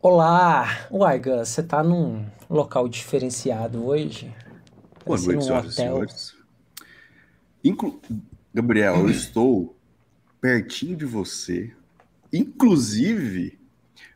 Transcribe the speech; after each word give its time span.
Olá! 0.00 0.86
Uai, 0.92 1.18
Gus, 1.18 1.48
você 1.48 1.60
tá 1.60 1.82
num 1.82 2.24
local 2.48 2.88
diferenciado 2.88 3.84
hoje? 3.84 4.32
Boa 5.04 5.18
noite, 5.18 5.34
num 5.34 5.40
senhoras 5.40 5.64
e 5.64 5.68
hotel. 5.72 5.74
senhores. 5.74 6.36
Inclu... 7.64 8.00
Gabriel, 8.54 8.94
eu 8.94 9.10
estou 9.10 9.76
pertinho 10.40 10.96
de 10.96 11.04
você. 11.04 11.72
Inclusive, 12.32 13.58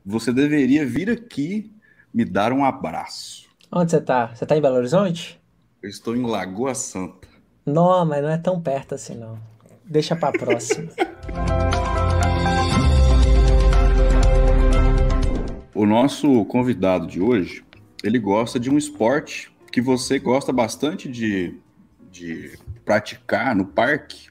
você 0.07 0.33
deveria 0.33 0.87
vir 0.87 1.11
aqui 1.11 1.73
me 2.15 2.25
dar 2.25 2.53
um 2.53 2.65
abraço. 2.65 3.49
Onde 3.71 3.91
você 3.91 4.01
tá? 4.01 4.29
Você 4.33 4.47
tá 4.47 4.57
em 4.57 4.63
Belo 4.63 4.77
Horizonte? 4.77 5.41
Eu 5.83 5.91
estou 5.91 6.15
em 6.15 6.23
Lagoa 6.23 6.77
Santa. 6.77 7.27
Não, 7.67 8.05
mas 8.07 8.23
não 8.23 8.31
é 8.31 8.39
tão 8.39 8.63
perto 8.63 8.95
assim, 8.95 9.17
não. 9.17 9.37
Deixa 9.85 10.15
pra 10.15 10.31
próxima. 10.31 10.93
O 15.75 15.87
nosso 15.87 16.45
convidado 16.47 17.07
de 17.07 17.21
hoje, 17.21 17.65
ele 18.05 18.19
gosta 18.19 18.61
de 18.61 18.71
um 18.71 18.77
esporte 18.77 19.51
que 19.71 19.81
você 19.81 20.19
gosta 20.19 20.53
bastante 20.53 21.09
de, 21.09 21.55
de 22.11 22.59
praticar 22.85 23.55
no 23.57 23.65
parque, 23.65 24.31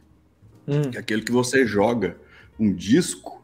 Hum, 0.67 0.91
que 0.91 0.97
é 0.97 0.99
aquele 0.99 1.23
que 1.23 1.31
você 1.31 1.65
joga 1.65 2.17
um 2.59 2.71
disco 2.71 3.43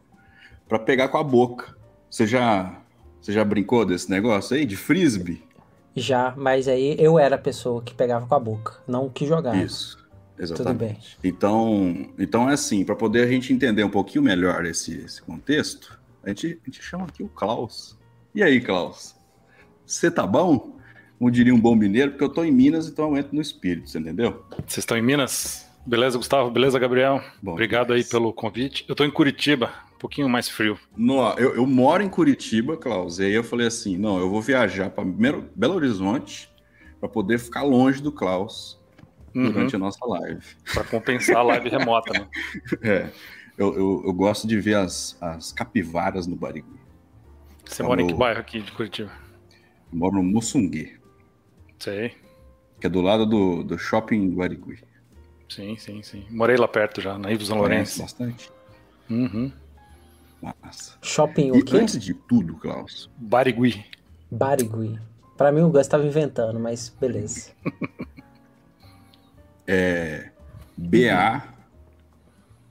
para 0.68 0.78
pegar 0.78 1.08
com 1.08 1.18
a 1.18 1.24
boca. 1.24 1.76
Você 2.08 2.26
já, 2.26 2.80
você 3.20 3.32
já 3.32 3.44
brincou 3.44 3.84
desse 3.84 4.08
negócio 4.08 4.56
aí 4.56 4.64
de 4.64 4.76
frisbee? 4.76 5.42
já, 5.96 6.32
mas 6.36 6.68
aí 6.68 6.94
eu 6.98 7.18
era 7.18 7.34
a 7.34 7.38
pessoa 7.38 7.82
que 7.82 7.92
pegava 7.92 8.24
com 8.24 8.34
a 8.34 8.38
boca, 8.38 8.76
não 8.86 9.06
o 9.06 9.10
que 9.10 9.26
jogava. 9.26 9.56
Isso, 9.56 9.98
Tudo 10.36 10.42
exatamente. 10.44 11.18
bem. 11.20 11.32
Então, 11.32 12.06
então 12.16 12.48
é 12.48 12.52
assim, 12.52 12.84
para 12.84 12.94
poder 12.94 13.24
a 13.24 13.26
gente 13.26 13.52
entender 13.52 13.82
um 13.82 13.90
pouquinho 13.90 14.22
melhor 14.22 14.64
esse, 14.64 14.96
esse 14.98 15.20
contexto, 15.20 15.97
a 16.28 16.34
gente, 16.34 16.60
a 16.62 16.64
gente 16.66 16.82
chama 16.82 17.04
aqui 17.04 17.22
o 17.22 17.28
Klaus. 17.28 17.98
E 18.34 18.42
aí, 18.42 18.60
Klaus? 18.60 19.16
Você 19.86 20.10
tá 20.10 20.26
bom? 20.26 20.76
Como 21.18 21.30
diria 21.30 21.54
um 21.54 21.60
bom 21.60 21.74
mineiro, 21.74 22.10
porque 22.12 22.24
eu 22.24 22.28
tô 22.28 22.44
em 22.44 22.52
Minas, 22.52 22.86
então 22.86 23.10
eu 23.10 23.16
entro 23.16 23.34
no 23.34 23.40
espírito, 23.40 23.88
você 23.88 23.98
entendeu? 23.98 24.44
Vocês 24.66 24.78
estão 24.78 24.96
em 24.96 25.02
Minas? 25.02 25.66
Beleza, 25.86 26.18
Gustavo? 26.18 26.50
Beleza, 26.50 26.78
Gabriel? 26.78 27.22
Bom 27.42 27.52
Obrigado 27.52 27.92
aí 27.92 28.00
demais. 28.00 28.10
pelo 28.10 28.32
convite. 28.32 28.84
Eu 28.86 28.94
tô 28.94 29.04
em 29.04 29.10
Curitiba, 29.10 29.72
um 29.94 29.98
pouquinho 29.98 30.28
mais 30.28 30.48
frio. 30.48 30.78
No, 30.94 31.30
eu, 31.38 31.56
eu 31.56 31.66
moro 31.66 32.02
em 32.02 32.08
Curitiba, 32.10 32.76
Klaus, 32.76 33.18
e 33.18 33.24
aí 33.24 33.32
eu 33.32 33.42
falei 33.42 33.66
assim, 33.66 33.96
não, 33.96 34.18
eu 34.18 34.28
vou 34.28 34.42
viajar 34.42 34.90
para 34.90 35.04
Belo 35.04 35.74
Horizonte 35.74 36.50
para 37.00 37.08
poder 37.08 37.38
ficar 37.38 37.62
longe 37.62 38.02
do 38.02 38.12
Klaus 38.12 38.78
Uhum, 39.34 39.52
durante 39.52 39.76
a 39.76 39.78
nossa 39.78 40.04
live. 40.06 40.44
Pra 40.72 40.84
compensar 40.84 41.36
a 41.38 41.42
live 41.42 41.68
remota, 41.68 42.12
né? 42.12 42.28
É, 42.82 43.08
eu, 43.58 43.74
eu, 43.74 44.02
eu 44.06 44.12
gosto 44.12 44.46
de 44.46 44.58
ver 44.60 44.76
as, 44.76 45.16
as 45.20 45.52
capivaras 45.52 46.26
no 46.26 46.36
Barigui. 46.36 46.78
Você 47.66 47.82
mora 47.82 48.00
em 48.00 48.06
que 48.06 48.14
bairro 48.14 48.40
aqui 48.40 48.62
de 48.62 48.72
Curitiba? 48.72 49.10
Eu 49.92 49.98
moro 49.98 50.14
no 50.16 50.22
Mussungue. 50.22 50.98
Sei. 51.78 52.16
que 52.80 52.86
é 52.86 52.90
do 52.90 53.00
lado 53.00 53.26
do, 53.26 53.62
do 53.62 53.76
shopping 53.78 54.30
Guarigui. 54.34 54.78
Sim, 55.48 55.76
sim, 55.76 56.02
sim. 56.02 56.26
Morei 56.30 56.56
lá 56.56 56.68
perto 56.68 57.00
já, 57.00 57.18
na 57.18 57.30
Ivo 57.32 57.44
São 57.44 57.58
Lourenço. 57.58 58.00
bastante? 58.02 58.50
Uhum. 59.10 59.50
Massa. 60.62 60.96
Shopping 61.02 61.50
o 61.50 61.56
E 61.56 61.62
quê? 61.62 61.76
antes 61.76 61.98
de 61.98 62.14
tudo, 62.14 62.54
Klaus, 62.56 63.10
Barigui. 63.16 63.84
Barigui. 64.30 64.98
Pra 65.36 65.50
mim 65.52 65.62
o 65.62 65.70
Gus 65.70 65.86
tava 65.86 66.04
inventando, 66.06 66.58
mas 66.60 66.88
beleza. 66.88 67.52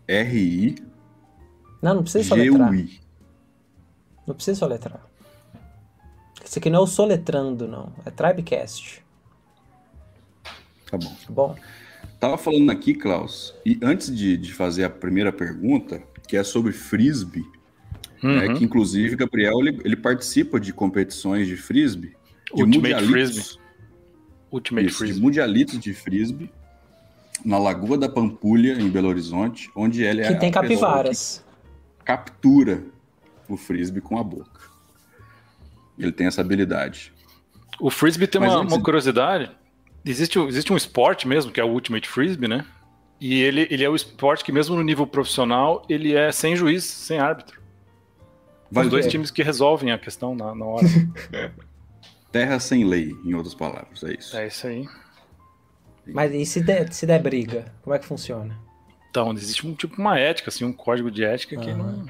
B-A-R-I-G-U-I. 0.08 0.75
Não, 1.81 1.95
não 1.95 2.03
precisa 2.03 2.23
soletrar. 2.27 2.73
Não 4.25 4.33
precisa 4.36 4.58
soletrar. 4.59 5.05
Isso 6.44 6.59
aqui 6.59 6.69
não 6.69 6.80
é 6.80 6.83
o 6.83 6.88
soletrando, 6.88 7.67
não. 7.67 7.91
É 8.05 8.09
Tribecast. 8.09 9.03
Tá 10.89 10.97
bom. 10.97 11.09
Tá 11.25 11.31
bom? 11.31 11.55
Tava 12.19 12.38
falando 12.38 12.72
aqui, 12.72 12.93
Klaus, 12.95 13.54
e 13.65 13.77
antes 13.83 14.14
de, 14.15 14.37
de 14.37 14.54
fazer 14.54 14.83
a 14.86 14.89
primeira 14.89 15.31
pergunta, 15.31 16.02
que 16.27 16.36
é 16.36 16.43
sobre 16.43 16.71
frisbee, 16.71 17.45
né, 18.23 18.48
Uhum. 18.48 18.55
que 18.58 18.64
inclusive 18.64 19.15
Gabriel 19.15 19.60
ele, 19.60 19.80
ele 19.86 19.95
participa 19.95 20.60
de 20.60 20.73
competições 20.73 21.48
de 21.48 21.55
frisbee, 21.55 22.15
de 22.55 22.64
Ultimate 22.64 22.77
mundialitos. 22.77 23.11
Frisbee. 23.11 23.60
Ultimate 24.52 24.87
Isso, 24.87 24.95
de 24.95 24.99
Frisbee. 25.04 25.21
mundialitos 25.23 25.80
de 25.80 25.93
frisbee 25.93 26.49
na 27.45 27.58
Lagoa 27.58 27.98
da 27.98 28.09
Pampulha, 28.09 28.73
em 28.73 28.89
Belo 28.89 29.08
Horizonte, 29.09 29.70
onde 29.75 30.03
ele 30.03 30.21
é 30.21 30.27
Que 30.33 30.39
tem 30.39 30.49
a 30.49 30.61
pessoa 30.61 30.61
capivaras. 30.92 31.45
que 31.99 32.05
captura 32.05 32.83
o 33.48 33.55
frisbee 33.58 34.02
com 34.02 34.17
a 34.17 34.23
boca. 34.23 34.61
Ele 35.98 36.11
tem 36.11 36.27
essa 36.27 36.42
habilidade. 36.42 37.14
O 37.80 37.89
Frisbee 37.89 38.27
tem 38.27 38.42
Mas 38.42 38.52
uma, 38.53 38.61
antes- 38.61 38.73
uma 38.75 38.83
curiosidade. 38.83 39.52
Existe, 40.05 40.39
existe 40.39 40.71
um 40.73 40.77
esporte 40.77 41.27
mesmo, 41.27 41.52
que 41.52 41.59
é 41.59 41.64
o 41.64 41.67
Ultimate 41.70 42.08
Frisbee, 42.09 42.48
né? 42.48 42.65
E 43.20 43.42
ele, 43.42 43.67
ele 43.71 43.83
é 43.83 43.89
o 43.89 43.95
esporte 43.95 44.43
que, 44.43 44.52
mesmo 44.52 44.75
no 44.75 44.83
nível 44.83 45.05
profissional, 45.08 45.83
ele 45.89 46.14
é 46.15 46.31
sem 46.31 46.55
juiz, 46.55 46.83
sem 46.83 47.19
árbitro. 47.19 47.59
Vai 48.71 48.86
Os 48.86 48.92
dois 48.92 49.05
ver. 49.05 49.11
times 49.11 49.31
que 49.31 49.42
resolvem 49.42 49.92
a 49.92 49.98
questão 49.98 50.36
na, 50.36 50.54
na 50.54 50.65
hora. 50.65 50.86
Terra 52.31 52.59
sem 52.59 52.83
lei, 52.83 53.15
em 53.25 53.33
outras 53.33 53.55
palavras, 53.55 54.04
é 54.04 54.14
isso. 54.14 54.36
é 54.37 54.48
isso 54.48 54.67
aí. 54.67 54.87
Mas 56.13 56.33
e 56.33 56.45
se 56.45 56.61
der, 56.61 56.91
se 56.93 57.05
der 57.05 57.21
briga? 57.21 57.65
Como 57.81 57.95
é 57.95 57.99
que 57.99 58.05
funciona? 58.05 58.57
Então, 59.09 59.31
existe 59.33 59.65
um 59.65 59.73
tipo 59.73 59.99
uma 59.99 60.19
ética, 60.19 60.49
assim, 60.49 60.63
um 60.65 60.73
código 60.73 61.09
de 61.09 61.23
ética 61.23 61.55
que 61.57 61.73
não. 61.73 62.05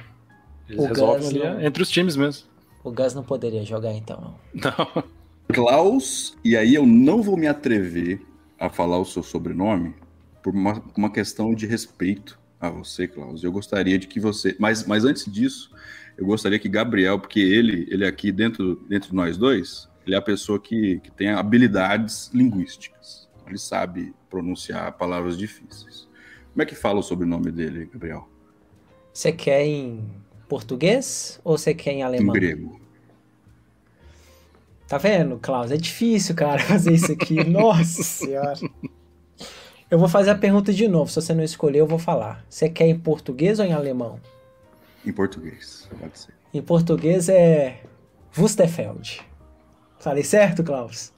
Eles 0.67 0.83
O 0.83 0.87
resolvem 0.87 1.17
Gus 1.19 1.27
ali 1.29 1.39
não- 1.39 1.61
entre 1.61 1.81
os 1.83 1.89
times 1.89 2.15
mesmo. 2.15 2.47
O 2.83 2.91
Gus 2.91 3.13
não 3.13 3.23
poderia 3.23 3.63
jogar 3.65 3.93
então, 3.93 4.35
não. 4.53 4.61
Não. 4.71 5.03
Klaus, 5.53 6.37
e 6.43 6.57
aí 6.57 6.75
eu 6.75 6.85
não 6.85 7.21
vou 7.21 7.37
me 7.37 7.47
atrever 7.47 8.21
a 8.59 8.69
falar 8.69 8.99
o 8.99 9.05
seu 9.05 9.23
sobrenome 9.23 9.95
por 10.43 10.53
uma, 10.53 10.83
uma 10.95 11.09
questão 11.11 11.53
de 11.55 11.65
respeito 11.65 12.37
a 12.59 12.69
você, 12.69 13.07
Klaus. 13.07 13.43
Eu 13.43 13.51
gostaria 13.51 13.97
de 13.97 14.07
que 14.07 14.19
você. 14.19 14.55
Mas, 14.59 14.85
mas 14.85 15.05
antes 15.05 15.31
disso, 15.31 15.71
eu 16.17 16.25
gostaria 16.25 16.59
que 16.59 16.67
Gabriel, 16.67 17.19
porque 17.19 17.39
ele, 17.39 17.87
ele 17.89 18.05
aqui 18.05 18.31
dentro, 18.31 18.75
dentro 18.89 19.09
de 19.09 19.15
nós 19.15 19.37
dois, 19.37 19.87
ele 20.05 20.15
é 20.15 20.17
a 20.17 20.21
pessoa 20.21 20.59
que, 20.59 20.99
que 20.99 21.11
tem 21.11 21.29
habilidades 21.29 22.29
linguísticas. 22.33 23.26
Ele 23.47 23.57
sabe 23.57 24.13
pronunciar 24.29 24.91
palavras 24.97 25.37
difíceis. 25.37 26.07
Como 26.51 26.61
é 26.63 26.65
que 26.65 26.75
fala 26.75 26.99
o 26.99 27.03
sobrenome 27.03 27.51
dele, 27.51 27.89
Gabriel? 27.91 28.27
Você 29.13 29.31
quer 29.31 29.65
em 29.65 30.03
português 30.49 31.39
ou 31.43 31.57
você 31.57 31.73
quer 31.73 31.91
em 31.93 31.99
Em 31.99 32.03
alemão? 32.03 32.33
grego. 32.33 32.79
Tá 34.87 34.97
vendo, 34.97 35.37
Klaus? 35.37 35.71
É 35.71 35.77
difícil, 35.77 36.33
cara, 36.35 36.59
fazer 36.63 36.93
isso 36.93 37.11
aqui. 37.11 37.43
Nossa 37.43 38.03
senhora. 38.03 38.57
Eu 39.89 39.99
vou 39.99 40.07
fazer 40.07 40.31
a 40.31 40.35
pergunta 40.35 40.73
de 40.73 40.87
novo. 40.87 41.09
Se 41.09 41.15
você 41.21 41.33
não 41.33 41.43
escolher, 41.43 41.79
eu 41.79 41.87
vou 41.87 41.99
falar. 41.99 42.45
Você 42.49 42.69
quer 42.69 42.87
em 42.87 42.97
português 42.97 43.59
ou 43.59 43.65
em 43.65 43.73
alemão? 43.73 44.19
Em 45.05 45.11
português, 45.13 45.89
pode 45.99 46.19
ser. 46.19 46.33
Em 46.53 46.61
português 46.61 47.29
é 47.29 47.81
Wusterfeld. 48.37 49.21
Falei 49.99 50.23
certo, 50.23 50.63
Klaus? 50.63 51.13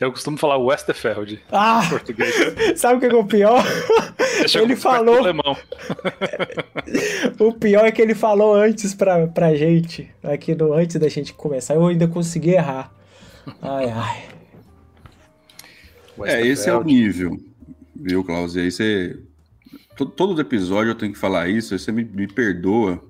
Eu 0.00 0.10
costumo 0.10 0.36
falar 0.36 0.56
Westerfeld 0.58 1.40
Ah! 1.52 1.82
em 1.84 1.88
português. 1.90 2.34
Sabe 2.80 2.96
o 2.96 3.00
que 3.00 3.14
é 3.14 3.18
o 3.18 3.24
pior? 3.24 3.62
Ele 4.54 4.74
falou- 4.76 5.16
o 5.16 5.18
alemão. 5.18 5.56
O 7.38 7.52
pior 7.52 7.84
é 7.86 7.92
que 7.92 8.02
ele 8.02 8.14
falou 8.14 8.54
antes 8.54 8.94
pra, 8.94 9.26
pra 9.26 9.54
gente, 9.54 10.10
aqui 10.22 10.54
no, 10.54 10.72
antes 10.74 10.96
da 10.96 11.08
gente 11.08 11.32
começar, 11.32 11.74
eu 11.74 11.86
ainda 11.86 12.06
consegui 12.08 12.50
errar. 12.50 12.92
Ai, 13.62 13.88
ai. 13.90 14.22
É, 16.24 16.46
esse 16.46 16.68
é 16.68 16.74
o 16.74 16.82
nível, 16.82 17.38
viu, 17.96 18.22
Klaus? 18.24 18.54
E 18.56 18.60
aí 18.60 18.70
você. 18.70 19.18
Todo, 19.96 20.10
todo 20.10 20.40
episódio 20.40 20.90
eu 20.90 20.94
tenho 20.94 21.12
que 21.12 21.18
falar 21.18 21.48
isso, 21.48 21.72
aí 21.74 21.80
você 21.80 21.92
me, 21.92 22.04
me 22.04 22.26
perdoa, 22.26 23.02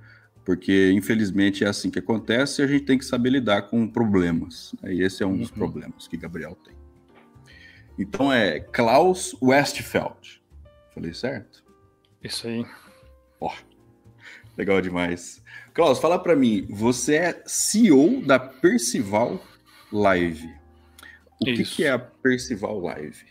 porque 0.50 0.90
infelizmente 0.90 1.62
é 1.62 1.68
assim 1.68 1.88
que 1.92 2.00
acontece 2.00 2.60
e 2.60 2.64
a 2.64 2.66
gente 2.66 2.84
tem 2.84 2.98
que 2.98 3.04
saber 3.04 3.30
lidar 3.30 3.62
com 3.68 3.86
problemas. 3.86 4.74
E 4.82 5.00
esse 5.00 5.22
é 5.22 5.26
um 5.26 5.36
dos 5.36 5.48
Uhum. 5.50 5.54
problemas 5.54 6.08
que 6.08 6.16
Gabriel 6.16 6.56
tem. 6.64 6.74
Então 7.96 8.32
é 8.32 8.58
Klaus 8.58 9.36
Westfeld. 9.40 10.42
Falei 10.92 11.14
certo? 11.14 11.62
Isso 12.20 12.48
aí. 12.48 12.66
Ó, 13.40 13.52
legal 14.58 14.80
demais. 14.80 15.40
Klaus, 15.72 16.00
fala 16.00 16.18
pra 16.18 16.34
mim, 16.34 16.66
você 16.68 17.14
é 17.14 17.42
CEO 17.46 18.20
da 18.26 18.40
Percival 18.40 19.40
Live. 19.92 20.52
O 21.40 21.44
que, 21.44 21.62
que 21.62 21.84
é 21.84 21.90
a 21.90 21.98
Percival 22.00 22.80
Live? 22.80 23.24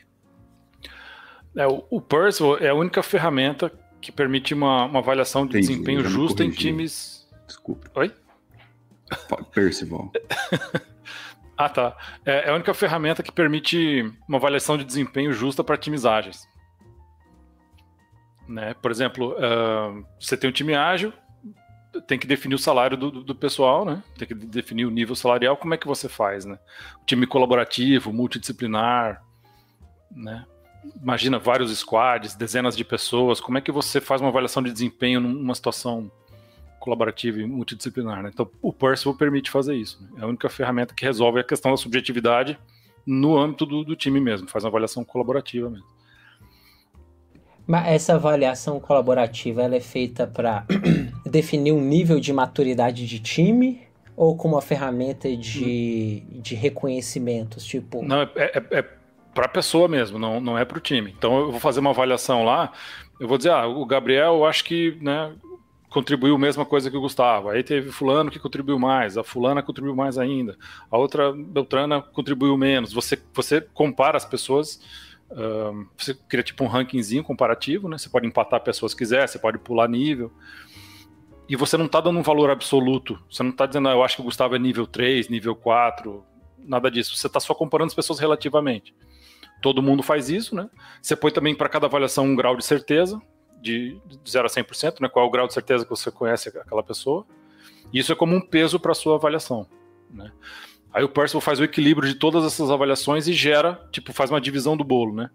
É, 1.54 1.68
o, 1.68 1.83
o 1.89 2.00
Percival 2.00 2.60
é 2.60 2.69
a 2.69 2.74
única 2.74 3.04
ferramenta 3.04 3.69
que 4.01 4.12
permite 4.12 4.54
uma, 4.54 4.86
uma 4.86 5.00
avaliação 5.00 5.46
de 5.46 5.57
Entendi, 5.57 5.68
desempenho 5.68 6.04
justa 6.06 6.44
em 6.44 6.51
times. 6.51 7.28
Desculpa. 7.48 7.90
Oi? 7.96 8.13
Percival. 9.54 10.12
Ah, 11.60 11.68
tá. 11.68 11.98
É, 12.25 12.48
é 12.48 12.50
a 12.51 12.56
única 12.56 12.74
ferramenta 12.74 13.22
que 13.22 13.34
permite 13.34 14.10
uma 14.25 14.38
avaliação 14.38 14.78
de 14.78 14.86
desempenho 14.86 15.34
justa 15.34 15.62
para 15.62 15.75
times 15.75 16.06
ágeis. 16.06 16.48
Né? 18.48 18.74
Por 18.75 18.90
exemplo, 18.90 19.36
ah, 19.38 20.01
você 20.18 20.38
tem 20.38 20.50
um 20.50 20.54
time 20.54 20.74
ágil, 20.74 21.12
tem 22.07 22.18
que 22.18 22.25
definir 22.25 22.56
o 22.56 22.60
salário 22.60 22.96
do, 22.96 23.12
do, 23.12 23.36
pessoal, 23.36 23.84
né? 23.84 24.01
Tem 24.18 24.25
que 24.25 24.34
definir 24.34 24.86
o 24.86 24.90
nível 24.90 25.16
salarial. 25.16 25.57
Como 25.57 25.74
é 25.74 25.78
que 25.78 25.86
você 25.86 26.07
faz, 26.07 26.46
né? 26.46 26.57
O 27.01 27.06
time 27.06 27.28
colaborativo, 27.28 28.13
multidisciplinar, 28.13 29.22
né? 30.10 30.46
Imagina 31.01 31.39
vários 31.39 31.77
squads, 31.77 32.35
dezenas 32.35 32.75
de 32.75 32.83
pessoas. 32.83 33.39
Como 33.39 33.57
é 33.57 33.61
que 33.61 33.71
você 33.71 33.99
faz 33.99 34.21
uma 34.21 34.29
avaliação 34.29 34.63
de 34.63 34.71
desempenho 34.71 35.19
numa 35.19 35.55
situação 35.55 36.11
colaborativa 36.79 37.39
e 37.39 37.45
multidisciplinar, 37.45 38.23
né? 38.23 38.31
Então, 38.33 38.49
o 38.61 38.71
Percival 38.71 39.13
permite 39.15 39.51
fazer 39.51 39.75
isso. 39.75 40.01
Né? 40.01 40.21
É 40.21 40.23
a 40.23 40.27
única 40.27 40.49
ferramenta 40.49 40.93
que 40.93 41.05
resolve 41.05 41.39
a 41.39 41.43
questão 41.43 41.71
da 41.71 41.77
subjetividade 41.77 42.57
no 43.05 43.37
âmbito 43.37 43.65
do, 43.65 43.83
do 43.83 43.95
time 43.95 44.19
mesmo. 44.19 44.47
Faz 44.47 44.63
uma 44.63 44.69
avaliação 44.69 45.03
colaborativa 45.03 45.69
mesmo. 45.69 45.85
Mas 47.67 47.87
essa 47.87 48.15
avaliação 48.15 48.79
colaborativa 48.79 49.61
ela 49.61 49.75
é 49.75 49.79
feita 49.79 50.25
para 50.25 50.65
definir 51.23 51.71
um 51.71 51.81
nível 51.81 52.19
de 52.19 52.33
maturidade 52.33 53.05
de 53.05 53.19
time 53.19 53.81
ou 54.15 54.35
como 54.35 54.55
uma 54.55 54.61
ferramenta 54.61 55.35
de, 55.37 56.21
de 56.41 56.55
reconhecimentos, 56.55 57.63
tipo? 57.63 58.03
Não, 58.03 58.23
é, 58.23 58.29
é, 58.35 58.63
é 58.71 58.99
para 59.33 59.45
a 59.45 59.49
pessoa 59.49 59.87
mesmo, 59.87 60.17
não, 60.17 60.39
não 60.39 60.57
é 60.57 60.65
para 60.65 60.77
o 60.77 60.81
time. 60.81 61.13
Então 61.17 61.39
eu 61.39 61.51
vou 61.51 61.59
fazer 61.59 61.79
uma 61.79 61.91
avaliação 61.91 62.43
lá, 62.43 62.71
eu 63.19 63.27
vou 63.27 63.37
dizer, 63.37 63.51
ah, 63.51 63.67
o 63.67 63.85
Gabriel, 63.85 64.35
eu 64.35 64.45
acho 64.45 64.63
que 64.63 64.97
né, 65.01 65.33
contribuiu 65.89 66.35
a 66.35 66.39
mesma 66.39 66.65
coisa 66.65 66.89
que 66.89 66.97
o 66.97 67.01
Gustavo. 67.01 67.49
Aí 67.49 67.63
teve 67.63 67.91
fulano 67.91 68.31
que 68.31 68.39
contribuiu 68.39 68.79
mais, 68.79 69.17
a 69.17 69.23
fulana 69.23 69.61
contribuiu 69.61 69.95
mais 69.95 70.17
ainda, 70.17 70.57
a 70.89 70.97
outra 70.97 71.31
Beltrana 71.31 72.01
contribuiu 72.01 72.57
menos. 72.57 72.93
Você, 72.93 73.21
você 73.33 73.61
compara 73.61 74.17
as 74.17 74.25
pessoas 74.25 74.79
você 75.97 76.13
cria 76.27 76.43
tipo 76.43 76.63
um 76.63 76.67
rankingzinho 76.67 77.23
comparativo, 77.23 77.87
né? 77.87 77.97
Você 77.97 78.09
pode 78.09 78.25
empatar 78.25 78.61
pessoas 78.61 78.93
se 78.93 78.97
quiser, 78.97 79.27
você 79.27 79.37
pode 79.37 79.59
pular 79.59 79.87
nível. 79.87 80.31
E 81.47 81.55
você 81.55 81.77
não 81.77 81.85
está 81.85 81.99
dando 82.01 82.19
um 82.19 82.23
valor 82.23 82.49
absoluto. 82.49 83.19
Você 83.29 83.43
não 83.43 83.51
está 83.51 83.65
dizendo, 83.65 83.89
ah, 83.89 83.93
eu 83.93 84.03
acho 84.03 84.15
que 84.15 84.21
o 84.21 84.25
Gustavo 84.25 84.55
é 84.55 84.59
nível 84.59 84.85
3, 84.85 85.29
nível 85.29 85.55
4, 85.55 86.23
nada 86.59 86.89
disso. 86.89 87.15
Você 87.15 87.27
está 87.27 87.39
só 87.39 87.53
comparando 87.53 87.87
as 87.87 87.95
pessoas 87.95 88.19
relativamente. 88.19 88.93
Todo 89.61 89.81
mundo 89.81 90.01
faz 90.01 90.29
isso, 90.29 90.56
né? 90.56 90.69
Você 91.01 91.15
põe 91.15 91.31
também 91.31 91.56
para 91.56 91.69
cada 91.69 91.88
avaliação 91.88 92.25
um 92.25 92.35
grau 92.35 92.56
de 92.56 92.65
certeza, 92.65 93.21
de 93.61 94.00
0 94.27 94.45
a 94.45 94.50
100%, 94.50 95.01
né? 95.01 95.09
Qual 95.09 95.25
é 95.25 95.27
o 95.27 95.31
grau 95.31 95.47
de 95.47 95.53
certeza 95.53 95.83
que 95.83 95.89
você 95.89 96.09
conhece 96.09 96.50
aquela 96.50 96.83
pessoa. 96.83 97.25
Isso 97.94 98.11
é 98.11 98.15
como 98.15 98.35
um 98.35 98.41
peso 98.41 98.79
para 98.79 98.94
sua 98.94 99.15
avaliação, 99.15 99.67
né? 100.09 100.31
Aí 100.91 101.03
o 101.03 101.09
Percival 101.09 101.41
faz 101.41 101.59
o 101.59 101.63
equilíbrio 101.63 102.07
de 102.07 102.15
todas 102.15 102.44
essas 102.44 102.71
avaliações 102.71 103.27
e 103.27 103.33
gera, 103.33 103.88
tipo, 103.91 104.11
faz 104.11 104.29
uma 104.29 104.41
divisão 104.41 104.75
do 104.75 104.83
bolo, 104.83 105.13
né? 105.13 105.29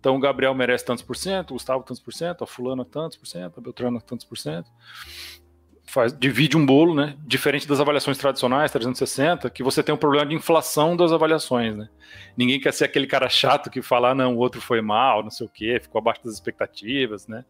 Então 0.00 0.16
o 0.16 0.20
Gabriel 0.20 0.54
merece 0.54 0.84
tantos 0.84 1.04
por 1.04 1.16
cento, 1.16 1.50
o 1.50 1.54
Gustavo 1.54 1.82
tantos 1.82 2.02
por 2.02 2.12
cento, 2.12 2.44
a 2.44 2.46
fulana 2.46 2.84
tantos 2.84 3.16
por 3.16 3.26
cento, 3.26 3.58
a 3.58 3.60
Beltrana 3.60 4.00
tantos 4.00 4.24
por 4.24 4.36
cento. 4.36 4.70
Faz, 5.88 6.12
divide 6.18 6.56
um 6.56 6.66
bolo, 6.66 6.94
né? 6.94 7.16
Diferente 7.26 7.66
das 7.66 7.80
avaliações 7.80 8.18
tradicionais, 8.18 8.72
360, 8.72 9.48
que 9.50 9.62
você 9.62 9.82
tem 9.82 9.94
um 9.94 9.98
problema 9.98 10.26
de 10.26 10.34
inflação 10.34 10.96
das 10.96 11.12
avaliações, 11.12 11.76
né? 11.76 11.88
Ninguém 12.36 12.60
quer 12.60 12.72
ser 12.72 12.84
aquele 12.84 13.06
cara 13.06 13.28
chato 13.28 13.70
que 13.70 13.80
fala, 13.80 14.10
ah, 14.10 14.14
não, 14.14 14.34
o 14.34 14.38
outro 14.38 14.60
foi 14.60 14.80
mal, 14.80 15.22
não 15.22 15.30
sei 15.30 15.46
o 15.46 15.50
quê, 15.50 15.78
ficou 15.80 16.00
abaixo 16.00 16.24
das 16.24 16.34
expectativas, 16.34 17.28
né? 17.28 17.44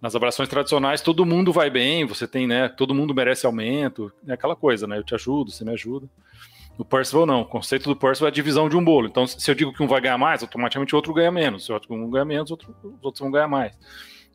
Nas 0.00 0.16
avaliações 0.16 0.48
tradicionais, 0.48 1.00
todo 1.00 1.24
mundo 1.24 1.52
vai 1.52 1.70
bem, 1.70 2.04
você 2.04 2.26
tem, 2.26 2.46
né? 2.46 2.68
Todo 2.68 2.94
mundo 2.94 3.14
merece 3.14 3.46
aumento, 3.46 4.12
é 4.26 4.32
aquela 4.32 4.56
coisa, 4.56 4.86
né? 4.86 4.98
Eu 4.98 5.04
te 5.04 5.14
ajudo, 5.14 5.50
você 5.52 5.64
me 5.64 5.72
ajuda. 5.72 6.08
No 6.78 6.84
Percival, 6.84 7.26
não. 7.26 7.40
O 7.40 7.44
conceito 7.44 7.88
do 7.88 7.96
Percival 7.96 8.28
é 8.28 8.30
a 8.30 8.34
divisão 8.34 8.68
de 8.68 8.76
um 8.76 8.84
bolo. 8.84 9.08
Então, 9.08 9.26
se 9.26 9.50
eu 9.50 9.54
digo 9.54 9.72
que 9.72 9.82
um 9.82 9.88
vai 9.88 10.00
ganhar 10.00 10.16
mais, 10.16 10.42
automaticamente 10.42 10.94
o 10.94 10.96
outro 10.96 11.12
ganha 11.12 11.32
menos. 11.32 11.66
Se 11.66 11.72
outro 11.72 11.92
um 11.92 12.08
ganha 12.08 12.24
menos, 12.24 12.52
outro, 12.52 12.74
os 12.84 13.02
outros 13.04 13.20
vão 13.20 13.32
ganhar 13.32 13.48
mais. 13.48 13.76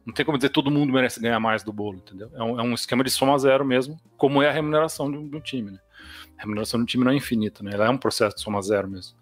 Não 0.06 0.14
tem 0.14 0.26
como 0.26 0.38
dizer 0.38 0.50
todo 0.50 0.70
mundo 0.70 0.92
merece 0.92 1.20
ganhar 1.20 1.40
mais 1.40 1.64
do 1.64 1.72
bolo, 1.72 1.98
entendeu? 1.98 2.30
É 2.34 2.44
um, 2.44 2.60
é 2.60 2.64
um 2.64 2.74
esquema 2.74 3.04
de 3.04 3.10
soma 3.10 3.38
zero 3.38 3.64
mesmo, 3.64 3.98
como 4.18 4.42
é 4.42 4.50
a 4.50 4.52
remuneração 4.52 5.10
de 5.10 5.18
um, 5.18 5.30
de 5.30 5.36
um 5.36 5.40
time, 5.40 5.72
né? 5.72 5.80
A 6.38 6.42
remuneração 6.42 6.80
de 6.80 6.84
um 6.84 6.86
time 6.86 7.04
não 7.06 7.12
é 7.12 7.16
infinita, 7.16 7.64
né? 7.64 7.72
Ela 7.74 7.86
é 7.86 7.90
um 7.90 7.98
processo 7.98 8.36
de 8.36 8.42
soma 8.42 8.62
zero 8.62 8.90
mesmo. 8.90 9.16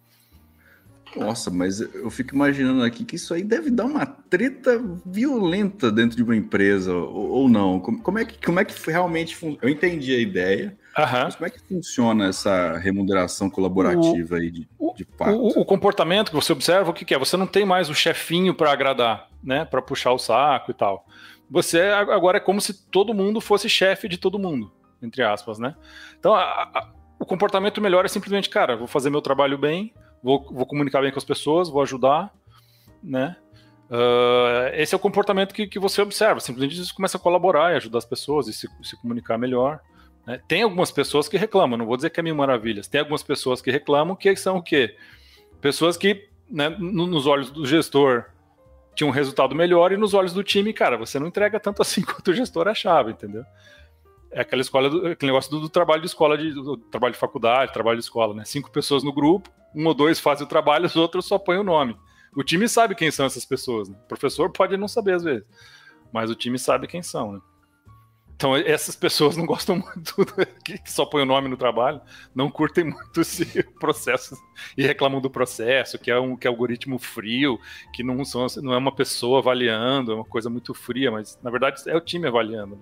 Nossa, 1.15 1.51
mas 1.51 1.81
eu 1.81 2.09
fico 2.09 2.33
imaginando 2.33 2.83
aqui 2.83 3.03
que 3.03 3.15
isso 3.15 3.33
aí 3.33 3.43
deve 3.43 3.69
dar 3.69 3.85
uma 3.85 4.05
treta 4.05 4.81
violenta 5.05 5.91
dentro 5.91 6.15
de 6.15 6.23
uma 6.23 6.35
empresa, 6.35 6.93
ou, 6.93 7.29
ou 7.29 7.49
não. 7.49 7.79
Como, 7.79 8.01
como, 8.01 8.19
é 8.19 8.25
que, 8.25 8.43
como 8.43 8.59
é 8.59 8.65
que 8.65 8.73
realmente 8.89 9.35
funciona? 9.35 9.59
Eu 9.61 9.69
entendi 9.69 10.15
a 10.15 10.19
ideia, 10.19 10.77
uhum. 10.97 11.23
mas 11.23 11.35
como 11.35 11.47
é 11.47 11.49
que 11.49 11.59
funciona 11.59 12.27
essa 12.27 12.77
remuneração 12.77 13.49
colaborativa 13.49 14.35
o, 14.35 14.37
aí 14.37 14.51
de, 14.51 14.61
de 14.95 15.07
O, 15.19 15.61
o, 15.61 15.65
comportamento 15.65 16.29
que 16.29 16.35
você 16.35 16.53
observa, 16.53 16.91
o 16.91 16.93
que, 16.93 17.03
que 17.03 17.13
é? 17.13 17.19
Você 17.19 17.35
não 17.35 17.47
tem 17.47 17.65
mais 17.65 17.89
o 17.89 17.93
chefinho 17.93 18.53
para 18.53 18.71
agradar, 18.71 19.27
né? 19.43 19.65
Para 19.65 19.81
puxar 19.81 20.11
o 20.11 20.17
saco 20.17 20.71
e 20.71 20.73
tal. 20.73 21.05
Você 21.49 21.81
agora 21.81 22.37
é 22.37 22.41
como 22.41 22.61
se 22.61 22.89
todo 22.89 23.13
mundo 23.13 23.41
fosse 23.41 23.67
chefe 23.67 24.07
de 24.07 24.17
todo 24.17 24.39
mundo, 24.39 24.71
entre 25.01 25.21
aspas, 25.21 25.59
né? 25.59 25.75
Então, 26.17 26.33
a, 26.33 26.43
a, 26.43 26.89
o 27.19 27.25
comportamento 27.25 27.81
melhor 27.81 28.05
é 28.05 28.07
simplesmente, 28.07 28.49
cara, 28.49 28.77
vou 28.77 28.87
fazer 28.87 29.09
meu 29.09 29.21
trabalho 29.21 29.57
bem 29.57 29.93
vou, 30.23 30.45
vou 30.51 30.65
comunicar 30.65 31.01
bem 31.01 31.11
com 31.11 31.17
as 31.17 31.25
pessoas, 31.25 31.69
vou 31.69 31.81
ajudar, 31.81 32.33
né? 33.03 33.35
Uh, 33.89 34.73
esse 34.73 34.93
é 34.93 34.97
o 34.97 34.99
comportamento 34.99 35.53
que, 35.53 35.67
que 35.67 35.79
você 35.79 36.01
observa. 36.01 36.39
Simplesmente 36.39 36.81
você 36.81 36.93
começa 36.93 37.17
a 37.17 37.19
colaborar 37.19 37.73
e 37.73 37.75
ajudar 37.75 37.97
as 37.97 38.05
pessoas 38.05 38.47
e 38.47 38.53
se, 38.53 38.67
se 38.81 38.95
comunicar 39.01 39.37
melhor. 39.37 39.81
Né? 40.25 40.39
Tem 40.47 40.61
algumas 40.61 40.91
pessoas 40.91 41.27
que 41.27 41.35
reclamam, 41.37 41.77
não 41.77 41.85
vou 41.85 41.97
dizer 41.97 42.09
que 42.09 42.19
é 42.19 42.23
mil 42.23 42.35
maravilhas. 42.35 42.87
Tem 42.87 42.99
algumas 43.01 43.21
pessoas 43.21 43.61
que 43.61 43.69
reclamam 43.69 44.15
que 44.15 44.33
são 44.37 44.57
o 44.57 44.63
quê? 44.63 44.95
Pessoas 45.59 45.97
que, 45.97 46.29
né, 46.49 46.69
nos 46.69 47.27
olhos 47.27 47.51
do 47.51 47.65
gestor, 47.65 48.27
tinham 48.95 49.09
um 49.09 49.13
resultado 49.13 49.55
melhor 49.55 49.91
e 49.91 49.97
nos 49.97 50.13
olhos 50.13 50.33
do 50.33 50.43
time, 50.43 50.73
cara, 50.73 50.97
você 50.97 51.19
não 51.19 51.27
entrega 51.27 51.59
tanto 51.59 51.81
assim 51.83 52.01
quanto 52.01 52.29
o 52.29 52.33
gestor 52.33 52.67
achava, 52.67 53.11
entendeu? 53.11 53.43
é 54.31 54.41
aquela 54.41 54.61
escola, 54.61 54.89
do, 54.89 55.07
aquele 55.07 55.31
negócio 55.31 55.51
do, 55.51 55.59
do, 55.59 55.69
trabalho 55.69 56.01
de 56.01 56.07
escola, 56.07 56.37
de, 56.37 56.53
do 56.53 56.77
trabalho 56.77 57.13
de 57.13 57.19
faculdade, 57.19 57.73
trabalho 57.73 57.97
de 57.97 58.03
escola, 58.03 58.33
né? 58.33 58.45
Cinco 58.45 58.71
pessoas 58.71 59.03
no 59.03 59.11
grupo, 59.11 59.49
um 59.75 59.85
ou 59.85 59.93
dois 59.93 60.19
fazem 60.19 60.45
o 60.45 60.49
trabalho, 60.49 60.85
os 60.85 60.95
outros 60.95 61.25
só 61.25 61.37
põem 61.37 61.59
o 61.59 61.63
nome. 61.63 61.97
O 62.35 62.43
time 62.43 62.67
sabe 62.67 62.95
quem 62.95 63.11
são 63.11 63.25
essas 63.25 63.43
pessoas, 63.43 63.89
né? 63.89 63.97
O 64.05 64.07
professor 64.07 64.49
pode 64.49 64.77
não 64.77 64.87
saber 64.87 65.15
às 65.15 65.23
vezes, 65.23 65.45
mas 66.13 66.29
o 66.29 66.35
time 66.35 66.57
sabe 66.57 66.87
quem 66.87 67.03
são, 67.03 67.33
né? 67.33 67.41
Então 68.41 68.55
essas 68.55 68.95
pessoas 68.95 69.37
não 69.37 69.45
gostam 69.45 69.75
muito 69.85 70.15
que 70.65 70.91
só 70.91 71.05
põe 71.05 71.21
o 71.21 71.25
nome 71.27 71.47
no 71.47 71.55
trabalho, 71.55 72.01
não 72.33 72.49
curtem 72.49 72.85
muito 72.85 73.21
esse 73.21 73.45
processo 73.79 74.35
e 74.75 74.81
reclamam 74.81 75.21
do 75.21 75.29
processo, 75.29 75.99
que 75.99 76.09
é 76.09 76.19
um 76.19 76.35
que 76.35 76.47
é 76.47 76.49
algoritmo 76.49 76.97
frio, 76.97 77.59
que 77.93 78.01
não, 78.01 78.25
são, 78.25 78.47
não 78.63 78.73
é 78.73 78.77
uma 78.77 78.95
pessoa 78.95 79.37
avaliando, 79.37 80.11
é 80.11 80.15
uma 80.15 80.25
coisa 80.25 80.49
muito 80.49 80.73
fria, 80.73 81.11
mas 81.11 81.37
na 81.43 81.51
verdade 81.51 81.83
é 81.85 81.95
o 81.95 82.01
time 82.01 82.27
avaliando. 82.27 82.77
Né? 82.77 82.81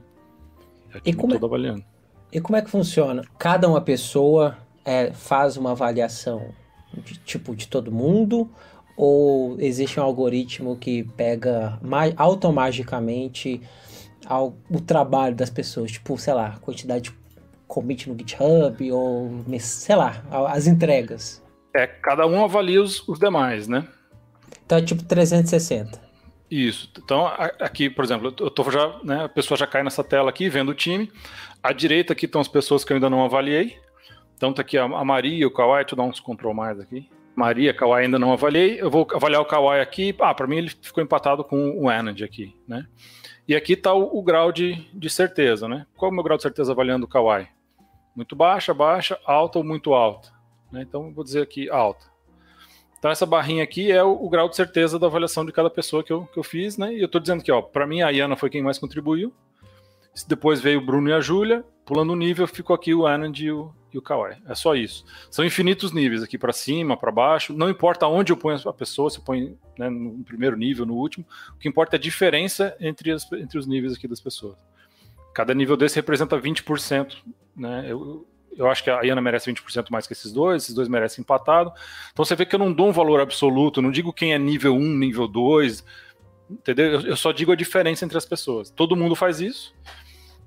É 0.93 1.09
e 1.09 1.13
como, 1.13 1.33
é, 1.33 1.37
avaliando. 1.37 1.83
e 2.31 2.39
como 2.39 2.55
é 2.55 2.61
que 2.61 2.69
funciona? 2.69 3.21
Cada 3.37 3.67
uma 3.67 3.81
pessoa 3.81 4.57
é, 4.85 5.11
faz 5.11 5.57
uma 5.57 5.71
avaliação 5.71 6.53
de, 6.93 7.19
tipo 7.19 7.53
de 7.53 7.67
todo 7.67 7.91
mundo 7.91 8.49
ou 8.95 9.59
existe 9.59 9.99
um 9.99 10.03
algoritmo 10.03 10.77
que 10.77 11.03
pega 11.03 11.77
automaticamente 12.15 13.61
ao, 14.25 14.57
o 14.69 14.79
trabalho 14.79 15.35
das 15.35 15.49
pessoas, 15.49 15.91
tipo, 15.91 16.17
sei 16.17 16.33
lá, 16.33 16.57
quantidade 16.61 17.09
de 17.09 17.19
commit 17.67 18.09
no 18.09 18.17
GitHub 18.17 18.91
ou, 18.91 19.31
sei 19.59 19.95
lá, 19.95 20.23
as 20.49 20.67
entregas? 20.67 21.43
É, 21.73 21.85
cada 21.85 22.25
um 22.25 22.43
avalia 22.43 22.81
os, 22.81 23.07
os 23.07 23.19
demais, 23.19 23.67
né? 23.67 23.87
Então 24.65 24.77
é 24.77 24.81
tipo 24.81 25.03
360. 25.03 26.09
Isso. 26.49 26.91
Então, 26.97 27.27
aqui, 27.59 27.89
por 27.89 28.03
exemplo, 28.03 28.33
eu 28.39 28.49
tô 28.49 28.69
já, 28.71 28.99
né, 29.03 29.25
a 29.25 29.29
pessoa 29.29 29.57
já 29.57 29.67
cai 29.67 29.83
nessa 29.83 30.03
tela 30.03 30.29
aqui, 30.29 30.49
vendo 30.49 30.69
o 30.69 30.73
time. 30.73 31.11
À 31.61 31.71
direita 31.71 32.13
aqui 32.13 32.25
estão 32.25 32.41
as 32.41 32.47
pessoas 32.47 32.83
que 32.83 32.91
eu 32.91 32.95
ainda 32.95 33.09
não 33.09 33.23
avaliei. 33.23 33.77
Então 34.35 34.53
tá 34.53 34.61
aqui 34.61 34.77
a, 34.77 34.87
Maria, 34.87 35.45
o 35.47 35.51
Kawai, 35.51 35.83
deixa 35.83 35.93
eu 35.93 35.97
dar 35.97 36.03
uns 36.03 36.19
control 36.19 36.53
mais 36.53 36.79
aqui. 36.79 37.07
Maria, 37.35 37.73
Kawai 37.73 38.05
ainda 38.05 38.17
não 38.17 38.33
avaliei. 38.33 38.81
Eu 38.81 38.89
vou 38.89 39.07
avaliar 39.13 39.41
o 39.41 39.45
Kawai 39.45 39.81
aqui. 39.81 40.15
Ah, 40.19 40.33
para 40.33 40.47
mim 40.47 40.57
ele 40.57 40.69
ficou 40.69 41.03
empatado 41.03 41.43
com 41.43 41.71
o 41.77 41.89
Anand 41.89 42.23
aqui, 42.23 42.55
né? 42.67 42.85
E 43.49 43.55
aqui 43.55 43.73
está 43.73 43.91
o, 43.95 44.15
o, 44.15 44.21
grau 44.21 44.51
de, 44.51 44.75
de 44.93 45.09
certeza, 45.09 45.67
né? 45.67 45.87
Qual 45.97 46.11
é 46.11 46.11
o 46.11 46.15
meu 46.15 46.23
grau 46.23 46.37
de 46.37 46.43
certeza 46.43 46.71
avaliando 46.71 47.07
o 47.07 47.09
Kawai? 47.09 47.49
Muito 48.15 48.35
baixa, 48.35 48.75
baixa, 48.75 49.19
alta 49.25 49.57
ou 49.57 49.65
muito 49.65 49.91
alta? 49.91 50.29
Né? 50.71 50.83
Então 50.83 51.11
vou 51.11 51.23
dizer 51.23 51.41
aqui 51.41 51.67
alta. 51.67 52.05
Então 52.99 53.09
essa 53.09 53.25
barrinha 53.25 53.63
aqui 53.63 53.91
é 53.91 54.03
o, 54.03 54.11
o, 54.23 54.29
grau 54.29 54.47
de 54.47 54.55
certeza 54.55 54.99
da 54.99 55.07
avaliação 55.07 55.43
de 55.43 55.51
cada 55.51 55.67
pessoa 55.67 56.03
que 56.03 56.13
eu, 56.13 56.27
que 56.27 56.37
eu 56.37 56.43
fiz, 56.43 56.77
né? 56.77 56.93
E 56.93 56.99
eu 56.99 57.07
estou 57.07 57.19
dizendo 57.19 57.43
que, 57.43 57.51
ó, 57.51 57.59
para 57.59 57.87
mim 57.87 58.03
a 58.03 58.11
Iana 58.11 58.35
foi 58.35 58.51
quem 58.51 58.61
mais 58.61 58.77
contribuiu. 58.77 59.33
Depois 60.27 60.61
veio 60.61 60.79
o 60.79 60.85
Bruno 60.85 61.09
e 61.09 61.13
a 61.13 61.19
Júlia. 61.19 61.63
Pulando 61.85 62.13
o 62.13 62.15
nível, 62.15 62.47
ficou 62.47 62.75
aqui 62.75 62.93
o 62.93 63.07
Anand 63.07 63.33
e 63.39 63.51
o, 63.51 63.73
e 63.91 63.97
o 63.97 64.01
Kawai. 64.01 64.37
É 64.47 64.53
só 64.53 64.75
isso. 64.75 65.03
São 65.31 65.43
infinitos 65.43 65.91
níveis 65.91 66.21
aqui 66.21 66.37
para 66.37 66.53
cima, 66.53 66.95
para 66.95 67.11
baixo. 67.11 67.53
Não 67.53 67.69
importa 67.69 68.07
onde 68.07 68.31
eu 68.31 68.37
ponho 68.37 68.59
a 68.67 68.73
pessoa, 68.73 69.09
se 69.09 69.19
põe 69.21 69.57
né, 69.77 69.89
no 69.89 70.23
primeiro 70.23 70.55
nível, 70.55 70.85
no 70.85 70.93
último. 70.93 71.25
O 71.55 71.57
que 71.57 71.67
importa 71.67 71.95
é 71.95 71.97
a 71.97 72.01
diferença 72.01 72.75
entre, 72.79 73.11
as, 73.11 73.29
entre 73.31 73.57
os 73.57 73.65
níveis 73.65 73.93
aqui 73.93 74.07
das 74.07 74.21
pessoas. 74.21 74.55
Cada 75.33 75.53
nível 75.53 75.75
desse 75.75 75.95
representa 75.95 76.37
20%. 76.37 77.15
Né? 77.55 77.85
Eu, 77.87 78.27
eu 78.55 78.69
acho 78.69 78.83
que 78.83 78.89
a 78.89 79.01
Iana 79.01 79.21
merece 79.21 79.51
20% 79.51 79.87
mais 79.89 80.05
que 80.05 80.13
esses 80.13 80.31
dois, 80.31 80.63
esses 80.63 80.75
dois 80.75 80.87
merecem 80.87 81.21
empatado. 81.21 81.71
Então 82.11 82.25
você 82.25 82.35
vê 82.35 82.45
que 82.45 82.53
eu 82.53 82.59
não 82.59 82.73
dou 82.73 82.89
um 82.89 82.91
valor 82.91 83.21
absoluto, 83.21 83.81
não 83.81 83.89
digo 83.89 84.13
quem 84.13 84.33
é 84.33 84.37
nível 84.37 84.75
1, 84.75 84.97
nível 84.97 85.27
2, 85.27 85.83
entendeu? 86.49 87.01
Eu 87.01 87.15
só 87.15 87.31
digo 87.31 87.51
a 87.51 87.55
diferença 87.55 88.05
entre 88.05 88.17
as 88.17 88.25
pessoas. 88.25 88.69
Todo 88.69 88.95
mundo 88.95 89.15
faz 89.15 89.39
isso, 89.39 89.73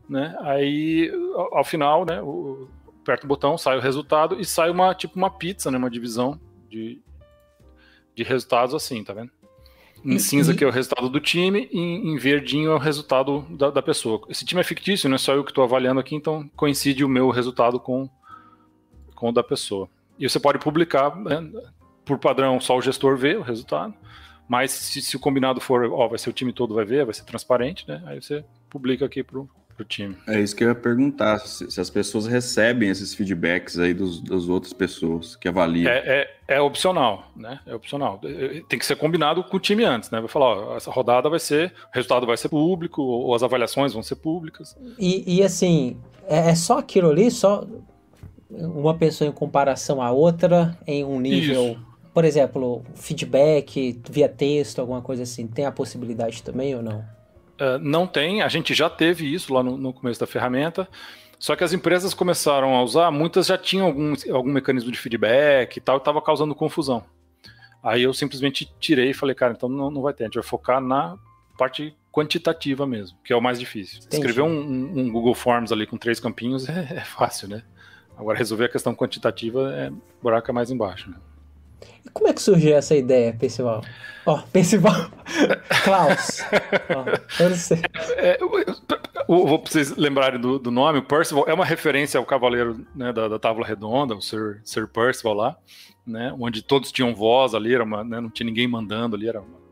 né? 0.08 0.36
Aí, 0.40 1.10
ao, 1.52 1.64
final, 1.64 2.04
né, 2.04 2.20
o, 2.20 2.68
aperta 3.00 3.24
o 3.24 3.28
botão, 3.28 3.56
sai 3.56 3.76
o 3.76 3.80
resultado 3.80 4.40
e 4.40 4.44
sai 4.44 4.70
uma 4.70 4.94
tipo 4.94 5.16
uma 5.16 5.30
pizza, 5.30 5.70
né, 5.70 5.78
uma 5.78 5.90
divisão 5.90 6.40
de, 6.68 7.00
de 8.14 8.22
resultados 8.22 8.74
assim, 8.74 9.02
tá 9.02 9.12
vendo? 9.12 9.30
Em 10.04 10.18
cinza 10.18 10.52
que 10.52 10.64
é 10.64 10.66
o 10.66 10.70
resultado 10.70 11.08
do 11.08 11.20
time, 11.20 11.68
e 11.70 11.78
em 11.78 12.16
verdinho 12.16 12.72
é 12.72 12.74
o 12.74 12.78
resultado 12.78 13.46
da, 13.50 13.70
da 13.70 13.80
pessoa. 13.80 14.20
Esse 14.28 14.44
time 14.44 14.60
é 14.60 14.64
fictício, 14.64 15.08
não 15.08 15.14
é 15.14 15.18
só 15.18 15.32
eu 15.32 15.44
que 15.44 15.52
estou 15.52 15.62
avaliando 15.62 16.00
aqui, 16.00 16.16
então 16.16 16.50
coincide 16.56 17.04
o 17.04 17.08
meu 17.08 17.30
resultado 17.30 17.78
com, 17.78 18.10
com 19.14 19.28
o 19.28 19.32
da 19.32 19.44
pessoa. 19.44 19.88
E 20.18 20.28
você 20.28 20.40
pode 20.40 20.58
publicar, 20.58 21.14
né, 21.14 21.48
por 22.04 22.18
padrão, 22.18 22.60
só 22.60 22.76
o 22.76 22.82
gestor 22.82 23.16
vê 23.16 23.36
o 23.36 23.42
resultado, 23.42 23.94
mas 24.48 24.70
se, 24.70 25.00
se 25.00 25.16
o 25.16 25.20
combinado 25.20 25.60
for, 25.60 25.90
ó, 25.92 26.08
vai 26.08 26.18
ser 26.18 26.30
o 26.30 26.32
time 26.32 26.52
todo 26.52 26.74
vai 26.74 26.84
ver, 26.84 27.04
vai 27.04 27.14
ser 27.14 27.24
transparente, 27.24 27.86
né? 27.88 28.02
Aí 28.06 28.20
você 28.20 28.44
publica 28.68 29.04
aqui 29.04 29.22
pro, 29.22 29.48
pro 29.76 29.84
time. 29.84 30.16
É 30.28 30.40
isso 30.40 30.54
que 30.54 30.64
eu 30.64 30.68
ia 30.68 30.74
perguntar, 30.74 31.38
se, 31.40 31.70
se 31.70 31.80
as 31.80 31.90
pessoas 31.90 32.26
recebem 32.26 32.90
esses 32.90 33.14
feedbacks 33.14 33.78
aí 33.78 33.94
dos, 33.94 34.20
das 34.20 34.48
outras 34.48 34.72
pessoas 34.72 35.36
que 35.36 35.48
avaliam. 35.48 35.90
É, 35.90 36.28
é, 36.48 36.56
é, 36.56 36.60
opcional, 36.60 37.30
né? 37.36 37.60
É 37.66 37.74
opcional. 37.74 38.20
É, 38.24 38.58
é, 38.58 38.62
tem 38.68 38.78
que 38.78 38.86
ser 38.86 38.96
combinado 38.96 39.42
com 39.44 39.56
o 39.56 39.60
time 39.60 39.84
antes, 39.84 40.10
né? 40.10 40.20
Vai 40.20 40.28
falar, 40.28 40.56
ó, 40.56 40.76
essa 40.76 40.90
rodada 40.90 41.28
vai 41.28 41.40
ser, 41.40 41.72
o 41.92 41.94
resultado 41.94 42.26
vai 42.26 42.36
ser 42.36 42.48
público, 42.48 43.02
ou 43.02 43.34
as 43.34 43.42
avaliações 43.42 43.92
vão 43.92 44.02
ser 44.02 44.16
públicas. 44.16 44.76
E, 44.98 45.38
e 45.38 45.42
assim, 45.42 45.98
é, 46.26 46.50
é 46.50 46.54
só 46.54 46.78
aquilo 46.78 47.10
ali, 47.10 47.30
só 47.30 47.66
uma 48.50 48.94
pessoa 48.94 49.28
em 49.28 49.32
comparação 49.32 50.02
à 50.02 50.10
outra 50.10 50.78
em 50.86 51.04
um 51.04 51.20
nível... 51.20 51.72
Isso. 51.72 51.91
Por 52.12 52.24
exemplo, 52.24 52.84
feedback 52.94 54.00
via 54.10 54.28
texto, 54.28 54.80
alguma 54.80 55.00
coisa 55.00 55.22
assim, 55.22 55.46
tem 55.46 55.64
a 55.64 55.72
possibilidade 55.72 56.42
também 56.42 56.74
ou 56.74 56.82
não? 56.82 56.98
Uh, 57.60 57.78
não 57.80 58.06
tem, 58.06 58.42
a 58.42 58.48
gente 58.48 58.74
já 58.74 58.90
teve 58.90 59.32
isso 59.32 59.52
lá 59.54 59.62
no, 59.62 59.76
no, 59.76 59.92
começo 59.92 60.20
da 60.20 60.26
ferramenta, 60.26 60.88
só 61.38 61.56
que 61.56 61.64
as 61.64 61.72
empresas 61.72 62.12
começaram 62.12 62.74
a 62.74 62.82
usar, 62.82 63.10
muitas 63.10 63.46
já 63.46 63.56
tinham 63.56 63.86
algum, 63.86 64.14
algum 64.30 64.52
mecanismo 64.52 64.90
de 64.90 64.98
feedback 64.98 65.76
e 65.76 65.80
tal, 65.80 65.96
e 65.96 65.98
estava 65.98 66.20
causando 66.20 66.54
confusão. 66.54 67.04
Aí 67.82 68.02
eu 68.02 68.12
simplesmente 68.12 68.70
tirei 68.78 69.10
e 69.10 69.14
falei, 69.14 69.34
cara, 69.34 69.54
então 69.56 69.68
não, 69.68 69.90
não 69.90 70.02
vai 70.02 70.12
ter, 70.12 70.24
a 70.24 70.26
gente 70.26 70.34
vai 70.34 70.42
focar 70.42 70.80
na 70.80 71.16
parte 71.56 71.94
quantitativa 72.12 72.86
mesmo, 72.86 73.16
que 73.24 73.32
é 73.32 73.36
o 73.36 73.40
mais 73.40 73.58
difícil. 73.58 73.98
Entendi. 73.98 74.16
Escrever 74.16 74.42
um, 74.42 74.60
um, 74.60 74.98
um, 75.00 75.12
Google 75.12 75.34
Forms 75.34 75.72
ali 75.72 75.86
com 75.86 75.96
três 75.96 76.20
campinhos 76.20 76.68
é, 76.70 76.96
é, 76.96 77.00
fácil, 77.00 77.48
né? 77.48 77.62
Agora 78.16 78.36
resolver 78.36 78.66
a 78.66 78.68
questão 78.68 78.94
quantitativa 78.94 79.72
é 79.74 79.90
buraca 80.22 80.52
mais 80.52 80.70
embaixo, 80.70 81.10
né? 81.10 81.16
E 82.04 82.08
como 82.10 82.28
é 82.28 82.32
que 82.32 82.42
surgiu 82.42 82.76
essa 82.76 82.94
ideia, 82.94 83.32
pessoal? 83.32 83.82
Ó, 84.24 84.36
oh, 84.36 84.42
Percival. 84.52 85.10
Klaus. 85.84 86.40
oh, 86.90 87.42
eu 87.42 87.50
não 87.50 87.56
sei. 87.56 87.80
É, 88.16 88.38
vou 89.26 89.58
pra 89.58 89.70
vocês 89.70 89.96
lembrarem 89.96 90.40
do, 90.40 90.58
do, 90.58 90.70
nome. 90.70 91.00
O 91.00 91.02
Percival 91.02 91.44
é 91.48 91.54
uma 91.54 91.64
referência 91.64 92.18
ao 92.18 92.26
cavaleiro 92.26 92.86
né, 92.94 93.12
da, 93.12 93.28
da 93.28 93.38
Távola 93.38 93.66
Redonda, 93.66 94.14
o 94.14 94.20
Sir, 94.20 94.60
Sir 94.64 94.86
Percival 94.86 95.34
lá, 95.34 95.56
né, 96.06 96.34
onde 96.38 96.62
todos 96.62 96.92
tinham 96.92 97.14
voz 97.14 97.54
ali, 97.54 97.74
era 97.74 97.82
uma, 97.82 98.04
né, 98.04 98.20
não 98.20 98.30
tinha 98.30 98.46
ninguém 98.46 98.68
mandando 98.68 99.16
ali, 99.16 99.28
era 99.28 99.40
uma 99.40 99.62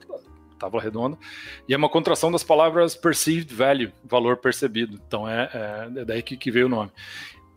Távola 0.61 0.83
Redonda. 0.83 1.19
E 1.67 1.73
é 1.73 1.76
uma 1.76 1.88
contração 1.88 2.31
das 2.31 2.45
palavras 2.45 2.95
perceived 2.95 3.52
value, 3.52 3.90
valor 4.05 4.37
percebido. 4.37 5.00
Então 5.07 5.26
é, 5.26 5.50
é, 5.52 6.00
é 6.00 6.05
daí 6.05 6.23
que, 6.23 6.37
que 6.37 6.50
veio 6.50 6.67
o 6.67 6.69
nome. 6.69 6.90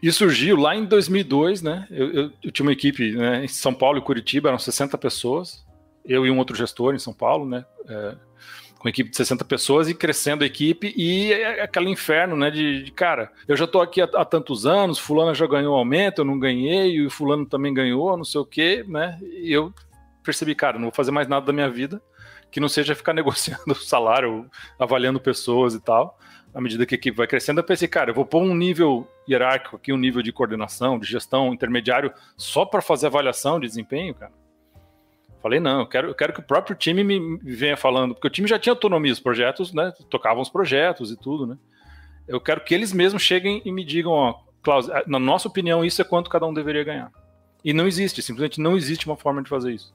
E 0.03 0.11
surgiu 0.11 0.57
lá 0.57 0.75
em 0.75 0.83
2002, 0.83 1.61
né? 1.61 1.87
Eu, 1.89 2.11
eu, 2.11 2.31
eu 2.43 2.51
tinha 2.51 2.65
uma 2.65 2.73
equipe 2.73 3.13
né, 3.13 3.45
em 3.45 3.47
São 3.47 3.73
Paulo 3.73 3.99
e 3.99 4.01
Curitiba, 4.01 4.49
eram 4.49 4.59
60 4.59 4.97
pessoas. 4.97 5.65
Eu 6.03 6.25
e 6.25 6.29
um 6.29 6.37
outro 6.37 6.53
gestor 6.53 6.93
em 6.93 6.99
São 6.99 7.13
Paulo, 7.13 7.45
né? 7.45 7.63
É, 7.87 8.15
com 8.77 8.83
uma 8.85 8.89
equipe 8.89 9.09
de 9.09 9.15
60 9.15 9.45
pessoas 9.45 9.87
e 9.87 9.93
crescendo 9.93 10.43
a 10.43 10.45
equipe 10.45 10.93
e 10.97 11.31
é 11.31 11.63
aquele 11.63 11.89
inferno, 11.89 12.35
né? 12.35 12.51
De, 12.51 12.83
de 12.83 12.91
cara, 12.91 13.31
eu 13.47 13.55
já 13.55 13.63
estou 13.63 13.81
aqui 13.81 14.01
há, 14.01 14.09
há, 14.13 14.25
tantos 14.25 14.65
anos, 14.65 14.99
fulano 14.99 15.33
já 15.33 15.47
ganhou 15.47 15.73
aumento, 15.73 16.19
eu 16.19 16.25
não 16.25 16.37
ganhei, 16.37 16.95
e 16.95 17.05
o 17.05 17.09
fulano 17.09 17.45
também 17.45 17.73
ganhou, 17.73 18.17
não 18.17 18.25
sei 18.25 18.41
o 18.41 18.45
quê, 18.45 18.83
né? 18.85 19.17
E 19.21 19.53
eu 19.53 19.73
percebi, 20.21 20.53
cara, 20.53 20.75
não 20.75 20.87
vou 20.87 20.93
fazer 20.93 21.11
mais 21.11 21.29
nada 21.29 21.45
da 21.45 21.53
minha 21.53 21.69
vida 21.69 22.01
que 22.51 22.59
não 22.59 22.67
seja 22.67 22.93
ficar 22.93 23.13
negociando 23.15 23.73
salário, 23.73 24.51
avaliando 24.77 25.17
pessoas 25.17 25.73
e 25.73 25.79
tal 25.79 26.19
à 26.53 26.61
medida 26.61 26.85
que 26.85 26.93
a 26.93 26.97
equipe 26.97 27.17
vai 27.17 27.25
crescendo, 27.25 27.59
eu 27.59 27.63
pensei, 27.63 27.87
cara, 27.87 28.11
eu 28.11 28.13
vou 28.13 28.25
pôr 28.25 28.41
um 28.41 28.53
nível 28.53 29.07
hierárquico 29.27 29.75
aqui, 29.75 29.91
um 29.91 29.97
nível 29.97 30.21
de 30.21 30.31
coordenação, 30.31 30.99
de 30.99 31.07
gestão 31.07 31.51
intermediário, 31.51 32.13
só 32.37 32.63
para 32.63 32.81
fazer 32.81 33.07
avaliação 33.07 33.59
de 33.59 33.67
desempenho, 33.67 34.13
cara. 34.13 34.31
Falei, 35.41 35.59
não, 35.59 35.81
eu 35.81 35.87
quero, 35.87 36.07
eu 36.09 36.15
quero 36.15 36.31
que 36.31 36.39
o 36.39 36.43
próprio 36.43 36.75
time 36.75 37.03
me 37.03 37.37
venha 37.43 37.75
falando, 37.75 38.13
porque 38.13 38.27
o 38.27 38.29
time 38.29 38.47
já 38.47 38.59
tinha 38.59 38.71
autonomia, 38.71 39.11
os 39.11 39.19
projetos, 39.19 39.73
né? 39.73 39.91
Tocavam 40.09 40.41
os 40.41 40.47
projetos 40.47 41.11
e 41.11 41.17
tudo, 41.17 41.45
né? 41.45 41.57
Eu 42.27 42.39
quero 42.39 42.61
que 42.61 42.73
eles 42.73 42.93
mesmos 42.93 43.21
cheguem 43.21 43.61
e 43.65 43.71
me 43.71 43.83
digam, 43.83 44.11
ó, 44.13 44.35
Klaus, 44.61 44.87
na 45.05 45.19
nossa 45.19 45.47
opinião, 45.47 45.83
isso 45.83 46.01
é 46.01 46.05
quanto 46.05 46.29
cada 46.29 46.45
um 46.45 46.53
deveria 46.53 46.83
ganhar. 46.85 47.11
E 47.65 47.73
não 47.73 47.87
existe, 47.87 48.21
simplesmente 48.21 48.61
não 48.61 48.77
existe 48.77 49.05
uma 49.05 49.17
forma 49.17 49.43
de 49.43 49.49
fazer 49.49 49.73
isso. 49.73 49.93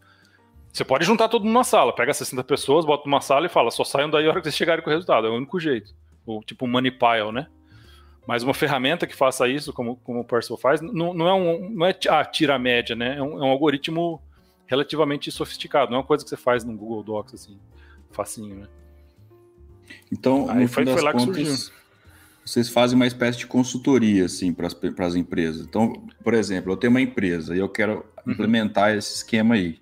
Você 0.70 0.84
pode 0.84 1.06
juntar 1.06 1.28
todo 1.28 1.44
mundo 1.44 1.54
numa 1.54 1.64
sala, 1.64 1.94
pega 1.94 2.12
60 2.12 2.44
pessoas, 2.44 2.84
bota 2.84 3.08
numa 3.08 3.22
sala 3.22 3.46
e 3.46 3.48
fala, 3.48 3.70
só 3.70 3.84
saiam 3.84 4.10
daí 4.10 4.26
a 4.26 4.30
hora 4.30 4.40
que 4.40 4.44
vocês 4.44 4.56
chegarem 4.56 4.84
com 4.84 4.90
o 4.90 4.92
resultado, 4.92 5.26
é 5.26 5.30
o 5.30 5.34
único 5.34 5.58
jeito 5.58 5.94
o 6.36 6.42
tipo 6.42 6.66
Moneypile, 6.66 7.32
né? 7.32 7.46
Mas 8.26 8.42
uma 8.42 8.52
ferramenta 8.52 9.06
que 9.06 9.16
faça 9.16 9.48
isso, 9.48 9.72
como, 9.72 9.96
como 9.96 10.20
o 10.20 10.24
Percival 10.24 10.58
faz, 10.58 10.80
não, 10.82 11.14
não 11.14 11.26
é 11.26 11.34
um 11.34 11.70
não 11.70 11.86
é 11.86 11.96
ah, 12.10 12.24
tira 12.24 12.56
a 12.56 12.58
média, 12.58 12.94
né? 12.94 13.16
É 13.16 13.22
um, 13.22 13.38
é 13.38 13.42
um, 13.42 13.50
algoritmo 13.50 14.20
relativamente 14.66 15.30
sofisticado, 15.30 15.90
não 15.90 15.96
é 15.96 16.00
uma 16.00 16.06
coisa 16.06 16.22
que 16.22 16.28
você 16.28 16.36
faz 16.36 16.62
no 16.62 16.76
Google 16.76 17.02
Docs 17.02 17.34
assim, 17.34 17.58
facinho, 18.10 18.56
né? 18.56 18.68
Então, 20.12 20.50
Aí 20.50 20.68
foi, 20.68 20.84
foi 20.84 21.00
lá 21.00 21.12
contas, 21.12 21.36
que 21.36 21.44
surgiu. 21.46 21.74
Vocês 22.44 22.68
fazem 22.68 22.96
uma 22.96 23.06
espécie 23.06 23.38
de 23.38 23.46
consultoria 23.46 24.26
assim 24.26 24.52
para 24.52 24.68
as 25.06 25.14
empresas. 25.14 25.66
Então, 25.66 25.92
por 26.22 26.34
exemplo, 26.34 26.72
eu 26.72 26.76
tenho 26.76 26.90
uma 26.90 27.00
empresa 27.00 27.56
e 27.56 27.58
eu 27.58 27.68
quero 27.68 28.04
uhum. 28.26 28.32
implementar 28.32 28.94
esse 28.94 29.16
esquema 29.16 29.54
aí. 29.54 29.78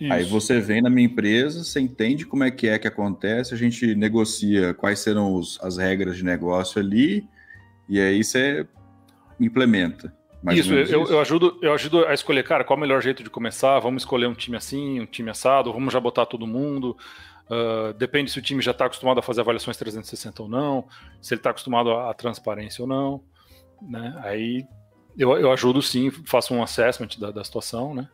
Isso. 0.00 0.12
Aí 0.12 0.24
você 0.24 0.60
vem 0.60 0.82
na 0.82 0.90
minha 0.90 1.06
empresa, 1.06 1.62
você 1.62 1.80
entende 1.80 2.26
como 2.26 2.42
é 2.44 2.50
que 2.50 2.66
é 2.66 2.78
que 2.78 2.88
acontece, 2.88 3.54
a 3.54 3.56
gente 3.56 3.94
negocia 3.94 4.74
quais 4.74 4.98
serão 4.98 5.34
os, 5.34 5.58
as 5.62 5.76
regras 5.78 6.16
de 6.16 6.24
negócio 6.24 6.80
ali, 6.80 7.28
e 7.88 8.00
aí 8.00 8.22
você 8.22 8.66
implementa. 9.38 10.12
Isso, 10.52 10.74
eu, 10.74 10.82
isso, 10.82 10.92
eu, 10.92 11.20
ajudo, 11.20 11.58
eu 11.62 11.72
ajudo 11.72 12.04
a 12.04 12.12
escolher, 12.12 12.42
cara, 12.42 12.64
qual 12.64 12.76
é 12.76 12.78
o 12.78 12.80
melhor 12.80 13.00
jeito 13.00 13.22
de 13.22 13.30
começar, 13.30 13.78
vamos 13.78 14.02
escolher 14.02 14.26
um 14.26 14.34
time 14.34 14.56
assim, 14.56 15.00
um 15.00 15.06
time 15.06 15.30
assado, 15.30 15.72
vamos 15.72 15.92
já 15.92 15.98
botar 15.98 16.26
todo 16.26 16.46
mundo, 16.46 16.96
uh, 17.48 17.94
depende 17.94 18.30
se 18.30 18.38
o 18.38 18.42
time 18.42 18.60
já 18.60 18.72
está 18.72 18.84
acostumado 18.84 19.18
a 19.18 19.22
fazer 19.22 19.40
avaliações 19.40 19.76
360 19.76 20.42
ou 20.42 20.48
não, 20.48 20.86
se 21.22 21.32
ele 21.32 21.38
está 21.38 21.50
acostumado 21.50 21.92
a, 21.92 22.12
transparência 22.12 22.82
ou 22.82 22.88
não, 22.88 23.22
né, 23.80 24.20
aí 24.22 24.66
eu, 25.16 25.34
eu 25.38 25.50
ajudo 25.50 25.80
sim, 25.80 26.10
faço 26.10 26.52
um 26.52 26.62
assessment 26.62 27.18
da, 27.18 27.30
da 27.30 27.42
situação, 27.42 27.94
né, 27.94 28.06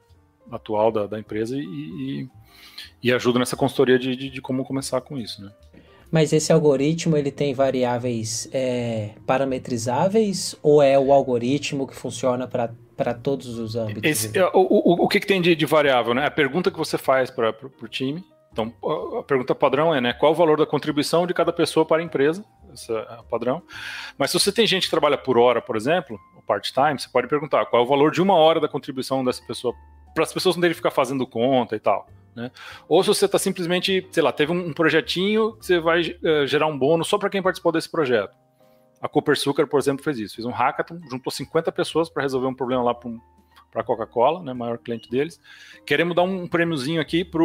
atual 0.50 0.90
da, 0.90 1.06
da 1.06 1.18
empresa 1.18 1.56
e, 1.56 1.60
e, 1.62 2.28
e, 3.02 3.12
ajuda 3.12 3.38
nessa 3.38 3.56
consultoria 3.56 3.98
de, 3.98 4.16
de, 4.16 4.30
de, 4.30 4.40
como 4.40 4.64
começar 4.64 5.00
com 5.00 5.18
isso, 5.18 5.42
né? 5.42 5.50
Mas 6.10 6.32
esse 6.32 6.52
algoritmo 6.52 7.16
ele 7.16 7.30
tem 7.30 7.54
variáveis 7.54 8.48
é, 8.52 9.10
parametrizáveis 9.24 10.56
ou 10.60 10.82
é 10.82 10.98
o 10.98 11.12
algoritmo 11.12 11.86
que 11.86 11.94
funciona 11.94 12.48
para 12.48 13.14
todos 13.14 13.58
os 13.58 13.76
âmbitos? 13.76 14.02
Esse, 14.04 14.36
é, 14.36 14.44
o, 14.46 14.50
o, 14.54 15.04
o 15.04 15.08
que, 15.08 15.20
que 15.20 15.26
tem 15.26 15.40
de, 15.40 15.54
de, 15.54 15.66
variável? 15.66 16.12
Né? 16.12 16.26
A 16.26 16.30
pergunta 16.30 16.68
que 16.68 16.78
você 16.78 16.98
faz 16.98 17.30
para 17.30 17.54
o 17.80 17.88
time. 17.88 18.24
Então, 18.52 18.74
a 19.20 19.22
pergunta 19.22 19.54
padrão 19.54 19.94
é, 19.94 20.00
né? 20.00 20.12
Qual 20.12 20.32
o 20.32 20.34
valor 20.34 20.58
da 20.58 20.66
contribuição 20.66 21.24
de 21.24 21.32
cada 21.32 21.52
pessoa 21.52 21.86
para 21.86 22.02
a 22.02 22.04
empresa? 22.04 22.44
Essa 22.72 22.92
é 22.92 23.22
padrão. 23.30 23.62
Mas 24.18 24.32
se 24.32 24.40
você 24.40 24.50
tem 24.50 24.66
gente 24.66 24.86
que 24.86 24.90
trabalha 24.90 25.16
por 25.16 25.38
hora, 25.38 25.62
por 25.62 25.76
exemplo, 25.76 26.18
part-time, 26.50 26.98
você 26.98 27.08
pode 27.08 27.28
perguntar 27.28 27.64
qual 27.66 27.80
é 27.80 27.84
o 27.84 27.88
valor 27.88 28.10
de 28.10 28.20
uma 28.20 28.34
hora 28.34 28.58
da 28.58 28.68
contribuição 28.68 29.24
dessa 29.24 29.40
pessoa 29.46 29.72
para 30.20 30.24
as 30.24 30.32
pessoas 30.34 30.54
não 30.54 30.60
terem 30.60 30.74
que 30.74 30.76
ficar 30.76 30.90
fazendo 30.90 31.26
conta 31.26 31.74
e 31.74 31.80
tal. 31.80 32.06
Né? 32.36 32.50
Ou 32.86 33.02
se 33.02 33.08
você 33.08 33.24
está 33.24 33.38
simplesmente, 33.38 34.06
sei 34.12 34.22
lá, 34.22 34.30
teve 34.30 34.52
um, 34.52 34.72
projetinho, 34.72 35.56
você 35.60 35.80
vai 35.80 36.02
uh, 36.02 36.46
gerar 36.46 36.66
um 36.66 36.78
bônus 36.78 37.08
só 37.08 37.16
para 37.16 37.30
quem 37.30 37.42
participou 37.42 37.72
desse 37.72 37.90
projeto. 37.90 38.36
A 39.00 39.08
Cooper 39.08 39.36
Sugar, 39.36 39.66
por 39.66 39.80
exemplo, 39.80 40.04
fez 40.04 40.18
isso. 40.18 40.36
Fez 40.36 40.44
um 40.44 40.50
hackathon, 40.50 41.00
juntou 41.10 41.32
50 41.32 41.72
pessoas 41.72 42.10
para 42.10 42.22
resolver 42.22 42.46
um 42.46 42.54
problema 42.54 42.82
lá 42.82 42.94
para 42.94 43.80
a 43.80 43.82
Coca-Cola, 43.82 44.42
né, 44.42 44.52
maior 44.52 44.76
cliente 44.76 45.08
deles. 45.10 45.40
Queremos 45.86 46.14
dar 46.14 46.22
um 46.22 46.46
prêmiozinho 46.46 47.00
aqui 47.00 47.24
para 47.24 47.40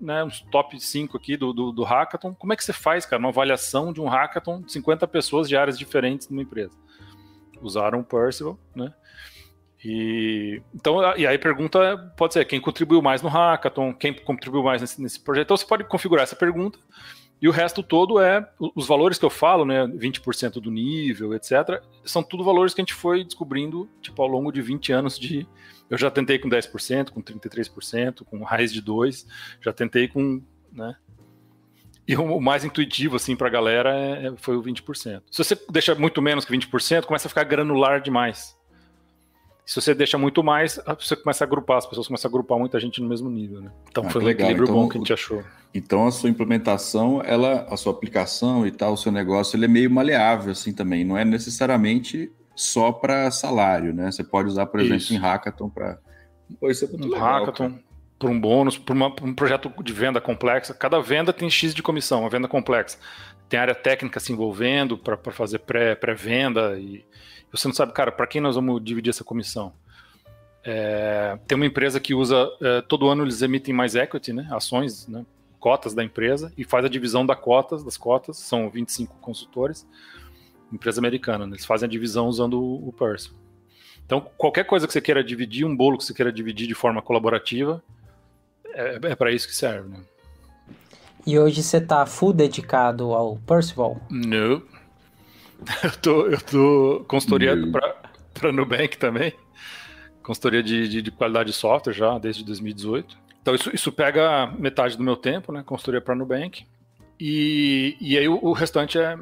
né, 0.00 0.22
uns 0.22 0.40
top 0.40 0.78
5 0.78 1.16
aqui 1.16 1.36
do, 1.36 1.52
do, 1.52 1.72
do, 1.72 1.82
hackathon. 1.82 2.32
Como 2.32 2.52
é 2.52 2.56
que 2.56 2.62
você 2.62 2.72
faz, 2.72 3.04
cara, 3.04 3.18
uma 3.18 3.30
avaliação 3.30 3.92
de 3.92 4.00
um 4.00 4.06
hackathon 4.06 4.62
de 4.62 4.70
50 4.70 5.08
pessoas 5.08 5.48
de 5.48 5.56
áreas 5.56 5.76
diferentes 5.76 6.28
numa 6.28 6.42
empresa? 6.42 6.78
Usaram 7.60 7.98
o 7.98 8.04
Percival, 8.04 8.56
né? 8.72 8.94
E, 9.84 10.60
então, 10.74 11.00
e 11.16 11.26
aí 11.26 11.36
a 11.36 11.38
pergunta 11.38 11.96
pode 12.16 12.34
ser 12.34 12.44
quem 12.44 12.60
contribuiu 12.60 13.00
mais 13.00 13.22
no 13.22 13.28
hackathon, 13.28 13.94
quem 13.94 14.12
contribuiu 14.12 14.62
mais 14.62 14.80
nesse, 14.80 15.00
nesse 15.00 15.20
projeto. 15.20 15.46
Então 15.46 15.56
você 15.56 15.66
pode 15.66 15.84
configurar 15.84 16.24
essa 16.24 16.34
pergunta 16.34 16.78
e 17.40 17.48
o 17.48 17.52
resto 17.52 17.82
todo 17.82 18.20
é 18.20 18.48
os 18.74 18.86
valores 18.86 19.18
que 19.18 19.24
eu 19.24 19.30
falo, 19.30 19.64
né, 19.64 19.86
20% 19.86 20.54
do 20.54 20.70
nível, 20.70 21.32
etc. 21.34 21.80
São 22.04 22.22
tudo 22.22 22.42
valores 22.42 22.74
que 22.74 22.80
a 22.80 22.82
gente 22.82 22.94
foi 22.94 23.22
descobrindo, 23.22 23.88
tipo, 24.02 24.20
ao 24.20 24.28
longo 24.28 24.50
de 24.50 24.60
20 24.60 24.92
anos 24.92 25.18
de 25.18 25.46
eu 25.88 25.96
já 25.96 26.10
tentei 26.10 26.38
com 26.38 26.48
10%, 26.48 27.10
com 27.10 27.22
33%, 27.22 28.24
com 28.24 28.42
raiz 28.42 28.72
de 28.72 28.82
2, 28.82 29.26
já 29.60 29.72
tentei 29.72 30.08
com, 30.08 30.42
né? 30.72 30.96
E 32.06 32.16
o 32.16 32.40
mais 32.40 32.64
intuitivo, 32.64 33.16
assim, 33.16 33.36
pra 33.36 33.48
galera 33.48 33.94
é, 33.94 34.26
é 34.26 34.36
foi 34.36 34.56
o 34.56 34.62
20%. 34.62 35.22
Se 35.30 35.44
você 35.44 35.56
deixa 35.70 35.94
muito 35.94 36.20
menos 36.20 36.44
que 36.44 36.52
20%, 36.52 37.04
começa 37.04 37.28
a 37.28 37.30
ficar 37.30 37.44
granular 37.44 38.00
demais. 38.00 38.57
Se 39.68 39.78
você 39.78 39.94
deixa 39.94 40.16
muito 40.16 40.42
mais, 40.42 40.80
você 40.98 41.14
começa 41.14 41.44
a 41.44 41.46
agrupar, 41.46 41.76
as 41.76 41.84
pessoas 41.84 42.06
começam 42.06 42.26
a 42.26 42.30
agrupar 42.30 42.58
muita 42.58 42.80
gente 42.80 43.02
no 43.02 43.06
mesmo 43.06 43.28
nível, 43.28 43.60
né? 43.60 43.70
Então 43.90 44.02
ah, 44.06 44.08
foi 44.08 44.22
um 44.22 44.24
legal. 44.24 44.48
equilíbrio 44.48 44.64
então, 44.64 44.74
bom 44.74 44.88
que 44.88 44.96
a 44.96 44.98
gente 45.00 45.12
achou. 45.12 45.44
Então 45.74 46.06
a 46.06 46.10
sua 46.10 46.30
implementação, 46.30 47.20
ela, 47.22 47.66
a 47.68 47.76
sua 47.76 47.92
aplicação 47.92 48.66
e 48.66 48.70
tal, 48.70 48.94
o 48.94 48.96
seu 48.96 49.12
negócio, 49.12 49.58
ele 49.58 49.66
é 49.66 49.68
meio 49.68 49.90
maleável, 49.90 50.52
assim, 50.52 50.72
também. 50.72 51.04
Não 51.04 51.18
é 51.18 51.22
necessariamente 51.22 52.32
só 52.56 52.90
para 52.90 53.30
salário, 53.30 53.92
né? 53.92 54.10
Você 54.10 54.24
pode 54.24 54.48
usar, 54.48 54.64
por 54.64 54.80
exemplo, 54.80 54.96
Isso. 54.96 55.12
em 55.12 55.18
Hackathon 55.18 55.68
para... 55.68 55.98
Isso 56.62 56.86
é 56.86 56.88
muito 56.88 57.06
um 57.06 57.10
legal, 57.10 57.40
Hackathon, 57.40 57.78
para 58.18 58.30
um 58.30 58.40
bônus, 58.40 58.78
para 58.78 58.94
um 59.22 59.34
projeto 59.34 59.70
de 59.82 59.92
venda 59.92 60.18
complexa. 60.18 60.72
Cada 60.72 60.98
venda 60.98 61.30
tem 61.30 61.50
X 61.50 61.74
de 61.74 61.82
comissão, 61.82 62.20
uma 62.20 62.30
venda 62.30 62.48
complexa. 62.48 62.96
Tem 63.48 63.58
área 63.58 63.74
técnica 63.74 64.20
se 64.20 64.32
envolvendo 64.32 64.98
para 64.98 65.16
fazer 65.32 65.60
pré-venda 65.60 66.70
pré 66.70 66.80
e 66.80 67.04
você 67.50 67.66
não 67.66 67.74
sabe, 67.74 67.92
cara, 67.92 68.12
para 68.12 68.26
quem 68.26 68.40
nós 68.40 68.56
vamos 68.56 68.82
dividir 68.82 69.10
essa 69.10 69.24
comissão? 69.24 69.72
É, 70.62 71.38
tem 71.46 71.56
uma 71.56 71.64
empresa 71.64 71.98
que 71.98 72.14
usa, 72.14 72.46
é, 72.60 72.82
todo 72.82 73.08
ano 73.08 73.24
eles 73.24 73.40
emitem 73.40 73.74
mais 73.74 73.94
equity, 73.94 74.32
né, 74.32 74.46
ações, 74.50 75.06
né, 75.08 75.24
cotas 75.58 75.94
da 75.94 76.04
empresa, 76.04 76.52
e 76.58 76.64
faz 76.64 76.84
a 76.84 76.88
divisão 76.88 77.24
da 77.24 77.34
cotas, 77.34 77.82
das 77.82 77.96
cotas, 77.96 78.36
são 78.36 78.68
25 78.68 79.16
consultores, 79.18 79.86
empresa 80.70 81.00
americana, 81.00 81.46
né, 81.46 81.52
eles 81.52 81.64
fazem 81.64 81.86
a 81.86 81.90
divisão 81.90 82.26
usando 82.28 82.60
o, 82.60 82.88
o. 82.88 82.94
Então, 84.04 84.20
qualquer 84.36 84.64
coisa 84.64 84.86
que 84.86 84.92
você 84.92 85.00
queira 85.00 85.24
dividir, 85.24 85.64
um 85.64 85.74
bolo 85.74 85.96
que 85.96 86.04
você 86.04 86.12
queira 86.12 86.32
dividir 86.32 86.66
de 86.66 86.74
forma 86.74 87.00
colaborativa, 87.00 87.82
é, 88.66 88.98
é 89.02 89.16
para 89.16 89.32
isso 89.32 89.48
que 89.48 89.54
serve, 89.54 89.88
né? 89.88 90.00
E 91.28 91.38
hoje 91.38 91.62
você 91.62 91.78
tá 91.78 92.06
full 92.06 92.32
dedicado 92.32 93.12
ao 93.12 93.36
Percival? 93.36 94.00
Não. 94.08 94.62
Eu 95.84 95.92
tô, 96.00 96.26
eu 96.28 96.40
tô 96.40 97.04
consultoria 97.06 97.54
para 98.32 98.52
Nubank 98.52 98.96
também. 98.96 99.34
Consultoria 100.22 100.62
de, 100.62 100.88
de, 100.88 101.02
de, 101.02 101.10
qualidade 101.10 101.50
de 101.50 101.56
software 101.56 101.92
já 101.92 102.16
desde 102.18 102.44
2018. 102.44 103.18
Então 103.42 103.54
isso, 103.54 103.70
isso 103.74 103.92
pega 103.92 104.46
metade 104.58 104.96
do 104.96 105.02
meu 105.02 105.16
tempo, 105.16 105.52
né? 105.52 105.62
Consultoria 105.62 106.00
para 106.00 106.14
Nubank. 106.14 106.64
E, 107.20 107.96
e 108.00 108.16
aí 108.16 108.28
o, 108.28 108.38
o, 108.40 108.52
restante 108.52 108.98
é 108.98 109.18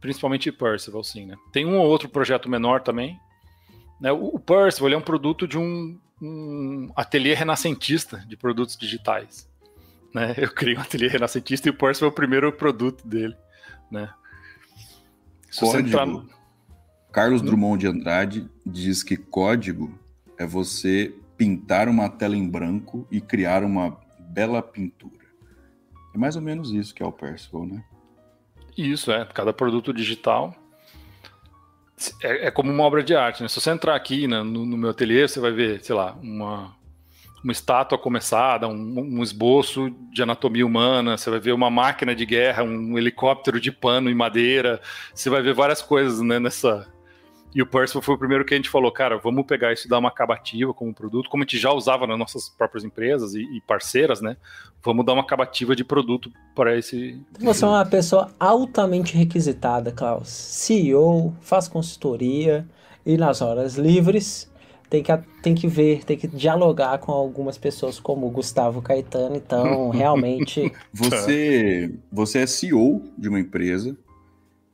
principalmente 0.00 0.52
Percival, 0.52 1.02
sim, 1.04 1.24
né? 1.24 1.36
Tem 1.52 1.64
um 1.64 1.78
ou 1.78 1.86
outro 1.86 2.08
projeto 2.08 2.50
menor 2.50 2.82
também. 2.82 3.18
Né? 3.98 4.12
O, 4.12 4.34
o 4.34 4.38
Percival 4.38 4.92
é 4.92 4.96
um 4.96 5.00
produto 5.00 5.46
de 5.46 5.56
um, 5.56 5.98
um 6.20 6.90
ateliê 6.96 7.32
renascentista 7.32 8.18
de 8.28 8.36
produtos 8.36 8.76
digitais. 8.76 9.49
Né? 10.14 10.34
Eu 10.38 10.52
criei 10.52 10.76
um 10.76 10.80
ateliê 10.80 11.08
renascentista 11.08 11.68
e 11.68 11.70
o 11.70 11.74
Porsche 11.74 12.00
foi 12.00 12.08
o 12.08 12.12
primeiro 12.12 12.52
produto 12.52 13.06
dele. 13.06 13.36
Né? 13.90 14.08
código. 15.58 15.88
Entrar... 15.88 16.06
Carlos 17.12 17.42
Drummond 17.42 17.80
de 17.80 17.86
Andrade 17.88 18.48
diz 18.64 19.02
que 19.02 19.16
código 19.16 19.98
é 20.38 20.46
você 20.46 21.14
pintar 21.36 21.88
uma 21.88 22.08
tela 22.08 22.36
em 22.36 22.48
branco 22.48 23.06
e 23.10 23.20
criar 23.20 23.64
uma 23.64 23.98
bela 24.18 24.62
pintura. 24.62 25.26
É 26.14 26.18
mais 26.18 26.36
ou 26.36 26.42
menos 26.42 26.70
isso 26.70 26.94
que 26.94 27.02
é 27.02 27.06
o 27.06 27.12
Percival, 27.12 27.66
né? 27.66 27.84
Isso, 28.76 29.10
é. 29.10 29.24
Cada 29.24 29.52
produto 29.52 29.92
digital 29.92 30.54
é, 32.22 32.46
é, 32.46 32.50
como 32.50 32.72
uma 32.72 32.84
obra 32.84 33.02
de 33.02 33.14
arte, 33.14 33.42
né? 33.42 33.48
Se 33.48 33.60
você 33.60 33.70
entrar 33.70 33.94
aqui 33.94 34.26
né, 34.26 34.42
no, 34.42 34.64
no, 34.64 34.76
meu 34.76 34.90
ateliê, 34.90 35.26
você 35.28 35.38
vai 35.40 35.52
ver, 35.52 35.84
sei 35.84 35.94
lá, 35.94 36.16
uma, 36.22 36.74
uma 37.42 37.52
estátua 37.52 37.96
começada, 37.96 38.68
um, 38.68 39.18
um, 39.18 39.22
esboço 39.22 39.90
de 40.12 40.22
anatomia 40.22 40.66
humana, 40.66 41.16
você 41.16 41.30
vai 41.30 41.40
ver 41.40 41.52
uma 41.52 41.70
máquina 41.70 42.14
de 42.14 42.26
guerra, 42.26 42.62
um 42.62 42.98
helicóptero 42.98 43.60
de 43.60 43.72
pano 43.72 44.10
e 44.10 44.14
madeira, 44.14 44.80
você 45.14 45.30
vai 45.30 45.42
ver 45.42 45.54
várias 45.54 45.80
coisas 45.80 46.20
né, 46.20 46.38
nessa, 46.38 46.86
e 47.54 47.60
o 47.60 47.66
Percival 47.66 48.02
foi 48.02 48.14
o 48.14 48.18
primeiro 48.18 48.44
que 48.44 48.54
a 48.54 48.56
gente 48.56 48.70
falou, 48.70 48.92
cara, 48.92 49.18
vamos 49.18 49.44
pegar 49.44 49.72
isso 49.72 49.86
e 49.86 49.90
dar 49.90 49.98
uma 49.98 50.08
acabativa 50.08 50.72
como 50.72 50.94
produto, 50.94 51.28
como 51.28 51.42
a 51.42 51.44
gente 51.44 51.58
já 51.58 51.72
usava 51.72 52.06
nas 52.06 52.18
nossas 52.18 52.48
próprias 52.48 52.84
empresas 52.84 53.34
e, 53.34 53.40
e 53.40 53.60
parceiras, 53.62 54.20
né? 54.20 54.36
Vamos 54.84 55.04
dar 55.04 55.14
uma 55.14 55.22
acabativa 55.22 55.74
de 55.74 55.82
produto 55.82 56.30
para 56.54 56.76
esse. 56.76 57.20
Você 57.40 57.64
é 57.64 57.68
uma 57.68 57.84
pessoa 57.84 58.30
altamente 58.38 59.16
requisitada, 59.16 59.90
Klaus. 59.90 60.28
CEO, 60.28 61.34
faz 61.40 61.66
consultoria 61.66 62.66
e 63.04 63.16
nas 63.16 63.42
horas 63.42 63.76
livres 63.76 64.49
tem 64.90 65.02
que, 65.02 65.18
tem 65.42 65.54
que 65.54 65.68
ver, 65.68 66.04
tem 66.04 66.18
que 66.18 66.26
dialogar 66.26 66.98
com 66.98 67.12
algumas 67.12 67.56
pessoas 67.56 67.98
como 67.98 68.26
o 68.26 68.30
Gustavo 68.30 68.82
Caetano, 68.82 69.36
então 69.36 69.88
realmente. 69.90 70.70
Você, 70.92 71.94
você 72.12 72.40
é 72.40 72.46
CEO 72.46 73.02
de 73.16 73.28
uma 73.28 73.40
empresa 73.40 73.96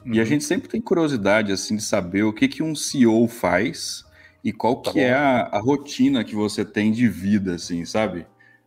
Uhum. 0.07 0.15
E 0.15 0.19
a 0.19 0.23
uhum. 0.23 0.29
gente 0.29 0.45
sempre 0.45 0.69
tem 0.69 0.81
curiosidade, 0.81 1.53
assim, 1.53 1.77
de 1.77 1.83
saber 1.83 2.23
o 2.23 2.33
que, 2.33 2.47
que 2.47 2.63
um 2.63 2.75
CEO 2.75 3.27
faz 3.27 4.05
e 4.43 4.53
qual 4.53 4.77
tá 4.77 4.93
que 4.93 5.01
é 5.01 5.13
a, 5.13 5.49
a, 5.53 5.59
rotina 5.59 6.23
que 6.23 6.37
você 6.37 6.65
tem 6.65 6.93
de 6.93 7.09
vida, 7.09 7.57
assim, 7.57 7.85
sabe? 7.85 8.25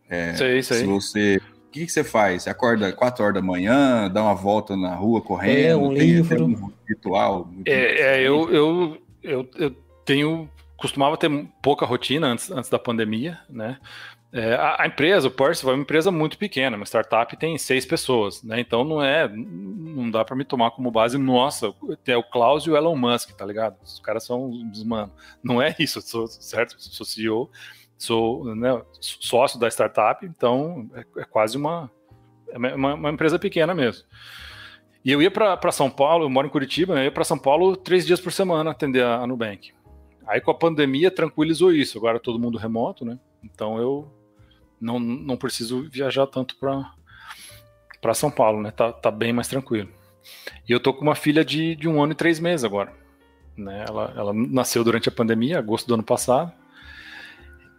É, 0.08 0.34
sei, 0.34 0.62
sei. 0.62 0.78
Se 0.78 0.84
você... 0.84 1.40
O 1.68 1.72
que, 1.72 1.86
que 1.86 1.92
você 1.92 2.02
faz? 2.02 2.42
Você 2.42 2.50
acorda 2.50 2.92
4 2.92 3.24
horas 3.24 3.34
da 3.36 3.40
manhã, 3.40 4.10
dá 4.10 4.22
uma 4.22 4.34
volta 4.34 4.76
na 4.76 4.92
rua 4.92 5.22
correndo? 5.22 5.68
É 5.68 5.76
um 5.76 5.94
tem, 5.94 6.00
livro. 6.00 6.36
Tem 6.36 6.44
um 6.44 6.72
ritual? 6.88 7.48
É, 7.64 8.00
é 8.00 8.22
eu, 8.22 8.52
eu, 8.52 8.98
eu, 9.22 9.48
eu 9.56 9.76
tenho 10.04 10.50
costumava 10.80 11.16
ter 11.16 11.30
pouca 11.62 11.84
rotina 11.84 12.26
antes, 12.26 12.50
antes 12.50 12.70
da 12.70 12.78
pandemia, 12.78 13.38
né? 13.48 13.78
É, 14.32 14.54
a, 14.54 14.82
a, 14.82 14.86
empresa, 14.86 15.26
o 15.26 15.30
Percival, 15.30 15.72
é 15.72 15.76
uma 15.76 15.82
empresa 15.82 16.10
muito 16.10 16.38
pequena, 16.38 16.76
uma 16.76 16.86
startup 16.86 17.36
tem 17.36 17.58
seis 17.58 17.84
pessoas, 17.84 18.42
né? 18.42 18.60
Então 18.60 18.82
não 18.82 19.02
é, 19.02 19.28
não 19.28 20.10
dá 20.10 20.24
para 20.24 20.36
me 20.36 20.44
tomar 20.44 20.70
como 20.70 20.90
base, 20.90 21.18
nossa, 21.18 21.74
é 22.06 22.16
o 22.16 22.22
Klaus 22.22 22.64
e 22.64 22.70
o 22.70 22.76
Elon 22.76 22.96
Musk, 22.96 23.32
tá 23.32 23.44
ligado? 23.44 23.76
Os 23.82 24.00
caras 24.00 24.24
são 24.24 24.48
os 24.48 24.84
mano. 24.84 25.12
Não 25.42 25.60
é 25.60 25.74
isso, 25.78 26.00
sou, 26.00 26.26
certo? 26.28 26.76
Sou 26.78 27.04
CEO, 27.04 27.50
sou 27.98 28.54
né, 28.54 28.80
sócio 29.00 29.58
da 29.58 29.68
startup, 29.68 30.24
então 30.24 30.88
é, 30.94 31.20
é 31.20 31.24
quase 31.24 31.58
uma, 31.58 31.90
é 32.48 32.56
uma, 32.56 32.94
uma, 32.94 33.10
empresa 33.10 33.38
pequena 33.38 33.74
mesmo. 33.74 34.04
E 35.04 35.10
eu 35.12 35.20
ia 35.20 35.30
para 35.30 35.72
São 35.72 35.90
Paulo, 35.90 36.24
eu 36.24 36.30
moro 36.30 36.46
em 36.46 36.50
Curitiba, 36.50 36.94
né? 36.94 37.00
eu 37.00 37.04
ia 37.06 37.12
para 37.12 37.24
São 37.24 37.38
Paulo 37.38 37.76
três 37.76 38.06
dias 38.06 38.20
por 38.20 38.32
semana 38.32 38.70
atender 38.70 39.02
a, 39.02 39.16
a 39.16 39.26
Nubank. 39.26 39.72
Aí 40.30 40.40
com 40.40 40.52
a 40.52 40.54
pandemia 40.54 41.10
tranquilizou 41.10 41.72
isso, 41.72 41.98
agora 41.98 42.20
todo 42.20 42.38
mundo 42.38 42.56
remoto, 42.56 43.04
né? 43.04 43.18
Então 43.42 43.78
eu 43.78 44.08
não, 44.80 45.00
não 45.00 45.36
preciso 45.36 45.88
viajar 45.90 46.24
tanto 46.28 46.56
para 46.56 48.14
São 48.14 48.30
Paulo, 48.30 48.62
né? 48.62 48.70
Tá, 48.70 48.92
tá 48.92 49.10
bem 49.10 49.32
mais 49.32 49.48
tranquilo. 49.48 49.88
E 50.68 50.70
eu 50.70 50.78
tô 50.78 50.94
com 50.94 51.02
uma 51.02 51.16
filha 51.16 51.44
de, 51.44 51.74
de 51.74 51.88
um 51.88 52.00
ano 52.00 52.12
e 52.12 52.14
três 52.14 52.38
meses 52.38 52.62
agora. 52.62 52.94
Né? 53.56 53.84
Ela, 53.88 54.14
ela 54.16 54.32
nasceu 54.32 54.84
durante 54.84 55.08
a 55.08 55.12
pandemia, 55.12 55.58
agosto 55.58 55.88
do 55.88 55.94
ano 55.94 56.04
passado. 56.04 56.52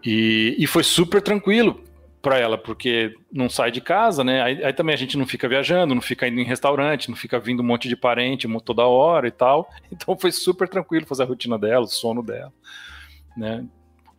E, 0.04 0.54
e 0.60 0.68
foi 0.68 0.84
super 0.84 1.22
tranquilo 1.22 1.82
para 2.22 2.38
ela, 2.38 2.58
porque 2.58 3.16
não 3.32 3.50
sai 3.50 3.72
de 3.72 3.82
casa, 3.82 4.24
né? 4.24 4.42
Aí, 4.42 4.64
aí, 4.64 4.74
também 4.74 4.94
a 4.94 4.98
gente 4.98 5.18
não 5.18 5.26
fica 5.26 5.48
viajando, 5.48 5.96
não 5.96 6.02
fica 6.02 6.28
indo 6.28 6.40
em 6.40 6.46
restaurante, 6.46 7.10
não 7.10 7.16
fica 7.16 7.40
vindo 7.40 7.62
um 7.62 7.66
monte 7.66 7.90
de 7.90 7.96
parente 7.96 8.48
toda 8.64 8.86
hora 8.86 9.28
e 9.28 9.32
tal. 9.32 9.70
Então 9.92 10.18
foi 10.18 10.32
super 10.32 10.68
tranquilo 10.68 11.06
fazer 11.06 11.24
a 11.24 11.26
rotina 11.26 11.58
dela, 11.58 11.86
o 11.86 11.88
sono 11.88 12.24
dela, 12.24 12.54
né? 13.36 13.66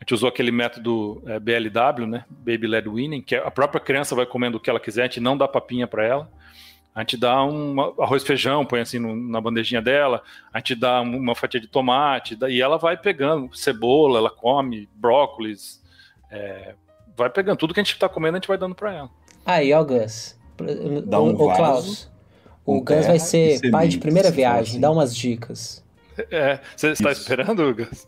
A 0.00 0.04
gente 0.04 0.14
usou 0.14 0.28
aquele 0.28 0.50
método 0.50 1.22
é, 1.26 1.38
BLW, 1.38 2.06
né? 2.06 2.24
Baby 2.28 2.66
Led 2.66 2.88
Winning, 2.88 3.22
que 3.22 3.36
a 3.36 3.50
própria 3.50 3.80
criança 3.80 4.16
vai 4.16 4.26
comendo 4.26 4.56
o 4.56 4.60
que 4.60 4.68
ela 4.68 4.80
quiser, 4.80 5.02
a 5.02 5.06
gente 5.06 5.20
não 5.20 5.36
dá 5.36 5.46
papinha 5.46 5.86
para 5.86 6.04
ela. 6.04 6.30
A 6.94 7.00
gente 7.00 7.16
dá 7.16 7.42
um 7.42 7.80
arroz 8.02 8.22
feijão, 8.22 8.66
põe 8.66 8.80
assim 8.80 8.98
no, 8.98 9.16
na 9.16 9.40
bandejinha 9.40 9.80
dela, 9.80 10.22
a 10.52 10.58
gente 10.58 10.74
dá 10.74 11.00
uma 11.00 11.34
fatia 11.34 11.58
de 11.58 11.66
tomate, 11.66 12.36
e 12.48 12.60
ela 12.60 12.76
vai 12.76 12.98
pegando 12.98 13.54
cebola, 13.56 14.18
ela 14.18 14.28
come 14.28 14.88
brócolis, 14.94 15.82
é, 16.30 16.74
vai 17.16 17.30
pegando 17.30 17.56
tudo 17.56 17.74
que 17.74 17.80
a 17.80 17.82
gente 17.82 17.92
está 17.92 18.08
comendo, 18.08 18.36
a 18.36 18.40
gente 18.40 18.48
vai 18.48 18.58
dando 18.58 18.74
para 18.74 18.92
ela. 18.92 19.10
Aí, 19.44 19.72
ó, 19.72 19.82
Gus. 19.82 20.38
Dá 21.06 21.20
um 21.20 21.34
o, 21.34 21.54
Klaus. 21.54 22.10
O 22.64 22.80
Gus 22.80 23.06
vai 23.06 23.18
ser 23.18 23.70
pai 23.70 23.88
de 23.88 23.98
primeira 23.98 24.30
viagem, 24.30 24.80
dá 24.80 24.90
umas 24.90 25.14
dicas. 25.14 25.82
É, 26.30 26.60
você 26.76 26.90
está 26.90 27.10
esperando, 27.10 27.74
Gus? 27.74 28.06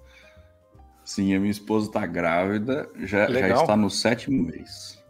Sim, 1.05 1.35
a 1.35 1.39
minha 1.41 1.51
esposa 1.51 1.89
está 1.89 2.07
grávida, 2.07 2.89
já, 3.01 3.31
já 3.31 3.61
está 3.61 3.77
no 3.77 3.91
sétimo 3.91 4.43
mês. 4.43 5.03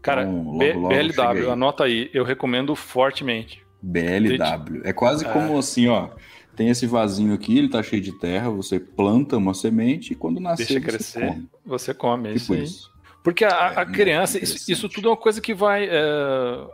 Cara, 0.00 0.22
então, 0.22 0.52
logo, 0.52 0.78
logo 0.78 0.88
BLW, 0.88 1.50
anota 1.50 1.84
aí, 1.84 2.08
eu 2.14 2.24
recomendo 2.24 2.74
fortemente. 2.76 3.60
BLW. 3.82 4.82
É 4.84 4.92
quase 4.92 5.24
é. 5.24 5.32
como 5.32 5.58
assim, 5.58 5.88
ó. 5.88 6.10
Tem 6.54 6.68
esse 6.68 6.86
vasinho 6.86 7.32
aqui, 7.32 7.58
ele 7.58 7.68
tá 7.68 7.82
cheio 7.82 8.02
de 8.02 8.12
terra, 8.12 8.50
você 8.50 8.78
planta 8.78 9.36
uma 9.36 9.54
semente 9.54 10.12
e 10.12 10.16
quando 10.16 10.40
nascer 10.40 10.66
Deixa 10.66 10.80
crescer, 10.80 11.26
come. 11.26 11.48
você 11.64 11.94
come, 11.94 12.28
tipo 12.34 12.54
isso, 12.54 12.54
isso. 12.54 12.89
Porque 13.22 13.44
a, 13.44 13.80
a 13.80 13.82
é, 13.82 13.86
criança, 13.86 14.38
isso, 14.42 14.70
isso, 14.70 14.88
tudo 14.88 15.08
é 15.08 15.10
uma 15.10 15.16
coisa 15.16 15.40
que 15.40 15.52
vai, 15.52 15.86
é, 15.88 16.66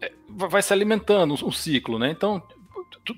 é 0.00 0.12
vai 0.28 0.62
se 0.62 0.72
alimentando, 0.72 1.34
um, 1.44 1.52
ciclo, 1.52 1.98
né? 1.98 2.10
Então, 2.10 2.42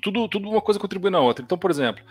tudo, 0.01 0.27
tudo 0.27 0.49
uma 0.49 0.61
coisa 0.61 0.79
contribui 0.79 1.11
na 1.11 1.19
outra. 1.19 1.43
Então, 1.43 1.57
por 1.57 1.69
exemplo, 1.69 2.03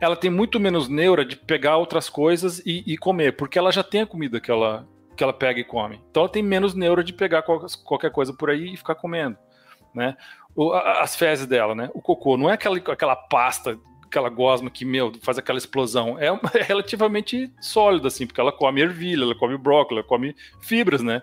ela 0.00 0.16
tem 0.16 0.30
muito 0.30 0.58
menos 0.58 0.88
neura 0.88 1.24
de 1.24 1.36
pegar 1.36 1.76
outras 1.76 2.08
coisas 2.08 2.60
e, 2.66 2.82
e, 2.86 2.96
comer, 2.96 3.36
porque 3.36 3.58
ela 3.58 3.70
já 3.70 3.82
tem 3.82 4.02
a 4.02 4.06
comida 4.06 4.40
que 4.40 4.50
ela, 4.50 4.86
que 5.16 5.22
ela 5.22 5.32
pega 5.32 5.60
e 5.60 5.64
come. 5.64 6.00
Então 6.10 6.22
ela 6.22 6.32
tem 6.32 6.42
menos 6.42 6.74
neura 6.74 7.04
de 7.04 7.12
pegar 7.12 7.42
qualquer 7.42 8.10
coisa 8.10 8.32
por 8.32 8.50
aí 8.50 8.74
e 8.74 8.76
ficar 8.76 8.96
comendo. 8.96 9.36
né? 9.94 10.16
O, 10.56 10.72
as 10.72 11.16
fezes 11.16 11.46
dela, 11.46 11.74
né? 11.74 11.90
O 11.94 12.02
cocô 12.02 12.36
não 12.36 12.50
é 12.50 12.54
aquela, 12.54 12.76
aquela 12.76 13.16
pasta, 13.16 13.78
aquela 14.14 14.28
gosma 14.28 14.70
que, 14.70 14.84
meu, 14.84 15.12
faz 15.20 15.38
aquela 15.38 15.58
explosão. 15.58 16.16
É, 16.18 16.28
é 16.58 16.62
relativamente 16.62 17.50
sólida, 17.60 18.08
assim, 18.08 18.26
porque 18.26 18.40
ela 18.40 18.52
come 18.52 18.80
ervilha, 18.80 19.24
ela 19.24 19.34
come 19.34 19.58
brócolis, 19.58 19.98
ela 19.98 20.08
come 20.08 20.36
fibras, 20.60 21.02
né? 21.02 21.22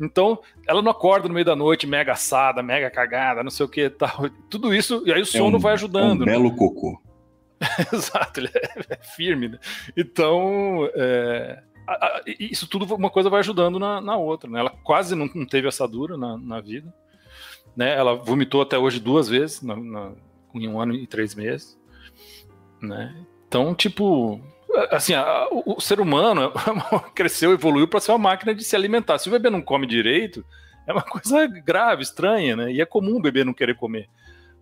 Então, 0.00 0.40
ela 0.66 0.80
não 0.80 0.92
acorda 0.92 1.26
no 1.26 1.34
meio 1.34 1.44
da 1.44 1.56
noite 1.56 1.86
mega 1.86 2.12
assada, 2.12 2.62
mega 2.62 2.88
cagada, 2.88 3.42
não 3.42 3.50
sei 3.50 3.66
o 3.66 3.68
que 3.68 3.90
tal. 3.90 4.30
Tudo 4.48 4.72
isso, 4.72 5.02
e 5.04 5.12
aí 5.12 5.20
o 5.20 5.26
sono 5.26 5.56
é 5.56 5.58
um, 5.58 5.60
vai 5.60 5.72
ajudando. 5.72 6.22
É 6.22 6.22
um 6.22 6.26
né? 6.26 6.32
belo 6.32 6.54
cocô. 6.54 7.00
Exato, 7.92 8.38
ele 8.38 8.50
é, 8.54 8.94
é, 8.94 8.98
firme. 9.02 9.48
Né? 9.48 9.58
Então, 9.96 10.88
é, 10.94 11.60
a, 11.84 11.92
a, 11.92 12.22
isso 12.38 12.68
tudo, 12.68 12.94
uma 12.94 13.10
coisa 13.10 13.28
vai 13.28 13.40
ajudando 13.40 13.80
na, 13.80 14.00
na 14.00 14.16
outra. 14.16 14.48
Né? 14.48 14.60
Ela 14.60 14.70
quase 14.70 15.16
não, 15.16 15.28
não, 15.34 15.44
teve 15.44 15.66
assadura 15.66 16.16
na, 16.16 16.38
na 16.38 16.60
vida. 16.60 16.94
Né? 17.76 17.92
Ela 17.96 18.14
vomitou 18.14 18.62
até 18.62 18.78
hoje 18.78 19.00
duas 19.00 19.28
vezes, 19.28 19.62
na, 19.62 19.74
na, 19.74 20.12
em 20.54 20.68
um 20.68 20.80
ano 20.80 20.94
e 20.94 21.08
três 21.08 21.34
meses. 21.34 21.76
Né? 22.80 23.14
Então, 23.46 23.74
tipo, 23.74 24.40
assim, 24.90 25.14
a, 25.14 25.48
o, 25.50 25.76
o, 25.76 25.80
ser 25.80 26.00
humano 26.00 26.52
cresceu, 27.14 27.52
evoluiu 27.52 27.88
para 27.88 28.00
ser 28.00 28.12
uma 28.12 28.18
máquina 28.18 28.54
de 28.54 28.64
se 28.64 28.76
alimentar. 28.76 29.18
Se 29.18 29.28
o 29.28 29.32
bebê 29.32 29.50
não 29.50 29.62
come 29.62 29.86
direito, 29.86 30.44
é 30.86 30.92
uma 30.92 31.02
coisa 31.02 31.46
grave, 31.46 32.02
estranha, 32.02 32.56
né? 32.56 32.72
E 32.72 32.80
é 32.80 32.86
comum 32.86 33.16
o 33.16 33.22
bebê 33.22 33.44
não 33.44 33.54
querer 33.54 33.74
comer. 33.74 34.08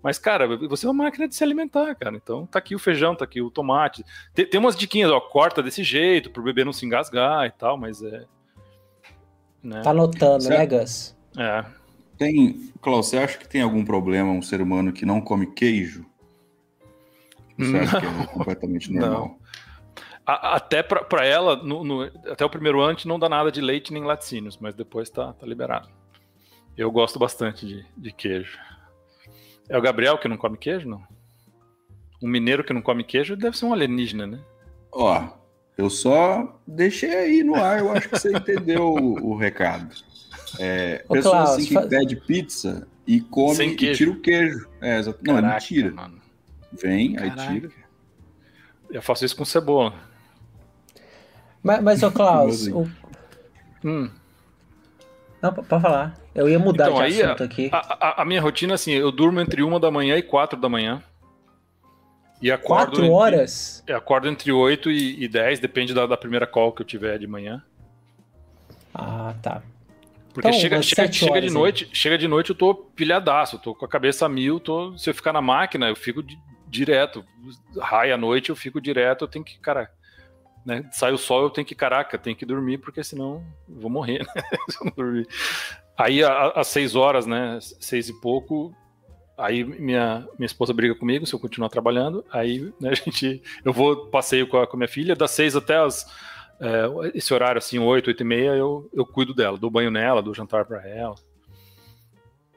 Mas, 0.02 0.18
cara, 0.18 0.46
você 0.68 0.86
é 0.86 0.88
uma 0.88 1.04
máquina 1.04 1.26
de 1.26 1.34
se 1.34 1.42
alimentar, 1.42 1.94
cara. 1.96 2.16
Então, 2.16 2.46
tá 2.46 2.58
aqui 2.58 2.74
o 2.74 2.78
feijão, 2.78 3.16
tá 3.16 3.24
aqui 3.24 3.40
o 3.40 3.50
tomate. 3.50 4.04
Tem, 4.32 4.46
tem 4.46 4.60
umas 4.60 4.76
diquinhas, 4.76 5.10
ó, 5.10 5.20
corta 5.20 5.62
desse 5.62 5.82
jeito, 5.82 6.30
pro 6.30 6.44
bebê 6.44 6.64
não 6.64 6.72
se 6.72 6.86
engasgar 6.86 7.46
e 7.46 7.50
tal, 7.50 7.76
mas 7.76 8.02
é. 8.02 8.24
Né? 9.62 9.80
Tá 9.82 9.92
notando, 9.92 10.48
né, 10.48 10.64
Gus? 10.64 11.16
É. 11.36 11.64
Tem, 12.16 12.70
Klaus, 12.80 13.08
você 13.08 13.18
acha 13.18 13.36
que 13.36 13.48
tem 13.48 13.62
algum 13.62 13.84
problema 13.84 14.30
um 14.30 14.40
ser 14.40 14.60
humano 14.60 14.92
que 14.92 15.04
não 15.04 15.20
come 15.20 15.46
queijo? 15.46 16.06
Você 17.58 17.76
acha 17.76 18.00
que 18.00 18.06
é 18.06 18.26
completamente 18.32 18.92
normal? 18.92 19.10
Não. 19.10 19.46
A, 20.26 20.56
até 20.56 20.82
para 20.82 21.24
ela, 21.24 21.56
no, 21.56 21.84
no, 21.84 22.02
até 22.30 22.44
o 22.44 22.50
primeiro 22.50 22.80
ano, 22.80 22.98
não 23.04 23.18
dá 23.18 23.28
nada 23.28 23.52
de 23.52 23.60
leite 23.60 23.92
nem 23.92 24.02
laticínios, 24.02 24.58
mas 24.60 24.74
depois 24.74 25.08
tá, 25.08 25.32
tá 25.32 25.46
liberado. 25.46 25.88
Eu 26.76 26.90
gosto 26.90 27.18
bastante 27.18 27.64
de, 27.64 27.86
de 27.96 28.12
queijo. 28.12 28.58
É 29.68 29.78
o 29.78 29.82
Gabriel 29.82 30.18
que 30.18 30.28
não 30.28 30.36
come 30.36 30.56
queijo, 30.56 30.88
não? 30.88 31.02
Um 32.22 32.28
mineiro 32.28 32.64
que 32.64 32.72
não 32.72 32.82
come 32.82 33.04
queijo 33.04 33.36
deve 33.36 33.56
ser 33.56 33.66
um 33.66 33.72
alienígena, 33.72 34.26
né? 34.26 34.40
Ó, 34.92 35.28
eu 35.78 35.88
só 35.90 36.58
deixei 36.66 37.14
aí 37.14 37.44
no 37.44 37.54
ar, 37.54 37.78
eu 37.78 37.92
acho 37.92 38.08
que 38.08 38.18
você 38.18 38.32
entendeu 38.34 38.82
o, 38.82 39.32
o, 39.32 39.36
recado. 39.36 39.94
É, 40.58 41.04
Ô, 41.08 41.14
pessoas 41.14 41.34
Klaus, 41.34 41.50
assim 41.50 41.66
que 41.66 41.74
faz... 41.74 41.86
pede 41.86 42.16
pizza 42.16 42.88
e 43.06 43.20
come 43.20 43.64
e 43.64 43.76
tira 43.94 44.10
o 44.10 44.20
queijo. 44.20 44.68
É, 44.80 45.02
Não, 45.02 45.12
Caraca, 45.12 45.46
é 45.46 45.52
mentira. 45.52 45.90
Mano. 45.92 46.25
Vem, 46.72 47.14
Caraca. 47.14 47.42
aí 47.42 47.60
tira. 47.60 47.72
Eu 48.90 49.02
faço 49.02 49.24
isso 49.24 49.36
com 49.36 49.44
cebola. 49.44 49.94
Mas, 51.62 51.82
mas 51.82 52.02
ô 52.02 52.10
Klaus, 52.12 52.66
o... 52.68 52.88
hum. 53.84 54.10
Não, 55.42 55.52
pode 55.52 55.82
falar. 55.82 56.14
Eu 56.34 56.48
ia 56.48 56.58
mudar 56.58 56.90
então, 56.90 57.06
de 57.06 57.22
assunto 57.22 57.42
aqui. 57.42 57.70
A, 57.72 57.78
a, 57.78 58.22
a, 58.22 58.24
minha 58.24 58.40
rotina, 58.40 58.74
assim, 58.74 58.92
eu 58.92 59.10
durmo 59.10 59.40
entre 59.40 59.62
uma 59.62 59.80
da 59.80 59.90
manhã 59.90 60.16
e 60.16 60.22
quatro 60.22 60.60
da 60.60 60.68
manhã. 60.68 61.02
E 62.40 62.50
acordo 62.50 62.96
quatro 62.96 63.10
horas? 63.10 63.80
Entre, 63.80 63.94
acordo 63.94 64.28
entre 64.28 64.52
oito 64.52 64.90
e, 64.90 65.22
e 65.22 65.28
dez, 65.28 65.58
depende 65.58 65.94
da, 65.94 66.06
da, 66.06 66.16
primeira 66.16 66.46
call 66.46 66.72
que 66.72 66.82
eu 66.82 66.86
tiver 66.86 67.18
de 67.18 67.26
manhã. 67.26 67.62
Ah, 68.94 69.34
tá. 69.42 69.62
Porque 70.34 70.48
então, 70.48 70.60
chega, 70.60 70.82
chega, 70.82 71.10
chega 71.10 71.40
de 71.40 71.50
noite, 71.50 71.88
chega 71.94 72.18
de 72.18 72.28
noite 72.28 72.50
eu 72.50 72.56
tô 72.56 72.74
pilhadaço, 72.74 73.58
tô 73.58 73.74
com 73.74 73.86
a 73.86 73.88
cabeça 73.88 74.26
a 74.26 74.28
mil, 74.28 74.60
tô, 74.60 74.96
se 74.98 75.08
eu 75.08 75.14
ficar 75.14 75.32
na 75.32 75.40
máquina, 75.40 75.88
eu 75.88 75.96
fico 75.96 76.22
di, 76.22 76.38
direto. 76.76 77.24
Raia 77.78 78.14
à 78.14 78.18
noite, 78.18 78.50
eu 78.50 78.56
fico 78.56 78.80
direto, 78.80 79.24
eu 79.24 79.28
tenho 79.28 79.44
que, 79.44 79.58
cara, 79.58 79.90
né? 80.64 80.88
Sai 80.92 81.12
o 81.12 81.18
sol, 81.18 81.42
eu 81.42 81.50
tenho 81.50 81.66
que, 81.66 81.74
caraca, 81.74 82.18
tenho 82.18 82.36
que 82.36 82.46
dormir, 82.46 82.78
porque 82.78 83.02
senão 83.02 83.44
eu 83.68 83.80
vou 83.80 83.90
morrer, 83.90 84.26
né? 84.34 84.42
Se 84.68 84.80
eu 84.80 84.86
não 84.86 84.92
dormir. 84.92 85.28
Aí, 85.96 86.22
às 86.22 86.66
seis 86.66 86.94
horas, 86.94 87.26
né? 87.26 87.58
Seis 87.60 88.08
e 88.08 88.20
pouco, 88.20 88.74
aí 89.36 89.64
minha, 89.64 90.26
minha 90.38 90.46
esposa 90.46 90.72
briga 90.72 90.94
comigo 90.94 91.26
se 91.26 91.34
eu 91.34 91.38
continuar 91.38 91.68
trabalhando. 91.68 92.24
Aí, 92.30 92.72
né, 92.80 92.90
a 92.92 92.94
gente, 92.94 93.42
eu 93.64 93.72
vou 93.72 94.06
passeio 94.06 94.48
com 94.48 94.58
a, 94.58 94.66
com 94.66 94.76
minha 94.76 94.88
filha, 94.88 95.14
das 95.14 95.30
seis 95.30 95.54
até 95.54 95.76
as, 95.76 96.06
é, 96.60 96.84
esse 97.14 97.32
horário, 97.34 97.58
assim, 97.58 97.78
oito, 97.78 98.08
oito 98.08 98.22
e 98.22 98.26
meia, 98.26 98.50
eu, 98.50 98.88
eu 98.92 99.04
cuido 99.04 99.34
dela, 99.34 99.58
dou 99.58 99.70
banho 99.70 99.90
nela, 99.90 100.22
dou 100.22 100.34
jantar 100.34 100.64
para 100.64 100.86
ela, 100.88 101.14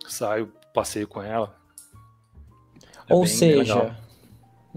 saio, 0.08 0.52
passeio 0.74 1.08
com 1.08 1.22
ela. 1.22 1.56
É 3.08 3.14
Ou 3.14 3.26
seja, 3.26 3.98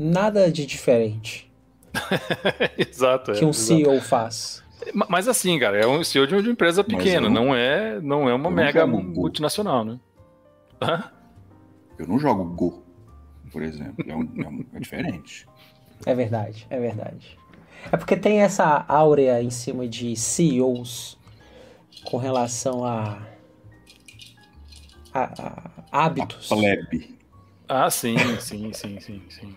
nada 0.03 0.51
de 0.51 0.67
diferente. 0.67 1.51
exato. 2.77 3.33
Que 3.33 3.45
um 3.45 3.53
CEO 3.53 4.01
faz. 4.01 4.63
Mas 5.09 5.29
assim, 5.29 5.59
cara, 5.59 5.79
é 5.79 5.87
um 5.87 6.03
CEO 6.03 6.27
de 6.27 6.35
uma 6.35 6.51
empresa 6.51 6.83
pequena, 6.83 7.29
não, 7.29 7.47
não, 7.47 7.55
é, 7.55 8.01
não 8.01 8.29
é 8.29 8.35
uma 8.35 8.51
mega 8.51 8.87
multinacional, 8.87 9.85
né? 9.85 10.01
Hã? 10.81 11.05
Eu 11.99 12.09
não 12.09 12.19
jogo 12.19 12.45
Go, 12.45 12.83
por 13.53 13.63
exemplo. 13.63 14.05
É, 14.09 14.17
um, 14.17 14.29
é, 14.43 14.49
um, 14.49 14.65
é 14.75 14.81
diferente. 14.81 15.47
É 16.05 16.15
verdade, 16.15 16.67
é 16.69 16.81
verdade. 16.81 17.39
É 17.93 17.97
porque 17.97 18.17
tem 18.17 18.41
essa 18.41 18.85
áurea 18.89 19.41
em 19.41 19.51
cima 19.51 19.87
de 19.87 20.17
CEOs 20.17 21.17
com 22.05 22.17
relação 22.17 22.85
a, 22.85 23.23
a, 25.15 25.23
a 25.93 26.07
hábitos. 26.07 26.51
A 26.51 26.57
plebe. 26.57 27.19
Ah, 27.69 27.91
sim, 27.91 28.17
sim, 28.41 28.73
sim, 28.73 29.01
sim, 29.01 29.23
sim. 29.29 29.57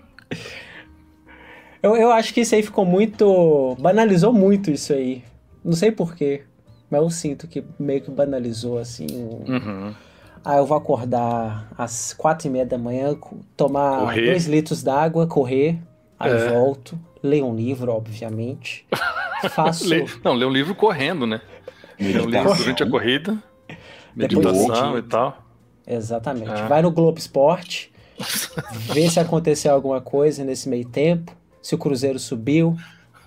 Eu, 1.82 1.96
eu 1.96 2.12
acho 2.12 2.34
que 2.34 2.42
isso 2.42 2.56
aí 2.56 2.64
ficou 2.64 2.84
muito. 2.84 3.76
Banalizou 3.80 4.34
muito 4.34 4.72
isso 4.72 4.92
aí. 4.92 5.24
Não 5.64 5.74
sei 5.74 5.92
porquê. 5.92 6.42
Mas 6.90 7.02
eu 7.02 7.10
sinto 7.10 7.48
que 7.48 7.64
meio 7.80 8.02
que 8.02 8.10
banalizou 8.10 8.80
assim. 8.80 9.08
Uhum. 9.12 9.94
Ah, 10.44 10.58
eu 10.58 10.66
vou 10.66 10.78
acordar 10.78 11.68
às 11.76 12.14
quatro 12.14 12.48
e 12.48 12.52
meia 12.52 12.66
da 12.66 12.78
manhã, 12.78 13.18
tomar 13.58 14.00
correr. 14.02 14.26
dois 14.28 14.46
litros 14.46 14.84
d'água, 14.84 15.26
correr, 15.26 15.80
aí 16.20 16.32
é. 16.32 16.50
volto, 16.50 17.00
ler 17.24 17.44
um 17.44 17.56
livro, 17.56 17.92
obviamente. 17.92 18.86
Faço. 19.50 19.86
Não, 20.24 20.34
ler 20.34 20.46
um 20.46 20.52
livro 20.52 20.76
correndo, 20.76 21.26
né? 21.26 21.42
Ler 22.00 22.22
um 22.22 22.30
livro 22.30 22.54
durante 22.56 22.84
a 22.84 22.90
corrida, 22.90 23.38
meditação 24.16 24.98
e 24.98 25.02
tal. 25.02 25.44
Exatamente. 25.88 26.62
É. 26.62 26.68
Vai 26.68 26.84
no 26.84 26.92
Globo 26.92 27.18
Esporte, 27.18 27.92
vê 28.94 29.10
se 29.10 29.20
aconteceu 29.20 29.74
alguma 29.74 30.00
coisa 30.02 30.44
nesse 30.44 30.70
meio 30.70 30.88
tempo 30.88 31.36
se 31.66 31.74
o 31.74 31.80
Cruzeiro 31.80 32.20
subiu, 32.20 32.78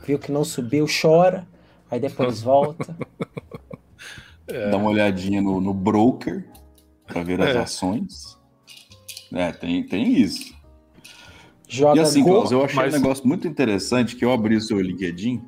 viu 0.07 0.17
que 0.17 0.31
não 0.31 0.45
subiu, 0.45 0.87
chora, 0.87 1.45
aí 1.91 1.99
depois 1.99 2.41
volta. 2.41 2.97
É. 4.47 4.71
Dá 4.71 4.77
uma 4.77 4.89
olhadinha 4.91 5.43
no, 5.43 5.61
no 5.61 5.75
broker 5.75 6.43
para 7.05 7.23
ver 7.23 7.39
as 7.43 7.55
é. 7.55 7.59
ações. 7.59 8.39
É, 9.33 9.53
tem, 9.53 9.83
tem 9.83 10.13
isso. 10.13 10.55
Joga 11.69 12.01
e 12.01 12.03
assim, 12.03 12.25
Klaus, 12.25 12.51
eu 12.53 12.65
achei 12.65 12.77
mas... 12.77 12.95
um 12.95 12.97
negócio 12.97 13.27
muito 13.27 13.47
interessante 13.49 14.15
que 14.15 14.25
eu 14.25 14.33
abri 14.33 14.57
o 14.57 14.61
seu 14.61 14.81
LinkedIn. 14.81 15.43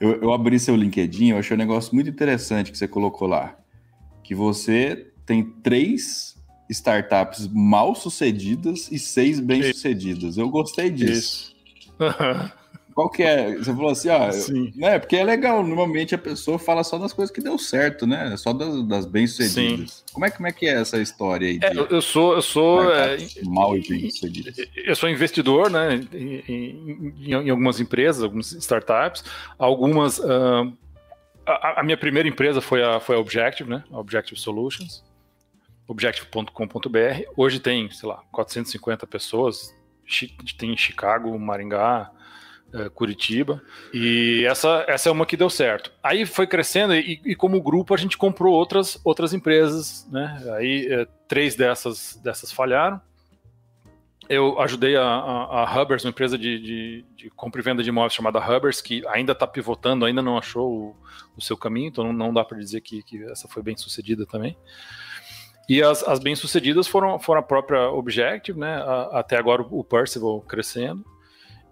Eu, 0.00 0.22
eu 0.22 0.32
abri 0.32 0.58
seu 0.58 0.76
LinkedIn, 0.76 1.30
eu 1.30 1.38
achei 1.38 1.56
um 1.56 1.58
negócio 1.58 1.92
muito 1.92 2.08
interessante 2.08 2.70
que 2.70 2.78
você 2.78 2.86
colocou 2.86 3.26
lá. 3.26 3.54
Que 4.22 4.34
você 4.34 5.12
tem 5.26 5.44
três 5.44 6.37
startups 6.68 7.48
mal 7.52 7.94
sucedidas 7.94 8.90
e 8.90 8.98
seis 8.98 9.40
bem 9.40 9.62
sucedidas. 9.62 10.36
Eu 10.36 10.48
gostei 10.48 10.90
disso. 10.90 11.54
Isso. 11.78 11.98
Qual 12.98 13.08
que 13.08 13.22
é? 13.22 13.54
Você 13.54 13.72
falou 13.72 13.90
assim, 13.92 14.08
ó, 14.08 14.28
Sim. 14.32 14.72
né? 14.74 14.98
Porque 14.98 15.14
é 15.14 15.22
legal, 15.22 15.64
normalmente 15.64 16.16
a 16.16 16.18
pessoa 16.18 16.58
fala 16.58 16.82
só 16.82 16.98
das 16.98 17.12
coisas 17.12 17.32
que 17.32 17.40
deu 17.40 17.56
certo, 17.56 18.08
né? 18.08 18.36
Só 18.36 18.52
das, 18.52 18.82
das 18.88 19.06
bem-sucedidas. 19.06 20.02
Como 20.12 20.26
é, 20.26 20.30
como 20.32 20.48
é 20.48 20.52
que 20.52 20.66
é 20.66 20.80
essa 20.80 21.00
história 21.00 21.46
aí? 21.46 21.60
É, 21.62 21.72
eu 21.76 22.02
sou, 22.02 22.34
eu 22.34 22.42
sou 22.42 22.92
é, 22.92 23.18
mal 23.44 23.76
e 23.78 23.88
bem-sucedidas. 23.88 24.56
Eu 24.74 24.96
sou 24.96 25.08
investidor, 25.08 25.70
né? 25.70 26.00
Em, 26.12 26.42
em, 26.48 27.14
em, 27.20 27.50
algumas 27.50 27.78
empresas, 27.78 28.20
algumas 28.20 28.50
startups, 28.50 29.22
algumas. 29.56 30.18
Uh, 30.18 30.76
a, 31.46 31.80
a, 31.80 31.84
minha 31.84 31.96
primeira 31.96 32.28
empresa 32.28 32.60
foi 32.60 32.82
a, 32.82 32.98
foi 32.98 33.14
a 33.14 33.20
Objective, 33.20 33.70
né? 33.70 33.84
A 33.92 33.98
Objective 34.00 34.40
Solutions, 34.40 35.04
objective.com.br. 35.88 37.22
Hoje 37.34 37.58
tem, 37.58 37.90
sei 37.90 38.08
lá, 38.08 38.22
450 38.30 39.06
pessoas, 39.06 39.74
tem 40.58 40.76
Chicago, 40.76 41.36
Maringá, 41.38 42.10
é, 42.74 42.90
Curitiba. 42.90 43.62
E 43.92 44.44
essa, 44.46 44.84
essa 44.86 45.08
é 45.08 45.12
uma 45.12 45.24
que 45.24 45.36
deu 45.36 45.48
certo. 45.48 45.90
Aí 46.02 46.26
foi 46.26 46.46
crescendo 46.46 46.94
e, 46.94 47.20
e 47.24 47.34
como 47.34 47.62
grupo 47.62 47.94
a 47.94 47.96
gente 47.96 48.18
comprou 48.18 48.54
outras, 48.54 49.00
outras 49.02 49.32
empresas, 49.32 50.06
né? 50.12 50.42
Aí 50.56 50.86
é, 50.92 51.06
três 51.26 51.56
dessas, 51.56 52.20
dessas 52.22 52.52
falharam. 52.52 53.00
Eu 54.28 54.60
ajudei 54.60 54.94
a, 54.94 55.02
a, 55.02 55.62
a 55.62 55.82
Hubbers, 55.82 56.04
uma 56.04 56.10
empresa 56.10 56.36
de, 56.36 56.58
de, 56.60 57.04
de, 57.16 57.30
compra 57.30 57.62
e 57.62 57.64
venda 57.64 57.82
de 57.82 57.88
imóveis 57.88 58.12
chamada 58.12 58.38
Hubbers, 58.38 58.82
que 58.82 59.02
ainda 59.08 59.32
está 59.32 59.46
pivotando, 59.46 60.04
ainda 60.04 60.20
não 60.20 60.36
achou 60.36 60.70
o, 60.70 60.96
o 61.34 61.40
seu 61.40 61.56
caminho, 61.56 61.88
então 61.88 62.04
não, 62.04 62.12
não 62.12 62.34
dá 62.34 62.44
para 62.44 62.58
dizer 62.58 62.82
que, 62.82 63.02
que 63.02 63.24
essa 63.24 63.48
foi 63.48 63.62
bem 63.62 63.74
sucedida 63.74 64.26
também. 64.26 64.54
E 65.68 65.82
as, 65.82 66.02
as 66.02 66.18
bem-sucedidas 66.18 66.86
foram, 66.86 67.18
foram 67.18 67.40
a 67.40 67.42
própria 67.42 67.90
Objective, 67.90 68.58
né? 68.58 68.76
A, 68.76 69.20
até 69.20 69.36
agora 69.36 69.62
o 69.62 69.84
Percival 69.84 70.40
crescendo. 70.40 71.04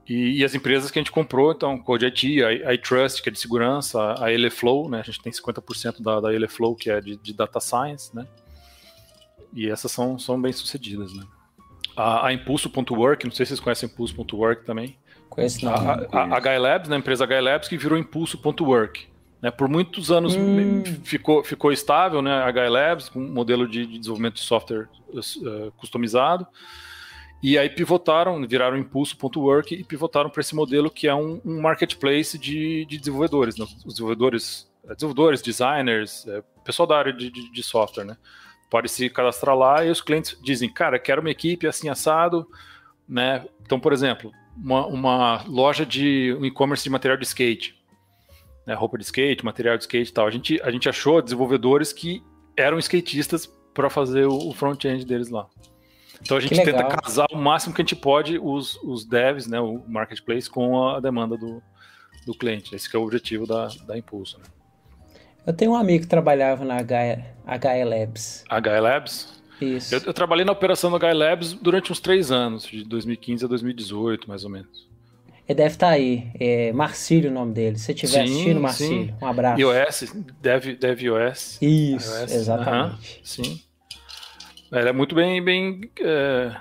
E, 0.09 0.39
e, 0.39 0.45
as 0.45 0.55
empresas 0.55 0.91
que 0.91 0.99
a 0.99 1.03
gente 1.03 1.11
comprou, 1.11 1.51
então, 1.51 1.77
Code 1.79 2.07
IT, 2.07 2.45
a 2.45 2.75
iTrust, 2.75 3.21
que 3.21 3.29
é 3.29 3.33
de 3.33 3.41
segurança, 3.41 4.15
a 4.23 4.33
Eleflow, 4.33 4.89
né? 4.89 5.01
A 5.01 5.03
gente 5.03 5.21
tem 5.21 5.33
50% 5.33 6.01
da, 6.01 6.21
da 6.21 6.33
Eleflow, 6.33 6.77
que 6.77 6.91
é 6.91 7.01
de, 7.01 7.17
de, 7.17 7.33
Data 7.33 7.59
Science, 7.59 8.15
né? 8.15 8.25
E 9.53 9.69
essas 9.69 9.91
são, 9.91 10.17
são 10.17 10.41
bem-sucedidas, 10.41 11.13
né? 11.13 11.25
A, 11.97 12.29
a 12.29 12.33
Impulso.work, 12.33 13.25
não 13.25 13.33
sei 13.33 13.47
se 13.47 13.51
vocês 13.51 13.61
conhecem 13.61 13.89
Impulso.work 13.89 14.65
também. 14.65 14.97
Conheço 15.29 15.65
não. 15.65 15.73
A, 15.73 16.07
a, 16.13 16.37
a 16.37 16.41
HLabs, 16.41 16.89
né? 16.89 16.97
a 16.97 16.99
empresa 16.99 17.27
HLabs, 17.27 17.69
que 17.69 17.77
virou 17.77 17.99
Impulso.work. 17.99 19.09
Né? 19.41 19.51
Por 19.51 19.69
muitos 19.69 20.11
anos 20.11 20.35
hum. 20.35 20.83
ficou, 21.05 21.45
ficou 21.45 21.73
estável, 21.73 22.23
né? 22.23 22.33
A 22.33 22.51
HLabs, 22.51 23.09
com 23.09 23.21
um 23.21 23.33
modelo 23.33 23.69
de, 23.69 23.87
de 23.87 23.99
desenvolvimento 23.99 24.35
de 24.35 24.41
software 24.41 24.89
uh, 25.09 25.73
customizado. 25.77 26.47
E 27.43 27.59
aí 27.59 27.69
pivotaram, 27.69 28.47
viraram 28.47 28.77
Impulso.work 28.77 29.75
e 29.75 29.85
pivotaram 29.85 30.31
para 30.31 30.41
esse 30.41 30.55
modelo 30.55 30.91
que 30.91 31.07
é 31.07 31.15
um, 31.15 31.41
um 31.45 31.61
marketplace 31.61 32.39
de, 32.39 32.87
de 32.87 32.99
desenvolvedores. 32.99 33.57
Né? 33.57 33.67
Os 33.85 33.95
desenvolvedores, 33.95 34.71
é, 34.89 34.95
desenvolvedores, 34.95 35.43
designers, 35.43 36.27
é, 36.27 36.43
pessoal 36.65 36.87
da 36.87 36.99
área 36.99 37.13
de, 37.13 37.31
de, 37.31 37.53
de, 37.53 37.63
software, 37.63 38.05
né? 38.05 38.17
Pode 38.69 38.89
se 38.89 39.09
cadastrar 39.09 39.57
lá 39.57 39.85
e 39.85 39.91
os 39.91 40.01
clientes 40.01 40.37
dizem, 40.43 40.69
cara, 40.69 40.99
quero 40.99 41.21
uma 41.21 41.31
equipe 41.31 41.69
assim 41.69 41.89
assado, 41.89 42.49
né? 43.09 43.47
Então, 43.63 43.79
por 43.79 43.93
exemplo, 43.93 44.33
uma, 44.57 44.87
uma 44.87 45.45
loja 45.47 45.87
de 45.87 46.37
um 46.41 46.45
e-commerce 46.45 46.83
de 46.83 46.91
material 46.91 47.17
de 47.19 47.27
skate 47.27 47.77
né, 48.67 48.75
roupa 48.75 48.99
de 48.99 49.05
skate, 49.05 49.45
material 49.45 49.77
de 49.77 49.85
skate 49.85 50.11
e 50.11 50.13
tal. 50.13 50.27
A 50.27 50.31
gente, 50.31 50.61
a 50.63 50.71
gente 50.71 50.89
achou 50.89 51.23
desenvolvedores 51.23 51.93
que 51.93 52.23
eram 52.57 52.79
skatistas 52.79 53.47
para 53.73 53.89
fazer 53.89 54.27
o, 54.27 54.53
front-end 54.53 55.05
deles 55.05 55.29
lá. 55.29 55.47
Então 56.21 56.37
a 56.37 56.41
gente 56.41 56.55
tenta 56.55 56.85
casar 56.85 57.27
o 57.31 57.37
máximo 57.37 57.75
que 57.75 57.83
a 57.83 57.85
gente 57.85 57.95
pode 57.95 58.39
os, 58.39 58.77
os 58.83 59.05
devs, 59.05 59.47
né, 59.47 59.61
o 59.61 59.83
marketplace, 59.87 60.49
com 60.49 60.89
a 60.89 60.99
demanda 60.99 61.37
do, 61.37 61.63
do 62.27 62.35
cliente. 62.35 62.75
Esse 62.75 62.95
é 62.95 62.99
o 62.99 63.03
objetivo 63.03 63.47
da, 63.47 63.69
da 63.87 63.97
Impulso. 63.97 64.39
Né? 64.39 64.45
Eu 65.47 65.53
tenho 65.53 65.73
um 65.73 65.77
amigo 65.77 66.05
que 66.05 66.09
trabalhava 66.09 66.65
na 66.65 66.79
HE, 66.79 67.23
HE 67.47 67.85
Labs. 67.85 68.45
HE 68.51 68.81
Labs? 68.81 69.43
Isso. 69.61 69.95
Eu, 69.95 70.01
eu, 70.07 70.15
trabalhei 70.15 70.45
na 70.45 70.53
operação 70.53 70.91
da 70.91 71.09
HE 71.09 71.15
Labs 71.15 71.53
durante 71.53 71.93
uns 71.93 72.01
três 72.01 72.33
anos, 72.33 72.65
de 72.67 72.83
2015 72.83 73.45
a 73.45 73.49
2018, 73.49 74.29
mais 74.29 74.43
ou 74.43 74.51
menos. 74.51 74.89
Ele 75.49 75.57
deve 75.57 75.75
estar 75.75 75.89
tá 75.89 75.93
aí. 75.93 76.31
É 76.39 76.73
Marcílio 76.73 77.31
o 77.31 77.35
nome 77.35 77.53
dele. 77.53 77.79
Se 77.79 77.93
estiver 77.93 78.23
assistindo, 78.23 78.61
Marcílio, 78.61 79.07
sim. 79.07 79.15
um 79.23 79.27
abraço. 79.27 79.61
iOS, 79.61 80.15
Dev, 80.41 80.77
Dev 80.79 81.03
iOS. 81.03 81.59
Isso, 81.63 82.21
iOS. 82.21 82.33
exatamente. 82.33 83.21
sim. 83.23 83.61
Ele 84.73 84.89
é 84.89 84.93
muito 84.93 85.15
bem, 85.15 85.43
bem 85.43 85.81
é, 86.01 86.55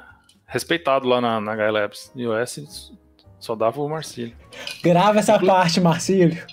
respeitado 0.45 1.07
lá 1.07 1.19
na, 1.19 1.41
na 1.41 1.71
Labs. 1.71 2.11
iOS 2.15 2.93
só 3.39 3.55
dava 3.55 3.81
o 3.81 3.87
Marcílio. 3.87 4.35
Grava 4.83 5.19
essa 5.19 5.35
Inclu 5.35 5.47
parte, 5.47 5.79
Marcílio. 5.79 6.43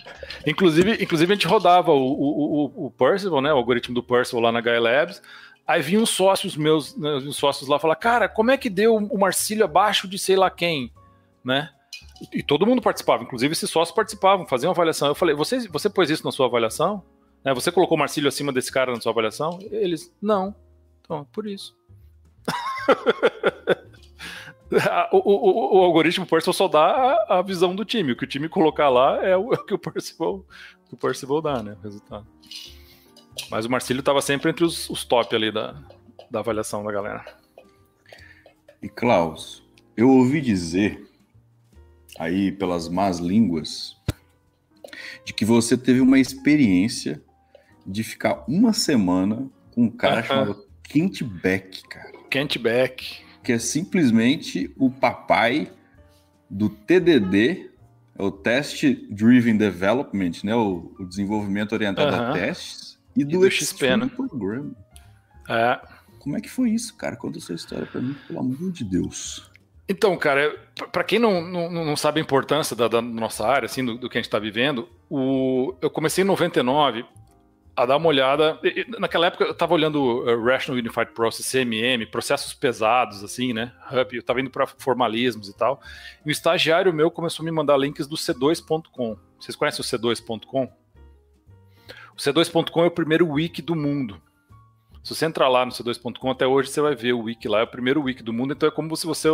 Inclusive, 0.46 1.02
inclusive, 1.02 1.32
a 1.32 1.36
gente 1.36 1.46
rodava 1.46 1.90
o, 1.90 1.96
o, 1.96 2.64
o, 2.64 2.86
o 2.86 2.90
Percival, 2.90 3.40
né? 3.40 3.52
O 3.52 3.56
algoritmo 3.56 3.94
do 3.94 4.02
Percival 4.02 4.42
lá 4.42 4.52
na 4.52 4.60
Labs. 4.78 5.22
Aí 5.66 5.80
vinham 5.80 6.04
sócios 6.04 6.56
meus, 6.56 6.96
né, 6.96 7.14
os 7.14 7.36
sócios 7.36 7.68
lá 7.68 7.78
falar, 7.78 7.94
cara, 7.94 8.28
como 8.28 8.50
é 8.50 8.56
que 8.56 8.68
deu 8.68 8.96
o 8.96 9.18
Marcílio 9.18 9.64
abaixo 9.64 10.08
de 10.08 10.18
sei 10.18 10.36
lá 10.36 10.50
quem, 10.50 10.92
né? 11.44 11.70
E 12.30 12.42
todo 12.42 12.66
mundo 12.66 12.82
participava, 12.82 13.22
inclusive 13.22 13.52
esses 13.52 13.70
sócios 13.70 13.94
participavam, 13.94 14.46
faziam 14.46 14.70
avaliação. 14.70 15.08
Eu 15.08 15.14
falei, 15.14 15.34
você, 15.34 15.66
você 15.68 15.88
pôs 15.88 16.10
isso 16.10 16.24
na 16.24 16.30
sua 16.30 16.46
avaliação? 16.46 17.02
Né, 17.44 17.52
você 17.52 17.72
colocou 17.72 17.96
o 17.96 17.98
Marcílio 17.98 18.28
acima 18.28 18.52
desse 18.52 18.70
cara 18.70 18.92
na 18.92 19.00
sua 19.00 19.10
avaliação? 19.10 19.58
Eles, 19.70 20.14
não. 20.20 20.54
Então, 21.00 21.24
por 21.32 21.46
isso. 21.46 21.76
o, 25.12 25.18
o, 25.18 25.78
o, 25.78 25.84
algoritmo 25.84 26.26
Percival 26.26 26.54
só 26.54 26.68
dá 26.68 27.24
a, 27.28 27.38
a, 27.38 27.42
visão 27.42 27.74
do 27.74 27.84
time. 27.84 28.12
O 28.12 28.16
que 28.16 28.24
o 28.24 28.28
time 28.28 28.48
colocar 28.48 28.88
lá 28.88 29.24
é 29.24 29.36
o, 29.36 29.52
é 29.52 29.56
o 29.58 29.64
que 29.64 29.74
o 29.74 29.78
Percival, 29.78 30.44
o 30.90 30.96
Percival 30.96 31.42
dá, 31.42 31.62
né? 31.62 31.76
O 31.80 31.82
resultado. 31.82 32.26
Mas 33.50 33.66
o 33.66 33.70
Marcílio 33.70 34.00
estava 34.00 34.22
sempre 34.22 34.50
entre 34.50 34.64
os, 34.64 34.88
os 34.88 35.04
top 35.04 35.34
ali 35.34 35.50
da, 35.50 35.74
da 36.30 36.40
avaliação 36.40 36.84
da 36.84 36.92
galera. 36.92 37.24
E 38.80 38.88
Klaus, 38.88 39.62
eu 39.96 40.10
ouvi 40.10 40.40
dizer 40.40 41.11
aí 42.18 42.52
pelas 42.52 42.88
más 42.88 43.18
línguas 43.18 43.96
de 45.24 45.32
que 45.32 45.44
você 45.44 45.76
teve 45.76 46.00
uma 46.00 46.18
experiência 46.18 47.22
de 47.86 48.02
ficar 48.02 48.44
uma 48.48 48.72
semana 48.72 49.48
com 49.72 49.84
um 49.84 49.90
cara 49.90 50.20
uh 50.20 50.22
-huh. 50.22 50.26
chamado 50.26 50.66
Kent 50.82 51.22
Beck, 51.22 51.82
cara. 51.88 52.12
Kent 52.30 52.58
Beck. 52.58 53.22
Que 53.42 53.52
é 53.52 53.58
simplesmente 53.58 54.72
o 54.76 54.90
papai 54.90 55.72
do 56.48 56.68
TDD, 56.68 57.70
é 58.16 58.22
o 58.22 58.30
Test 58.30 58.84
Driven 59.10 59.56
Development, 59.56 60.32
né? 60.44 60.54
O, 60.54 60.94
o 60.98 61.04
desenvolvimento 61.04 61.72
orientado 61.72 62.14
uh 62.14 62.20
-huh. 62.20 62.30
a 62.30 62.32
testes. 62.32 62.98
E, 63.16 63.22
e 63.22 63.24
do, 63.24 63.40
do 63.40 63.50
XP, 63.50 63.96
né? 63.96 64.06
Program. 64.06 64.74
É. 65.48 65.80
Como 66.18 66.36
é 66.36 66.40
que 66.40 66.48
foi 66.48 66.70
isso, 66.70 66.94
cara? 66.96 67.16
Conta 67.16 67.38
essa 67.38 67.52
história 67.52 67.86
para 67.86 68.00
mim, 68.00 68.14
pelo 68.28 68.38
amor 68.38 68.70
de 68.70 68.84
Deus. 68.84 69.50
Então, 69.92 70.16
cara, 70.16 70.58
para 70.90 71.04
quem 71.04 71.18
não, 71.18 71.42
não, 71.42 71.70
não, 71.70 71.96
sabe 71.96 72.18
a 72.18 72.22
importância 72.22 72.74
da, 72.74 72.88
da 72.88 73.02
nossa 73.02 73.46
área, 73.46 73.66
assim, 73.66 73.84
do, 73.84 73.98
do 73.98 74.08
que 74.08 74.16
a 74.16 74.20
gente 74.20 74.26
está 74.26 74.38
vivendo, 74.38 74.88
o, 75.10 75.74
eu 75.82 75.90
comecei 75.90 76.24
em 76.24 76.26
99 76.26 77.04
a 77.76 77.84
dar 77.84 77.98
uma 77.98 78.08
olhada. 78.08 78.58
Naquela 78.98 79.26
época 79.26 79.44
eu 79.44 79.50
estava 79.50 79.74
olhando 79.74 80.24
uh, 80.24 80.42
Rational 80.42 80.80
Unified 80.80 81.12
Process, 81.12 81.46
CMM, 81.52 82.06
processos 82.10 82.54
pesados, 82.54 83.22
assim, 83.22 83.52
né? 83.52 83.70
Hub, 83.90 84.16
eu 84.16 84.20
estava 84.20 84.40
indo 84.40 84.48
para 84.48 84.66
formalismos 84.66 85.50
e 85.50 85.54
tal. 85.54 85.78
E 86.24 86.30
o 86.30 86.32
estagiário 86.32 86.90
meu 86.90 87.10
começou 87.10 87.44
a 87.44 87.44
me 87.44 87.52
mandar 87.52 87.76
links 87.76 88.06
do 88.06 88.16
C2.com. 88.16 89.18
Vocês 89.38 89.54
conhecem 89.54 89.82
o 89.82 89.84
C2.com? 89.84 90.72
O 92.14 92.16
C2.com 92.16 92.82
é 92.82 92.86
o 92.86 92.90
primeiro 92.90 93.28
wiki 93.28 93.60
do 93.60 93.76
mundo. 93.76 94.22
Se 95.04 95.14
você 95.14 95.26
entrar 95.26 95.48
lá 95.48 95.66
no 95.66 95.72
C2.com, 95.72 96.30
até 96.30 96.46
hoje 96.46 96.70
você 96.70 96.80
vai 96.80 96.94
ver 96.94 97.12
o 97.12 97.24
wiki 97.24 97.46
lá, 97.46 97.60
é 97.60 97.64
o 97.64 97.66
primeiro 97.66 98.02
wiki 98.02 98.22
do 98.22 98.32
mundo, 98.32 98.54
então 98.54 98.66
é 98.66 98.72
como 98.72 98.96
se 98.96 99.04
você 99.06 99.28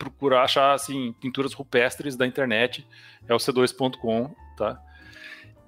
procurar 0.00 0.44
achar 0.44 0.72
assim 0.72 1.12
pinturas 1.20 1.52
rupestres 1.52 2.16
da 2.16 2.26
internet, 2.26 2.86
é 3.28 3.34
o 3.34 3.36
c2.com, 3.36 4.34
tá? 4.56 4.80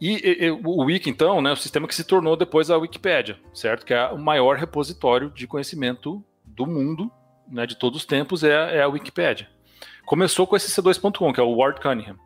E, 0.00 0.44
e, 0.46 0.50
o 0.50 0.84
Wiki, 0.84 1.08
então, 1.08 1.40
né, 1.40 1.52
o 1.52 1.56
sistema 1.56 1.86
que 1.86 1.94
se 1.94 2.02
tornou 2.02 2.36
depois 2.36 2.70
a 2.70 2.76
Wikipédia, 2.76 3.38
certo? 3.54 3.86
Que 3.86 3.94
é 3.94 4.08
o 4.08 4.18
maior 4.18 4.56
repositório 4.56 5.30
de 5.30 5.46
conhecimento 5.46 6.24
do 6.44 6.66
mundo, 6.66 7.10
né, 7.46 7.66
de 7.66 7.76
todos 7.76 8.00
os 8.00 8.04
tempos, 8.04 8.42
é, 8.42 8.78
é 8.78 8.82
a 8.82 8.88
Wikipédia. 8.88 9.48
Começou 10.04 10.46
com 10.46 10.56
esse 10.56 10.68
C2.com, 10.68 11.32
que 11.32 11.38
é 11.38 11.42
o 11.42 11.54
Ward 11.54 11.80
Cunningham. 11.80 12.18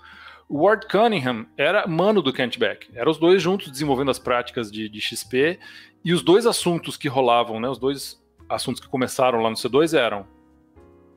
O 0.48 0.64
Ward 0.64 0.86
Cunningham 0.86 1.44
era 1.56 1.86
mano 1.86 2.22
do 2.22 2.32
Kent 2.32 2.56
Beck. 2.56 2.88
Eram 2.94 3.10
os 3.10 3.18
dois 3.18 3.42
juntos 3.42 3.70
desenvolvendo 3.70 4.10
as 4.10 4.18
práticas 4.18 4.70
de, 4.70 4.88
de 4.88 5.00
XP. 5.00 5.58
E 6.04 6.14
os 6.14 6.22
dois 6.22 6.46
assuntos 6.46 6.96
que 6.96 7.08
rolavam, 7.08 7.60
né, 7.60 7.68
os 7.68 7.78
dois 7.78 8.18
assuntos 8.48 8.80
que 8.80 8.88
começaram 8.88 9.42
lá 9.42 9.50
no 9.50 9.56
C2 9.56 9.98
eram 9.98 10.26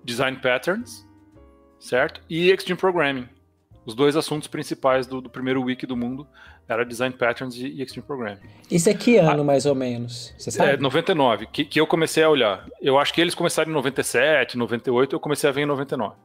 Design 0.04 0.38
Patterns, 0.38 1.06
certo? 1.80 2.22
E 2.30 2.50
Extreme 2.52 2.80
Programming. 2.80 3.28
Os 3.86 3.96
dois 3.96 4.16
assuntos 4.16 4.48
principais 4.48 5.08
do, 5.08 5.20
do 5.22 5.30
primeiro 5.30 5.64
wiki 5.64 5.86
do 5.86 5.98
mundo 5.98 6.28
era 6.68 6.86
Design 6.86 7.16
Patterns 7.16 7.56
e, 7.56 7.68
e 7.68 7.82
Extreme 7.82 8.06
Programming. 8.06 8.42
Isso 8.70 8.90
é 8.90 8.94
que 8.94 9.18
ano, 9.18 9.42
ah, 9.42 9.44
mais 9.44 9.66
ou 9.66 9.74
menos? 9.74 10.34
Você 10.38 10.52
sabe? 10.52 10.74
É, 10.74 10.78
99, 10.78 11.48
que, 11.48 11.66
que 11.66 11.80
eu 11.80 11.88
comecei 11.88 12.22
a 12.22 12.30
olhar. 12.30 12.68
Eu 12.80 13.00
acho 13.00 13.14
que 13.14 13.20
eles 13.20 13.34
começaram 13.34 13.72
em 13.72 13.74
97, 13.74 14.58
98, 14.58 15.16
eu 15.16 15.20
comecei 15.20 15.50
a 15.50 15.54
ver 15.54 15.62
em 15.62 15.66
99. 15.66 16.16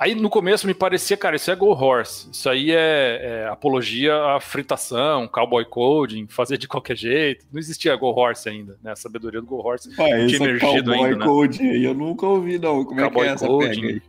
Aí 0.00 0.14
no 0.14 0.30
começo 0.30 0.66
me 0.66 0.72
parecia, 0.72 1.14
cara, 1.14 1.36
isso 1.36 1.50
é 1.50 1.54
Go 1.54 1.72
Horse. 1.72 2.30
Isso 2.32 2.48
aí 2.48 2.70
é, 2.70 3.20
é, 3.22 3.48
apologia 3.48 4.34
à 4.34 4.40
fritação, 4.40 5.28
cowboy 5.28 5.62
coding, 5.66 6.26
fazer 6.26 6.56
de 6.56 6.66
qualquer 6.66 6.96
jeito. 6.96 7.46
Não 7.52 7.60
existia 7.60 7.94
Go 7.96 8.06
Horse 8.06 8.48
ainda, 8.48 8.78
né? 8.82 8.92
A 8.92 8.96
sabedoria 8.96 9.42
do 9.42 9.46
Go 9.46 9.58
Horse 9.58 9.90
ah, 9.98 10.16
não 10.16 10.26
tinha 10.26 10.40
emergido 10.40 10.90
cowboy 10.90 11.10
ainda. 11.10 11.24
Cowboy 11.26 11.48
coding 11.48 11.68
aí 11.68 11.84
eu 11.84 11.92
nunca 11.92 12.26
ouvi, 12.26 12.58
não. 12.58 12.82
Como 12.82 12.98
cowboy 12.98 13.20
é 13.20 13.24
que 13.26 13.30
é 13.30 13.34
essa 13.34 13.46
coding. 13.46 13.80
pega 13.82 13.88
aí? 13.88 14.02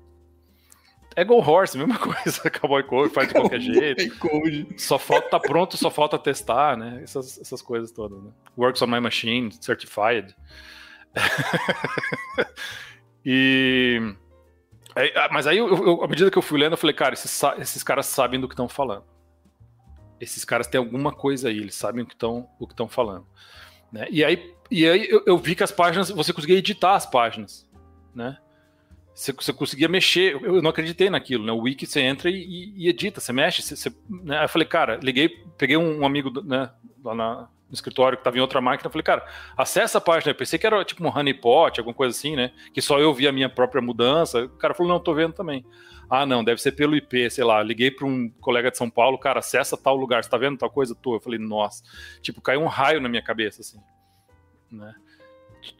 É 1.14 1.26
Go 1.26 1.40
Horse, 1.40 1.78
mesma 1.78 2.00
coisa. 2.00 2.50
Cowboy 2.50 2.84
Code 2.84 3.14
faz 3.14 3.28
de 3.28 3.34
qualquer 3.34 3.60
jeito. 3.60 4.18
Code. 4.18 4.68
Só 4.78 4.98
falta 4.98 5.28
tá 5.28 5.42
pronto, 5.42 5.76
só 5.76 5.92
falta 5.92 6.18
testar, 6.18 6.78
né? 6.78 7.02
Essas, 7.04 7.38
essas 7.38 7.62
coisas 7.62 7.92
todas. 7.92 8.18
Né? 8.24 8.32
Works 8.58 8.82
on 8.82 8.88
my 8.88 9.02
machine, 9.02 9.50
certified. 9.60 10.34
e 13.26 14.16
Aí, 14.96 15.12
ah, 15.16 15.30
mas 15.32 15.48
aí, 15.48 15.58
eu, 15.58 15.68
eu, 15.70 16.04
à 16.04 16.08
medida 16.08 16.30
que 16.30 16.38
eu 16.38 16.42
fui 16.42 16.60
lendo, 16.60 16.74
eu 16.74 16.78
falei, 16.78 16.96
cara, 16.96 17.14
esses, 17.14 17.42
esses 17.60 17.84
caras 17.84 18.06
sabem 18.06 18.40
do 18.40 18.48
que 18.48 18.54
estão 18.54 18.68
falando. 18.68 19.04
Esses 20.20 20.46
caras 20.46 20.68
têm 20.68 20.80
alguma 20.80 21.12
coisa 21.12 21.50
aí, 21.50 21.58
eles 21.58 21.76
sabem 21.76 22.04
o 22.04 22.08
que 22.08 22.14
estão 22.14 22.88
falando. 22.90 23.26
Né? 23.92 24.08
E 24.10 24.24
aí, 24.24 24.56
e 24.70 24.88
aí 24.88 25.10
eu, 25.10 25.24
eu, 25.26 25.38
vi 25.38 25.56
que 25.56 25.64
as 25.64 25.72
páginas, 25.72 26.10
você 26.10 26.32
conseguia 26.32 26.58
editar 26.58 26.96
as 26.96 27.06
páginas, 27.06 27.68
né? 28.16 28.38
Você, 29.14 29.34
você 29.34 29.52
conseguia 29.52 29.90
mexer, 29.90 30.42
eu 30.42 30.62
não 30.62 30.70
acreditei 30.70 31.10
naquilo, 31.10 31.46
né? 31.46 31.52
O 31.52 31.64
wiki 31.64 31.86
você 31.86 32.00
entra 32.02 32.30
e, 32.30 32.74
e 32.76 32.88
edita, 32.88 33.20
você 33.20 33.34
mexe, 33.34 33.62
você, 33.62 33.76
você, 33.76 33.90
né? 34.10 34.38
Aí 34.38 34.46
eu 34.46 34.50
falei, 34.50 34.68
cara, 34.68 35.00
liguei, 35.04 35.30
peguei 35.58 35.76
um, 35.76 36.00
um 36.00 36.06
amigo 36.06 36.42
né, 36.42 36.72
lá 37.04 37.14
na, 37.14 37.50
escritório 37.74 38.18
que 38.18 38.22
estava 38.22 38.38
em 38.38 38.42
outra 38.42 38.62
máquina. 38.62 38.88
Eu 38.88 38.92
falei, 38.92 39.04
cara, 39.04 39.26
acessa 39.58 39.98
a 39.98 40.02
página. 40.02 40.32
Eu 40.32 40.36
pensei 40.36 40.60
que 40.60 40.66
era 40.66 40.84
tipo 40.84 41.04
um 41.04 41.10
honeypot, 41.10 41.80
alguma 41.80 41.94
coisa 41.94 42.18
assim, 42.18 42.36
né? 42.36 42.52
Que 42.74 42.82
só 42.82 43.00
eu 43.00 43.14
via 43.14 43.30
a 43.30 43.32
minha 43.34 43.50
própria 43.50 43.82
mudança. 43.82 44.46
O 44.46 44.50
cara 44.50 44.74
falou, 44.74 44.92
não, 44.92 45.00
tô 45.00 45.14
vendo 45.14 45.34
também. 45.34 45.66
Ah, 46.10 46.26
não, 46.26 46.44
deve 46.44 46.62
ser 46.62 46.74
pelo 46.74 46.96
IP, 46.96 47.30
sei 47.30 47.44
lá. 47.44 47.64
Liguei 47.64 47.90
para 47.90 48.06
um 48.06 48.30
colega 48.42 48.70
de 48.70 48.78
São 48.78 48.90
Paulo, 48.90 49.18
cara, 49.18 49.40
acessa 49.40 49.78
tal 49.78 49.96
lugar, 49.96 50.22
você 50.22 50.30
tá 50.30 50.38
vendo 50.38 50.58
tal 50.58 50.70
coisa? 50.70 50.94
Tô. 50.94 51.16
Eu 51.16 51.22
falei, 51.22 51.40
nossa. 51.40 51.84
Tipo, 52.22 52.42
caiu 52.42 52.62
um 52.62 52.68
raio 52.68 53.00
na 53.00 53.08
minha 53.08 53.22
cabeça, 53.22 53.62
assim. 53.62 53.80
Né? 54.70 54.94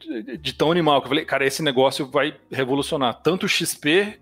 De, 0.00 0.38
de 0.38 0.52
tão 0.54 0.72
animal 0.72 1.02
que 1.02 1.06
eu 1.06 1.10
falei, 1.10 1.24
cara, 1.26 1.44
esse 1.44 1.62
negócio 1.62 2.10
vai 2.10 2.34
revolucionar. 2.50 3.20
Tanto 3.20 3.44
o 3.44 3.48
XP, 3.48 4.18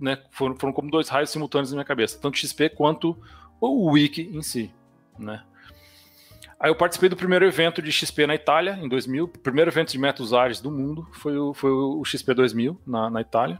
né? 0.00 0.18
Foram, 0.32 0.56
foram 0.56 0.72
como 0.72 0.90
dois 0.90 1.08
raios 1.08 1.30
simultâneos 1.30 1.70
na 1.70 1.76
minha 1.76 1.84
cabeça. 1.84 2.18
Tanto 2.20 2.34
o 2.34 2.38
XP 2.38 2.70
quanto 2.70 3.16
o 3.60 3.92
Wiki 3.92 4.30
em 4.34 4.42
si, 4.42 4.74
né? 5.16 5.44
Aí 6.62 6.70
eu 6.70 6.76
participei 6.76 7.08
do 7.08 7.16
primeiro 7.16 7.44
evento 7.44 7.82
de 7.82 7.90
XP 7.90 8.24
na 8.24 8.36
Itália, 8.36 8.78
em 8.80 8.88
2000. 8.88 9.24
O 9.24 9.28
primeiro 9.28 9.68
evento 9.68 9.90
de 9.90 9.98
métodos 9.98 10.32
ágeis 10.32 10.60
do 10.60 10.70
mundo 10.70 11.08
foi 11.10 11.36
o, 11.36 11.52
foi 11.52 11.72
o 11.72 12.04
XP 12.04 12.32
2000, 12.32 12.80
na, 12.86 13.10
na 13.10 13.20
Itália. 13.20 13.58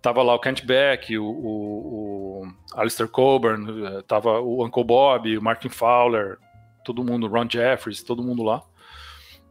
Tava 0.00 0.22
lá 0.22 0.34
o 0.34 0.40
Kent 0.40 0.64
Beck, 0.64 1.18
o, 1.18 1.24
o, 1.24 2.42
o 2.42 2.48
Alistair 2.74 3.06
Coburn, 3.10 3.86
eh, 3.86 4.02
tava 4.08 4.40
o 4.40 4.64
Uncle 4.64 4.82
Bob, 4.82 5.36
o 5.36 5.42
Martin 5.42 5.68
Fowler, 5.68 6.38
todo 6.82 7.04
mundo, 7.04 7.28
Ron 7.28 7.46
Jeffries, 7.50 8.02
todo 8.02 8.22
mundo 8.22 8.42
lá. 8.42 8.62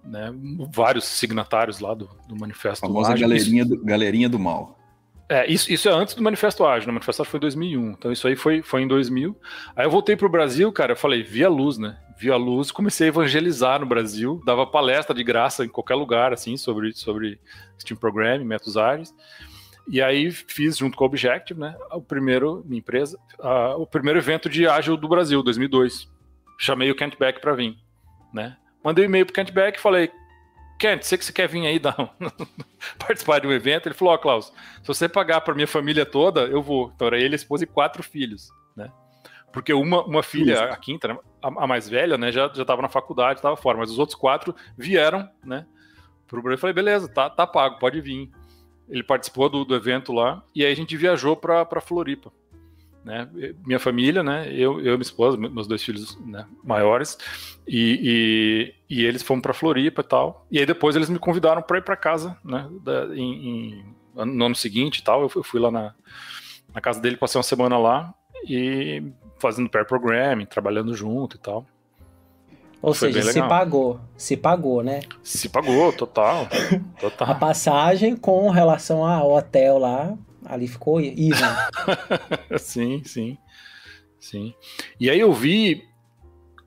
Né, 0.03 0.33
vários 0.71 1.03
signatários 1.03 1.79
lá 1.79 1.93
do, 1.93 2.09
do 2.27 2.35
Manifesto 2.35 2.83
A 2.83 2.87
famosa 2.87 3.15
galerinha 3.15 3.63
do, 3.63 3.83
galerinha 3.83 4.27
do 4.27 4.39
mal. 4.39 4.76
É, 5.29 5.45
isso, 5.51 5.71
isso 5.71 5.89
é 5.89 5.91
antes 5.91 6.15
do 6.15 6.23
Manifesto 6.23 6.65
Ágil, 6.65 6.87
né? 6.87 6.91
O 6.91 6.93
Manifesto 6.93 7.21
Ágil 7.21 7.31
foi 7.31 7.37
em 7.37 7.41
2001, 7.41 7.91
então 7.91 8.11
isso 8.11 8.27
aí 8.27 8.35
foi, 8.35 8.61
foi 8.61 8.81
em 8.81 8.87
2000. 8.87 9.35
Aí 9.75 9.85
eu 9.85 9.91
voltei 9.91 10.15
pro 10.15 10.29
Brasil, 10.29 10.71
cara, 10.71 10.93
eu 10.93 10.95
falei, 10.95 11.21
via 11.21 11.49
luz, 11.49 11.77
né? 11.77 11.97
Via 12.17 12.37
luz, 12.37 12.71
comecei 12.71 13.07
a 13.07 13.09
evangelizar 13.09 13.79
no 13.81 13.85
Brasil, 13.85 14.41
dava 14.45 14.65
palestra 14.65 15.13
de 15.13 15.23
graça 15.23 15.65
em 15.65 15.69
qualquer 15.69 15.95
lugar, 15.95 16.31
assim, 16.31 16.55
sobre, 16.55 16.93
sobre 16.93 17.39
Steam 17.77 17.97
Programming, 17.97 18.45
métodos 18.45 18.77
ágeis. 18.77 19.13
E 19.89 20.01
aí 20.01 20.31
fiz 20.31 20.77
junto 20.77 20.97
com 20.97 21.03
a 21.03 21.07
Objective, 21.07 21.59
né, 21.59 21.75
o 21.91 22.01
primeiro, 22.01 22.63
minha 22.65 22.79
empresa, 22.79 23.17
uh, 23.39 23.81
o 23.81 23.85
primeiro 23.85 24.19
evento 24.19 24.49
de 24.49 24.67
ágil 24.67 24.95
do 24.95 25.07
Brasil, 25.07 25.43
2002. 25.43 26.09
Chamei 26.57 26.89
o 26.89 26.95
Kent 26.95 27.17
Beck 27.17 27.39
para 27.39 27.53
vir, 27.53 27.77
né? 28.33 28.57
Mandei 28.83 29.05
um 29.05 29.07
e-mail 29.07 29.25
pro 29.25 29.35
Kent 29.35 29.51
Beck 29.51 29.77
e 29.77 29.81
falei: 29.81 30.09
"Kent, 30.77 31.03
sei 31.03 31.17
que 31.17 31.25
você 31.25 31.33
quer 31.33 31.47
vir 31.47 31.65
aí 31.65 31.79
dar 31.79 31.95
um, 31.99 32.07
participar 32.99 33.39
de 33.39 33.47
um 33.47 33.51
evento?" 33.51 33.87
Ele 33.87 33.95
falou: 33.95 34.13
"Ó, 34.13 34.15
oh, 34.15 34.19
Klaus, 34.19 34.53
se 34.81 34.87
você 34.87 35.09
pagar 35.09 35.41
para 35.41 35.53
minha 35.53 35.67
família 35.67 36.05
toda, 36.05 36.41
eu 36.41 36.61
vou". 36.61 36.91
Então 36.95 37.07
era 37.07 37.19
ele, 37.19 37.35
a 37.35 37.35
esposa 37.35 37.63
e 37.63 37.67
quatro 37.67 38.03
filhos, 38.03 38.49
né? 38.75 38.91
Porque 39.51 39.73
uma, 39.73 40.03
uma 40.05 40.23
filha, 40.23 40.65
a 40.65 40.77
quinta, 40.77 41.07
né, 41.07 41.17
a, 41.41 41.47
a, 41.47 41.67
mais 41.67 41.87
velha, 41.87 42.17
né, 42.17 42.31
já 42.31 42.51
já 42.53 42.61
estava 42.61 42.81
na 42.81 42.89
faculdade, 42.89 43.39
estava 43.39 43.55
fora, 43.55 43.77
mas 43.77 43.89
os 43.89 43.97
outros 43.97 44.17
quatro 44.17 44.55
vieram, 44.77 45.27
né? 45.43 45.65
Pro 46.27 46.41
Brasil. 46.41 46.55
Eu 46.55 46.59
falei: 46.59 46.73
"Beleza, 46.73 47.07
tá 47.07 47.29
tá 47.29 47.47
pago, 47.47 47.79
pode 47.79 47.99
vir". 48.01 48.29
Ele 48.89 49.03
participou 49.03 49.49
do, 49.49 49.65
do 49.65 49.75
evento 49.75 50.13
lá 50.13 50.41
e 50.55 50.65
aí 50.65 50.71
a 50.71 50.75
gente 50.75 50.95
viajou 50.95 51.35
para 51.35 51.81
Floripa. 51.81 52.31
Né? 53.07 53.25
Minha 53.65 53.79
família, 53.79 54.21
né? 54.21 54.51
Eu, 54.51 54.81
eu 54.81 54.97
minha 54.97 55.01
esposa, 55.01 55.37
meus 55.37 55.65
dois 55.65 55.81
filhos 55.81 56.19
né? 56.25 56.45
maiores, 56.61 57.17
e, 57.65 58.73
e, 58.89 58.97
e, 58.97 59.05
eles 59.05 59.23
foram 59.23 59.39
para 59.39 59.53
Floripa 59.53 60.01
e 60.01 60.03
tal. 60.03 60.45
E 60.51 60.59
aí 60.59 60.65
depois 60.65 60.93
eles 60.93 61.09
me 61.09 61.17
convidaram 61.17 61.61
para 61.61 61.77
ir 61.77 61.83
para 61.83 61.95
casa, 61.95 62.37
né? 62.43 62.69
Da, 62.83 63.05
em, 63.15 63.47
em, 63.47 63.85
no 64.13 64.45
ano 64.45 64.55
seguinte 64.55 64.97
e 64.97 65.03
tal. 65.03 65.21
Eu, 65.21 65.31
eu 65.37 65.43
fui 65.43 65.57
lá 65.57 65.71
na, 65.71 65.93
na 66.75 66.81
casa 66.81 66.99
dele, 66.99 67.15
passei 67.15 67.39
uma 67.39 67.43
semana 67.43 67.77
lá 67.77 68.13
e 68.43 69.01
fazendo 69.39 69.69
pair 69.69 69.85
programming, 69.85 70.45
trabalhando 70.45 70.93
junto 70.93 71.37
e 71.37 71.39
tal. 71.39 71.65
Ou 72.81 72.93
Foi 72.93 73.13
seja, 73.13 73.31
se 73.31 73.39
pagou. 73.39 74.01
Se 74.17 74.35
pagou, 74.35 74.83
né? 74.83 74.99
Se 75.23 75.47
pagou, 75.47 75.93
total. 75.93 76.45
total. 76.99 77.31
A 77.31 77.35
passagem 77.35 78.17
com 78.17 78.49
relação 78.49 79.05
ao 79.05 79.31
hotel 79.31 79.77
lá, 79.77 80.13
ali 80.47 80.67
ficou 80.67 80.99
even. 80.99 81.33
sim, 82.57 83.03
sim. 83.03 83.37
Sim. 84.19 84.53
E 84.99 85.09
aí 85.09 85.19
eu 85.19 85.31
vi 85.31 85.87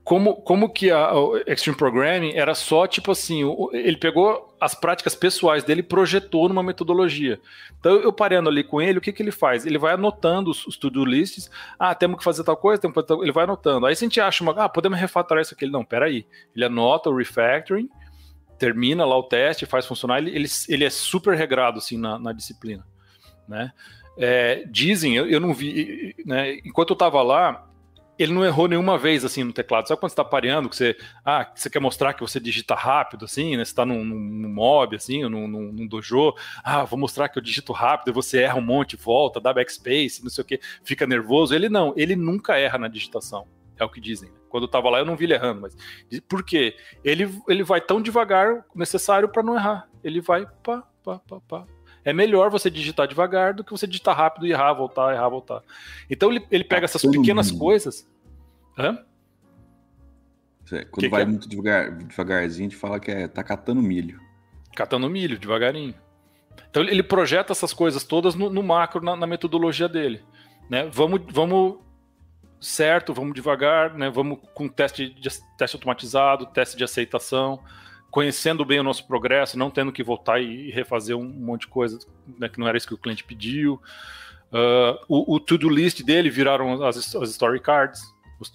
como, 0.05 0.37
como 0.37 0.69
que 0.69 0.90
a, 0.90 1.12
Extreme 1.47 1.77
Programming 1.77 2.33
era 2.35 2.55
só 2.55 2.87
tipo 2.87 3.12
assim, 3.12 3.43
ele 3.73 3.97
pegou 3.97 4.57
as 4.61 4.75
práticas 4.75 5.14
pessoais 5.14 5.62
dele 5.62 5.81
e 5.81 5.85
projetou 5.85 6.49
numa 6.49 6.62
metodologia. 6.62 7.40
Então 7.79 7.97
eu 7.97 8.12
parando 8.12 8.49
ali 8.49 8.64
com 8.64 8.81
ele, 8.81 8.99
o 8.99 9.01
que, 9.01 9.12
que 9.12 9.23
ele 9.23 9.31
faz? 9.31 9.64
Ele 9.64 9.79
vai 9.79 9.95
anotando 9.95 10.51
os, 10.51 10.66
os 10.66 10.77
to-do 10.77 11.05
lists, 11.05 11.51
ah, 11.79 11.95
temos 11.95 12.19
que 12.19 12.25
fazer 12.25 12.45
tal 12.45 12.57
coisa, 12.57 12.81
temos 12.81 12.95
que 12.95 13.01
fazer 13.01 13.07
tal... 13.07 13.23
ele 13.23 13.33
vai 13.33 13.45
anotando. 13.45 13.87
Aí 13.87 13.95
se 13.95 14.05
a 14.05 14.09
gente 14.09 14.21
acha 14.21 14.43
uma, 14.43 14.53
ah, 14.53 14.69
podemos 14.69 14.99
refatorar 14.99 15.43
isso 15.43 15.55
aqui, 15.55 15.64
ele, 15.64 15.73
não, 15.73 15.85
peraí, 15.85 16.27
ele 16.55 16.64
anota 16.64 17.09
o 17.09 17.16
refactoring, 17.16 17.88
termina 18.59 19.05
lá 19.05 19.16
o 19.16 19.23
teste, 19.23 19.64
faz 19.64 19.87
funcionar, 19.87 20.19
ele, 20.19 20.31
ele, 20.35 20.49
ele 20.69 20.85
é 20.85 20.90
super 20.90 21.37
regrado 21.37 21.79
assim 21.79 21.97
na, 21.97 22.19
na 22.19 22.33
disciplina, 22.33 22.85
né? 23.50 23.72
É, 24.16 24.64
dizem, 24.70 25.16
eu, 25.16 25.28
eu 25.28 25.40
não 25.40 25.52
vi, 25.52 26.14
né, 26.24 26.54
enquanto 26.64 26.90
eu 26.90 26.94
estava 26.94 27.22
lá, 27.22 27.66
ele 28.18 28.34
não 28.34 28.44
errou 28.44 28.68
nenhuma 28.68 28.98
vez 28.98 29.24
assim 29.24 29.42
no 29.42 29.52
teclado. 29.52 29.88
Sabe 29.88 29.98
quando 29.98 30.10
você 30.10 30.12
está 30.12 30.24
pareando, 30.24 30.68
que 30.68 30.76
você, 30.76 30.94
ah, 31.24 31.50
você 31.54 31.70
quer 31.70 31.80
mostrar 31.80 32.12
que 32.12 32.20
você 32.20 32.38
digita 32.38 32.74
rápido, 32.74 33.24
assim, 33.24 33.56
né? 33.56 33.64
Você 33.64 33.70
está 33.70 33.86
num, 33.86 34.04
num, 34.04 34.48
mob, 34.50 34.94
assim, 34.94 35.22
num, 35.22 35.48
num, 35.48 35.72
num, 35.72 35.86
dojo, 35.86 36.34
ah, 36.62 36.84
vou 36.84 36.98
mostrar 36.98 37.30
que 37.30 37.38
eu 37.38 37.42
digito 37.42 37.72
rápido, 37.72 38.10
e 38.10 38.12
você 38.12 38.42
erra 38.42 38.58
um 38.58 38.62
monte, 38.62 38.94
volta, 38.94 39.40
dá 39.40 39.54
backspace, 39.54 40.22
não 40.22 40.28
sei 40.28 40.42
o 40.42 40.44
que, 40.44 40.60
fica 40.84 41.06
nervoso. 41.06 41.54
Ele 41.54 41.70
não, 41.70 41.94
ele 41.96 42.14
nunca 42.14 42.58
erra 42.58 42.76
na 42.76 42.88
digitação. 42.88 43.46
É 43.78 43.84
o 43.84 43.88
que 43.88 44.02
dizem. 44.02 44.30
Quando 44.50 44.64
eu 44.64 44.66
estava 44.66 44.90
lá, 44.90 44.98
eu 44.98 45.06
não 45.06 45.16
vi 45.16 45.24
ele 45.24 45.32
errando, 45.32 45.62
mas 45.62 45.74
por 46.28 46.44
quê? 46.44 46.76
Ele, 47.02 47.34
ele 47.48 47.62
vai 47.62 47.80
tão 47.80 48.02
devagar 48.02 48.66
necessário 48.74 49.30
para 49.30 49.42
não 49.42 49.54
errar. 49.54 49.88
Ele 50.04 50.20
vai 50.20 50.44
pá, 50.62 50.84
pá, 51.02 51.18
pá, 51.20 51.40
pá, 51.48 51.66
é 52.04 52.12
melhor 52.12 52.50
você 52.50 52.70
digitar 52.70 53.06
devagar 53.06 53.54
do 53.54 53.62
que 53.62 53.70
você 53.70 53.86
digitar 53.86 54.16
rápido 54.16 54.46
e 54.46 54.52
errar, 54.52 54.72
voltar, 54.72 55.14
errar, 55.14 55.28
voltar. 55.28 55.62
Então 56.08 56.30
ele, 56.30 56.44
ele 56.50 56.64
pega 56.64 56.84
essas 56.84 57.02
pequenas 57.02 57.50
coisas. 57.50 58.08
Hã? 58.78 58.98
Quando 60.90 61.00
que 61.00 61.08
vai 61.08 61.22
que 61.22 61.28
é? 61.28 61.30
muito 61.30 61.48
devagar, 61.48 61.90
devagarzinho, 61.90 62.68
a 62.68 62.70
gente 62.70 62.80
fala 62.80 63.00
que 63.00 63.10
é 63.10 63.26
tá 63.26 63.42
catando 63.42 63.82
milho. 63.82 64.20
Catando 64.74 65.10
milho, 65.10 65.38
devagarinho. 65.38 65.94
Então 66.70 66.82
ele 66.82 67.02
projeta 67.02 67.52
essas 67.52 67.72
coisas 67.72 68.04
todas 68.04 68.34
no, 68.34 68.48
no 68.48 68.62
macro, 68.62 69.04
na, 69.04 69.16
na, 69.16 69.26
metodologia 69.26 69.88
dele. 69.88 70.22
Né? 70.68 70.88
Vamos, 70.92 71.20
vamos 71.30 71.78
certo, 72.60 73.12
vamos 73.12 73.34
devagar, 73.34 73.94
né? 73.94 74.08
vamos 74.08 74.38
com 74.54 74.68
teste, 74.68 75.10
de, 75.10 75.28
teste 75.58 75.76
automatizado, 75.76 76.46
teste 76.46 76.76
de 76.76 76.84
aceitação 76.84 77.60
conhecendo 78.11 78.64
bem 78.64 78.81
o 78.81 78.85
nosso 78.85 79.07
progresso, 79.07 79.59
não 79.59 79.70
tendo 79.70 79.92
que 79.92 80.03
voltar 80.03 80.40
e 80.40 80.70
refazer 80.70 81.16
um 81.16 81.25
monte 81.25 81.62
de 81.62 81.68
coisa 81.68 81.99
né, 82.38 82.49
que 82.49 82.59
não 82.59 82.66
era 82.66 82.77
isso 82.77 82.88
que 82.88 82.94
o 82.94 82.99
cliente 82.99 83.25
pediu. 83.25 83.81
Uh, 84.53 84.99
o, 85.09 85.35
o 85.37 85.40
to-do 85.40 85.68
list 85.68 86.03
dele 86.03 86.29
viraram 86.29 86.83
as, 86.83 87.14
as 87.14 87.31
story 87.31 87.61
cards, 87.61 88.03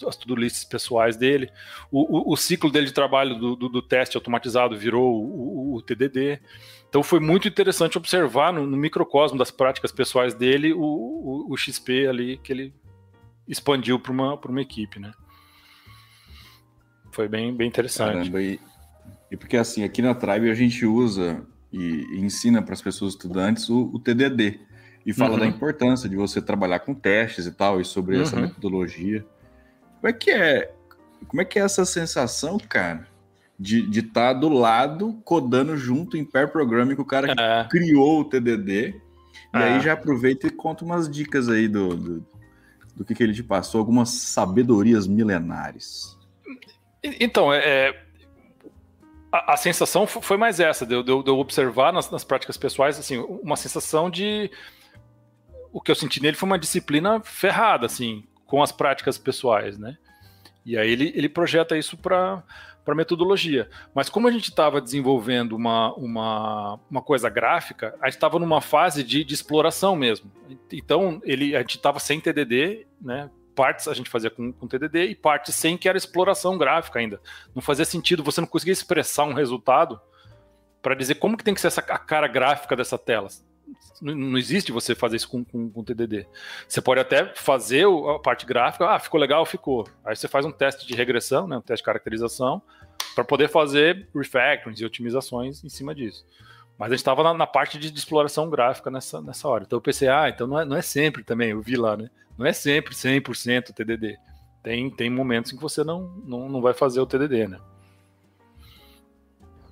as 0.06 0.16
to-do 0.18 0.36
lists 0.36 0.66
pessoais 0.66 1.16
dele. 1.16 1.50
O, 1.90 2.32
o, 2.32 2.34
o, 2.34 2.36
ciclo 2.38 2.70
dele 2.70 2.88
de 2.88 2.94
trabalho 2.94 3.36
do, 3.36 3.56
do, 3.56 3.70
do 3.70 3.82
teste 3.82 4.18
automatizado 4.18 4.76
virou 4.78 5.24
o, 5.24 5.76
o, 5.76 5.82
TDD. 5.82 6.40
Então 6.90 7.02
foi 7.02 7.20
muito 7.20 7.48
interessante 7.48 7.98
observar 7.98 8.52
no, 8.52 8.66
no 8.66 8.76
microcosmo 8.76 9.38
das 9.38 9.52
práticas 9.52 9.92
pessoais 9.92 10.34
dele 10.34 10.74
o, 10.74 11.56
XP 11.58 12.08
ali 12.08 12.38
que 12.38 12.52
ele 12.52 12.74
expandiu 13.48 14.00
para 14.00 14.12
uma, 14.12 14.36
uma 14.36 14.62
equipe, 14.62 15.00
né? 15.00 15.14
Foi 17.12 17.30
bem, 17.30 17.56
bem 17.56 17.68
interessante. 17.68 18.30
Caramba, 18.30 18.42
e, 18.42 18.60
e 19.32 19.38
porque 19.38 19.58
assim, 19.58 19.84
aqui 19.84 20.02
na 20.02 20.14
Tribe 20.14 20.50
a 20.50 20.54
gente 20.54 20.86
usa 20.86 21.46
e, 21.72 22.06
e 22.14 22.20
ensina 22.20 22.62
para 22.62 22.74
as 22.74 22.82
pessoas 22.82 23.14
estudantes 23.14 23.70
o, 23.70 23.92
o, 23.94 24.00
TDD 24.00 24.60
e 25.06 25.14
fala 25.14 25.34
uhum. 25.34 25.40
da 25.40 25.48
importância 25.48 26.08
de 26.08 26.16
você 26.16 26.42
trabalhar 26.42 26.80
com 26.80 26.94
testes 26.94 27.46
e 27.46 27.52
tal 27.52 27.82
e 27.82 27.86
sobre 27.86 28.16
uhum. 28.16 28.24
essa 28.24 28.36
metodologia. 28.36 29.26
Como 30.00 30.08
é 30.08 30.14
que 30.14 30.32
é? 30.32 30.72
Como 31.28 31.42
é 31.42 31.46
que 31.46 31.60
é 31.60 31.64
essa 31.64 31.86
sensação, 31.86 32.58
cara? 32.58 33.08
De 33.58 33.88
estar 34.00 34.34
tá 34.34 34.34
do 34.34 34.50
lado, 34.50 35.20
codando 35.24 35.78
junto 35.78 36.18
em 36.18 36.26
pair 36.26 36.48
programming 36.48 36.96
com 36.96 37.02
o 37.04 37.06
cara 37.06 37.34
que 37.34 37.42
é. 37.42 37.68
criou 37.70 38.22
o 38.22 38.26
TDD. 38.26 38.96
E 39.54 39.58
aí 39.58 39.78
é. 39.78 39.80
já 39.80 39.94
aproveita 39.94 40.48
e 40.48 40.50
conta 40.50 40.84
umas 40.84 41.10
dicas 41.10 41.48
aí 41.48 41.68
do, 41.68 41.96
do, 41.96 42.26
do 42.96 43.06
que, 43.06 43.16
que 43.16 43.24
ele 43.24 43.34
te 43.34 43.44
passou, 43.44 43.80
algumas 43.80 44.10
sabedorias 44.10 45.08
milenares. 45.08 46.18
Então, 47.04 47.54
é, 47.54 47.60
é 47.60 48.05
a, 49.36 49.54
a, 49.54 49.58
sensação 49.58 50.08
foi 50.08 50.38
mais 50.38 50.60
essa, 50.60 50.86
de 50.86 50.94
eu, 50.94 51.04
de 51.04 51.30
eu 51.30 51.38
observar 51.38 51.92
nas, 51.92 52.10
nas, 52.10 52.24
práticas 52.24 52.56
pessoais, 52.58 52.98
assim, 52.98 53.18
uma 53.18 53.56
sensação 53.56 54.10
de. 54.10 54.50
O 55.74 55.82
que 55.82 55.92
eu 55.92 55.96
senti 55.96 56.22
nele 56.22 56.38
foi 56.38 56.48
uma 56.48 56.60
disciplina 56.60 57.20
ferrada, 57.20 57.86
assim, 57.86 58.24
com 58.46 58.64
as 58.64 58.72
práticas 58.72 59.18
pessoais, 59.18 59.78
né? 59.78 59.98
E 60.66 60.78
aí 60.78 60.90
ele, 60.90 61.12
ele 61.16 61.30
projeta 61.30 61.78
isso 61.78 61.98
para 61.98 62.42
para 62.86 62.94
metodologia. 62.94 63.68
Mas 63.96 64.10
como 64.10 64.28
a 64.28 64.32
gente 64.32 64.50
estava 64.50 64.80
desenvolvendo 64.80 65.54
uma, 65.54 65.92
uma, 65.96 66.80
uma 66.90 67.02
coisa 67.02 67.28
gráfica, 67.28 67.96
a 68.00 68.06
gente 68.06 68.14
estava 68.14 68.38
numa 68.38 68.62
fase 68.62 69.04
de, 69.04 69.24
de 69.24 69.34
exploração 69.34 69.96
mesmo. 69.96 70.32
Então 70.72 71.20
ele, 71.24 71.56
a 71.56 71.62
gente 71.62 71.78
estava 71.78 72.00
sem 72.00 72.20
TDD, 72.20 72.86
né? 73.02 73.32
Partes 73.56 73.88
a 73.88 73.94
gente 73.94 74.10
fazia 74.10 74.30
com, 74.30 74.52
com 74.52 74.68
TDD 74.68 75.06
e 75.06 75.16
partes 75.16 75.56
sem, 75.56 75.78
que 75.78 75.88
era 75.88 75.98
exploração 75.98 76.58
gráfica 76.58 77.00
ainda. 77.00 77.20
Não 77.56 77.62
fazia 77.62 77.86
sentido, 77.86 78.24
você 78.24 78.42
não 78.42 78.48
conseguia 78.48 78.74
expressar 78.74 79.24
um 79.24 79.34
resultado 79.34 80.00
para 80.82 80.94
dizer 80.94 81.16
como 81.16 81.38
que 81.38 81.44
tem 81.44 81.54
que 81.54 81.62
ser 81.62 81.68
essa, 81.68 81.82
a 81.82 81.98
cara 81.98 82.28
gráfica 82.28 82.76
dessa 82.76 82.98
tela. 82.98 83.28
Não, 84.02 84.14
não 84.14 84.38
existe 84.38 84.72
você 84.72 84.94
fazer 84.94 85.16
isso 85.16 85.30
com, 85.30 85.44
com, 85.44 85.70
com, 85.70 85.84
TDD. 85.84 86.28
Você 86.68 86.82
pode 86.82 87.00
até 87.00 87.34
fazer 87.34 87.88
a 87.88 88.20
parte 88.20 88.46
gráfica, 88.46 88.88
ah, 88.90 89.00
ficou 89.00 89.20
legal, 89.20 89.46
ficou. 89.46 89.88
Aí 90.04 90.16
você 90.16 90.28
faz 90.28 90.46
um 90.46 90.52
teste 90.52 90.86
de 90.86 90.94
regressão, 90.94 91.48
né, 91.48 91.58
um 91.58 91.62
teste 91.62 91.82
de 91.82 91.86
caracterização, 91.86 92.62
para 93.16 93.24
poder 93.24 93.50
fazer 93.50 94.08
refactorings 94.14 94.80
e 94.80 94.86
otimizações 94.86 95.64
em 95.64 95.70
cima 95.70 95.96
disso. 95.96 96.26
Mas 96.78 96.88
a 96.88 96.92
gente 96.92 97.00
estava 97.00 97.24
na, 97.24 97.34
na, 97.34 97.48
parte 97.48 97.80
de, 97.80 97.90
de, 97.90 97.98
exploração 97.98 98.50
gráfica 98.50 98.92
nessa, 98.92 99.22
nessa 99.22 99.48
hora. 99.48 99.64
Então 99.66 99.78
eu 99.78 99.82
pensei, 99.82 100.10
ah, 100.10 100.30
então 100.30 100.46
não 100.46 100.60
é, 100.60 100.66
não 100.66 100.76
é 100.76 100.82
sempre 100.82 101.24
também, 101.24 101.52
eu 101.52 101.62
vi 101.62 101.78
lá, 101.78 101.96
né? 101.96 102.10
Não 102.38 102.46
é 102.46 102.54
sempre 102.54 102.94
100% 102.94 103.74
TDD. 103.74 104.18
Tem, 104.64 104.90
tem 104.90 105.10
momentos 105.10 105.54
em 105.54 105.56
que 105.56 105.62
você 105.62 105.84
não, 105.84 106.12
não, 106.26 106.50
não 106.50 106.62
vai 106.62 106.74
fazer 106.74 107.00
o 107.00 107.06
TDD, 107.06 107.48
né? 107.48 107.60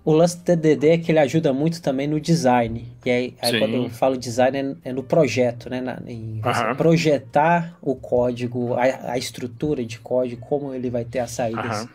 O 0.06 0.12
lance 0.12 0.38
do 0.38 0.44
TDD 0.44 0.90
é 0.90 0.98
que 0.98 1.12
ele 1.12 1.20
ajuda 1.20 1.54
muito 1.54 1.82
também 1.82 2.08
no 2.08 2.20
design. 2.20 2.92
E 3.06 3.10
aí, 3.10 3.36
aí 3.42 3.58
quando 3.58 3.76
eu 3.76 3.90
falo 3.90 4.18
design, 4.18 4.58
é, 4.84 4.90
é 4.90 4.94
no 4.94 5.02
projeto, 5.02 5.70
né? 5.70 5.80
Na, 5.80 5.98
em 6.06 6.42
uhum. 6.44 6.76
projetar 6.76 7.78
o 7.82 7.96
código, 7.96 8.74
a, 8.74 9.14
a, 9.14 9.18
estrutura 9.18 9.84
de 9.86 10.00
código, 10.00 10.46
como 10.46 10.74
ele 10.74 10.90
vai 10.90 11.06
ter 11.06 11.20
as 11.20 11.32
saídas, 11.32 11.88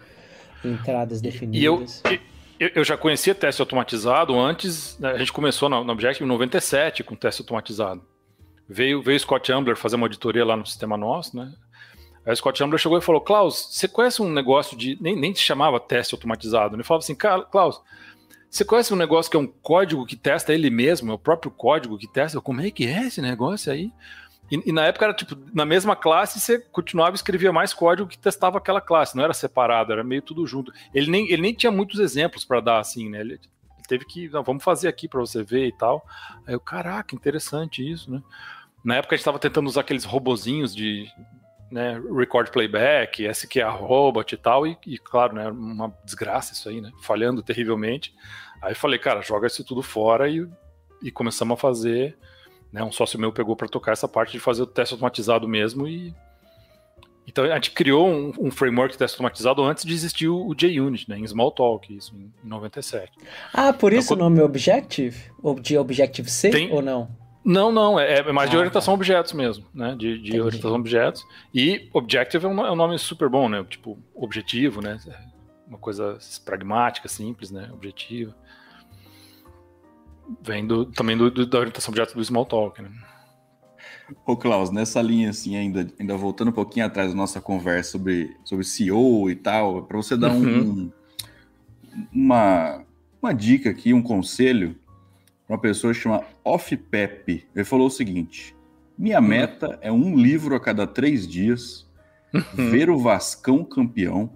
uhum. 0.65 0.73
entradas 0.73 1.21
definidas. 1.21 2.03
E 2.11 2.19
eu, 2.59 2.71
eu, 2.77 2.83
já 2.83 2.97
conhecia 2.97 3.35
teste 3.35 3.61
automatizado 3.61 4.39
antes, 4.41 4.99
né, 4.99 5.13
a 5.13 5.19
gente 5.19 5.33
começou 5.33 5.69
no, 5.69 5.85
no 5.85 5.93
Objective 5.93 6.25
em 6.25 6.29
97 6.29 7.05
com 7.05 7.15
teste 7.15 7.43
automatizado. 7.43 8.03
Veio, 8.69 9.03
veio 9.03 9.17
o 9.17 9.21
Scott 9.21 9.51
Ambler 9.51 9.77
fazer 9.77 9.97
uma 9.97 10.07
auditoria 10.07 10.45
lá 10.45 10.57
no 10.57 10.67
sistema 10.67 10.97
nosso, 10.97 11.37
né? 11.37 11.53
Aí 12.27 12.33
o 12.33 12.37
Scott 12.37 12.63
Ambler 12.63 12.79
chegou 12.79 12.99
e 12.99 13.03
falou: 13.03 13.21
Klaus, 13.21 13.69
você 13.71 13.89
conhece 13.89 14.21
um 14.21 14.31
negócio 14.31 14.77
de. 14.77 14.99
Nem, 15.01 15.17
nem 15.17 15.35
se 15.35 15.41
chamava 15.41 15.81
teste 15.81 16.15
automatizado. 16.15 16.77
Ele 16.77 16.83
falava 16.83 17.03
assim: 17.03 17.17
Klaus, 17.51 17.81
você 18.51 18.65
conhece 18.65 18.93
um 18.93 18.97
negócio 18.97 19.31
que 19.31 19.37
é 19.37 19.41
um 19.41 19.47
código 19.47 20.07
que 20.07 20.17
testa 20.17 20.53
ele 20.53 20.71
mesmo, 20.71 21.11
é 21.11 21.15
o 21.15 21.19
próprio 21.19 21.51
código 21.51 21.99
que 21.99 22.07
testa? 22.07 22.41
Como 22.41 22.61
é 22.61 22.71
que 22.71 22.87
é 22.87 23.07
esse 23.07 23.21
negócio 23.21 23.73
aí? 23.73 23.93
E, 24.51 24.71
e, 24.71 24.73
na 24.73 24.87
época 24.87 25.05
era 25.05 25.15
tipo, 25.15 25.37
na 25.55 25.67
mesma 25.67 25.95
classe 25.95 26.41
você 26.41 26.59
continuava 26.59 27.13
e 27.13 27.17
escrevia 27.17 27.53
mais 27.53 27.75
código 27.75 28.09
que 28.09 28.19
testava 28.19 28.57
aquela 28.57 28.81
classe, 28.81 29.15
não 29.15 29.25
era 29.25 29.35
separado, 29.35 29.93
era 29.93 30.03
meio 30.03 30.23
tudo 30.23 30.47
junto. 30.47 30.73
Ele 30.95 31.11
nem, 31.11 31.31
ele 31.31 31.43
nem 31.43 31.53
tinha 31.53 31.71
muitos 31.71 32.01
exemplos 32.01 32.45
para 32.45 32.61
dar 32.61 32.79
assim, 32.79 33.11
né? 33.11 33.21
Ele, 33.21 33.35
ele, 33.35 33.41
teve 33.87 34.07
que, 34.07 34.29
não, 34.31 34.43
vamos 34.43 34.65
fazer 34.65 34.89
aqui 34.89 35.07
para 35.07 35.21
você 35.21 35.43
ver 35.43 35.67
e 35.67 35.73
tal. 35.73 36.07
Aí 36.47 36.55
eu, 36.55 36.61
caraca, 36.61 37.15
interessante 37.15 37.87
isso, 37.87 38.11
né? 38.11 38.23
Na 38.89 38.97
época 38.97 39.15
a 39.15 39.17
gente 39.17 39.21
estava 39.21 39.39
tentando 39.39 39.67
usar 39.67 39.83
aqueles 39.83 40.05
robozinhos 40.05 40.75
de 40.75 41.07
né, 41.71 42.01
record 42.17 42.49
playback, 42.51 43.23
SQA 43.29 43.69
robot 43.69 44.35
e 44.35 44.39
tal, 44.39 44.67
e, 44.67 44.79
e 44.87 44.97
claro, 44.97 45.35
né, 45.35 45.47
uma 45.51 45.95
desgraça 46.07 46.55
isso 46.55 46.71
aí, 46.71 46.81
né? 46.81 46.91
Falhando 47.03 47.43
terrivelmente. 47.43 48.15
Aí 48.63 48.75
falei, 48.75 48.99
cara, 48.99 49.21
joga 49.21 49.47
isso 49.47 49.63
tudo 49.63 49.83
fora 49.83 50.27
e, 50.31 50.49
e 51.03 51.11
começamos 51.11 51.53
a 51.53 51.61
fazer 51.61 52.17
né, 52.73 52.83
um 52.83 52.91
sócio 52.91 53.21
meu 53.21 53.31
pegou 53.31 53.55
para 53.55 53.69
tocar 53.69 53.93
essa 53.93 54.09
parte 54.09 54.33
de 54.33 54.41
fazer 54.41 54.63
o 54.63 54.67
teste 54.67 54.95
automatizado 54.95 55.47
mesmo 55.47 55.87
e 55.87 56.15
então 57.27 57.45
a 57.45 57.55
gente 57.57 57.73
criou 57.73 58.09
um, 58.09 58.33
um 58.41 58.51
framework 58.51 58.93
de 58.93 58.99
teste 58.99 59.17
automatizado 59.17 59.63
antes 59.63 59.85
de 59.85 59.93
existir 59.93 60.29
o, 60.29 60.47
o 60.47 60.55
JUnit, 60.59 61.11
né, 61.11 61.19
em 61.19 61.25
Smalltalk, 61.25 61.95
isso 61.95 62.17
em, 62.17 62.33
em 62.43 62.49
97. 62.49 63.13
Ah, 63.53 63.71
por 63.71 63.93
isso 63.93 64.15
então, 64.15 64.27
o 64.27 64.31
nome 64.31 64.43
Objective? 64.43 65.31
Ou 65.43 65.61
de 65.61 65.77
Objective 65.77 66.31
C 66.31 66.49
tem, 66.49 66.73
ou 66.73 66.81
não? 66.81 67.28
Não, 67.49 67.73
não, 67.73 67.99
é, 67.99 68.19
é 68.19 68.31
mais 68.31 68.51
ah, 68.51 68.51
de 68.51 68.57
orientação 68.59 68.93
a 68.93 68.95
objetos 68.95 69.33
mesmo, 69.33 69.65
né? 69.73 69.97
De, 69.97 70.19
de 70.19 70.39
orientação 70.39 70.77
a 70.77 70.79
objetos. 70.79 71.27
E 71.55 71.89
Objective 71.95 72.45
é 72.45 72.49
um, 72.49 72.67
é 72.67 72.71
um, 72.71 72.77
nome 72.77 72.99
super 72.99 73.27
bom, 73.31 73.49
né? 73.49 73.65
Tipo, 73.65 73.99
objetivo, 74.15 74.83
né? 74.83 74.99
Uma 75.67 75.79
coisa 75.79 76.19
pragmática, 76.45 77.09
simples, 77.09 77.51
né? 77.51 77.71
Objetivo 77.73 78.35
vem 80.43 80.67
do, 80.67 80.85
também 80.85 81.17
do, 81.17 81.31
do, 81.31 81.47
da 81.47 81.59
orientação 81.59 81.91
objeto 81.91 82.15
do 82.15 82.21
Smalltalk, 82.21 82.83
né? 82.83 82.91
Ô 84.27 84.37
Klaus, 84.37 84.71
nessa 84.71 85.01
linha 85.01 85.31
assim, 85.31 85.57
ainda, 85.57 85.89
ainda 85.99 86.19
voltando 86.19 86.49
um 86.49 86.53
pouquinho 86.53 86.85
atrás 86.85 87.13
da 87.13 87.17
nossa 87.17 87.41
conversa 87.41 87.93
sobre, 87.93 88.37
sobre 88.45 88.63
CEO 88.63 89.31
e 89.31 89.35
tal, 89.35 89.85
para 89.85 89.97
você 89.97 90.19
dar 90.19 90.33
uhum. 90.33 90.91
um, 90.93 90.93
uma, 92.13 92.85
uma 93.23 93.33
dica 93.33 93.71
aqui, 93.71 93.95
um 93.95 94.03
conselho 94.03 94.77
uma 95.49 95.59
pessoa 95.59 95.93
que 95.93 96.01
chama 96.01 96.25
Off 96.45 96.77
Pep. 96.77 97.47
Ele 97.55 97.65
falou 97.65 97.87
o 97.87 97.91
seguinte: 97.91 98.55
minha 98.97 99.21
meta 99.21 99.79
é 99.81 99.91
um 99.91 100.17
livro 100.17 100.55
a 100.55 100.61
cada 100.61 100.87
três 100.87 101.27
dias, 101.27 101.87
uhum. 102.35 102.71
ver 102.71 102.91
o 102.91 102.99
Vascão 102.99 103.65
campeão, 103.65 104.31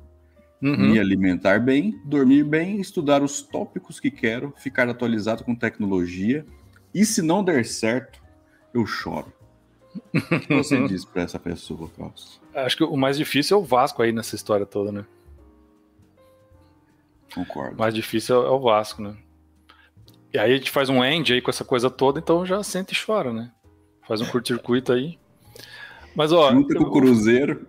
Uhum. 0.63 0.93
Me 0.93 1.01
alimentar 1.01 1.59
bem, 1.59 2.01
dormir 2.05 2.45
bem, 2.45 2.81
estudar 2.81 3.21
os 3.21 3.43
tópicos 3.43 3.99
que 3.99 4.13
quero, 4.13 4.55
ficar 4.57 4.89
atualizado 4.89 5.43
com 5.43 5.57
tecnologia. 5.57 6.47
E 6.95 7.05
se 7.05 7.21
não 7.21 7.43
der 7.43 7.67
certo, 7.67 8.23
eu 8.73 8.87
choro. 8.87 9.33
O 10.15 10.41
que 10.41 10.55
você 10.55 10.81
diz 10.87 11.05
para 11.05 11.23
essa 11.23 11.39
pessoa, 11.39 11.91
Carlos? 11.99 12.41
Acho 12.55 12.77
que 12.77 12.85
o 12.85 12.97
mais 12.97 13.19
difícil 13.19 13.57
é 13.57 13.61
o 13.61 13.65
Vasco 13.65 14.03
aí 14.03 14.13
nessa 14.13 14.37
história 14.37 14.65
toda, 14.65 14.93
né? 14.93 15.05
Concordo. 17.35 17.75
O 17.75 17.79
mais 17.81 17.93
difícil 17.93 18.37
é 18.37 18.51
o 18.51 18.61
Vasco, 18.61 19.03
né? 19.03 19.17
E 20.33 20.39
aí 20.39 20.53
a 20.53 20.57
gente 20.57 20.71
faz 20.71 20.89
um 20.89 21.05
end 21.05 21.33
aí 21.33 21.41
com 21.41 21.51
essa 21.51 21.65
coisa 21.65 21.91
toda, 21.91 22.19
então 22.19 22.47
já 22.47 22.63
sente 22.63 22.95
e 22.95 23.05
chora, 23.05 23.33
né? 23.33 23.51
Faz 24.07 24.21
um 24.21 24.27
curto-circuito 24.27 24.93
aí. 24.93 25.19
Mas, 26.15 26.33
ó. 26.33 26.51
Junta 26.51 26.75
com 26.75 26.85
o 26.85 26.91
Cruzeiro. 26.91 27.67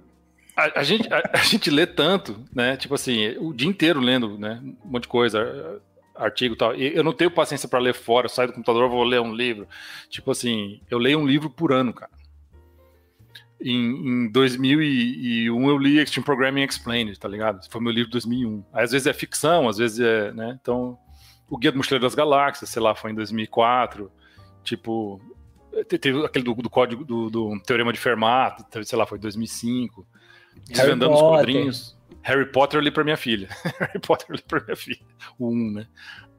A, 0.55 0.79
a, 0.79 0.83
gente, 0.83 1.11
a, 1.11 1.21
a, 1.33 1.37
gente 1.39 1.69
lê 1.69 1.85
tanto, 1.85 2.39
né? 2.53 2.77
Tipo 2.77 2.95
assim, 2.95 3.35
o 3.39 3.53
dia 3.53 3.67
inteiro 3.67 3.99
lendo, 3.99 4.37
né? 4.37 4.61
Um 4.85 4.91
monte 4.91 5.03
de 5.03 5.09
coisa, 5.09 5.81
artigo 6.15 6.53
e 6.53 6.57
tal. 6.57 6.75
E 6.75 6.95
eu 6.95 7.03
não 7.03 7.13
tenho 7.13 7.31
paciência 7.31 7.67
para 7.67 7.79
ler 7.79 7.93
fora, 7.93 8.25
eu 8.25 8.29
saio 8.29 8.49
do 8.49 8.53
computador, 8.53 8.89
vou 8.89 9.03
ler 9.03 9.19
um 9.19 9.33
livro. 9.33 9.67
Tipo 10.09 10.31
assim, 10.31 10.79
eu 10.89 10.97
leio 10.97 11.19
um 11.19 11.27
livro 11.27 11.49
por 11.49 11.73
ano, 11.73 11.93
cara. 11.93 12.11
Em, 13.59 14.25
em 14.25 14.31
2001 14.31 15.69
eu 15.69 15.77
li 15.77 15.97
Extreme 15.97 16.25
Programming 16.25 16.63
Explained, 16.63 17.17
tá 17.17 17.27
ligado? 17.27 17.65
Foi 17.69 17.81
meu 17.81 17.91
livro 17.91 18.09
de 18.09 18.13
2001. 18.13 18.63
Aí, 18.73 18.83
às 18.83 18.91
vezes 18.91 19.07
é 19.07 19.13
ficção, 19.13 19.67
às 19.67 19.77
vezes 19.77 19.99
é, 19.99 20.31
né? 20.33 20.57
Então, 20.61 20.97
o 21.49 21.57
Guia 21.57 21.71
do 21.71 21.77
Mochileiro 21.77 22.03
das 22.03 22.15
Galáxias, 22.15 22.69
sei 22.69 22.81
lá, 22.81 22.95
foi 22.95 23.11
em 23.11 23.15
2004. 23.15 24.11
Tipo, 24.63 25.19
teve 25.87 26.25
aquele 26.25 26.45
do, 26.45 26.53
do 26.53 26.69
código 26.69 27.03
do, 27.03 27.29
do, 27.29 27.59
Teorema 27.61 27.91
de 27.91 27.99
Fermat, 27.99 28.59
sei 28.83 28.97
lá, 28.97 29.05
foi 29.05 29.19
2005 29.19 30.05
desvendando 30.67 31.13
os 31.13 31.21
quadrinhos. 31.21 31.97
Harry 32.21 32.45
Potter 32.45 32.79
ali 32.79 32.89
para 32.89 33.03
minha 33.03 33.17
filha. 33.17 33.49
Harry 33.79 33.99
Potter 33.99 34.27
ali 34.29 34.41
para 34.41 34.63
minha 34.63 34.75
filha. 34.75 34.99
O 35.37 35.49
1, 35.49 35.71
né? 35.71 35.87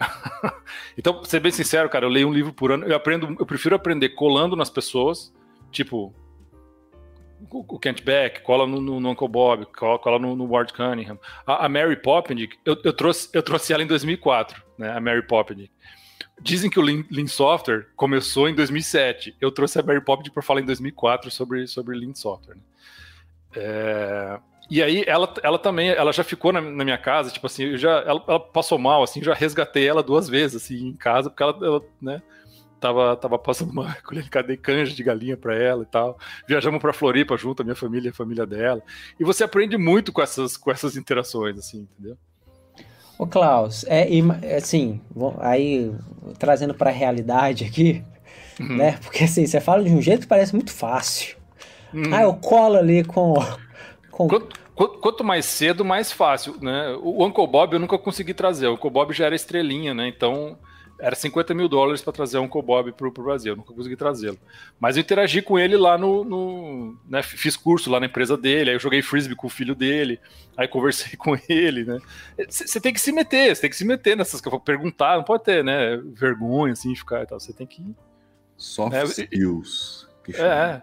então, 0.96 1.22
ser 1.24 1.40
bem 1.40 1.52
sincero, 1.52 1.88
cara, 1.90 2.06
eu 2.06 2.10
leio 2.10 2.28
um 2.28 2.32
livro 2.32 2.52
por 2.52 2.72
ano. 2.72 2.86
Eu 2.86 2.96
aprendo, 2.96 3.36
eu 3.38 3.44
prefiro 3.44 3.74
aprender 3.74 4.10
colando 4.10 4.56
nas 4.56 4.70
pessoas, 4.70 5.32
tipo 5.70 6.14
o 7.50 7.78
Kent 7.78 8.02
Beck, 8.02 8.40
cola 8.40 8.66
no, 8.66 8.80
no, 8.80 9.00
no 9.00 9.10
Uncle 9.10 9.28
Bob, 9.28 9.66
cola, 9.66 9.98
cola 9.98 10.18
no, 10.18 10.34
no, 10.34 10.46
Ward 10.46 10.72
Cunningham. 10.72 11.18
A, 11.46 11.66
a 11.66 11.68
Mary 11.68 11.96
Poppins, 11.96 12.48
eu, 12.64 12.76
eu, 12.82 12.92
trouxe, 12.92 13.28
eu 13.34 13.42
trouxe 13.42 13.72
ela 13.72 13.82
em 13.82 13.86
2004, 13.86 14.63
né? 14.78 14.90
A 14.90 15.00
Mary 15.00 15.26
Poppins. 15.26 15.68
Dizem 16.40 16.68
que 16.68 16.78
o 16.78 16.82
Lean, 16.82 17.04
Lean, 17.10 17.26
Software 17.26 17.86
começou 17.96 18.48
em 18.48 18.54
2007. 18.54 19.36
Eu 19.40 19.52
trouxe 19.52 19.78
a 19.78 19.82
Mary 19.82 20.04
Poppins 20.04 20.28
para 20.30 20.42
falar 20.42 20.60
em 20.60 20.64
2004 20.64 21.30
sobre, 21.30 21.66
sobre 21.66 21.96
Lean 21.96 22.14
Software. 22.14 22.56
Né? 22.56 22.62
É, 23.56 24.40
e 24.70 24.82
aí 24.82 25.04
ela, 25.06 25.32
ela 25.42 25.58
também, 25.58 25.90
ela 25.90 26.12
já 26.12 26.24
ficou 26.24 26.52
na, 26.52 26.60
na 26.60 26.84
minha 26.84 26.98
casa, 26.98 27.30
tipo 27.30 27.46
assim, 27.46 27.64
eu 27.64 27.78
já, 27.78 28.00
ela, 28.00 28.24
ela, 28.26 28.40
passou 28.40 28.78
mal, 28.78 29.02
assim, 29.02 29.22
já 29.22 29.34
resgatei 29.34 29.86
ela 29.86 30.02
duas 30.02 30.28
vezes, 30.28 30.62
assim, 30.62 30.88
em 30.88 30.96
casa, 30.96 31.28
porque 31.28 31.42
ela, 31.42 31.56
ela 31.62 31.84
né, 32.00 32.22
tava, 32.80 33.16
tava 33.16 33.38
passando 33.38 33.70
uma 33.70 33.94
colher 34.02 34.24
de 34.24 34.56
canja 34.56 34.94
de 34.94 35.02
galinha 35.02 35.36
para 35.36 35.54
ela 35.54 35.82
e 35.82 35.86
tal. 35.86 36.18
Viajamos 36.48 36.80
para 36.80 36.92
Floripa 36.92 37.36
junto, 37.36 37.60
a 37.60 37.64
minha 37.64 37.76
família 37.76 38.08
e 38.08 38.10
a 38.10 38.14
família 38.14 38.46
dela. 38.46 38.82
E 39.20 39.24
você 39.24 39.44
aprende 39.44 39.76
muito 39.76 40.12
com 40.12 40.22
essas, 40.22 40.56
com 40.56 40.70
essas 40.70 40.96
interações, 40.96 41.58
assim, 41.58 41.88
entendeu? 41.92 42.16
Ô 43.18 43.26
Klaus, 43.26 43.84
é, 43.88 44.08
assim, 44.56 45.00
aí 45.38 45.92
trazendo 46.38 46.74
para 46.74 46.90
a 46.90 46.92
realidade 46.92 47.64
aqui, 47.64 48.02
uhum. 48.58 48.76
né? 48.76 48.98
Porque 49.02 49.24
assim, 49.24 49.46
você 49.46 49.60
fala 49.60 49.84
de 49.84 49.90
um 49.90 50.02
jeito 50.02 50.22
que 50.22 50.26
parece 50.26 50.54
muito 50.54 50.72
fácil. 50.72 51.36
Hum. 51.94 52.12
Ah, 52.12 52.22
eu 52.22 52.34
colo 52.34 52.76
ali 52.76 53.04
com. 53.04 53.34
com... 54.10 54.26
Quanto, 54.26 54.98
quanto, 55.00 55.22
mais 55.22 55.44
cedo, 55.44 55.84
mais 55.84 56.10
fácil, 56.10 56.56
né? 56.60 56.96
O 57.00 57.24
Uncle 57.24 57.46
Bob 57.46 57.74
eu 57.74 57.78
nunca 57.78 57.96
consegui 57.96 58.34
trazer. 58.34 58.66
O 58.66 58.74
Uncle 58.74 58.90
Bob 58.90 59.12
já 59.12 59.26
era 59.26 59.36
estrelinha, 59.36 59.94
né? 59.94 60.08
Então 60.08 60.58
era 60.98 61.14
50 61.14 61.54
mil 61.54 61.68
dólares 61.68 62.02
para 62.02 62.12
trazer 62.12 62.38
o 62.38 62.42
Uncle 62.42 62.62
Bob 62.62 62.92
pro, 62.92 63.12
pro 63.12 63.24
Brasil. 63.24 63.52
Eu 63.52 63.56
nunca 63.56 63.72
consegui 63.72 63.96
trazê-lo. 63.96 64.38
Mas 64.78 64.96
eu 64.96 65.00
interagi 65.00 65.42
com 65.42 65.58
ele 65.58 65.76
lá 65.76 65.98
no. 65.98 66.24
no 66.24 66.96
né? 67.08 67.22
Fiz 67.22 67.56
curso 67.56 67.90
lá 67.90 67.98
na 67.98 68.06
empresa 68.06 68.36
dele, 68.36 68.70
aí 68.70 68.76
eu 68.76 68.80
joguei 68.80 69.02
frisbee 69.02 69.36
com 69.36 69.46
o 69.46 69.50
filho 69.50 69.74
dele, 69.74 70.20
aí 70.56 70.68
conversei 70.68 71.16
com 71.18 71.36
ele, 71.48 71.84
né? 71.84 71.98
Você 72.48 72.80
tem 72.80 72.92
que 72.92 73.00
se 73.00 73.12
meter, 73.12 73.54
você 73.54 73.62
tem 73.62 73.70
que 73.70 73.76
se 73.76 73.84
meter 73.84 74.16
nessas 74.16 74.40
que 74.40 74.48
eu 74.48 74.52
vou 74.52 74.60
perguntar, 74.60 75.16
não 75.16 75.24
pode 75.24 75.44
ter, 75.44 75.64
né? 75.64 75.96
Vergonha, 76.14 76.72
assim, 76.72 76.94
ficar 76.94 77.22
e 77.22 77.26
tal. 77.26 77.40
Você 77.40 77.52
tem 77.52 77.66
que. 77.66 77.82
Soft 78.56 78.92
né? 78.92 79.04
skills. 79.04 80.08
É. 80.34 80.80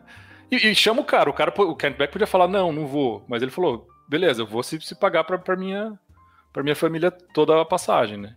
E, 0.52 0.56
e, 0.68 0.76
chama 0.76 1.02
o 1.02 1.06
cara. 1.06 1.30
O 1.30 1.34
cara, 1.34 1.54
o 1.56 1.76
Kent 1.76 1.98
Beck 1.98 2.12
podia 2.12 2.28
falar, 2.28 2.48
não, 2.48 2.72
não 2.72 2.86
vou. 2.86 3.24
Mas 3.28 3.42
ele 3.42 3.52
falou, 3.52 3.88
beleza, 4.08 4.42
eu 4.42 4.46
vou 4.46 4.62
se, 4.62 4.80
se 4.82 4.94
pagar 4.94 5.24
pra, 5.24 5.56
minha, 5.56 5.98
pra 6.52 6.62
minha 6.62 6.76
família 6.76 7.10
toda 7.10 7.60
a 7.62 7.66
passagem, 7.66 8.18
né? 8.18 8.36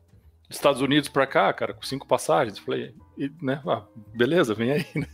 Estados 0.57 0.81
Unidos 0.81 1.09
pra 1.09 1.27
cá, 1.27 1.53
cara, 1.53 1.75
com 1.75 1.83
cinco 1.83 2.07
passagens. 2.07 2.59
Falei, 2.59 2.95
e, 3.17 3.31
né? 3.43 3.61
Ah, 3.67 3.83
beleza, 4.15 4.55
vem 4.55 4.73
aí, 4.73 4.87
né? 4.95 5.07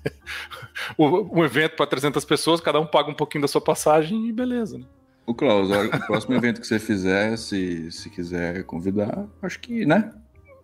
um 0.98 1.44
evento 1.44 1.76
para 1.76 1.86
300 1.86 2.24
pessoas, 2.24 2.60
cada 2.60 2.80
um 2.80 2.86
paga 2.86 3.10
um 3.10 3.14
pouquinho 3.14 3.42
da 3.42 3.48
sua 3.48 3.60
passagem 3.60 4.28
e 4.28 4.32
beleza, 4.32 4.78
né? 4.78 4.86
O 5.26 5.34
Klaus, 5.34 5.70
o 5.70 6.06
próximo 6.06 6.34
evento 6.34 6.60
que 6.60 6.66
você 6.66 6.78
fizer, 6.78 7.36
se, 7.36 7.90
se 7.92 8.10
quiser 8.10 8.64
convidar, 8.64 9.28
acho 9.42 9.60
que, 9.60 9.86
né? 9.86 10.12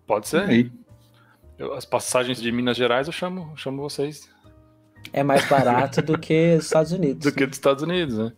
Pode 0.07 0.29
ser. 0.29 0.43
Aí. 0.43 0.73
Eu, 1.59 1.73
as 1.73 1.85
passagens 1.85 2.41
de 2.41 2.51
Minas 2.51 2.77
Gerais 2.77 3.07
eu 3.07 3.13
chamo, 3.13 3.53
chamo 3.57 3.81
vocês. 3.83 4.29
É 5.13 5.23
mais 5.23 5.49
barato 5.49 6.03
do 6.03 6.19
que 6.19 6.57
Estados 6.57 6.93
Unidos. 6.93 7.23
do 7.25 7.31
né? 7.31 7.37
que 7.37 7.47
dos 7.47 7.57
Estados 7.57 7.83
Unidos, 7.83 8.19
né? 8.19 8.33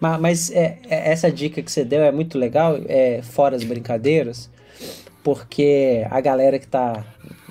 Mas, 0.00 0.20
mas 0.20 0.50
é, 0.50 0.78
é, 0.88 1.10
essa 1.10 1.30
dica 1.30 1.62
que 1.62 1.70
você 1.70 1.84
deu 1.84 2.02
é 2.02 2.12
muito 2.12 2.38
legal, 2.38 2.78
é, 2.86 3.20
fora 3.22 3.56
as 3.56 3.64
brincadeiras, 3.64 4.50
porque 5.22 6.06
a 6.10 6.20
galera 6.20 6.58
que 6.58 6.66
está 6.66 7.04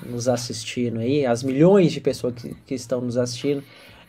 nos 0.04 0.28
assistindo 0.28 1.00
aí, 1.00 1.26
as 1.26 1.42
milhões 1.42 1.92
de 1.92 2.00
pessoas 2.00 2.34
que, 2.34 2.54
que 2.66 2.74
estão 2.74 3.00
nos 3.00 3.16
assistindo, 3.16 3.62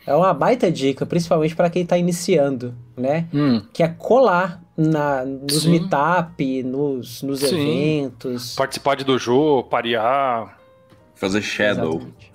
é 0.06 0.14
uma 0.14 0.32
baita 0.32 0.70
dica, 0.70 1.04
principalmente 1.04 1.54
para 1.54 1.68
quem 1.68 1.82
está 1.82 1.98
iniciando, 1.98 2.74
né? 2.96 3.28
Hum. 3.32 3.62
Que 3.72 3.82
é 3.82 3.88
colar 3.88 4.62
na, 4.74 5.24
nos 5.24 5.64
Sim. 5.64 5.72
meetup, 5.72 6.62
nos, 6.62 7.22
nos 7.22 7.42
eventos. 7.42 8.54
Participar 8.54 8.94
de 8.94 9.04
dojo, 9.04 9.64
parear. 9.64 10.58
Fazer 11.14 11.42
shadow. 11.42 11.96
Exatamente. 11.96 12.27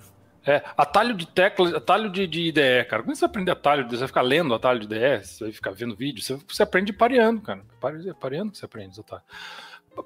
É, 0.46 0.62
atalho 0.76 1.14
de 1.14 1.26
teclas, 1.26 1.72
atalho 1.72 2.10
de, 2.10 2.26
de 2.26 2.48
IDE, 2.48 2.84
cara. 2.88 3.02
É 3.02 3.04
que 3.04 3.14
você 3.14 3.24
aprende 3.24 3.50
atalho? 3.50 3.88
Você 3.88 3.96
vai 3.96 4.08
ficar 4.08 4.22
lendo 4.22 4.54
atalho 4.54 4.80
de 4.80 4.86
IDE, 4.86 5.24
você 5.24 5.44
vai 5.44 5.52
ficar 5.52 5.70
vendo 5.70 5.96
vídeo, 5.96 6.22
você, 6.22 6.38
você 6.46 6.62
aprende 6.62 6.92
pareando, 6.92 7.40
cara. 7.40 7.62
Pareando 8.20 8.52
que 8.52 8.58
você 8.58 8.64
aprende 8.66 9.00
os. 9.00 9.22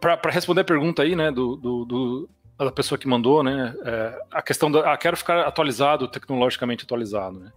Para 0.01 0.31
responder 0.31 0.61
a 0.61 0.65
pergunta 0.65 1.03
aí, 1.03 1.17
né, 1.17 1.31
do, 1.31 1.57
do, 1.57 1.85
do 1.85 2.31
da 2.57 2.73
pessoa 2.73 2.99
que 2.99 3.07
mandou, 3.07 3.43
né, 3.43 3.75
é, 3.85 4.19
a 4.33 4.43
questão 4.43 4.71
da, 4.71 4.93
ah, 4.93 4.97
quero 4.97 5.17
ficar 5.17 5.47
atualizado, 5.47 6.09
tecnologicamente 6.09 6.85
atualizado, 6.85 7.39
né. 7.39 7.53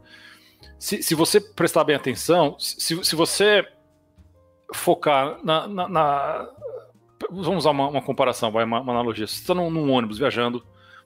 Se, 0.77 1.01
se 1.03 1.13
você 1.13 1.41
prestar 1.41 1.83
bem 1.83 1.95
atenção, 1.95 2.55
se, 2.57 3.03
se 3.03 3.15
você 3.15 3.67
focar 4.73 5.37
na, 5.43 5.67
na, 5.67 5.87
na 5.87 6.49
vamos 7.29 7.59
usar 7.59 7.71
uma, 7.71 7.87
uma 7.87 8.01
comparação, 8.01 8.51
vai, 8.51 8.63
uma, 8.63 8.79
uma 8.81 8.93
analogia. 8.93 9.27
Você 9.27 9.41
está 9.41 9.53
num, 9.53 9.69
num 9.69 9.91
ônibus 9.91 10.17
viajando, 10.17 10.63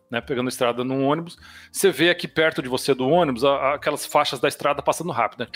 né, 0.09 0.21
pegando 0.21 0.49
estrada 0.49 0.83
num 0.83 1.05
ônibus, 1.05 1.37
você 1.71 1.91
vê 1.91 2.09
aqui 2.09 2.27
perto 2.27 2.61
de 2.61 2.69
você 2.69 2.93
do 2.93 3.07
ônibus 3.09 3.43
a, 3.43 3.49
a, 3.49 3.75
aquelas 3.75 4.05
faixas 4.05 4.39
da 4.39 4.47
estrada 4.47 4.81
passando 4.81 5.11
rápido, 5.11 5.41
né? 5.41 5.47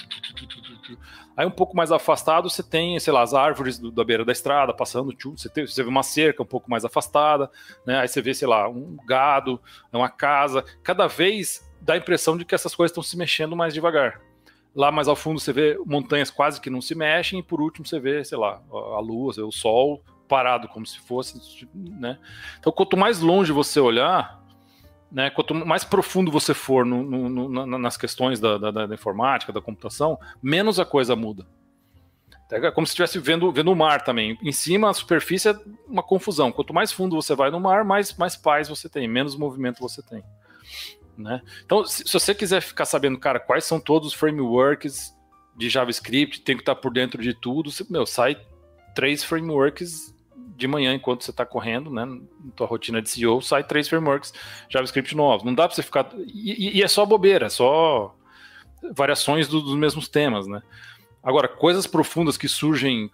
Aí 1.37 1.45
um 1.45 1.51
pouco 1.51 1.77
mais 1.77 1.91
afastado 1.91 2.49
você 2.49 2.63
tem, 2.63 2.99
sei 2.99 3.13
lá, 3.13 3.21
as 3.21 3.33
árvores 3.33 3.77
do, 3.77 3.91
da 3.91 4.03
beira 4.03 4.25
da 4.25 4.31
estrada 4.31 4.73
passando, 4.73 5.15
você, 5.37 5.47
tem, 5.47 5.65
você 5.65 5.83
vê 5.83 5.89
uma 5.89 6.03
cerca 6.03 6.43
um 6.43 6.45
pouco 6.45 6.69
mais 6.69 6.83
afastada, 6.83 7.49
né? 7.85 7.99
Aí 7.99 8.07
você 8.07 8.21
vê, 8.21 8.33
sei 8.33 8.47
lá, 8.47 8.67
um 8.67 8.97
gado, 9.05 9.61
uma 9.93 10.09
casa. 10.09 10.65
Cada 10.83 11.07
vez 11.07 11.69
dá 11.79 11.93
a 11.93 11.97
impressão 11.97 12.37
de 12.37 12.43
que 12.43 12.55
essas 12.55 12.75
coisas 12.75 12.91
estão 12.91 13.03
se 13.03 13.17
mexendo 13.17 13.55
mais 13.55 13.73
devagar. 13.73 14.19
Lá 14.75 14.91
mais 14.91 15.07
ao 15.07 15.15
fundo 15.15 15.39
você 15.39 15.53
vê 15.53 15.77
montanhas 15.85 16.29
quase 16.29 16.59
que 16.59 16.69
não 16.69 16.81
se 16.81 16.93
mexem, 16.93 17.39
e 17.39 17.43
por 17.43 17.61
último 17.61 17.85
você 17.85 17.99
vê, 17.99 18.23
sei 18.23 18.37
lá, 18.37 18.61
a 18.71 18.99
lua, 18.99 19.33
o 19.43 19.51
sol 19.51 20.01
parado 20.29 20.69
como 20.69 20.85
se 20.85 20.99
fosse, 20.99 21.67
né? 21.73 22.17
Então 22.59 22.71
quanto 22.71 22.95
mais 22.95 23.19
longe 23.19 23.51
você 23.51 23.79
olhar, 23.79 24.39
né, 25.11 25.29
quanto 25.31 25.55
mais 25.55 25.83
profundo 25.83 26.31
você 26.31 26.53
for 26.53 26.85
no, 26.85 27.03
no, 27.03 27.49
no, 27.49 27.77
nas 27.79 27.97
questões 27.97 28.39
da, 28.39 28.57
da, 28.57 28.85
da, 28.85 28.93
informática, 28.93 29.51
da 29.51 29.59
computação, 29.59 30.19
menos 30.41 30.79
a 30.79 30.85
coisa 30.85 31.15
muda. 31.15 31.45
É 32.51 32.71
como 32.71 32.85
se 32.85 32.91
estivesse 32.91 33.19
vendo, 33.19 33.51
vendo 33.51 33.71
o 33.71 33.75
mar 33.75 34.03
também. 34.03 34.37
Em 34.41 34.51
cima, 34.51 34.89
a 34.89 34.93
superfície 34.93 35.49
é 35.49 35.59
uma 35.87 36.01
confusão. 36.01 36.51
Quanto 36.51 36.73
mais 36.73 36.91
fundo 36.91 37.15
você 37.15 37.35
vai 37.35 37.51
no 37.51 37.59
mar, 37.59 37.83
mais, 37.83 38.15
mais 38.17 38.35
paz 38.35 38.67
você 38.67 38.89
tem, 38.89 39.07
menos 39.07 39.35
movimento 39.35 39.79
você 39.79 40.01
tem. 40.01 40.23
Né? 41.15 41.41
Então, 41.63 41.85
se, 41.85 42.07
se 42.07 42.13
você 42.13 42.33
quiser 42.33 42.61
ficar 42.61 42.85
sabendo, 42.85 43.19
cara, 43.19 43.39
quais 43.39 43.65
são 43.65 43.79
todos 43.79 44.09
os 44.09 44.13
frameworks 44.13 45.13
de 45.55 45.69
JavaScript, 45.69 46.41
tem 46.41 46.55
que 46.55 46.61
estar 46.61 46.75
por 46.75 46.91
dentro 46.91 47.21
de 47.21 47.33
tudo, 47.33 47.69
você, 47.69 47.85
meu, 47.89 48.05
sai 48.05 48.39
três 48.95 49.23
frameworks 49.23 50.15
de 50.59 50.67
manhã, 50.67 50.93
enquanto 50.93 51.23
você 51.23 51.31
está 51.31 51.45
correndo, 51.45 51.89
né, 51.89 52.05
na 52.05 52.51
tua 52.55 52.67
rotina 52.67 53.01
de 53.01 53.09
CEO, 53.09 53.41
sai 53.41 53.63
três 53.63 53.87
frameworks 53.87 54.33
JavaScript 54.69 55.15
novos. 55.15 55.43
Não 55.43 55.55
dá 55.55 55.67
para 55.67 55.75
você 55.75 55.81
ficar... 55.81 56.09
E, 56.27 56.77
e, 56.77 56.83
é 56.83 56.87
só 56.87 57.05
bobeira, 57.05 57.47
é 57.47 57.49
só 57.49 58.15
variações 58.93 59.47
do, 59.47 59.61
dos 59.61 59.75
mesmos 59.75 60.07
temas, 60.07 60.47
né? 60.47 60.61
Agora, 61.23 61.47
coisas 61.47 61.85
profundas 61.87 62.37
que 62.37 62.47
surgem 62.47 63.11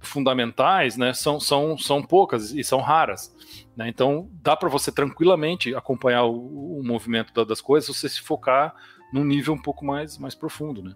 fundamentais, 0.00 0.96
né, 0.96 1.14
são, 1.14 1.38
são, 1.38 1.78
são 1.78 2.02
poucas 2.02 2.50
e 2.50 2.64
são 2.64 2.80
raras. 2.80 3.32
Né? 3.76 3.88
Então, 3.88 4.28
dá 4.42 4.56
para 4.56 4.68
você 4.68 4.90
tranquilamente 4.90 5.74
acompanhar 5.74 6.24
o, 6.24 6.78
o 6.78 6.82
movimento 6.84 7.32
da, 7.32 7.44
das 7.44 7.60
coisas 7.60 7.86
se 7.86 8.00
você 8.00 8.08
se 8.08 8.20
focar 8.20 8.74
num 9.12 9.24
nível 9.24 9.54
um 9.54 9.62
pouco 9.62 9.84
mais, 9.84 10.18
mais 10.18 10.34
profundo, 10.34 10.82
né? 10.82 10.94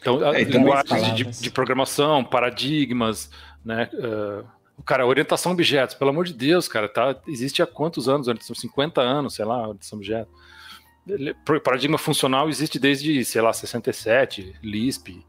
Então, 0.00 0.24
é, 0.32 0.44
linguagens 0.44 1.16
de, 1.16 1.24
de, 1.24 1.50
programação, 1.50 2.22
paradigmas, 2.22 3.28
né? 3.66 3.90
Uh, 3.94 4.82
cara, 4.84 5.04
orientação 5.04 5.50
a 5.50 5.52
objetos, 5.52 5.96
pelo 5.96 6.10
amor 6.10 6.24
de 6.24 6.32
Deus, 6.32 6.68
cara, 6.68 6.88
tá, 6.88 7.16
existe 7.26 7.60
há 7.60 7.66
quantos 7.66 8.08
anos? 8.08 8.28
São 8.40 8.54
50 8.54 9.00
anos, 9.00 9.34
sei 9.34 9.44
lá, 9.44 9.66
orientação 9.66 9.98
a 9.98 9.98
objetos. 9.98 10.32
Paradigma 11.62 11.98
funcional 11.98 12.48
existe 12.48 12.78
desde, 12.78 13.24
sei 13.24 13.40
lá, 13.40 13.52
67, 13.52 14.56
Lisp. 14.62 15.24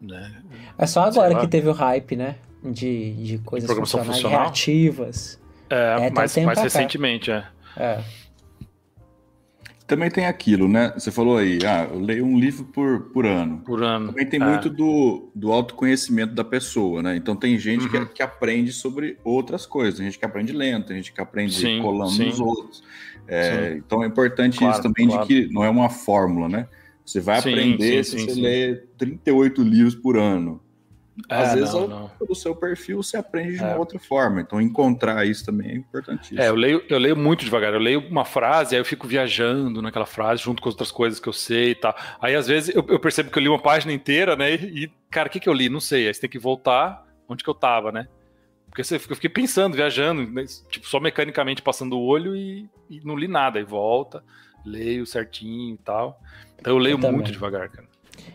Né? 0.00 0.42
É 0.78 0.86
só 0.86 1.02
agora 1.02 1.34
que 1.40 1.48
teve 1.48 1.68
o 1.68 1.72
hype, 1.72 2.16
né? 2.16 2.36
De, 2.62 3.12
de 3.14 3.38
coisas 3.38 3.70
funcionais 3.70 4.16
funcional? 4.16 4.42
reativas. 4.42 5.40
É, 5.70 6.06
é 6.06 6.10
mais, 6.10 6.36
mais 6.38 6.60
recentemente, 6.60 7.30
é. 7.30 7.46
É. 7.76 8.02
Também 9.86 10.10
tem 10.10 10.26
aquilo, 10.26 10.66
né? 10.66 10.92
Você 10.96 11.12
falou 11.12 11.38
aí, 11.38 11.58
ah, 11.64 11.88
eu 11.92 12.00
leio 12.00 12.24
um 12.24 12.36
livro 12.36 12.64
por, 12.64 13.02
por 13.12 13.24
ano. 13.24 13.58
Por 13.64 13.84
ano. 13.84 14.08
Também 14.08 14.26
tem 14.26 14.42
é. 14.42 14.44
muito 14.44 14.68
do, 14.68 15.30
do 15.32 15.52
autoconhecimento 15.52 16.34
da 16.34 16.42
pessoa, 16.42 17.02
né? 17.02 17.16
Então 17.16 17.36
tem 17.36 17.56
gente 17.56 17.84
uhum. 17.84 18.06
que, 18.06 18.14
que 18.14 18.22
aprende 18.22 18.72
sobre 18.72 19.16
outras 19.22 19.64
coisas, 19.64 19.96
tem 19.96 20.06
gente 20.06 20.18
que 20.18 20.24
aprende 20.24 20.52
lento, 20.52 20.88
tem 20.88 20.96
gente 20.96 21.12
que 21.12 21.20
aprende 21.20 21.54
sim, 21.54 21.80
colando 21.80 22.10
sim. 22.10 22.26
nos 22.26 22.40
outros. 22.40 22.82
É, 23.28 23.74
então 23.78 24.02
é 24.02 24.06
importante 24.06 24.58
claro, 24.58 24.74
isso 24.74 24.82
também 24.82 25.06
claro. 25.06 25.22
de 25.22 25.28
que 25.28 25.52
não 25.52 25.62
é 25.62 25.70
uma 25.70 25.88
fórmula, 25.88 26.48
né? 26.48 26.66
Você 27.04 27.20
vai 27.20 27.40
sim, 27.40 27.50
aprender 27.50 28.04
se 28.04 28.18
você 28.18 28.40
lê 28.40 28.74
38 28.98 29.62
livros 29.62 29.94
por 29.94 30.16
ano. 30.16 30.60
É, 31.28 31.34
Às 31.34 31.54
vezes, 31.54 31.72
não, 31.72 31.88
não. 31.88 32.08
pelo 32.08 32.34
seu 32.34 32.54
perfil, 32.54 33.02
você 33.02 33.16
aprende 33.16 33.56
de 33.56 33.62
uma 33.62 33.72
é. 33.72 33.76
outra 33.76 33.98
forma. 33.98 34.42
Então, 34.42 34.60
encontrar 34.60 35.26
isso 35.26 35.46
também 35.46 35.70
é 35.70 35.74
importantíssimo. 35.74 36.40
É, 36.40 36.48
eu 36.48 36.54
leio, 36.54 36.84
eu 36.88 36.98
leio 36.98 37.16
muito 37.16 37.44
devagar. 37.44 37.72
Eu 37.72 37.80
leio 37.80 38.00
uma 38.00 38.24
frase, 38.24 38.74
aí 38.74 38.80
eu 38.80 38.84
fico 38.84 39.08
viajando 39.08 39.80
naquela 39.80 40.04
frase, 40.04 40.42
junto 40.42 40.60
com 40.60 40.68
as 40.68 40.74
outras 40.74 40.90
coisas 40.90 41.18
que 41.18 41.28
eu 41.28 41.32
sei 41.32 41.70
e 41.70 41.74
tal. 41.74 41.96
Aí, 42.20 42.34
às 42.34 42.46
vezes, 42.46 42.74
eu, 42.74 42.84
eu 42.88 43.00
percebo 43.00 43.30
que 43.30 43.38
eu 43.38 43.42
li 43.42 43.48
uma 43.48 43.58
página 43.58 43.92
inteira, 43.92 44.36
né? 44.36 44.54
E, 44.54 44.90
cara, 45.10 45.28
o 45.28 45.30
que, 45.30 45.40
que 45.40 45.48
eu 45.48 45.54
li? 45.54 45.70
Não 45.70 45.80
sei. 45.80 46.06
Aí 46.06 46.12
você 46.12 46.20
tem 46.20 46.30
que 46.30 46.38
voltar 46.38 47.02
onde 47.28 47.42
que 47.42 47.50
eu 47.50 47.54
tava, 47.54 47.90
né? 47.90 48.06
Porque 48.68 48.84
você, 48.84 48.96
eu 48.96 49.00
fiquei 49.00 49.30
pensando, 49.30 49.74
viajando, 49.74 50.30
né? 50.30 50.44
tipo, 50.68 50.86
só 50.86 51.00
mecanicamente 51.00 51.62
passando 51.62 51.96
o 51.96 52.04
olho 52.04 52.36
e, 52.36 52.68
e 52.90 53.00
não 53.02 53.16
li 53.16 53.26
nada. 53.26 53.58
Aí 53.58 53.64
volta, 53.64 54.22
leio 54.66 55.06
certinho 55.06 55.74
e 55.74 55.78
tal. 55.78 56.20
Então, 56.58 56.74
eu 56.74 56.78
leio 56.78 57.00
eu 57.02 57.12
muito 57.12 57.32
devagar, 57.32 57.70
cara. 57.70 57.85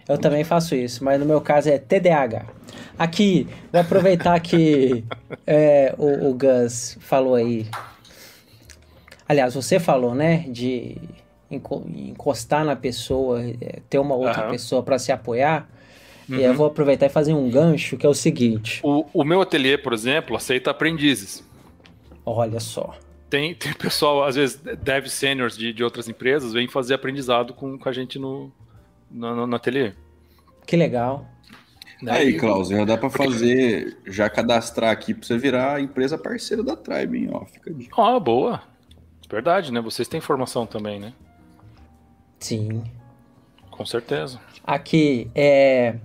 Eu 0.07 0.17
também 0.17 0.43
faço 0.43 0.75
isso, 0.75 1.03
mas 1.03 1.19
no 1.19 1.25
meu 1.25 1.41
caso 1.41 1.69
é 1.69 1.77
TDAH. 1.77 2.45
Aqui, 2.97 3.47
vou 3.71 3.81
aproveitar 3.81 4.39
que 4.39 5.03
é, 5.45 5.93
o, 5.97 6.29
o 6.29 6.33
Gus 6.33 6.97
falou 6.99 7.35
aí. 7.35 7.67
Aliás, 9.27 9.55
você 9.55 9.79
falou, 9.79 10.13
né? 10.13 10.45
De 10.49 10.97
encostar 11.49 12.63
na 12.63 12.75
pessoa, 12.75 13.41
é, 13.41 13.79
ter 13.89 13.99
uma 13.99 14.15
outra 14.15 14.45
uhum. 14.45 14.51
pessoa 14.51 14.83
para 14.83 14.99
se 14.99 15.11
apoiar. 15.11 15.69
Uhum. 16.29 16.37
E 16.37 16.43
eu 16.43 16.53
vou 16.53 16.67
aproveitar 16.67 17.07
e 17.07 17.09
fazer 17.09 17.33
um 17.33 17.49
gancho 17.49 17.97
que 17.97 18.05
é 18.05 18.09
o 18.09 18.13
seguinte: 18.13 18.79
o, 18.83 19.05
o 19.13 19.23
meu 19.23 19.41
ateliê, 19.41 19.77
por 19.77 19.93
exemplo, 19.93 20.35
aceita 20.35 20.71
aprendizes. 20.71 21.43
Olha 22.25 22.59
só. 22.59 22.95
Tem, 23.29 23.55
tem 23.55 23.73
pessoal, 23.73 24.23
às 24.23 24.35
vezes, 24.35 24.57
dev 24.57 25.07
seniors 25.07 25.57
de, 25.57 25.71
de 25.71 25.83
outras 25.83 26.09
empresas, 26.09 26.51
vem 26.51 26.67
fazer 26.67 26.93
aprendizado 26.93 27.53
com, 27.53 27.77
com 27.77 27.89
a 27.89 27.93
gente 27.93 28.19
no, 28.19 28.51
no, 29.11 29.47
no 29.47 29.55
ateliê. 29.55 29.93
Que 30.65 30.75
legal. 30.75 31.25
Aí, 32.07 32.37
Klaus, 32.37 32.69
já 32.69 32.83
dá 32.83 32.97
para 32.97 33.09
fazer, 33.09 33.97
já 34.07 34.29
cadastrar 34.29 34.91
aqui 34.91 35.13
para 35.13 35.27
você 35.27 35.37
virar 35.37 35.79
empresa 35.79 36.17
parceira 36.17 36.63
da 36.63 36.75
Tribe, 36.75 37.19
hein? 37.19 37.29
Ó, 37.31 37.45
fica 37.45 37.71
de. 37.71 37.89
Ó, 37.95 38.19
boa. 38.19 38.63
Verdade, 39.29 39.71
né? 39.71 39.79
Vocês 39.79 40.07
têm 40.07 40.19
formação 40.19 40.65
também, 40.65 40.99
né? 40.99 41.13
Sim. 42.39 42.83
Com 43.69 43.85
certeza. 43.85 44.39
Aqui, 44.63 45.29
é... 45.35 45.95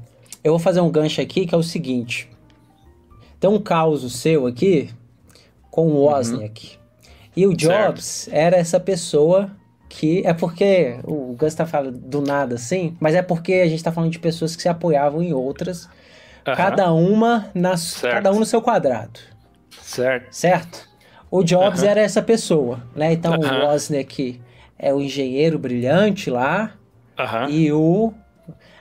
eu 0.45 0.53
vou 0.53 0.59
fazer 0.59 0.81
um 0.81 0.91
gancho 0.91 1.21
aqui 1.21 1.47
que 1.47 1.55
é 1.55 1.59
o 1.59 1.63
seguinte. 1.63 2.29
Tem 3.41 3.49
um 3.49 3.59
caos 3.59 4.13
seu 4.13 4.47
aqui 4.47 4.91
com 5.71 5.89
o 5.89 5.91
uhum. 5.91 6.13
Wozniak. 6.13 6.77
Uhum. 6.77 7.13
E 7.37 7.47
o 7.47 7.55
Jobs 7.55 8.05
certo. 8.05 8.37
era 8.37 8.57
essa 8.57 8.79
pessoa 8.79 9.51
que 9.89 10.27
é 10.27 10.33
porque 10.33 10.99
o 11.05 11.35
Gus 11.39 11.55
tá 11.55 11.67
falando 11.67 11.99
do 11.99 12.21
nada 12.21 12.57
assim, 12.57 12.97
mas 13.01 13.15
é 13.15 13.23
porque 13.23 13.55
a 13.55 13.69
gente 13.69 13.83
tá 13.83 13.93
falando 13.93 14.11
de 14.11 14.19
pessoas 14.19 14.57
que 14.57 14.63
se 14.63 14.69
apoiavam 14.69 15.23
em 15.23 15.33
outras, 15.33 15.89
cada 16.45 16.93
uma 16.93 17.51
nas, 17.55 18.01
cada 18.01 18.33
um 18.33 18.39
no 18.39 18.47
seu 18.47 18.61
quadrado. 18.61 19.19
Certo. 19.81 20.33
Certo? 20.33 20.89
O 21.31 21.43
Jobs 21.43 21.83
era 21.83 22.01
essa 22.01 22.23
pessoa, 22.23 22.83
né? 22.95 23.13
Então 23.13 23.35
o 23.35 23.67
Wozniak 23.67 24.41
é 24.79 24.93
o 24.93 25.01
engenheiro 25.01 25.59
brilhante 25.59 26.31
lá 26.31 26.75
e 27.49 27.73
o 27.73 28.13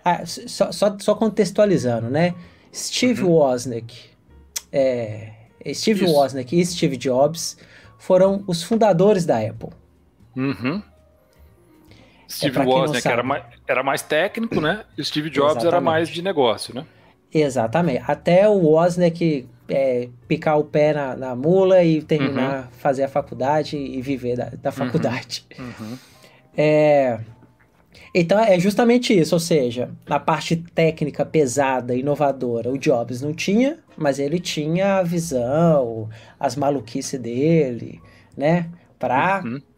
ah, 0.03 0.23
só, 0.25 0.71
só, 0.71 0.95
só, 0.99 1.15
contextualizando, 1.15 2.09
né? 2.09 2.35
Steve 2.71 3.23
uhum. 3.23 3.31
Wozniak, 3.31 3.95
é, 4.71 5.31
Steve 5.73 6.05
Isso. 6.05 6.13
Wozniak 6.13 6.59
e 6.59 6.65
Steve 6.65 6.97
Jobs 6.97 7.57
foram 7.97 8.43
os 8.45 8.61
fundadores 8.61 9.25
da 9.25 9.39
Apple. 9.39 9.69
Uhum. 10.35 10.83
Steve 12.29 12.59
é, 12.59 12.63
Wozniak 12.63 13.07
era 13.07 13.23
mais, 13.23 13.43
era 13.67 13.83
mais 13.83 14.01
técnico, 14.01 14.59
né? 14.59 14.83
E 14.97 15.03
Steve 15.03 15.29
Jobs 15.29 15.51
Exatamente. 15.51 15.73
era 15.73 15.81
mais 15.81 16.09
de 16.09 16.21
negócio, 16.21 16.73
né? 16.73 16.85
Exatamente. 17.33 18.03
Até 18.07 18.47
o 18.47 18.53
Wozniak 18.53 19.47
é, 19.69 20.09
picar 20.27 20.57
o 20.57 20.63
pé 20.63 20.93
na, 20.93 21.15
na 21.15 21.35
mula 21.35 21.83
e 21.83 22.01
terminar, 22.01 22.63
uhum. 22.63 22.67
fazer 22.79 23.03
a 23.03 23.07
faculdade 23.07 23.77
e 23.77 24.01
viver 24.01 24.37
da, 24.37 24.45
da 24.49 24.69
uhum. 24.69 24.75
faculdade. 24.75 25.45
Uhum. 25.57 25.97
É, 26.57 27.19
então 28.13 28.39
é 28.39 28.57
justamente 28.57 29.17
isso, 29.17 29.35
ou 29.35 29.39
seja, 29.41 29.89
na 30.07 30.17
parte 30.17 30.55
técnica 30.55 31.25
pesada, 31.25 31.93
inovadora, 31.93 32.71
o 32.71 32.77
Jobs 32.77 33.21
não 33.21 33.33
tinha, 33.33 33.79
mas 33.97 34.19
ele 34.19 34.39
tinha 34.39 34.99
a 34.99 35.03
visão, 35.03 36.09
as 36.39 36.55
maluquices 36.55 37.19
dele, 37.19 37.99
né? 38.37 38.69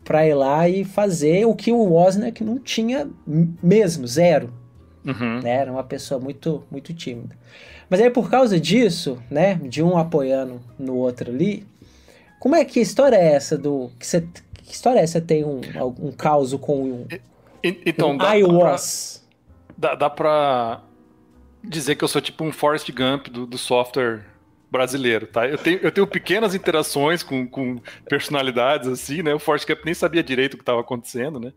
Para. 0.08 0.18
Pra 0.18 0.28
ir 0.28 0.34
lá 0.34 0.70
e 0.70 0.84
fazer 0.84 1.46
o 1.46 1.54
que 1.54 1.72
o 1.72 1.78
Wozniak 1.78 2.44
não 2.44 2.58
tinha 2.58 3.08
mesmo, 3.62 4.08
zero. 4.08 4.52
Uhum. 5.06 5.42
Né? 5.42 5.52
Era 5.52 5.72
uma 5.72 5.84
pessoa 5.84 6.20
muito, 6.20 6.64
muito 6.72 6.94
tímida. 6.94 7.36
Mas 7.90 8.02
aí 8.02 8.10
por 8.10 8.30
causa 8.30 8.60
disso, 8.60 9.22
né, 9.30 9.56
de 9.56 9.82
um 9.82 9.98
apoiando 9.98 10.60
no 10.78 10.96
outro 10.96 11.32
ali, 11.32 11.66
como 12.40 12.56
é 12.56 12.66
que 12.66 12.80
história 12.80 13.16
é 13.16 13.34
essa 13.34 13.58
do 13.58 13.92
que 13.98 14.06
você 14.06 14.28
que 14.64 14.74
história 14.74 15.00
é 15.00 15.04
essa 15.04 15.22
tem 15.22 15.46
um 15.46 15.62
um 16.00 16.12
caos 16.12 16.54
com 16.56 16.84
um, 16.84 17.08
então 17.64 18.12
um 18.12 18.18
dá, 18.18 18.38
I 18.38 18.44
was 18.44 19.26
dá, 19.78 19.96
dá 19.96 20.10
pra 20.10 20.82
dizer 21.64 21.96
que 21.96 22.04
eu 22.04 22.08
sou 22.08 22.22
tipo 22.22 22.44
um 22.44 22.52
Forrest 22.52 22.92
Gump 22.92 23.28
do, 23.28 23.46
do 23.46 23.58
software 23.58 24.26
brasileiro, 24.70 25.28
tá? 25.28 25.48
Eu 25.48 25.58
tenho, 25.58 25.80
eu 25.82 25.92
tenho 25.92 26.08
pequenas 26.08 26.54
interações 26.54 27.24
com, 27.24 27.48
com 27.48 27.80
personalidades 28.08 28.88
assim, 28.88 29.24
né? 29.24 29.34
O 29.34 29.40
Forrest 29.40 29.68
Gump 29.68 29.86
nem 29.86 29.94
sabia 29.94 30.24
direito 30.24 30.56
o 30.56 30.58
que 30.58 30.64
estava 30.64 30.82
acontecendo, 30.82 31.40
né? 31.40 31.54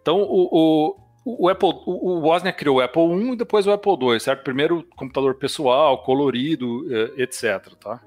Então 0.00 0.20
o, 0.22 0.48
o 0.50 1.08
o 1.30 1.46
Apple, 1.46 1.68
o 1.84 2.20
Wozniak 2.20 2.58
criou 2.58 2.78
o 2.78 2.80
Apple 2.80 3.02
I 3.02 3.32
e 3.32 3.36
depois 3.36 3.66
o 3.66 3.70
Apple 3.70 3.92
II, 4.00 4.18
certo? 4.18 4.42
Primeiro 4.42 4.82
computador 4.96 5.34
pessoal, 5.34 6.02
colorido, 6.02 6.86
eh, 6.90 7.22
etc, 7.22 7.74
tá? 7.74 8.00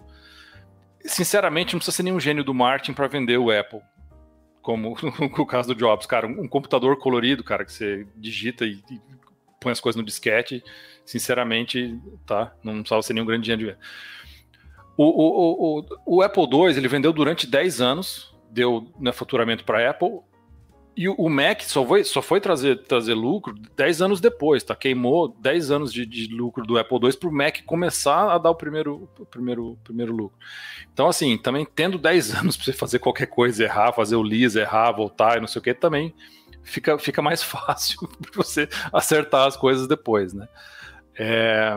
Sinceramente, 1.05 1.73
não 1.73 1.79
precisa 1.79 1.95
ser 1.95 2.01
nenhum 2.01 2.19
gênio 2.19 2.43
do 2.43 2.51
marketing 2.51 2.93
para 2.93 3.07
vender 3.07 3.37
o 3.37 3.51
Apple, 3.51 3.81
como 4.59 4.95
o 5.37 5.45
caso 5.45 5.67
do 5.67 5.75
Jobs, 5.75 6.07
cara, 6.07 6.25
um 6.25 6.47
computador 6.47 6.97
colorido, 6.97 7.43
cara, 7.43 7.63
que 7.63 7.71
você 7.71 8.07
digita 8.15 8.65
e, 8.65 8.81
e 8.89 8.99
põe 9.59 9.71
as 9.71 9.79
coisas 9.79 9.99
no 9.99 10.05
disquete, 10.05 10.63
sinceramente, 11.05 11.99
tá? 12.25 12.51
Não 12.63 12.73
precisava 12.79 13.03
ser 13.03 13.13
nenhum 13.13 13.27
grande 13.27 13.45
gênio 13.45 13.67
de. 13.67 13.77
O, 15.04 15.80
o, 15.80 15.80
o, 15.80 16.18
o, 16.18 16.22
Apple 16.22 16.43
II, 16.43 16.78
ele 16.78 16.88
vendeu 16.88 17.12
durante 17.12 17.47
10 17.47 17.82
anos, 17.82 18.36
deu 18.52 18.88
né, 18.99 19.12
faturamento 19.12 19.64
para 19.64 19.80
a 19.80 19.89
Apple, 19.89 20.20
e 20.95 21.10
o 21.10 21.28
Mac 21.28 21.62
só 21.62 21.84
foi, 21.84 22.04
só 22.04 22.22
foi 22.22 22.39
trazer, 22.39 22.84
trazer 22.84 23.16
lucro 23.16 23.56
10 23.76 24.02
anos 24.04 24.22
depois, 24.22 24.62
tá? 24.62 24.76
Queimou 24.76 25.30
10 25.39 25.72
anos 25.72 25.91
de, 25.91 26.06
de 26.06 26.28
lucro 26.28 26.64
do 26.66 26.78
Apple 26.78 26.99
II 27.02 27.14
para 27.14 27.30
o 27.30 27.34
Mac 27.34 27.62
começar 27.66 28.32
a 28.32 28.38
dar 28.38 28.52
o 28.52 28.56
primeiro, 28.56 29.10
o 29.18 29.26
primeiro, 29.26 29.76
primeiro 29.84 30.14
lucro. 30.14 30.38
Então, 30.93 31.08
assim, 31.08 31.36
também 31.36 31.66
tendo 31.66 31.97
10 31.97 32.36
anos 32.38 32.56
para 32.56 32.66
você 32.66 32.74
fazer 32.74 32.99
qualquer 32.99 33.26
coisa, 33.26 33.64
errar, 33.64 33.93
fazer 33.93 34.16
o 34.16 34.24
LIS, 34.24 34.56
errar, 34.56 34.91
voltar 34.91 35.38
e 35.38 35.39
não 35.39 35.47
sei 35.47 35.60
o 35.60 35.64
que, 35.64 35.74
também 35.74 36.14
fica, 36.62 36.99
fica 36.99 37.24
mais 37.24 37.41
fácil 37.41 38.08
você 38.36 38.70
acertar 38.93 39.47
as 39.47 39.58
coisas 39.58 39.88
depois, 39.88 40.32
né? 40.32 40.47
É... 41.18 41.76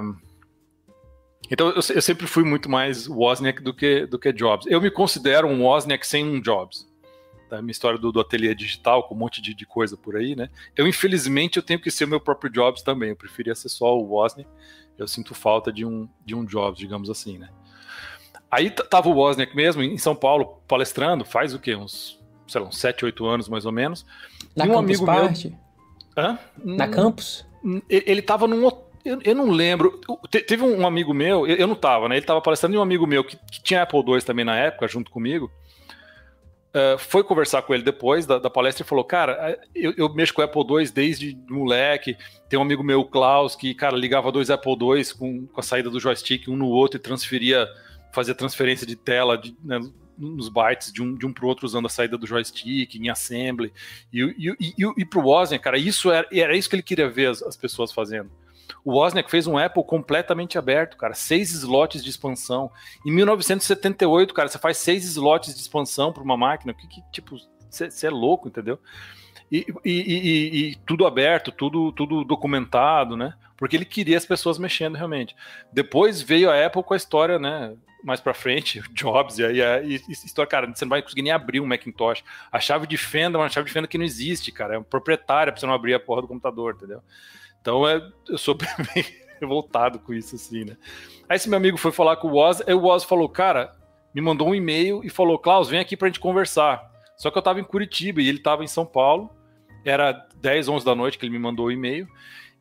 Então, 1.54 1.68
eu, 1.68 1.76
eu, 1.76 2.02
sempre 2.02 2.26
fui 2.26 2.42
muito 2.42 2.68
mais 2.68 3.06
Wozniak 3.06 3.62
do 3.62 3.72
que, 3.72 4.06
do 4.06 4.18
que 4.18 4.32
Jobs. 4.32 4.66
Eu 4.66 4.80
me 4.80 4.90
considero 4.90 5.46
um 5.46 5.62
Wozniak 5.62 6.04
sem 6.04 6.26
um 6.26 6.40
Jobs 6.40 6.84
da 7.48 7.62
minha 7.62 7.70
história 7.70 7.96
do, 7.96 8.10
do 8.10 8.18
ateliê 8.18 8.52
digital, 8.56 9.04
com 9.04 9.14
um 9.14 9.18
monte 9.18 9.40
de, 9.40 9.54
de, 9.54 9.64
coisa 9.64 9.96
por 9.96 10.16
aí, 10.16 10.34
né? 10.34 10.50
Eu, 10.76 10.88
infelizmente, 10.88 11.56
eu 11.56 11.62
tenho 11.62 11.78
que 11.78 11.92
ser 11.92 12.06
o 12.06 12.08
meu 12.08 12.18
próprio 12.18 12.50
Jobs 12.50 12.82
também. 12.82 13.10
Eu 13.10 13.16
preferia 13.16 13.54
ser 13.54 13.68
só 13.68 13.96
o 13.96 14.02
Wozniak. 14.02 14.50
Eu 14.98 15.06
sinto 15.06 15.32
falta 15.32 15.72
de 15.72 15.84
um, 15.84 16.08
de 16.26 16.34
um 16.34 16.44
Jobs, 16.44 16.76
digamos 16.76 17.08
assim, 17.08 17.38
né? 17.38 17.48
Aí 18.50 18.68
tava 18.70 19.08
o 19.08 19.12
Wozniak 19.12 19.54
mesmo, 19.54 19.80
em 19.80 19.96
São 19.96 20.16
Paulo, 20.16 20.60
palestrando, 20.66 21.24
faz 21.24 21.54
o 21.54 21.60
quê? 21.60 21.76
Uns, 21.76 22.20
sei 22.48 22.60
lá, 22.60 22.66
uns 22.66 22.78
7, 22.78 23.04
8 23.04 23.26
anos 23.26 23.48
mais 23.48 23.64
ou 23.64 23.70
menos. 23.70 24.04
Na 24.56 24.66
e 24.66 24.70
um 24.70 24.72
Campus 24.72 24.84
amigo 24.84 25.06
Party? 25.06 25.48
meu. 25.50 25.58
Hã? 26.16 26.38
Na 26.64 26.88
Campus? 26.88 27.46
Ele 27.88 28.22
tava 28.22 28.48
num 28.48 28.64
eu, 29.04 29.18
eu, 29.22 29.34
não 29.34 29.50
lembro. 29.50 30.00
Teve 30.30 30.62
um 30.62 30.86
amigo 30.86 31.12
meu, 31.12 31.46
eu, 31.46 31.66
não 31.66 31.74
tava, 31.74 32.08
né? 32.08 32.16
Ele 32.16 32.26
tava 32.26 32.40
palestrando 32.40 32.74
e 32.74 32.78
um 32.78 32.82
amigo 32.82 33.06
meu 33.06 33.22
que, 33.22 33.36
que, 33.36 33.62
tinha 33.62 33.82
Apple 33.82 34.00
II 34.00 34.22
também 34.22 34.44
na 34.44 34.56
época, 34.56 34.88
junto 34.88 35.10
comigo 35.10 35.50
uh, 36.74 36.98
foi 36.98 37.22
conversar 37.22 37.62
com 37.62 37.72
ele 37.72 37.84
depois 37.84 38.26
da, 38.26 38.38
da 38.38 38.50
palestra 38.50 38.84
e 38.84 38.88
falou: 38.88 39.04
Cara, 39.04 39.58
eu, 39.74 39.94
eu, 39.96 40.12
mexo 40.12 40.34
com 40.34 40.42
Apple 40.42 40.62
II 40.62 40.90
desde 40.90 41.38
moleque. 41.48 42.16
Tem 42.48 42.58
um 42.58 42.62
amigo 42.62 42.82
meu, 42.82 43.00
o 43.00 43.04
Klaus, 43.04 43.54
que, 43.54 43.74
cara, 43.74 43.96
ligava 43.96 44.32
dois 44.32 44.50
Apple 44.50 44.72
II 44.72 45.04
com, 45.18 45.46
com 45.46 45.60
a 45.60 45.62
saída 45.62 45.88
do 45.88 46.00
joystick 46.00 46.48
um 46.48 46.56
no 46.56 46.68
outro 46.68 46.98
e 46.98 47.00
transferia, 47.00 47.68
fazia 48.12 48.34
transferência 48.34 48.86
de 48.86 48.96
tela 48.96 49.38
de, 49.38 49.56
né, 49.62 49.80
nos 50.18 50.48
bytes 50.48 50.92
de 50.92 51.02
um, 51.02 51.14
de 51.14 51.26
um 51.26 51.32
para 51.32 51.44
o 51.44 51.48
outro 51.48 51.66
usando 51.66 51.86
a 51.86 51.90
saída 51.90 52.18
do 52.18 52.26
joystick, 52.26 52.96
em 52.96 53.08
assembly. 53.08 53.72
E, 54.12 54.20
e, 54.20 54.56
e, 54.60 54.74
e, 54.78 54.92
e 54.98 55.04
para 55.04 55.20
o 55.20 55.24
Wozniak, 55.24 55.62
cara, 55.62 55.78
isso 55.78 56.10
era, 56.10 56.26
era 56.32 56.56
isso 56.56 56.68
que 56.68 56.76
ele 56.76 56.82
queria 56.82 57.08
ver 57.08 57.30
as, 57.30 57.42
as 57.42 57.56
pessoas 57.56 57.92
fazendo. 57.92 58.30
O 58.84 58.98
Wozniak 58.98 59.30
fez 59.30 59.46
um 59.46 59.58
Apple 59.58 59.84
completamente 59.84 60.58
aberto, 60.58 60.96
cara, 60.96 61.14
seis 61.14 61.52
slots 61.52 62.02
de 62.02 62.10
expansão. 62.10 62.70
Em 63.04 63.12
1978, 63.12 64.34
cara, 64.34 64.48
você 64.48 64.58
faz 64.58 64.78
seis 64.78 65.04
slots 65.04 65.54
de 65.54 65.60
expansão 65.60 66.12
para 66.12 66.22
uma 66.22 66.36
máquina, 66.36 66.74
que, 66.74 66.86
que 66.86 67.02
tipo, 67.10 67.36
você 67.70 68.06
é 68.06 68.10
louco, 68.10 68.48
entendeu? 68.48 68.78
E, 69.50 69.66
e, 69.84 69.90
e, 69.92 70.70
e, 70.70 70.74
tudo 70.86 71.06
aberto, 71.06 71.52
tudo, 71.52 71.92
tudo 71.92 72.24
documentado, 72.24 73.16
né? 73.16 73.34
Porque 73.56 73.76
ele 73.76 73.84
queria 73.84 74.16
as 74.16 74.26
pessoas 74.26 74.58
mexendo 74.58 74.96
realmente. 74.96 75.36
Depois 75.72 76.20
veio 76.20 76.50
a 76.50 76.66
Apple 76.66 76.82
com 76.82 76.94
a 76.94 76.96
história, 76.96 77.38
né? 77.38 77.76
Mais 78.02 78.20
para 78.20 78.34
frente, 78.34 78.82
Jobs, 78.92 79.38
e 79.38 79.44
aí 79.44 79.62
a 79.62 79.80
história, 79.80 80.50
cara, 80.50 80.66
você 80.66 80.84
não 80.84 80.90
vai 80.90 81.02
conseguir 81.02 81.22
nem 81.22 81.32
abrir 81.32 81.60
um 81.60 81.66
Macintosh. 81.66 82.24
A 82.50 82.58
chave 82.58 82.86
de 82.86 82.96
fenda 82.96 83.38
é 83.38 83.40
uma 83.40 83.48
chave 83.48 83.66
de 83.66 83.72
fenda 83.72 83.86
que 83.86 83.98
não 83.98 84.04
existe, 84.04 84.50
cara. 84.50 84.76
É 84.76 84.80
proprietária 84.80 85.52
para 85.52 85.60
você 85.60 85.66
não 85.66 85.74
abrir 85.74 85.94
a 85.94 86.00
porra 86.00 86.22
do 86.22 86.28
computador, 86.28 86.74
entendeu? 86.74 87.02
Então 87.64 87.88
é, 87.88 88.06
eu 88.28 88.36
sou 88.36 88.54
bem 88.94 89.02
revoltado 89.40 89.98
com 89.98 90.12
isso, 90.12 90.36
assim, 90.36 90.66
né? 90.66 90.76
Aí 91.26 91.36
esse 91.36 91.48
meu 91.48 91.56
amigo 91.56 91.78
foi 91.78 91.90
falar 91.90 92.16
com 92.16 92.28
o 92.28 92.32
Woz, 92.32 92.60
aí 92.66 92.74
o 92.74 92.82
Woz 92.82 93.04
falou, 93.04 93.26
cara, 93.26 93.72
me 94.14 94.20
mandou 94.20 94.48
um 94.48 94.54
e-mail 94.54 95.00
e 95.02 95.08
falou, 95.08 95.38
Klaus, 95.38 95.70
vem 95.70 95.80
aqui 95.80 95.96
pra 95.96 96.08
gente 96.08 96.20
conversar. 96.20 96.92
Só 97.16 97.30
que 97.30 97.38
eu 97.38 97.42
tava 97.42 97.58
em 97.58 97.64
Curitiba 97.64 98.20
e 98.20 98.28
ele 98.28 98.38
tava 98.38 98.62
em 98.62 98.66
São 98.66 98.84
Paulo, 98.84 99.30
era 99.82 100.12
10, 100.36 100.68
11 100.68 100.84
da 100.84 100.94
noite 100.94 101.16
que 101.16 101.24
ele 101.24 101.32
me 101.32 101.38
mandou 101.38 101.66
o 101.66 101.72
e-mail, 101.72 102.06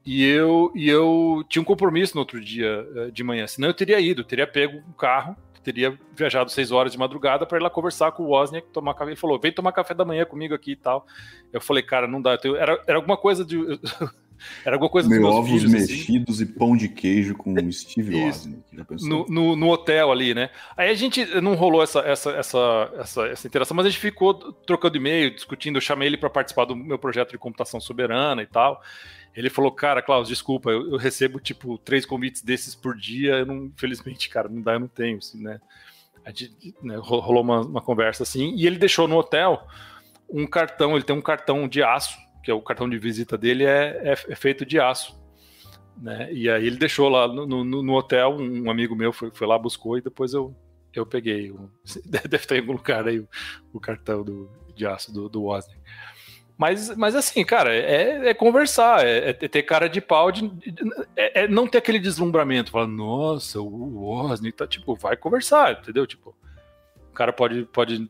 e 0.05 0.23
eu, 0.23 0.71
e 0.73 0.87
eu 0.87 1.43
tinha 1.49 1.61
um 1.61 1.65
compromisso 1.65 2.15
no 2.15 2.21
outro 2.21 2.39
dia 2.39 2.87
eh, 2.95 3.11
de 3.11 3.23
manhã, 3.25 3.45
senão 3.45 3.67
eu 3.67 3.73
teria 3.73 3.99
ido, 3.99 4.23
teria 4.23 4.47
pego 4.47 4.77
um 4.77 4.93
carro, 4.93 5.35
teria 5.61 5.97
viajado 6.13 6.49
6 6.49 6.71
horas 6.71 6.91
de 6.91 6.97
madrugada 6.97 7.45
para 7.45 7.57
ir 7.57 7.61
lá 7.61 7.69
conversar 7.69 8.11
com 8.11 8.23
o 8.23 8.27
Wozniak, 8.27 8.67
tomar 8.69 8.93
café. 8.93 9.11
Ele 9.11 9.19
falou: 9.19 9.39
vem 9.39 9.51
tomar 9.51 9.71
café 9.71 9.93
da 9.93 10.05
manhã 10.05 10.25
comigo 10.25 10.53
aqui 10.53 10.71
e 10.71 10.75
tal. 10.75 11.05
Eu 11.51 11.61
falei, 11.61 11.81
cara, 11.81 12.05
não 12.05 12.21
dá. 12.21 12.37
Tenho... 12.37 12.55
Era, 12.55 12.81
era 12.85 12.97
alguma 12.97 13.17
coisa 13.17 13.45
de. 13.45 13.57
Era 14.65 14.75
alguma 14.75 14.89
coisa 14.89 15.09
Meu 15.09 15.25
ovos 15.25 15.49
filhos, 15.49 15.73
assim. 15.73 15.93
mexidos 15.93 16.41
assim. 16.41 16.51
e 16.51 16.55
pão 16.57 16.75
de 16.75 16.89
queijo 16.89 17.35
com 17.35 17.53
o 17.53 17.73
Steve 17.73 18.23
Wozniak. 18.23 18.63
No, 19.01 19.25
no, 19.27 19.55
no, 19.55 19.69
hotel 19.69 20.11
ali, 20.11 20.33
né? 20.33 20.49
Aí 20.75 20.89
a 20.89 20.93
gente 20.93 21.25
não 21.41 21.55
rolou 21.55 21.83
essa, 21.83 21.99
essa, 21.99 22.31
essa, 22.31 22.91
essa, 22.97 23.27
essa 23.27 23.47
interação, 23.47 23.75
mas 23.75 23.85
a 23.85 23.89
gente 23.89 23.99
ficou 23.99 24.33
trocando 24.33 24.97
e-mail, 24.97 25.33
discutindo. 25.33 25.77
Eu 25.77 25.81
chamei 25.81 26.07
ele 26.07 26.17
para 26.17 26.29
participar 26.29 26.65
do 26.65 26.75
meu 26.75 26.97
projeto 26.97 27.31
de 27.31 27.37
computação 27.37 27.79
soberana 27.79 28.41
e 28.41 28.47
tal. 28.47 28.81
Ele 29.35 29.49
falou, 29.49 29.71
cara, 29.71 30.01
Klaus, 30.01 30.27
desculpa, 30.27 30.69
eu, 30.69 30.91
eu, 30.91 30.97
recebo 30.97 31.39
tipo 31.39 31.77
três 31.79 32.05
convites 32.05 32.41
desses 32.41 32.75
por 32.75 32.95
dia. 32.95 33.39
Eu 33.39 33.45
não, 33.45 33.65
infelizmente, 33.65 34.29
cara, 34.29 34.47
não 34.47 34.61
dá, 34.61 34.73
eu 34.73 34.79
não 34.81 34.87
tenho, 34.87 35.17
assim, 35.17 35.41
né? 35.41 35.59
A 36.25 36.29
gente 36.29 36.73
né, 36.81 36.95
rolou 37.01 37.43
uma, 37.43 37.61
uma 37.61 37.81
conversa 37.81 38.23
assim, 38.23 38.53
e 38.55 38.65
ele 38.65 38.77
deixou 38.77 39.07
no 39.07 39.17
hotel 39.17 39.67
um 40.29 40.47
cartão, 40.47 40.95
ele 40.95 41.03
tem 41.03 41.15
um 41.15 41.21
cartão 41.21 41.67
de 41.67 41.83
aço 41.83 42.17
que 42.43 42.51
é 42.51 42.53
o 42.53 42.61
cartão 42.61 42.89
de 42.89 42.97
visita 42.97 43.37
dele 43.37 43.63
é, 43.63 44.01
é, 44.03 44.11
é 44.11 44.35
feito 44.35 44.65
de 44.65 44.79
aço. 44.79 45.17
Né? 45.97 46.31
E 46.33 46.49
aí 46.49 46.67
ele 46.67 46.75
deixou 46.75 47.07
lá 47.07 47.27
no, 47.27 47.45
no, 47.45 47.81
no 47.81 47.93
hotel, 47.93 48.35
um, 48.37 48.69
amigo 48.69 48.95
meu 48.95 49.13
foi, 49.13 49.31
foi, 49.31 49.47
lá, 49.47 49.57
buscou 49.57 49.97
e 49.97 50.01
depois 50.01 50.33
eu, 50.33 50.53
eu 50.93 51.05
peguei. 51.05 51.53
Deve 52.05 52.45
ter 52.45 52.55
em 52.55 52.59
algum 52.59 52.73
lugar 52.73 53.07
aí 53.07 53.19
o, 53.19 53.27
o 53.71 53.79
cartão 53.79 54.23
do, 54.23 54.49
de 54.75 54.85
aço 54.85 55.13
do, 55.13 55.29
do 55.29 55.43
Wozniak. 55.43 55.81
Mas, 56.57 56.95
mas 56.95 57.15
assim, 57.15 57.43
cara, 57.43 57.73
é, 57.73 58.29
é 58.29 58.33
conversar, 58.33 59.05
é, 59.05 59.29
é, 59.29 59.33
ter 59.33 59.63
cara 59.63 59.87
de 59.89 59.99
pau, 59.99 60.31
de, 60.31 60.51
é, 61.15 61.43
é, 61.43 61.47
não 61.47 61.67
ter 61.67 61.79
aquele 61.79 61.99
deslumbramento. 61.99 62.71
Falar, 62.71 62.87
nossa, 62.87 63.59
o 63.59 64.03
Osni 64.05 64.51
tá 64.51 64.67
tipo, 64.67 64.95
vai 64.95 65.17
conversar, 65.17 65.79
entendeu? 65.79 66.05
Tipo, 66.05 66.35
o 67.09 67.13
cara 67.13 67.33
pode, 67.33 67.63
pode 67.65 68.09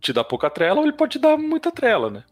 te 0.00 0.12
dar 0.12 0.24
pouca 0.24 0.48
trela 0.48 0.80
ou 0.80 0.86
ele 0.86 0.96
pode 0.96 1.12
te 1.12 1.18
dar 1.18 1.36
muita 1.36 1.70
trela, 1.70 2.10
né? 2.10 2.24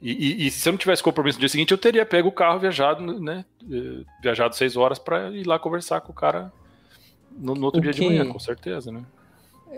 E, 0.00 0.12
e, 0.12 0.46
e, 0.46 0.50
se 0.50 0.68
eu 0.68 0.72
não 0.72 0.78
tivesse 0.78 1.02
compromisso 1.02 1.38
no 1.38 1.40
dia 1.40 1.48
seguinte, 1.48 1.72
eu 1.72 1.78
teria 1.78 2.06
pego 2.06 2.28
o 2.28 2.32
carro, 2.32 2.60
viajado, 2.60 3.20
né? 3.20 3.44
Eh, 3.70 4.04
viajado 4.22 4.54
seis 4.54 4.76
horas 4.76 4.98
para 4.98 5.30
ir 5.30 5.44
lá 5.44 5.58
conversar 5.58 6.00
com 6.02 6.12
o 6.12 6.14
cara 6.14 6.52
no, 7.36 7.54
no 7.54 7.64
outro 7.66 7.80
o 7.80 7.82
dia 7.82 7.92
que... 7.92 8.00
de 8.00 8.06
manhã, 8.06 8.26
com 8.26 8.38
certeza, 8.38 8.92
né? 8.92 9.02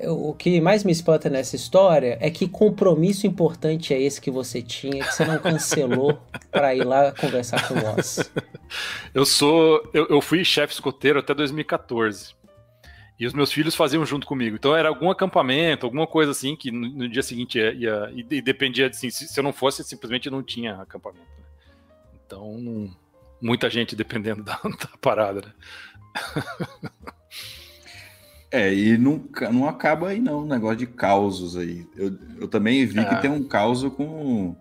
O 0.07 0.33
que 0.33 0.61
mais 0.61 0.85
me 0.85 0.93
espanta 0.93 1.29
nessa 1.29 1.57
história 1.57 2.16
é 2.21 2.31
que 2.31 2.49
compromisso 2.49 3.27
importante 3.27 3.93
é 3.93 4.01
esse 4.01 4.21
que 4.21 4.31
você 4.31 4.62
tinha, 4.62 5.05
que 5.05 5.12
você 5.12 5.25
não 5.25 5.39
cancelou 5.39 6.18
para 6.51 6.75
ir 6.75 6.85
lá 6.85 7.12
conversar 7.12 7.66
com 7.66 7.75
o 7.75 7.99
Oz. 7.99 8.31
Eu 9.12 9.27
sou. 9.27 9.83
Eu, 9.93 10.07
eu 10.09 10.21
fui 10.21 10.45
chefe 10.45 10.75
escoteiro 10.75 11.18
até 11.18 11.35
2014. 11.35 12.35
E 13.21 13.27
os 13.27 13.35
meus 13.35 13.53
filhos 13.53 13.75
faziam 13.75 14.05
junto 14.07 14.27
comigo. 14.27 14.57
Então 14.57 14.75
era 14.75 14.89
algum 14.89 15.11
acampamento, 15.11 15.85
alguma 15.85 16.07
coisa 16.07 16.31
assim, 16.31 16.57
que 16.57 16.71
no, 16.71 16.89
no 16.89 17.09
dia 17.09 17.23
seguinte 17.23 17.59
ia. 17.59 17.71
ia 17.75 18.11
e, 18.14 18.27
e, 18.31 18.41
dependia, 18.41 18.89
assim, 18.89 19.11
se, 19.11 19.29
se, 19.29 19.39
eu 19.39 19.45
não 19.45 19.53
fosse, 19.53 19.85
simplesmente 19.85 20.31
não 20.31 20.43
tinha 20.43 20.81
acampamento. 20.81 21.27
Né? 21.27 21.45
Então, 22.25 22.57
não, 22.59 22.91
muita 23.41 23.68
gente 23.68 23.95
dependendo 23.95 24.43
da, 24.43 24.55
da 24.55 24.89
parada, 25.01 25.43
né? 25.43 25.53
É, 28.53 28.75
e 28.75 28.99
não, 28.99 29.23
não 29.53 29.68
acaba 29.68 30.09
aí 30.09 30.18
não, 30.18 30.41
o 30.41 30.45
negócio 30.45 30.79
de 30.79 30.87
causos 30.89 31.57
aí. 31.57 31.87
Eu, 31.97 32.18
eu 32.41 32.49
também 32.49 32.85
vi 32.85 32.99
é. 32.99 33.05
que 33.05 33.23
tem 33.23 33.31
um 33.31 33.45
caos 33.45 33.85
com, 33.95 34.57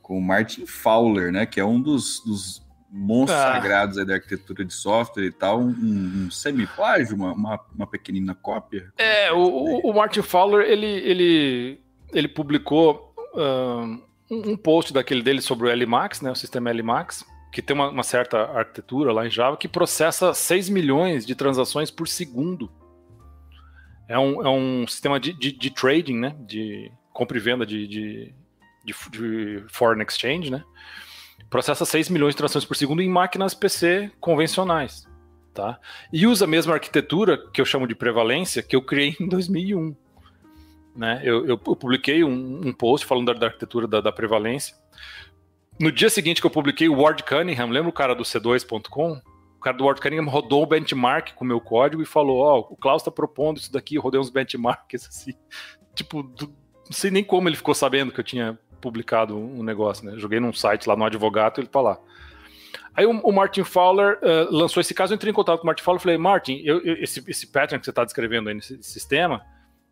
com 0.00 0.16
o 0.16 0.22
Martin 0.22 0.64
Fowler, 0.64 1.30
né? 1.30 1.44
Que 1.44 1.60
é 1.60 1.64
um 1.64 1.78
dos, 1.78 2.22
dos 2.24 2.65
monstros 2.96 3.38
ah. 3.38 3.52
sagrados 3.52 4.04
da 4.06 4.14
arquitetura 4.14 4.64
de 4.64 4.72
software 4.72 5.26
e 5.26 5.32
tal, 5.32 5.60
um, 5.60 5.68
um 5.68 6.30
semi-plágio, 6.30 7.14
uma, 7.14 7.32
uma, 7.32 7.60
uma, 7.74 7.86
pequenina 7.86 8.34
cópia. 8.34 8.90
É, 8.96 9.30
o, 9.32 9.80
o 9.84 9.94
Martin 9.94 10.22
Fowler, 10.22 10.66
ele, 10.66 10.86
ele, 10.86 11.80
ele 12.12 12.28
publicou 12.28 13.14
um, 13.34 14.02
um 14.30 14.56
post 14.56 14.92
daquele 14.92 15.22
dele 15.22 15.42
sobre 15.42 15.68
o 15.68 15.74
LMAX, 15.74 16.22
né, 16.22 16.30
o 16.30 16.34
sistema 16.34 16.72
LMAX, 16.72 17.24
que 17.52 17.60
tem 17.60 17.74
uma, 17.74 17.90
uma, 17.90 18.02
certa 18.02 18.38
arquitetura 18.50 19.12
lá 19.12 19.26
em 19.26 19.30
Java 19.30 19.56
que 19.56 19.68
processa 19.68 20.32
6 20.32 20.70
milhões 20.70 21.26
de 21.26 21.34
transações 21.34 21.90
por 21.90 22.08
segundo. 22.08 22.70
É 24.08 24.18
um, 24.18 24.46
é 24.46 24.48
um 24.48 24.86
sistema 24.86 25.20
de, 25.20 25.32
de, 25.32 25.52
de 25.52 25.70
trading, 25.70 26.18
né, 26.18 26.36
de 26.40 26.90
compra 27.12 27.36
e 27.36 27.40
venda 27.40 27.66
de, 27.66 27.86
de, 27.86 28.34
de, 28.84 28.94
de 29.10 29.64
foreign 29.68 30.02
exchange, 30.02 30.50
né, 30.50 30.64
processa 31.50 31.84
6 31.84 32.08
milhões 32.08 32.34
de 32.34 32.38
transações 32.38 32.64
por 32.64 32.76
segundo 32.76 33.02
em 33.02 33.08
máquinas 33.08 33.54
PC 33.54 34.10
convencionais. 34.20 35.06
Tá? 35.54 35.78
E 36.12 36.26
usa 36.26 36.44
a 36.44 36.48
mesma 36.48 36.74
arquitetura, 36.74 37.38
que 37.50 37.60
eu 37.60 37.64
chamo 37.64 37.86
de 37.86 37.94
prevalência, 37.94 38.62
que 38.62 38.76
eu 38.76 38.82
criei 38.82 39.16
em 39.18 39.26
2001. 39.26 39.96
Né? 40.94 41.20
Eu, 41.24 41.46
eu, 41.46 41.60
eu 41.66 41.76
publiquei 41.76 42.22
um, 42.22 42.68
um, 42.68 42.72
post 42.72 43.06
falando 43.06 43.26
da, 43.26 43.32
da 43.32 43.46
arquitetura 43.46 43.86
da, 43.86 44.00
da, 44.00 44.12
prevalência. 44.12 44.76
No 45.78 45.90
dia 45.90 46.10
seguinte 46.10 46.40
que 46.40 46.46
eu 46.46 46.50
publiquei, 46.50 46.88
o 46.88 47.00
Ward 47.00 47.22
Cunningham, 47.22 47.68
lembra 47.68 47.88
o 47.88 47.92
cara 47.92 48.14
do 48.14 48.22
C2.com? 48.22 49.20
O 49.56 49.60
cara 49.60 49.76
do 49.76 49.84
Ward 49.84 50.00
Cunningham 50.00 50.28
rodou 50.28 50.62
o 50.62 50.66
benchmark 50.66 51.34
com 51.34 51.44
o 51.44 51.48
meu 51.48 51.60
código 51.60 52.02
e 52.02 52.06
falou: 52.06 52.38
Ó, 52.38 52.58
oh, 52.58 52.74
o 52.74 52.76
Klaus 52.76 53.02
está 53.02 53.10
propondo 53.10 53.58
isso 53.58 53.72
daqui, 53.72 53.96
eu 53.96 54.02
rodei 54.02 54.20
uns 54.20 54.30
benchmarks 54.30 55.06
assim. 55.08 55.32
Tipo, 55.94 56.22
do, 56.22 56.46
não 56.46 56.92
sei 56.92 57.10
nem 57.10 57.24
como 57.24 57.48
ele 57.48 57.56
ficou 57.56 57.74
sabendo 57.74 58.12
que 58.12 58.20
eu 58.20 58.24
tinha 58.24 58.58
publicado 58.80 59.36
um 59.36 59.62
negócio, 59.62 60.04
né? 60.04 60.18
Joguei 60.18 60.40
num 60.40 60.52
site 60.52 60.88
lá 60.88 60.96
no 60.96 61.04
advogado, 61.04 61.60
ele 61.60 61.68
tá 61.68 61.80
lá. 61.80 61.98
Aí 62.94 63.04
o, 63.04 63.10
o 63.20 63.32
Martin 63.32 63.62
Fowler 63.62 64.18
uh, 64.22 64.54
lançou 64.54 64.80
esse 64.80 64.94
caso, 64.94 65.12
eu 65.12 65.16
entrei 65.16 65.30
em 65.30 65.34
contato 65.34 65.58
com 65.58 65.64
o 65.64 65.66
Martin 65.66 65.82
Fowler 65.82 66.00
e 66.00 66.02
falei, 66.02 66.18
Martin, 66.18 66.62
eu, 66.64 66.80
eu, 66.80 66.94
esse, 66.94 67.22
esse 67.28 67.46
pattern 67.46 67.78
que 67.78 67.84
você 67.84 67.90
está 67.90 68.04
descrevendo 68.04 68.48
aí 68.48 68.54
nesse 68.54 68.82
sistema 68.82 69.44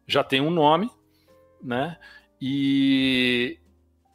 já 0.07 0.24
tem 0.24 0.41
um 0.41 0.51
nome, 0.51 0.91
né? 1.62 1.99
E, 2.41 3.59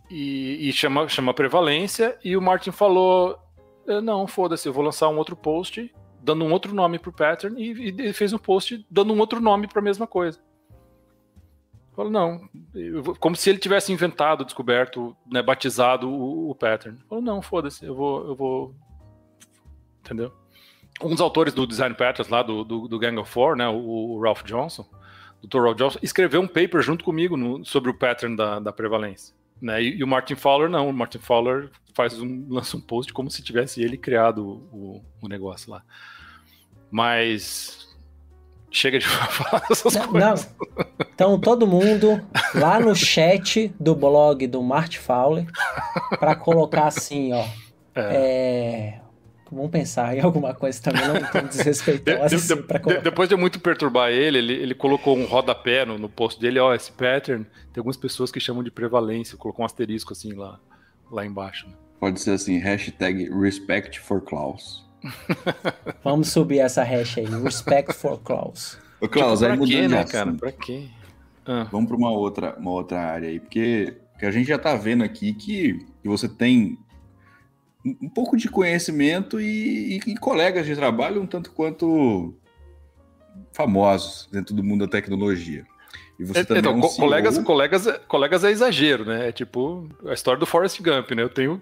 e, 0.10 0.70
e, 0.70 0.74
chama, 0.74 1.08
chama 1.08 1.34
prevalência, 1.34 2.18
e 2.24 2.36
o 2.36 2.42
Martin 2.42 2.72
falou, 2.72 3.38
eh, 3.88 4.02
não, 4.02 4.28
foda-se, 4.28 4.68
eu 4.68 4.74
vou 4.74 4.84
lançar 4.84 5.10
um 5.10 5.18
outro 5.18 5.36
post 5.36 5.92
dando 6.22 6.44
um 6.44 6.52
outro 6.52 6.74
nome 6.74 7.00
pro 7.00 7.14
pattern, 7.14 7.62
e, 7.62 8.10
e 8.10 8.14
fez 8.14 8.34
um 8.34 8.38
post 8.38 8.86
dando 8.90 9.14
um 9.14 9.20
outro 9.20 9.40
nome 9.40 9.68
para 9.68 9.80
a 9.80 9.84
mesma 9.84 10.06
coisa. 10.06 10.40
Falou, 12.00 12.14
não, 12.14 12.50
como 13.20 13.36
se 13.36 13.50
ele 13.50 13.60
tivesse 13.60 13.92
inventado, 13.92 14.46
descoberto, 14.46 15.14
né, 15.30 15.42
batizado 15.42 16.10
o, 16.10 16.50
o 16.50 16.56
pattern. 16.56 16.98
Falou, 17.10 17.22
não, 17.22 17.42
foda-se, 17.42 17.84
eu 17.86 17.94
vou, 17.94 18.26
eu 18.26 18.36
vou. 18.38 18.76
Entendeu? 20.00 20.32
Um 21.02 21.10
dos 21.10 21.20
autores 21.20 21.54
do 21.54 21.68
Design 21.68 21.94
Patterns 21.94 22.30
lá 22.30 22.42
do, 22.42 22.64
do, 22.64 22.88
do 22.88 22.98
Gang 22.98 23.20
of 23.20 23.30
Four, 23.30 23.58
né, 23.58 23.68
o, 23.68 23.76
o 23.76 24.22
Ralph 24.22 24.44
Johnson, 24.44 24.88
Dr. 25.44 25.60
Ralph 25.60 25.78
Johnson, 25.78 26.00
escreveu 26.02 26.40
um 26.40 26.48
paper 26.48 26.82
junto 26.82 27.04
comigo 27.04 27.36
no, 27.36 27.66
sobre 27.66 27.92
o 27.92 27.94
pattern 27.94 28.34
da, 28.34 28.62
da 28.62 28.72
prevalência. 28.72 29.36
Né? 29.62 29.84
E, 29.84 29.98
e, 29.98 30.02
o 30.02 30.08
Martin 30.08 30.36
Fowler 30.36 30.70
não, 30.70 30.88
o 30.88 30.94
Martin 30.94 31.20
Fowler 31.20 31.70
faz 31.94 32.18
um, 32.18 32.46
lança 32.48 32.78
um 32.78 32.82
post 32.82 33.12
como 33.12 33.30
se 33.30 33.44
tivesse 33.44 33.84
ele 33.84 33.98
criado 33.98 34.66
o, 34.72 35.04
o 35.22 35.28
negócio 35.28 35.70
lá. 35.70 35.84
Mas 36.90 37.89
Chega 38.72 39.00
de 39.00 39.06
falar 39.08 39.64
essas 39.70 39.94
não, 39.96 40.08
coisas. 40.08 40.56
Não. 40.78 40.86
Então, 41.14 41.40
todo 41.40 41.66
mundo 41.66 42.22
lá 42.56 42.80
no 42.80 42.96
chat 42.96 43.74
do 43.80 43.96
blog 43.96 44.46
do 44.48 44.62
Mart 44.62 44.98
Fowler 44.98 45.48
para 46.20 46.36
colocar 46.36 46.88
assim, 46.88 47.34
ó. 47.34 47.46
É. 47.96 48.96
é... 48.96 49.02
Vamos 49.52 49.72
pensar 49.72 50.16
em 50.16 50.22
alguma 50.22 50.54
coisa 50.54 50.80
também, 50.80 51.08
não 51.08 51.32
tão 51.32 51.48
desrespeitosa. 51.48 52.30
De, 52.30 52.30
de, 52.30 52.36
assim, 52.36 52.56
de, 52.56 53.02
depois 53.02 53.28
de 53.28 53.36
muito 53.36 53.60
perturbar 53.60 54.12
ele, 54.12 54.38
ele, 54.38 54.54
ele 54.54 54.76
colocou 54.76 55.18
um 55.18 55.26
rodapé 55.26 55.84
no, 55.86 55.98
no 55.98 56.08
post 56.08 56.40
dele, 56.40 56.60
ó, 56.60 56.74
esse 56.76 56.92
pattern, 56.92 57.46
tem 57.74 57.82
algumas 57.82 57.98
pessoas 57.98 58.32
que 58.32 58.40
chamam 58.40 58.62
de 58.64 58.70
prevalência, 58.70 59.36
colocou 59.38 59.64
um 59.64 59.66
asterisco 59.66 60.14
assim 60.14 60.34
lá, 60.34 60.60
lá 61.12 61.26
embaixo. 61.26 61.68
Né? 61.68 61.74
Pode 62.00 62.22
ser 62.22 62.32
assim, 62.32 62.60
hashtag 62.60 63.28
respect 63.32 64.00
for 64.00 64.22
Klaus. 64.22 64.88
Vamos 66.04 66.30
subir 66.30 66.60
essa 66.60 66.84
hash 66.84 67.18
aí. 67.18 67.26
Respect 67.26 67.94
for 67.94 68.20
Klaus. 68.20 68.78
Ô, 69.00 69.08
Klaus, 69.08 69.40
tipo, 69.40 69.52
aí 69.52 69.58
mudando 69.58 69.70
quê, 69.70 69.88
né, 69.88 70.04
cara? 70.04 70.34
Pra 70.34 70.52
quê? 70.52 70.88
Ah. 71.46 71.68
Vamos 71.72 71.88
para 71.88 71.98
uma 71.98 72.12
outra, 72.12 72.56
uma 72.58 72.72
outra 72.72 73.00
área 73.00 73.30
aí, 73.30 73.40
porque, 73.40 73.98
porque 74.12 74.26
a 74.26 74.32
gente 74.32 74.48
já 74.48 74.60
tá 74.60 74.76
vendo 74.76 75.04
aqui 75.04 75.34
que, 75.34 75.86
que 76.02 76.08
você 76.08 76.28
tem 76.28 76.78
um 77.86 78.10
pouco 78.10 78.36
de 78.36 78.50
conhecimento 78.50 79.40
e, 79.40 79.96
e, 79.96 80.12
e, 80.12 80.18
colegas 80.18 80.66
de 80.66 80.76
trabalho 80.76 81.22
um 81.22 81.26
tanto 81.26 81.52
quanto 81.52 82.36
famosos 83.54 84.28
dentro 84.32 84.54
do 84.54 84.64
mundo 84.64 84.86
da 84.86 84.92
tecnologia. 84.92 85.66
E 86.20 86.26
você 86.26 86.40
é, 86.40 86.44
também 86.44 86.60
então, 86.60 86.74
é 86.74 86.76
um 86.76 86.82
colegas, 86.82 87.38
colegas, 87.40 87.88
colegas 88.08 88.44
é 88.44 88.52
exagero, 88.52 89.06
né? 89.06 89.30
É 89.30 89.32
tipo 89.32 89.88
a 90.06 90.14
história 90.14 90.40
do 90.40 90.46
Forrest 90.46 90.82
Gump, 90.82 91.12
né? 91.12 91.24
Eu 91.24 91.30
tenho 91.30 91.62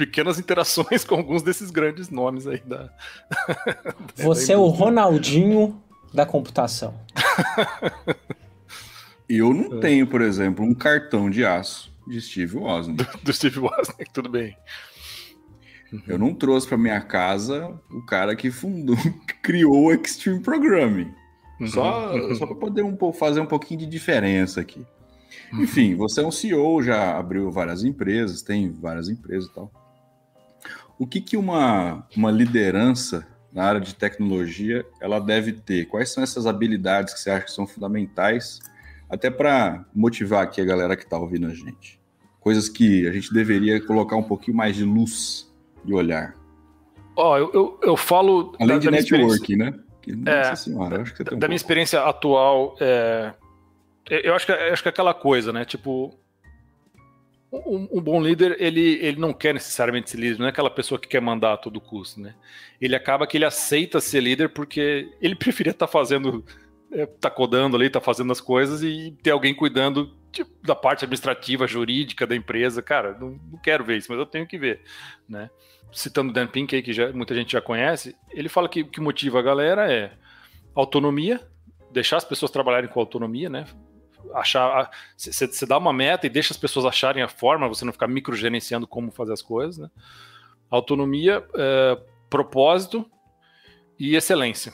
pequenas 0.00 0.38
interações 0.38 1.04
com 1.04 1.14
alguns 1.14 1.42
desses 1.42 1.70
grandes 1.70 2.08
nomes 2.08 2.46
aí 2.46 2.62
da. 2.64 2.90
Você 4.16 4.54
é 4.54 4.56
o 4.56 4.66
Ronaldinho 4.66 5.78
da 6.14 6.24
computação. 6.24 6.94
Eu 9.28 9.52
não 9.52 9.76
é. 9.76 9.80
tenho, 9.80 10.06
por 10.06 10.22
exemplo, 10.22 10.64
um 10.64 10.74
cartão 10.74 11.28
de 11.28 11.44
aço 11.44 11.92
de 12.08 12.18
Steve 12.20 12.56
Wozniak. 12.56 13.04
Do, 13.04 13.18
do 13.22 13.32
Steve 13.32 13.58
Wozniak, 13.58 14.10
tudo 14.12 14.30
bem. 14.30 14.56
Eu 16.06 16.18
não 16.18 16.32
trouxe 16.32 16.68
para 16.68 16.78
minha 16.78 17.00
casa 17.00 17.78
o 17.90 18.00
cara 18.06 18.34
que 18.34 18.50
fundou, 18.50 18.96
que 18.96 19.34
criou 19.42 19.86
o 19.86 19.92
Extreme 19.92 20.40
Programming. 20.40 21.12
Uhum. 21.60 21.66
Só, 21.66 22.34
só 22.36 22.46
para 22.46 22.56
poder 22.56 22.82
um, 22.82 22.96
fazer 23.12 23.40
um 23.40 23.46
pouquinho 23.46 23.80
de 23.80 23.86
diferença 23.86 24.60
aqui. 24.60 24.86
Uhum. 25.52 25.62
Enfim, 25.62 25.94
você 25.94 26.20
é 26.20 26.26
um 26.26 26.30
CEO, 26.30 26.80
já 26.82 27.18
abriu 27.18 27.50
várias 27.50 27.84
empresas, 27.84 28.40
tem 28.40 28.72
várias 28.72 29.08
empresas 29.08 29.50
e 29.50 29.54
tal. 29.54 29.79
O 31.00 31.06
que, 31.06 31.18
que 31.18 31.34
uma, 31.34 32.06
uma 32.14 32.30
liderança 32.30 33.26
na 33.50 33.64
área 33.64 33.80
de 33.80 33.94
tecnologia 33.94 34.84
ela 35.00 35.18
deve 35.18 35.50
ter? 35.50 35.86
Quais 35.86 36.12
são 36.12 36.22
essas 36.22 36.46
habilidades 36.46 37.14
que 37.14 37.20
você 37.20 37.30
acha 37.30 37.46
que 37.46 37.52
são 37.52 37.66
fundamentais, 37.66 38.58
até 39.08 39.30
para 39.30 39.82
motivar 39.94 40.42
aqui 40.42 40.60
a 40.60 40.64
galera 40.66 40.94
que 40.94 41.04
está 41.04 41.16
ouvindo 41.16 41.46
a 41.46 41.54
gente? 41.54 41.98
Coisas 42.38 42.68
que 42.68 43.08
a 43.08 43.12
gente 43.12 43.32
deveria 43.32 43.80
colocar 43.80 44.14
um 44.14 44.22
pouquinho 44.22 44.58
mais 44.58 44.76
de 44.76 44.84
luz 44.84 45.50
e 45.86 45.94
olhar. 45.94 46.36
Ó, 47.16 47.32
oh, 47.32 47.38
eu, 47.38 47.50
eu, 47.54 47.80
eu, 47.82 47.96
falo. 47.96 48.52
Além 48.60 48.76
da, 48.76 48.78
de 48.80 48.84
da 48.84 48.90
network, 48.90 49.56
né? 49.56 49.72
Que, 50.02 50.12
é, 50.26 50.54
senhora, 50.54 51.00
acho 51.00 51.14
que 51.14 51.34
um 51.34 51.38
da 51.38 51.48
minha 51.48 51.56
experiência 51.56 52.02
atual, 52.02 52.76
é, 52.78 53.32
eu 54.06 54.34
acho 54.34 54.44
que, 54.44 54.52
eu 54.52 54.72
acho 54.74 54.82
que 54.82 54.88
é 54.88 54.92
aquela 54.92 55.14
coisa, 55.14 55.50
né? 55.50 55.64
Tipo, 55.64 56.19
um, 57.52 57.88
um, 57.98 58.00
bom 58.00 58.22
líder, 58.22 58.56
ele, 58.60 58.98
ele 59.02 59.18
não 59.18 59.32
quer 59.32 59.52
necessariamente 59.52 60.10
ser 60.10 60.18
líder, 60.18 60.38
não 60.38 60.46
é 60.46 60.50
aquela 60.50 60.70
pessoa 60.70 61.00
que 61.00 61.08
quer 61.08 61.20
mandar 61.20 61.54
a 61.54 61.56
todo 61.56 61.80
custo, 61.80 62.20
né? 62.20 62.34
Ele 62.80 62.94
acaba 62.94 63.26
que 63.26 63.36
ele 63.36 63.44
aceita 63.44 64.00
ser 64.00 64.20
líder 64.20 64.50
porque 64.50 65.08
ele 65.20 65.34
preferia 65.36 65.72
estar 65.72 65.86
tá 65.86 65.92
fazendo, 65.92 66.44
é, 66.92 67.06
tá 67.06 67.28
codando 67.28 67.76
ali, 67.76 67.90
tá 67.90 68.00
fazendo 68.00 68.30
as 68.30 68.40
coisas 68.40 68.82
e 68.82 69.16
ter 69.22 69.30
alguém 69.30 69.54
cuidando 69.54 70.16
da 70.62 70.76
parte 70.76 71.04
administrativa, 71.04 71.66
jurídica 71.66 72.24
da 72.24 72.36
empresa, 72.36 72.80
cara, 72.80 73.18
não, 73.18 73.30
não, 73.50 73.58
quero 73.58 73.84
ver 73.84 73.96
isso, 73.96 74.06
mas 74.10 74.18
eu 74.18 74.26
tenho 74.26 74.46
que 74.46 74.56
ver, 74.56 74.82
né? 75.28 75.50
Citando 75.92 76.32
Dan 76.32 76.46
Pink 76.46 76.76
aí, 76.76 76.82
que 76.82 76.92
já, 76.92 77.12
muita 77.12 77.34
gente 77.34 77.50
já 77.50 77.60
conhece, 77.60 78.14
ele 78.30 78.48
fala 78.48 78.68
que 78.68 78.82
o 78.82 78.86
que 78.86 79.00
motiva 79.00 79.40
a 79.40 79.42
galera 79.42 79.92
é 79.92 80.12
autonomia, 80.72 81.40
deixar 81.90 82.18
as 82.18 82.24
pessoas 82.24 82.52
trabalharem 82.52 82.88
com 82.88 83.00
autonomia, 83.00 83.50
né? 83.50 83.64
Achar, 84.34 84.90
você 85.16 85.66
dá 85.66 85.78
uma 85.78 85.92
meta 85.92 86.26
e 86.26 86.30
deixa 86.30 86.52
as 86.52 86.58
pessoas 86.58 86.86
acharem 86.86 87.22
a 87.22 87.28
forma, 87.28 87.68
você 87.68 87.84
não 87.84 87.92
ficar 87.92 88.08
microgerenciando 88.08 88.86
como 88.86 89.10
fazer 89.10 89.32
as 89.32 89.42
coisas, 89.42 89.78
né? 89.78 89.90
Autonomia, 90.70 91.44
é, 91.54 92.00
propósito 92.28 93.04
e 93.98 94.14
excelência. 94.14 94.72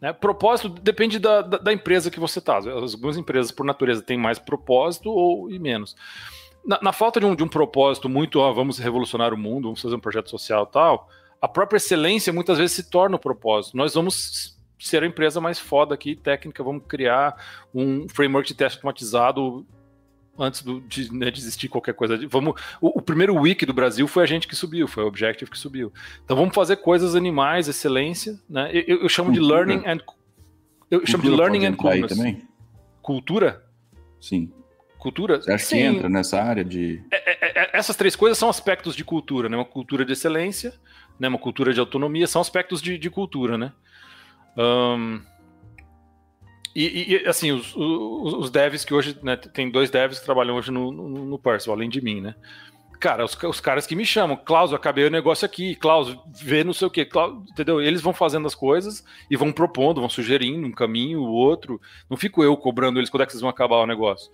Né? 0.00 0.12
Propósito 0.12 0.68
depende 0.68 1.18
da, 1.18 1.42
da, 1.42 1.58
da, 1.58 1.72
empresa 1.72 2.10
que 2.10 2.20
você 2.20 2.38
está. 2.38 2.56
Algumas 2.56 3.16
empresas, 3.16 3.50
por 3.50 3.64
natureza, 3.64 4.02
têm 4.02 4.18
mais 4.18 4.38
propósito 4.38 5.10
ou 5.10 5.50
e 5.50 5.58
menos. 5.58 5.94
Na, 6.64 6.78
na 6.82 6.92
falta 6.92 7.20
de 7.20 7.26
um, 7.26 7.34
de 7.34 7.42
um 7.42 7.48
propósito 7.48 8.08
muito, 8.08 8.40
ó, 8.40 8.52
vamos 8.52 8.78
revolucionar 8.78 9.32
o 9.32 9.36
mundo, 9.36 9.64
vamos 9.64 9.82
fazer 9.82 9.94
um 9.94 10.00
projeto 10.00 10.30
social 10.30 10.66
tal, 10.66 11.08
a 11.40 11.48
própria 11.48 11.76
excelência 11.76 12.32
muitas 12.32 12.56
vezes 12.56 12.74
se 12.74 12.90
torna 12.90 13.16
o 13.16 13.18
propósito. 13.18 13.76
Nós 13.76 13.94
vamos 13.94 14.53
ser 14.78 15.02
a 15.02 15.06
empresa 15.06 15.40
mais 15.40 15.58
foda 15.58 15.94
aqui, 15.94 16.16
técnica, 16.16 16.62
vamos 16.62 16.84
criar 16.86 17.36
um 17.74 18.08
framework 18.08 18.48
de 18.48 18.54
teste 18.54 18.78
automatizado 18.78 19.66
antes 20.38 20.62
do, 20.62 20.80
de 20.80 21.12
né, 21.12 21.30
desistir 21.30 21.68
qualquer 21.68 21.94
coisa. 21.94 22.18
Vamos, 22.28 22.60
o, 22.80 22.98
o, 22.98 23.02
primeiro 23.02 23.34
wiki 23.34 23.64
do 23.64 23.72
Brasil 23.72 24.06
foi 24.08 24.24
a 24.24 24.26
gente 24.26 24.48
que 24.48 24.56
subiu, 24.56 24.88
foi 24.88 25.04
o 25.04 25.06
Objective 25.06 25.50
que 25.50 25.58
subiu. 25.58 25.92
Então 26.24 26.36
vamos 26.36 26.54
fazer 26.54 26.76
coisas 26.76 27.14
animais, 27.14 27.68
excelência, 27.68 28.38
né? 28.48 28.70
Eu, 28.72 29.02
eu 29.02 29.08
chamo 29.08 29.30
Cultura. 29.30 29.64
de 29.64 29.70
learning 29.72 29.86
and 29.86 29.98
eu 30.90 31.00
Cultura 31.00 31.06
chamo 31.06 31.22
de 31.22 31.30
learning 31.30 31.66
and 31.66 31.74
coolness. 31.74 32.16
também? 32.16 32.48
Cultura? 33.00 33.64
Sim. 34.20 34.52
Cultura? 34.98 35.40
Você 35.40 35.52
acha 35.52 35.64
Sim. 35.66 35.76
que 35.76 35.82
entra 35.82 36.08
nessa 36.08 36.42
área 36.42 36.64
de. 36.64 37.02
É, 37.10 37.32
é, 37.32 37.62
é, 37.62 37.70
essas 37.74 37.94
três 37.94 38.16
coisas 38.16 38.38
são 38.38 38.48
aspectos 38.48 38.96
de 38.96 39.04
cultura, 39.04 39.48
né? 39.48 39.56
Uma 39.56 39.64
cultura 39.64 40.04
de 40.04 40.12
excelência, 40.12 40.72
né? 41.18 41.28
uma 41.28 41.38
cultura 41.38 41.74
de 41.74 41.80
autonomia, 41.80 42.26
são 42.26 42.40
aspectos 42.40 42.80
de, 42.80 42.96
de 42.96 43.10
cultura, 43.10 43.58
né? 43.58 43.72
Um, 44.56 45.20
e, 46.74 47.14
e, 47.14 47.28
assim, 47.28 47.52
os, 47.52 47.74
os, 47.76 48.34
os, 48.34 48.50
devs 48.50 48.84
que 48.84 48.92
hoje, 48.92 49.16
né, 49.22 49.36
tem 49.36 49.70
dois 49.70 49.90
devs 49.90 50.18
que 50.18 50.24
trabalham 50.24 50.56
hoje 50.56 50.72
no, 50.72 50.90
no, 50.90 51.24
no 51.24 51.40
além 51.70 51.88
de 51.88 52.02
mim, 52.02 52.20
né? 52.20 52.34
Cara, 52.98 53.24
os, 53.24 53.36
os 53.44 53.60
caras 53.60 53.86
que 53.86 53.94
me 53.94 54.04
chamam, 54.04 54.36
Klaus, 54.36 54.70
eu 54.70 54.76
acabei 54.76 55.06
o 55.06 55.10
negócio 55.10 55.44
aqui, 55.46 55.76
Klaus, 55.76 56.16
vê 56.42 56.64
não 56.64 56.72
sei 56.72 56.88
o 56.88 56.90
Klaus, 57.06 57.48
entendeu? 57.50 57.80
Eles 57.80 58.00
vão 58.00 58.12
fazendo 58.12 58.46
as 58.46 58.54
coisas 58.54 59.04
e 59.30 59.36
vão 59.36 59.52
propondo, 59.52 60.00
vão 60.00 60.08
sugerindo 60.08 60.66
um 60.66 60.72
caminho, 60.72 61.20
o 61.20 61.30
outro. 61.30 61.80
Não 62.08 62.16
fico 62.16 62.42
eu 62.42 62.56
cobrando 62.56 62.98
eles 62.98 63.10
quando 63.10 63.22
é 63.22 63.26
que 63.26 63.32
vocês 63.32 63.42
vão 63.42 63.50
acabar 63.50 63.76
o 63.76 63.86
negócio. 63.86 64.30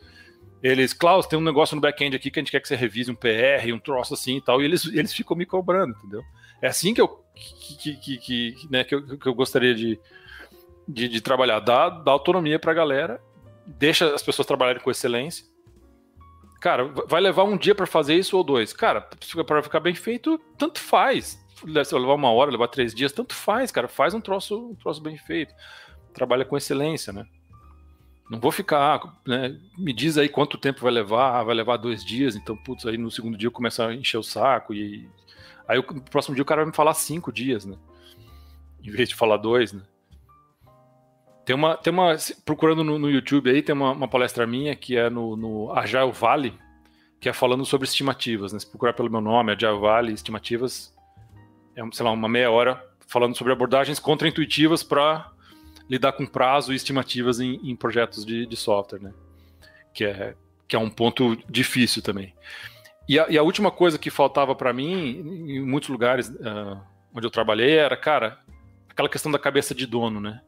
Eles, 0.63 0.93
Klaus, 0.93 1.27
tem 1.27 1.39
um 1.39 1.43
negócio 1.43 1.75
no 1.75 1.81
back-end 1.81 2.15
aqui 2.15 2.31
que 2.31 2.39
a 2.39 2.43
gente 2.43 2.53
quer 2.53 2.61
que 2.61 2.69
você 2.69 2.77
revise 2.77 3.11
um 3.11 3.15
PR, 3.15 3.73
um 3.75 3.79
troço 3.79 4.15
assim 4.15 4.37
e 4.37 4.41
tal, 4.41 4.63
e 4.63 4.67
eles, 4.67 4.87
eles 4.87 5.13
ficam 5.13 5.37
me 5.37 5.47
cobrando, 5.47 5.97
entendeu? 5.99 6.23
É 6.63 6.69
assim 6.69 6.93
que 6.93 7.01
eu, 7.01 7.25
que, 7.35 7.97
que, 7.97 8.19
que, 8.19 8.69
né, 8.71 8.85
que 8.85 8.95
eu, 8.95 9.19
que 9.19 9.27
eu 9.27 9.35
gostaria 9.35 9.75
de, 9.75 9.99
de, 10.87 11.09
de 11.09 11.21
trabalhar, 11.21 11.61
dá, 11.61 11.89
dá 11.89 12.13
autonomia 12.13 12.59
para 12.59 12.73
a 12.73 12.75
galera, 12.75 13.21
deixa 13.67 14.15
as 14.15 14.23
pessoas 14.23 14.47
trabalharem 14.47 14.83
com 14.83 14.91
excelência. 14.91 15.45
Cara, 16.61 16.85
vai 16.85 17.21
levar 17.21 17.45
um 17.45 17.57
dia 17.57 17.75
para 17.75 17.87
fazer 17.87 18.15
isso 18.15 18.37
ou 18.37 18.45
dois. 18.45 18.73
Cara, 18.73 19.09
para 19.47 19.63
ficar 19.63 19.81
bem 19.81 19.95
feito, 19.95 20.39
tanto 20.59 20.79
faz. 20.79 21.43
Se 21.57 21.95
levar 21.95 22.15
uma 22.15 22.31
hora, 22.31 22.51
levar 22.51 22.69
três 22.69 22.95
dias, 22.95 23.13
tanto 23.13 23.35
faz, 23.35 23.73
cara. 23.73 23.89
Faz 23.89 24.13
um 24.13 24.21
troço, 24.21 24.71
um 24.71 24.75
troço 24.75 25.01
bem 25.01 25.17
feito. 25.17 25.55
Trabalha 26.13 26.45
com 26.45 26.57
excelência, 26.57 27.15
né? 27.15 27.25
Não 28.31 28.39
vou 28.39 28.53
ficar, 28.53 29.01
né? 29.27 29.59
Me 29.77 29.93
diz 29.93 30.17
aí 30.17 30.29
quanto 30.29 30.57
tempo 30.57 30.83
vai 30.83 30.93
levar. 30.93 31.43
Vai 31.43 31.55
levar 31.55 31.77
dois 31.77 32.05
dias, 32.05 32.37
então, 32.37 32.57
putz, 32.57 32.87
aí 32.87 32.97
no 32.97 33.11
segundo 33.11 33.37
dia 33.37 33.51
começa 33.51 33.89
a 33.89 33.93
encher 33.93 34.19
o 34.19 34.23
saco. 34.23 34.73
E 34.73 35.09
aí 35.67 35.79
no 35.79 36.01
próximo 36.03 36.37
dia 36.37 36.43
o 36.43 36.47
cara 36.47 36.61
vai 36.61 36.71
me 36.71 36.77
falar 36.77 36.95
cinco 36.95 37.33
dias, 37.33 37.67
né? 37.67 37.77
Em 38.85 38.91
vez 38.93 39.09
de 39.09 39.17
falar 39.17 39.37
dois, 39.37 39.73
né? 39.73 39.83
Tem 41.45 41.57
uma, 41.57 41.77
tem 41.77 41.93
uma 41.93 42.17
procurando 42.45 42.85
no, 42.85 43.01
no 43.01 43.11
YouTube 43.11 43.51
aí, 43.51 43.63
tem 43.63 43.75
uma, 43.75 43.91
uma, 43.91 44.07
palestra 44.07 44.47
minha 44.47 44.77
que 44.77 44.97
é 44.97 45.11
no, 45.11 45.37
no 45.37 45.73
Agile 45.73 46.13
Valley, 46.13 46.55
que 47.19 47.29
é 47.29 47.33
falando 47.33 47.65
sobre 47.65 47.89
estimativas. 47.89 48.53
Né? 48.53 48.61
Se 48.61 48.67
procurar 48.67 48.93
pelo 48.93 49.11
meu 49.11 49.21
nome, 49.21 49.51
Agile 49.51 49.81
Valley, 49.81 50.15
estimativas, 50.15 50.95
é, 51.75 51.83
sei 51.91 52.05
lá, 52.05 52.13
uma 52.13 52.29
meia 52.29 52.53
hora 52.53 52.81
falando 53.09 53.37
sobre 53.37 53.53
abordagens 53.53 53.99
contra-intuitivas 53.99 54.85
para 54.85 55.33
lidar 55.91 56.13
com 56.13 56.25
prazo 56.25 56.73
e 56.73 56.77
estimativas 56.77 57.41
em, 57.41 57.61
em 57.69 57.75
projetos 57.75 58.25
de, 58.25 58.47
de, 58.47 58.57
software, 58.57 59.01
né? 59.01 59.13
Que 59.93 60.05
é, 60.05 60.37
que 60.69 60.77
é 60.77 60.79
um 60.79 60.89
ponto 60.89 61.37
difícil 61.49 62.01
também. 62.01 62.33
E 63.09 63.19
a, 63.19 63.29
e 63.29 63.37
a 63.37 63.43
última 63.43 63.73
coisa 63.73 63.99
que 63.99 64.09
faltava 64.09 64.55
para 64.55 64.73
mim, 64.73 64.95
em 65.49 65.61
muitos 65.61 65.89
lugares 65.89 66.29
uh, 66.29 66.81
onde 67.13 67.27
eu 67.27 67.31
trabalhei, 67.31 67.73
era, 67.73 67.97
cara, 67.97 68.39
aquela 68.89 69.09
questão 69.09 69.33
da 69.33 69.39
cabeça 69.39 69.75
de 69.75 69.85
dono, 69.85 70.21
né? 70.21 70.41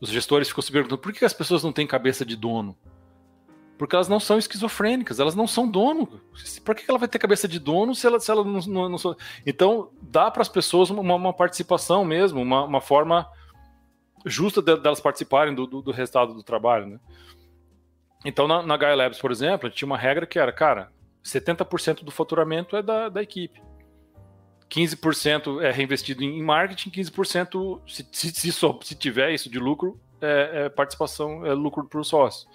Os 0.00 0.08
gestores 0.08 0.48
ficam 0.48 0.62
se 0.62 0.72
perguntando 0.72 1.00
por 1.00 1.12
que 1.12 1.24
as 1.26 1.34
pessoas 1.34 1.62
não 1.62 1.72
têm 1.72 1.86
cabeça 1.86 2.24
de 2.24 2.34
dono? 2.34 2.74
Porque 3.76 3.94
elas 3.94 4.08
não 4.08 4.18
são 4.18 4.38
esquizofrênicas, 4.38 5.20
elas 5.20 5.34
não 5.34 5.46
são 5.46 5.68
dono. 5.68 6.08
Por 6.64 6.74
que 6.74 6.84
ela 6.88 6.98
vai 6.98 7.08
ter 7.08 7.18
cabeça 7.18 7.46
de 7.46 7.58
dono 7.58 7.94
se 7.94 8.06
ela, 8.06 8.18
se 8.18 8.30
ela 8.30 8.42
não, 8.42 8.60
não, 8.60 8.88
não 8.88 9.16
Então, 9.44 9.90
dá 10.00 10.30
para 10.30 10.40
as 10.40 10.48
pessoas 10.48 10.88
uma, 10.88 11.14
uma, 11.14 11.32
participação 11.34 12.02
mesmo, 12.02 12.40
uma, 12.40 12.64
uma 12.64 12.80
forma 12.80 13.28
justa 14.26 14.60
delas 14.60 14.98
de, 14.98 15.02
participarem 15.02 15.54
do, 15.54 15.66
do, 15.66 15.80
do, 15.80 15.92
resultado 15.92 16.34
do 16.34 16.42
trabalho. 16.42 16.86
Né? 16.86 17.00
Então, 18.24 18.48
na, 18.48 18.62
na 18.62 18.76
Gaia 18.76 18.96
Labs, 18.96 19.20
por 19.20 19.30
exemplo, 19.30 19.70
tinha 19.70 19.86
uma 19.86 19.96
regra 19.96 20.26
que 20.26 20.38
era, 20.38 20.52
cara, 20.52 20.90
70% 21.24 22.04
do 22.04 22.10
faturamento 22.10 22.76
é 22.76 22.82
da, 22.82 23.08
da 23.08 23.22
equipe. 23.22 23.62
15% 24.68 25.62
é 25.62 25.70
reinvestido 25.70 26.24
em 26.24 26.42
marketing, 26.42 26.90
15% 26.90 27.80
se, 27.86 28.06
se, 28.10 28.32
se, 28.32 28.52
se 28.52 28.94
tiver 28.96 29.32
isso 29.32 29.48
de 29.48 29.58
lucro, 29.58 30.00
é, 30.20 30.64
é 30.64 30.68
participação, 30.68 31.46
é 31.46 31.54
lucro 31.54 31.86
para 31.88 32.00
o 32.00 32.04
sócio. 32.04 32.48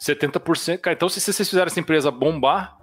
70%. 0.00 0.78
Cara, 0.78 0.94
então, 0.94 1.08
se 1.08 1.20
vocês 1.20 1.36
fizerem 1.48 1.66
essa 1.66 1.80
empresa 1.80 2.10
bombar, 2.10 2.76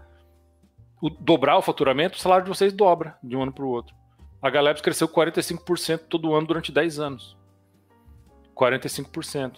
o, 1.01 1.09
dobrar 1.09 1.57
o 1.57 1.61
faturamento, 1.61 2.17
o 2.17 2.21
salário 2.21 2.45
de 2.45 2.49
vocês 2.49 2.71
dobra 2.71 3.17
de 3.23 3.35
um 3.35 3.41
ano 3.41 3.51
para 3.51 3.65
o 3.65 3.69
outro. 3.69 3.95
A 4.41 4.49
Galebs 4.49 4.81
cresceu 4.81 5.07
45% 5.07 6.01
todo 6.09 6.33
ano 6.33 6.47
durante 6.47 6.71
10 6.71 6.99
anos. 6.99 7.37
45%. 8.61 9.57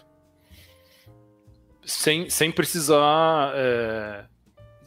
Sem, 1.85 2.29
sem 2.29 2.51
precisar. 2.51 3.51
É, 3.55 4.25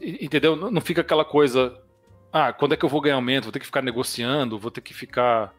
entendeu? 0.01 0.57
Não 0.57 0.81
fica 0.81 1.03
aquela 1.03 1.25
coisa 1.25 1.79
ah, 2.39 2.53
quando 2.53 2.75
é 2.75 2.77
que 2.77 2.85
eu 2.85 2.89
vou 2.91 3.01
ganhar 3.01 3.17
aumento? 3.17 3.45
Vou 3.45 3.53
ter 3.53 3.61
que 3.61 3.65
ficar 3.65 3.81
negociando, 3.81 4.59
vou 4.59 4.71
ter 4.71 4.83
que 4.83 4.93
ficar. 4.93 5.55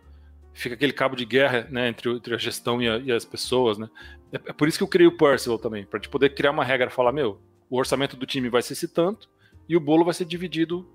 Fica 0.53 0.75
aquele 0.75 0.93
cabo 0.93 1.15
de 1.15 1.25
guerra 1.25 1.67
né, 1.71 1.87
entre, 1.87 2.07
entre 2.11 2.35
a 2.35 2.37
gestão 2.37 2.79
e, 2.79 2.87
a, 2.87 2.97
e 2.97 3.11
as 3.11 3.25
pessoas, 3.25 3.79
né? 3.79 3.89
É, 4.31 4.35
é, 4.35 4.53
por 4.53 4.67
isso 4.67 4.77
que 4.77 4.83
eu 4.83 4.87
criei 4.87 5.07
o 5.07 5.17
Percival 5.17 5.57
também, 5.57 5.85
para 5.85 5.99
te 5.99 6.07
poder 6.07 6.35
criar 6.35 6.51
uma 6.51 6.63
regra, 6.63 6.91
falar, 6.91 7.11
meu, 7.11 7.41
o 7.67 7.77
orçamento 7.77 8.15
do 8.15 8.27
time 8.27 8.47
vai 8.47 8.61
ser 8.61 8.73
esse 8.73 8.87
tanto 8.87 9.27
e 9.67 9.75
o 9.75 9.79
bolo 9.79 10.05
vai 10.05 10.13
ser 10.13 10.25
dividido, 10.25 10.87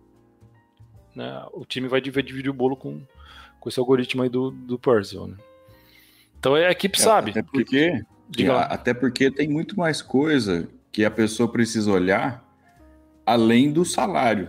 né? 1.17 1.45
O 1.53 1.65
time 1.65 1.89
vai 1.89 2.01
dividir 2.01 2.49
o 2.49 2.55
bolo 2.55 2.77
com, 2.77 3.03
com 3.59 3.69
esse 3.69 3.81
algoritmo 3.81 4.23
aí 4.23 4.29
do, 4.29 4.53
do 4.53 4.79
Percival, 4.79 5.27
né? 5.27 5.37
Então 6.43 6.55
a 6.57 6.72
equipe 6.72 6.99
é, 6.99 7.01
sabe. 7.01 7.30
Até 7.30 7.43
porque, 7.45 8.05
até 8.68 8.93
porque 8.93 9.30
tem 9.30 9.49
muito 9.49 9.78
mais 9.78 10.03
coisa 10.03 10.68
que 10.90 11.05
a 11.05 11.11
pessoa 11.11 11.49
precisa 11.49 11.93
olhar 11.93 12.45
além 13.24 13.72
do 13.72 13.84
salário. 13.84 14.49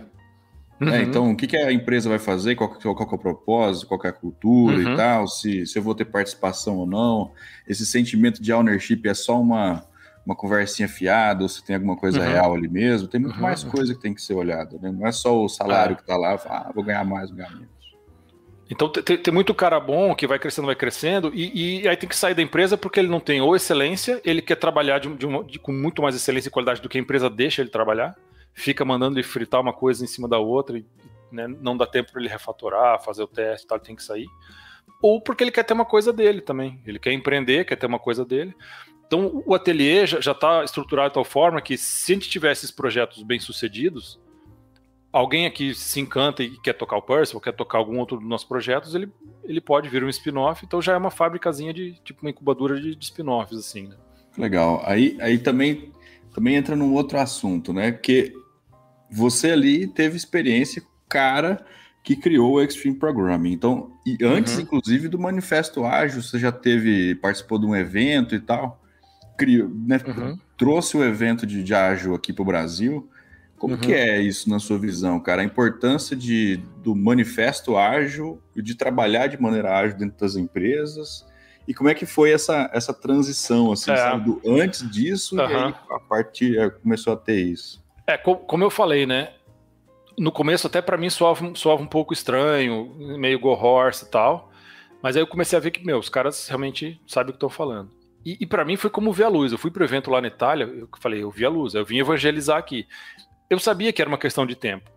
Né? 0.80 0.86
Uhum. 0.86 0.90
Né? 0.90 1.02
Então, 1.02 1.30
o 1.30 1.36
que, 1.36 1.46
que 1.46 1.56
a 1.56 1.72
empresa 1.72 2.08
vai 2.08 2.18
fazer, 2.18 2.56
qual, 2.56 2.68
qual, 2.68 2.96
qual 2.96 3.08
é 3.12 3.14
o 3.14 3.18
propósito, 3.18 3.86
qual 3.86 4.00
é 4.02 4.08
a 4.08 4.12
cultura 4.12 4.76
uhum. 4.76 4.92
e 4.92 4.96
tal, 4.96 5.28
se, 5.28 5.64
se 5.66 5.78
eu 5.78 5.82
vou 5.84 5.94
ter 5.94 6.06
participação 6.06 6.78
ou 6.78 6.86
não. 6.86 7.30
Esse 7.68 7.86
sentimento 7.86 8.42
de 8.42 8.52
ownership 8.52 9.02
é 9.04 9.14
só 9.14 9.40
uma, 9.40 9.86
uma 10.26 10.34
conversinha 10.34 10.88
fiada, 10.88 11.44
ou 11.44 11.48
se 11.48 11.64
tem 11.64 11.76
alguma 11.76 11.96
coisa 11.96 12.18
uhum. 12.18 12.26
real 12.26 12.54
ali 12.54 12.66
mesmo. 12.66 13.06
Tem 13.06 13.20
muito 13.20 13.40
mais 13.40 13.62
uhum. 13.62 13.70
coisa 13.70 13.94
que 13.94 14.00
tem 14.00 14.12
que 14.12 14.20
ser 14.20 14.34
olhada. 14.34 14.76
Né? 14.82 14.90
Não 14.90 15.06
é 15.06 15.12
só 15.12 15.40
o 15.40 15.48
salário 15.48 15.92
é. 15.92 15.94
que 15.94 16.02
está 16.02 16.16
lá, 16.16 16.34
ah, 16.46 16.72
vou 16.74 16.82
ganhar 16.82 17.04
mais, 17.04 17.28
vou 17.28 17.36
ganhar 17.38 17.52
menos. 17.52 17.73
Então 18.70 18.88
tem, 18.88 19.16
tem, 19.18 19.34
muito 19.34 19.54
cara 19.54 19.78
bom 19.78 20.14
que 20.14 20.26
vai 20.26 20.38
crescendo, 20.38 20.66
vai 20.66 20.74
crescendo, 20.74 21.30
e, 21.34 21.82
e, 21.82 21.88
aí 21.88 21.96
tem 21.96 22.08
que 22.08 22.16
sair 22.16 22.34
da 22.34 22.40
empresa 22.40 22.78
porque 22.78 22.98
ele 22.98 23.08
não 23.08 23.20
tem 23.20 23.40
ou 23.40 23.54
excelência, 23.54 24.20
ele 24.24 24.40
quer 24.40 24.56
trabalhar 24.56 24.98
de, 24.98 25.14
de 25.14 25.26
uma, 25.26 25.44
de, 25.44 25.58
com 25.58 25.70
muito 25.70 26.00
mais 26.00 26.16
excelência 26.16 26.48
e 26.48 26.50
qualidade 26.50 26.80
do 26.80 26.88
que 26.88 26.96
a 26.96 27.00
empresa 27.00 27.28
deixa 27.28 27.60
ele 27.60 27.68
trabalhar, 27.68 28.16
fica 28.54 28.84
mandando 28.84 29.18
ele 29.18 29.22
fritar 29.22 29.60
uma 29.60 29.72
coisa 29.72 30.02
em 30.02 30.06
cima 30.06 30.26
da 30.26 30.38
outra 30.38 30.78
e 30.78 30.86
né, 31.30 31.46
não 31.46 31.76
dá 31.76 31.86
tempo 31.86 32.12
para 32.12 32.20
ele 32.20 32.30
refatorar, 32.30 33.02
fazer 33.02 33.22
o 33.22 33.28
teste, 33.28 33.66
tal, 33.66 33.76
ele 33.76 33.84
tem 33.84 33.96
que 33.96 34.02
sair. 34.02 34.28
Ou 35.02 35.20
porque 35.20 35.44
ele 35.44 35.50
quer 35.50 35.64
ter 35.64 35.74
uma 35.74 35.84
coisa 35.84 36.12
dele 36.12 36.40
também. 36.40 36.80
Ele 36.86 36.98
quer 36.98 37.12
empreender, 37.12 37.66
quer 37.66 37.76
ter 37.76 37.86
uma 37.86 37.98
coisa 37.98 38.24
dele. 38.24 38.54
Então 39.06 39.42
o 39.44 39.54
ateliê 39.54 40.06
já 40.06 40.32
está 40.32 40.64
estruturado 40.64 41.10
de 41.10 41.14
tal 41.14 41.24
forma 41.24 41.60
que 41.60 41.76
se 41.76 42.12
a 42.12 42.14
gente 42.14 42.30
tivesse 42.30 42.64
esses 42.64 42.74
projetos 42.74 43.22
bem 43.22 43.38
sucedidos, 43.38 44.18
alguém 45.14 45.46
aqui 45.46 45.74
se 45.74 46.00
encanta 46.00 46.42
e 46.42 46.58
quer 46.58 46.72
tocar 46.72 46.96
o 46.96 47.02
Percival, 47.02 47.40
quer 47.40 47.52
tocar 47.52 47.78
algum 47.78 47.98
outro 47.98 48.18
dos 48.18 48.28
nossos 48.28 48.46
projetos, 48.46 48.94
ele, 48.94 49.08
ele 49.44 49.60
pode 49.60 49.88
vir 49.88 50.02
um 50.02 50.08
spin-off, 50.08 50.64
então 50.66 50.82
já 50.82 50.94
é 50.94 50.96
uma 50.96 51.10
fábricazinha 51.10 51.72
de 51.72 51.92
tipo 52.04 52.22
uma 52.22 52.30
incubadora 52.30 52.80
de, 52.80 52.96
de 52.96 53.04
spin-offs, 53.04 53.56
assim, 53.56 53.86
né? 53.86 53.96
Legal. 54.36 54.82
Aí, 54.84 55.16
aí 55.20 55.38
também 55.38 55.92
também 56.34 56.56
entra 56.56 56.74
num 56.74 56.92
outro 56.94 57.18
assunto, 57.18 57.72
né? 57.72 57.92
Que 57.92 58.34
você 59.08 59.52
ali 59.52 59.86
teve 59.86 60.16
experiência, 60.16 60.82
cara 61.08 61.64
que 62.02 62.16
criou 62.16 62.54
o 62.54 62.62
Extreme 62.62 62.98
Programming. 62.98 63.52
Então, 63.52 63.92
e 64.04 64.18
antes, 64.22 64.56
uhum. 64.56 64.62
inclusive, 64.62 65.08
do 65.08 65.18
Manifesto 65.18 65.86
Ágil, 65.86 66.22
você 66.22 66.38
já 66.38 66.52
teve, 66.52 67.14
participou 67.14 67.58
de 67.58 67.64
um 67.64 67.74
evento 67.74 68.34
e 68.34 68.40
tal, 68.40 68.82
criou, 69.38 69.70
né, 69.70 69.98
uhum. 70.06 70.38
trouxe 70.58 70.98
o 70.98 71.02
evento 71.02 71.46
de, 71.46 71.64
de 71.64 71.74
Ágil 71.74 72.14
aqui 72.14 72.30
para 72.30 72.42
o 72.42 72.44
Brasil. 72.44 73.08
Como 73.64 73.76
uhum. 73.76 73.80
que 73.80 73.94
é 73.94 74.20
isso 74.20 74.50
na 74.50 74.58
sua 74.58 74.78
visão, 74.78 75.18
cara? 75.18 75.40
A 75.40 75.44
importância 75.44 76.14
de, 76.14 76.58
do 76.82 76.94
Manifesto 76.94 77.78
Ágil 77.78 78.38
e 78.54 78.60
de 78.60 78.74
trabalhar 78.74 79.26
de 79.26 79.40
maneira 79.40 79.74
ágil 79.74 79.96
dentro 79.96 80.18
das 80.18 80.36
empresas. 80.36 81.26
E 81.66 81.72
como 81.72 81.88
é 81.88 81.94
que 81.94 82.04
foi 82.04 82.30
essa, 82.30 82.70
essa 82.74 82.92
transição, 82.92 83.72
assim, 83.72 83.90
é. 83.90 83.96
sabe, 83.96 84.26
do 84.26 84.42
antes 84.46 84.86
disso 84.90 85.34
e 85.36 85.40
aí 85.40 85.74
a 85.90 85.98
partir 85.98 86.58
é, 86.58 86.68
começou 86.68 87.14
a 87.14 87.16
ter 87.16 87.40
isso? 87.40 87.82
É, 88.06 88.18
como 88.18 88.62
eu 88.62 88.68
falei, 88.68 89.06
né? 89.06 89.30
no 90.18 90.30
começo 90.30 90.66
até 90.66 90.82
para 90.82 90.98
mim 90.98 91.08
soava, 91.08 91.54
soava 91.54 91.82
um 91.82 91.86
pouco 91.86 92.12
estranho, 92.12 92.94
meio 93.18 93.40
go 93.40 93.48
horse 93.48 94.04
e 94.04 94.08
tal. 94.10 94.52
Mas 95.02 95.16
aí 95.16 95.22
eu 95.22 95.26
comecei 95.26 95.56
a 95.56 95.60
ver 95.60 95.70
que, 95.70 95.82
meu, 95.82 95.98
os 95.98 96.10
caras 96.10 96.46
realmente 96.46 97.00
sabem 97.06 97.30
o 97.30 97.32
que 97.32 97.36
estão 97.36 97.48
falando. 97.48 97.90
E, 98.22 98.36
e 98.40 98.46
para 98.46 98.62
mim 98.62 98.76
foi 98.76 98.90
como 98.90 99.10
ver 99.10 99.24
a 99.24 99.28
luz. 99.28 99.52
Eu 99.52 99.58
fui 99.58 99.70
pro 99.70 99.84
evento 99.84 100.10
lá 100.10 100.20
na 100.20 100.28
Itália, 100.28 100.64
eu 100.64 100.86
falei, 101.00 101.22
eu 101.22 101.30
vi 101.30 101.46
a 101.46 101.48
luz, 101.48 101.72
eu 101.72 101.84
vim 101.84 101.98
evangelizar 101.98 102.58
aqui. 102.58 102.86
Eu 103.48 103.58
sabia 103.58 103.92
que 103.92 104.00
era 104.00 104.08
uma 104.08 104.18
questão 104.18 104.46
de 104.46 104.54
tempo 104.54 104.90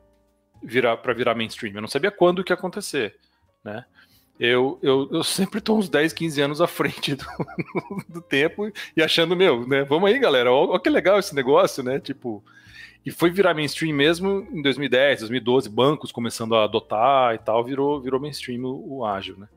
virar 0.64 0.98
para 0.98 1.14
virar 1.14 1.36
mainstream. 1.36 1.76
Eu 1.76 1.82
não 1.82 1.88
sabia 1.88 2.12
quando 2.12 2.44
que 2.44 2.52
ia 2.52 2.56
acontecer, 2.56 3.16
né? 3.64 3.86
Eu, 4.40 4.78
eu, 4.84 5.10
eu 5.12 5.24
sempre 5.24 5.60
tô 5.60 5.76
uns 5.76 5.90
10, 5.90 6.14
15 6.14 6.42
anos 6.42 6.62
à 6.62 6.68
frente 6.68 7.14
do, 7.16 7.26
do 8.08 8.22
tempo 8.22 8.72
e 8.96 9.02
achando, 9.02 9.36
meu, 9.36 9.68
né? 9.68 9.84
Vamos 9.84 10.10
aí, 10.10 10.20
galera, 10.20 10.52
olha 10.52 10.80
que 10.80 10.90
legal 10.90 11.18
esse 11.18 11.34
negócio, 11.34 11.84
né? 11.84 12.00
Tipo, 12.00 12.44
e 13.06 13.10
foi 13.10 13.32
virar 13.32 13.54
mainstream 13.54 13.96
mesmo 13.96 14.48
em 14.52 14.62
2010, 14.62 15.22
2012, 15.22 15.70
bancos 15.70 16.12
começando 16.12 16.56
a 16.56 16.66
adotar 16.66 17.34
e 17.34 17.40
tal, 17.40 17.64
virou, 17.64 18.00
virou 18.00 18.20
mainstream 18.20 18.64
o, 18.64 18.98
o 18.98 19.06
ágil, 19.06 19.38
né? 19.38 19.48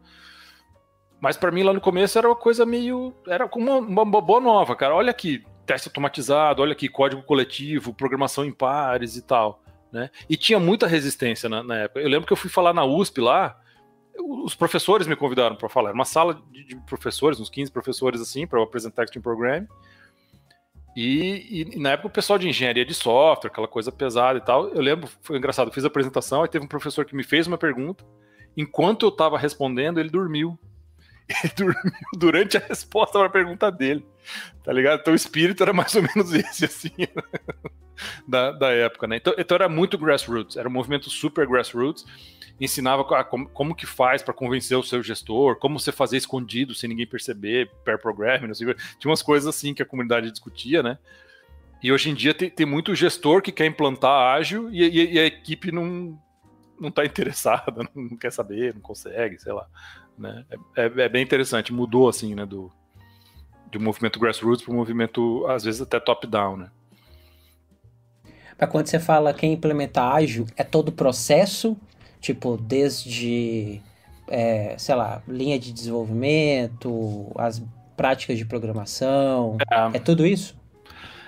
Mas 1.21 1.37
para 1.37 1.51
mim 1.51 1.63
lá 1.63 1.73
no 1.75 1.81
começo 1.81 2.17
era 2.17 2.27
uma 2.27 2.37
coisa 2.37 2.65
meio. 2.65 3.13
Era 3.27 3.47
como 3.47 3.79
uma, 3.79 4.03
uma 4.03 4.21
boa 4.23 4.41
nova, 4.41 4.75
cara. 4.75 4.95
Olha 4.95 5.11
aqui, 5.11 5.45
teste 5.71 5.89
automatizado, 5.89 6.63
olha 6.63 6.73
aqui, 6.73 6.89
código 6.89 7.23
coletivo, 7.23 7.95
programação 7.95 8.45
em 8.45 8.51
pares 8.51 9.17
e 9.17 9.23
tal. 9.23 9.63
Né? 9.93 10.11
E 10.29 10.37
tinha 10.37 10.59
muita 10.59 10.89
resistência 10.89 11.49
na, 11.49 11.63
na 11.63 11.77
época. 11.77 12.01
Eu 12.01 12.09
lembro 12.09 12.27
que 12.27 12.33
eu 12.33 12.37
fui 12.37 12.51
falar 12.51 12.75
na 12.75 12.85
USP 12.85 13.21
lá, 13.21 13.57
os 14.19 14.55
professores 14.55 15.07
me 15.07 15.15
convidaram 15.15 15.55
para 15.55 15.69
falar. 15.69 15.91
Era 15.91 15.95
uma 15.95 16.05
sala 16.05 16.43
de, 16.51 16.65
de, 16.65 16.77
professores, 16.87 17.39
uns 17.39 17.49
15 17.49 17.71
professores 17.71 18.21
assim, 18.21 18.49
para 18.49 18.59
eu 18.59 18.65
apresentar 18.65 19.05
Extreme 19.05 19.23
Program. 19.23 19.69
E, 20.97 21.71
e, 21.73 21.79
na 21.79 21.91
época 21.91 22.09
o 22.09 22.11
pessoal 22.11 22.37
de 22.37 22.49
engenharia 22.49 22.85
de 22.85 22.93
software, 22.93 23.49
aquela 23.49 23.69
coisa 23.69 23.93
pesada 23.93 24.39
e 24.39 24.43
tal, 24.43 24.69
eu 24.71 24.83
lembro, 24.83 25.09
foi 25.23 25.39
engraçado, 25.39 25.69
eu 25.69 25.73
fiz 25.73 25.85
a 25.85 25.87
apresentação, 25.87 26.43
aí 26.43 26.49
teve 26.49 26.65
um 26.65 26.69
professor 26.69 27.05
que 27.05 27.15
me 27.15 27.23
fez 27.23 27.47
uma 27.47 27.57
pergunta, 27.57 28.05
enquanto 28.57 29.07
eu 29.07 29.11
estava 29.11 29.39
respondendo, 29.39 30.01
ele 30.01 30.11
dormiu. 30.11 30.59
Ele 31.45 31.53
dormiu 31.57 31.93
durante 32.17 32.57
a 32.57 32.61
resposta 32.61 33.19
para 33.19 33.29
a 33.29 33.31
pergunta 33.31 33.71
dele, 33.71 34.05
tá 34.65 34.73
ligado? 34.73 35.01
Então 35.01 35.13
o 35.13 35.17
espírito 35.17 35.63
era 35.63 35.73
mais 35.73 35.95
ou 35.95 36.03
menos 36.03 36.33
esse, 36.35 36.65
assim, 36.65 36.91
da, 38.27 38.53
da 38.53 38.71
época, 38.71 39.07
né? 39.07 39.17
Então, 39.17 39.35
então 39.39 39.55
era 39.55 39.69
muito 39.69 39.97
grassroots, 39.97 40.57
era 40.57 40.69
um 40.69 40.73
movimento 40.73 41.09
super 41.09 41.47
grassroots, 41.47 42.05
ensinava 42.61 43.05
como, 43.25 43.49
como 43.49 43.75
que 43.75 43.87
faz 43.87 44.23
para 44.23 44.35
convencer 44.35 44.77
o 44.77 44.83
seu 44.83 45.03
gestor, 45.03 45.57
como 45.57 45.79
você 45.79 45.93
fazer 45.93 46.17
escondido 46.17 46.75
sem 46.75 46.89
ninguém 46.89 47.07
perceber, 47.07 47.71
pair 47.85 47.99
programming, 47.99 48.53
sei, 48.53 48.75
tinha 48.99 49.11
umas 49.11 49.23
coisas 49.23 49.49
assim 49.49 49.73
que 49.73 49.83
a 49.83 49.87
comunidade 49.87 50.31
discutia, 50.31 50.83
né? 50.83 50.99
E 51.83 51.91
hoje 51.91 52.11
em 52.11 52.15
dia 52.15 52.35
tem, 52.35 52.51
tem 52.51 52.67
muito 52.67 52.95
gestor 52.95 53.41
que 53.41 53.51
quer 53.51 53.65
implantar 53.65 54.37
ágil 54.37 54.69
e, 54.71 54.83
e, 54.83 55.15
e 55.15 55.19
a 55.19 55.25
equipe 55.25 55.73
não 55.73 56.19
não 56.79 56.89
está 56.89 57.05
interessada, 57.05 57.87
não 57.95 58.17
quer 58.17 58.33
saber, 58.33 58.75
não 58.75 58.81
consegue, 58.81 59.39
sei 59.39 59.53
lá, 59.53 59.67
né? 60.21 60.45
É, 60.77 60.85
é, 60.85 61.09
bem 61.09 61.23
interessante, 61.23 61.73
mudou 61.73 62.09
assim, 62.09 62.35
né, 62.35 62.47
do 62.47 62.71
de 63.71 63.79
um 63.79 63.83
movimento 63.83 64.19
grassroots 64.19 64.65
para 64.65 64.75
um 64.75 64.77
movimento 64.77 65.47
às 65.47 65.63
vezes 65.63 65.81
até 65.81 66.01
top 66.01 66.27
down, 66.27 66.57
né? 66.57 66.71
Para 68.59 68.67
quando 68.67 68.89
você 68.89 68.99
fala 68.99 69.33
quem 69.33 69.53
implementa 69.53 70.03
ágil, 70.13 70.45
é 70.57 70.65
todo 70.65 70.89
o 70.89 70.93
processo 70.93 71.77
Tipo, 72.21 72.59
desde, 72.59 73.81
é, 74.29 74.75
sei 74.77 74.95
lá, 74.95 75.23
linha 75.27 75.59
de 75.59 75.73
desenvolvimento, 75.73 77.33
as 77.35 77.63
práticas 77.97 78.37
de 78.37 78.45
programação. 78.45 79.57
É, 79.71 79.97
é 79.97 79.99
tudo 79.99 80.27
isso? 80.27 80.60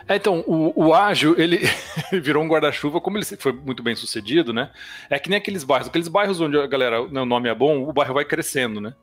É, 0.09 0.16
então, 0.16 0.44
o, 0.46 0.86
o 0.86 0.94
ágil, 0.94 1.38
ele 1.38 1.61
virou 2.22 2.42
um 2.42 2.48
guarda-chuva, 2.48 3.00
como 3.00 3.18
ele 3.18 3.24
foi 3.24 3.53
muito 3.53 3.82
bem 3.82 3.94
sucedido, 3.94 4.53
né? 4.53 4.70
É 5.09 5.18
que 5.18 5.30
nem 5.30 5.38
aqueles 5.38 5.64
bairros, 5.64 5.88
aqueles 5.88 6.09
bairros 6.09 6.40
onde 6.40 6.59
a 6.59 6.66
galera, 6.66 7.07
né, 7.09 7.20
o 7.20 7.26
nome 7.26 7.48
é 7.48 7.55
bom, 7.55 7.88
o 7.88 7.92
bairro 7.92 8.14
vai 8.14 8.24
crescendo, 8.24 8.80
né? 8.80 8.94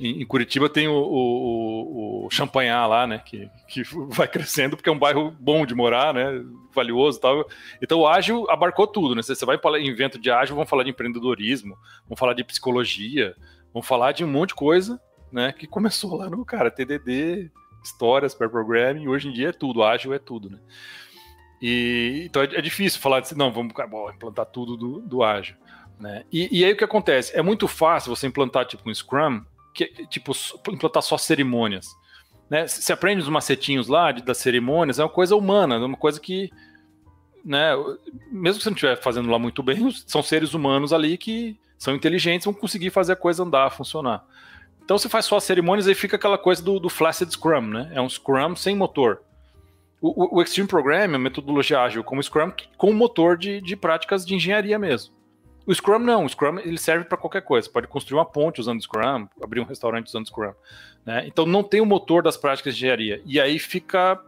Em, 0.00 0.24
Curitiba 0.24 0.68
tem 0.68 0.88
o, 0.88 0.94
o, 0.94 2.26
o 2.26 2.30
Champanhar 2.30 2.88
lá, 2.88 3.06
né? 3.06 3.18
Que, 3.18 3.48
que 3.68 3.82
vai 4.08 4.26
crescendo 4.26 4.76
porque 4.76 4.88
é 4.88 4.92
um 4.92 4.98
bairro 4.98 5.34
bom 5.38 5.66
de 5.66 5.74
morar, 5.74 6.14
né? 6.14 6.42
Valioso 6.74 7.18
e 7.18 7.20
tal. 7.20 7.48
Então 7.80 8.00
o 8.00 8.06
ágil 8.06 8.50
abarcou 8.50 8.86
tudo, 8.86 9.14
né? 9.14 9.22
Você 9.22 9.44
vai 9.44 9.58
falar 9.58 9.80
em 9.80 9.88
evento 9.88 10.18
de 10.18 10.30
ágil, 10.30 10.56
vão 10.56 10.66
falar 10.66 10.84
de 10.84 10.90
empreendedorismo, 10.90 11.76
vão 12.08 12.16
falar 12.16 12.32
de 12.34 12.44
psicologia, 12.44 13.34
vão 13.72 13.82
falar 13.82 14.12
de 14.12 14.24
um 14.24 14.28
monte 14.28 14.50
de 14.50 14.54
coisa, 14.54 15.00
né? 15.30 15.52
Que 15.52 15.66
começou 15.66 16.16
lá 16.16 16.28
no 16.30 16.44
cara, 16.44 16.70
TDD, 16.70 17.50
histórias, 17.82 18.34
pair 18.34 18.50
programming, 18.50 19.08
hoje 19.08 19.28
em 19.28 19.32
dia 19.32 19.48
é 19.48 19.52
tudo, 19.52 19.82
ágil 19.82 20.12
é 20.12 20.18
tudo, 20.18 20.50
né? 20.50 20.58
E, 21.60 22.24
então 22.26 22.42
é, 22.42 22.46
é 22.46 22.60
difícil 22.60 23.00
falar 23.00 23.20
de 23.20 23.36
não, 23.36 23.52
vamos 23.52 23.72
bom, 23.88 24.10
implantar 24.10 24.46
tudo 24.46 24.76
do, 24.76 25.00
do 25.00 25.22
ágil. 25.22 25.54
Né? 25.98 26.24
E, 26.32 26.60
e 26.60 26.64
aí 26.64 26.72
o 26.72 26.76
que 26.76 26.82
acontece? 26.82 27.36
É 27.36 27.42
muito 27.42 27.68
fácil 27.68 28.14
você 28.14 28.26
implantar 28.26 28.66
tipo 28.66 28.88
um 28.88 28.92
Scrum 28.92 29.44
que, 29.72 29.86
tipo, 30.08 30.32
implantar 30.68 31.02
só 31.02 31.16
cerimônias. 31.16 31.86
Né? 32.50 32.66
Se 32.66 32.92
aprende 32.92 33.22
os 33.22 33.28
macetinhos 33.28 33.86
lá 33.86 34.10
de, 34.10 34.22
das 34.22 34.38
cerimônias, 34.38 34.98
é 34.98 35.04
uma 35.04 35.08
coisa 35.08 35.36
humana, 35.36 35.76
é 35.76 35.78
uma 35.78 35.96
coisa 35.96 36.20
que, 36.20 36.50
né, 37.44 37.70
mesmo 38.30 38.58
que 38.58 38.64
você 38.64 38.70
não 38.70 38.74
estiver 38.74 38.96
fazendo 38.96 39.30
lá 39.30 39.38
muito 39.38 39.62
bem, 39.62 39.90
são 40.06 40.22
seres 40.22 40.52
humanos 40.52 40.92
ali 40.92 41.16
que 41.16 41.56
são 41.78 41.94
inteligentes, 41.94 42.44
vão 42.44 42.54
conseguir 42.54 42.90
fazer 42.90 43.12
a 43.12 43.16
coisa 43.16 43.42
andar, 43.42 43.70
funcionar. 43.70 44.24
Então 44.84 44.98
você 44.98 45.08
faz 45.08 45.24
só 45.24 45.36
as 45.36 45.44
cerimônias 45.44 45.86
e 45.86 45.94
fica 45.94 46.16
aquela 46.16 46.38
coisa 46.38 46.62
do, 46.62 46.78
do 46.78 46.88
Flaccid 46.88 47.30
Scrum, 47.30 47.62
né? 47.62 47.90
É 47.94 48.00
um 48.00 48.08
Scrum 48.08 48.56
sem 48.56 48.76
motor. 48.76 49.22
O, 50.00 50.38
o, 50.38 50.42
Extreme 50.42 50.68
Program 50.68 50.96
é 50.96 51.06
metodologia 51.06 51.80
ágil 51.80 52.02
como 52.02 52.22
Scrum 52.22 52.52
com 52.76 52.92
motor 52.92 53.38
de, 53.38 53.60
de 53.60 53.76
práticas 53.76 54.26
de 54.26 54.34
engenharia 54.34 54.76
mesmo. 54.76 55.14
O 55.64 55.72
Scrum 55.72 56.00
não, 56.00 56.24
o 56.24 56.28
Scrum 56.28 56.58
ele 56.58 56.76
serve 56.76 57.04
para 57.04 57.16
qualquer 57.16 57.42
coisa. 57.42 57.70
Pode 57.70 57.86
construir 57.86 58.18
uma 58.18 58.24
ponte 58.24 58.60
usando 58.60 58.82
Scrum, 58.82 59.28
abrir 59.40 59.60
um 59.60 59.64
restaurante 59.64 60.08
usando 60.08 60.26
Scrum. 60.26 60.52
Né? 61.06 61.24
Então 61.26 61.46
não 61.46 61.62
tem 61.62 61.80
o 61.80 61.86
motor 61.86 62.20
das 62.20 62.36
práticas 62.36 62.76
de 62.76 62.80
engenharia. 62.80 63.22
E 63.24 63.40
aí 63.40 63.60
fica 63.60 64.20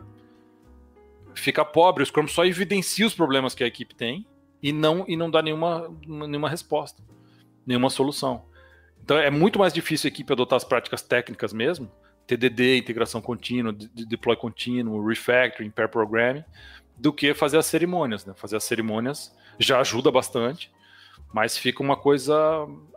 fica 1.35 1.65
pobre. 1.65 2.05
O 2.05 2.07
Scrum 2.07 2.29
só 2.29 2.45
evidencia 2.45 3.05
os 3.05 3.15
problemas 3.15 3.53
que 3.53 3.65
a 3.65 3.67
equipe 3.67 3.97
tem 3.97 4.25
e 4.63 4.73
não, 4.73 5.05
e 5.09 5.17
não 5.17 5.29
dá 5.29 5.43
nenhuma, 5.43 5.91
nenhuma 6.07 6.49
resposta, 6.49 7.03
nenhuma 7.67 7.91
solução. 7.91 8.45
Então 9.05 9.19
é 9.19 9.29
muito 9.29 9.59
mais 9.59 9.75
difícil 9.75 10.09
a 10.09 10.13
equipe 10.13 10.33
adotar 10.33 10.57
as 10.57 10.65
práticas 10.65 11.03
técnicas 11.03 11.53
mesmo, 11.53 11.91
TDD, 12.27 12.79
integração 12.79 13.21
contínua, 13.21 13.71
de 13.71 14.07
deploy 14.07 14.35
contínuo, 14.35 15.07
refactoring, 15.07 15.69
pair 15.71 15.91
programming, 15.91 16.43
do 16.97 17.13
que 17.13 17.35
fazer 17.35 17.59
as 17.59 17.67
cerimônias. 17.67 18.25
Né? 18.25 18.33
Fazer 18.35 18.57
as 18.57 18.65
cerimônias 18.65 19.37
já 19.59 19.79
ajuda 19.79 20.11
bastante, 20.11 20.73
mas 21.35 21.59
fica 21.59 21.83
uma 21.83 21.99
coisa 21.99 22.35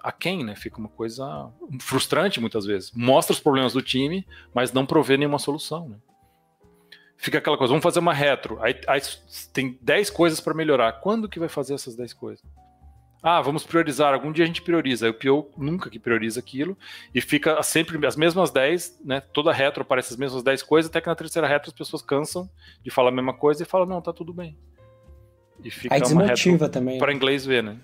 aquém, 0.01 0.45
né? 0.45 0.55
Fica 0.55 0.77
uma 0.77 0.87
coisa 0.87 1.51
frustrante 1.81 2.39
muitas 2.39 2.65
vezes. 2.65 2.89
Mostra 2.93 3.33
os 3.33 3.39
problemas 3.39 3.73
do 3.73 3.81
time, 3.81 4.25
mas 4.53 4.71
não 4.71 4.85
provê 4.85 5.17
nenhuma 5.17 5.39
solução, 5.39 5.89
né? 5.89 5.97
Fica 7.17 7.39
aquela 7.39 7.57
coisa, 7.57 7.71
vamos 7.71 7.83
fazer 7.83 7.99
uma 7.99 8.13
retro, 8.13 8.61
aí, 8.61 8.79
aí 8.87 9.01
tem 9.51 9.77
10 9.81 10.11
coisas 10.11 10.39
para 10.39 10.53
melhorar. 10.53 10.93
Quando 11.01 11.27
que 11.27 11.39
vai 11.39 11.49
fazer 11.49 11.73
essas 11.73 11.95
10 11.95 12.13
coisas? 12.13 12.45
Ah, 13.21 13.41
vamos 13.41 13.63
priorizar. 13.63 14.13
Algum 14.13 14.31
dia 14.31 14.43
a 14.43 14.47
gente 14.47 14.61
prioriza. 14.61 15.05
Aí 15.05 15.09
o 15.09 15.13
PO 15.13 15.51
nunca 15.57 15.89
que 15.89 15.99
prioriza 15.99 16.39
aquilo 16.39 16.77
e 17.13 17.19
fica 17.19 17.61
sempre 17.63 18.05
as 18.05 18.15
mesmas 18.15 18.51
10, 18.51 18.99
né? 19.03 19.21
Toda 19.33 19.51
retro 19.51 19.81
aparece 19.81 20.13
as 20.13 20.19
mesmas 20.19 20.43
10 20.43 20.63
coisas, 20.63 20.89
até 20.89 21.01
que 21.01 21.07
na 21.07 21.15
terceira 21.15 21.47
retro 21.47 21.69
as 21.69 21.75
pessoas 21.75 22.01
cansam 22.01 22.49
de 22.83 22.91
falar 22.91 23.09
a 23.09 23.13
mesma 23.13 23.33
coisa 23.33 23.63
e 23.63 23.65
falam, 23.65 23.87
não, 23.87 24.01
tá 24.01 24.13
tudo 24.13 24.33
bem. 24.33 24.55
E 25.63 25.71
fica 25.71 25.95
aí 25.95 26.01
desmotiva 26.01 26.69
também. 26.69 26.99
Para 26.99 27.13
inglês 27.13 27.45
ver, 27.45 27.63
né? 27.63 27.77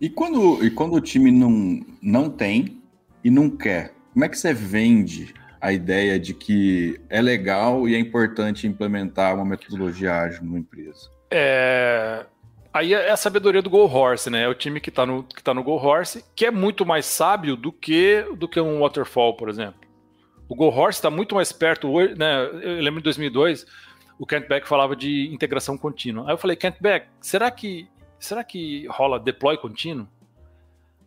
E 0.00 0.08
quando, 0.08 0.64
e 0.64 0.70
quando 0.70 0.94
o 0.94 1.00
time 1.00 1.32
não, 1.32 1.84
não 2.00 2.30
tem 2.30 2.80
e 3.24 3.30
não 3.30 3.50
quer, 3.50 3.92
como 4.12 4.24
é 4.24 4.28
que 4.28 4.38
você 4.38 4.54
vende 4.54 5.34
a 5.60 5.72
ideia 5.72 6.18
de 6.20 6.32
que 6.32 7.00
é 7.08 7.20
legal 7.20 7.88
e 7.88 7.96
é 7.96 7.98
importante 7.98 8.66
implementar 8.66 9.34
uma 9.34 9.44
metodologia 9.44 10.14
ágil 10.14 10.44
numa 10.44 10.58
empresa? 10.58 11.10
É... 11.30 12.24
Aí 12.72 12.92
é 12.92 13.10
a 13.10 13.16
sabedoria 13.16 13.62
do 13.62 13.70
Go 13.70 13.84
Horse, 13.86 14.28
né? 14.28 14.42
É 14.42 14.48
o 14.48 14.54
time 14.54 14.80
que 14.80 14.90
está 14.90 15.06
no, 15.06 15.22
que 15.22 15.42
tá 15.42 15.54
no 15.54 15.62
Go 15.62 15.76
Horse, 15.76 16.24
que 16.36 16.44
é 16.44 16.50
muito 16.50 16.84
mais 16.84 17.06
sábio 17.06 17.56
do 17.56 17.72
que, 17.72 18.22
do 18.36 18.46
que 18.46 18.60
um 18.60 18.80
Waterfall, 18.80 19.36
por 19.36 19.48
exemplo. 19.48 19.80
O 20.48 20.54
Go 20.54 20.66
Horse 20.66 20.98
está 20.98 21.10
muito 21.10 21.34
mais 21.34 21.52
perto 21.52 21.90
hoje, 21.90 22.14
né? 22.14 22.44
Eu 22.62 22.80
lembro 22.80 23.00
em 23.00 23.02
2002, 23.02 23.66
o 24.18 24.26
Kent 24.26 24.46
Beck 24.48 24.66
falava 24.66 24.94
de 24.94 25.32
integração 25.32 25.78
contínua. 25.78 26.26
Aí 26.26 26.32
eu 26.32 26.38
falei, 26.38 26.56
Kent 26.56 26.76
Beck, 26.80 27.08
será 27.20 27.50
que, 27.50 27.88
será 28.18 28.44
que 28.44 28.86
rola 28.88 29.18
deploy 29.18 29.56
contínuo? 29.56 30.06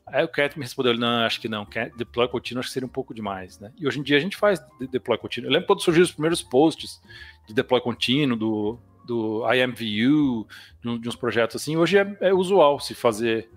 Aí 0.07 0.23
o 0.23 0.27
Kent 0.27 0.57
me 0.57 0.63
respondeu, 0.63 0.97
não, 0.97 1.25
acho 1.25 1.39
que 1.39 1.47
não, 1.47 1.65
deploy 1.95 2.27
contínuo 2.27 2.59
acho 2.59 2.69
que 2.69 2.73
seria 2.73 2.87
um 2.87 2.91
pouco 2.91 3.13
demais, 3.13 3.59
né? 3.59 3.71
E 3.77 3.87
hoje 3.87 3.99
em 3.99 4.03
dia 4.03 4.17
a 4.17 4.19
gente 4.19 4.35
faz 4.35 4.59
deploy 4.91 5.17
contínuo. 5.17 5.47
Eu 5.47 5.53
lembro 5.53 5.67
quando 5.67 5.81
surgiram 5.81 6.03
os 6.03 6.11
primeiros 6.11 6.41
posts 6.41 7.01
de 7.47 7.53
deploy 7.53 7.79
contínuo, 7.79 8.37
do, 8.37 8.79
do 9.05 9.43
IMVU, 9.53 10.47
de, 10.81 10.99
de 10.99 11.09
uns 11.09 11.15
projetos 11.15 11.61
assim, 11.61 11.77
hoje 11.77 11.97
é, 11.97 12.17
é 12.21 12.33
usual 12.33 12.79
se 12.79 12.93
fazer 12.93 13.49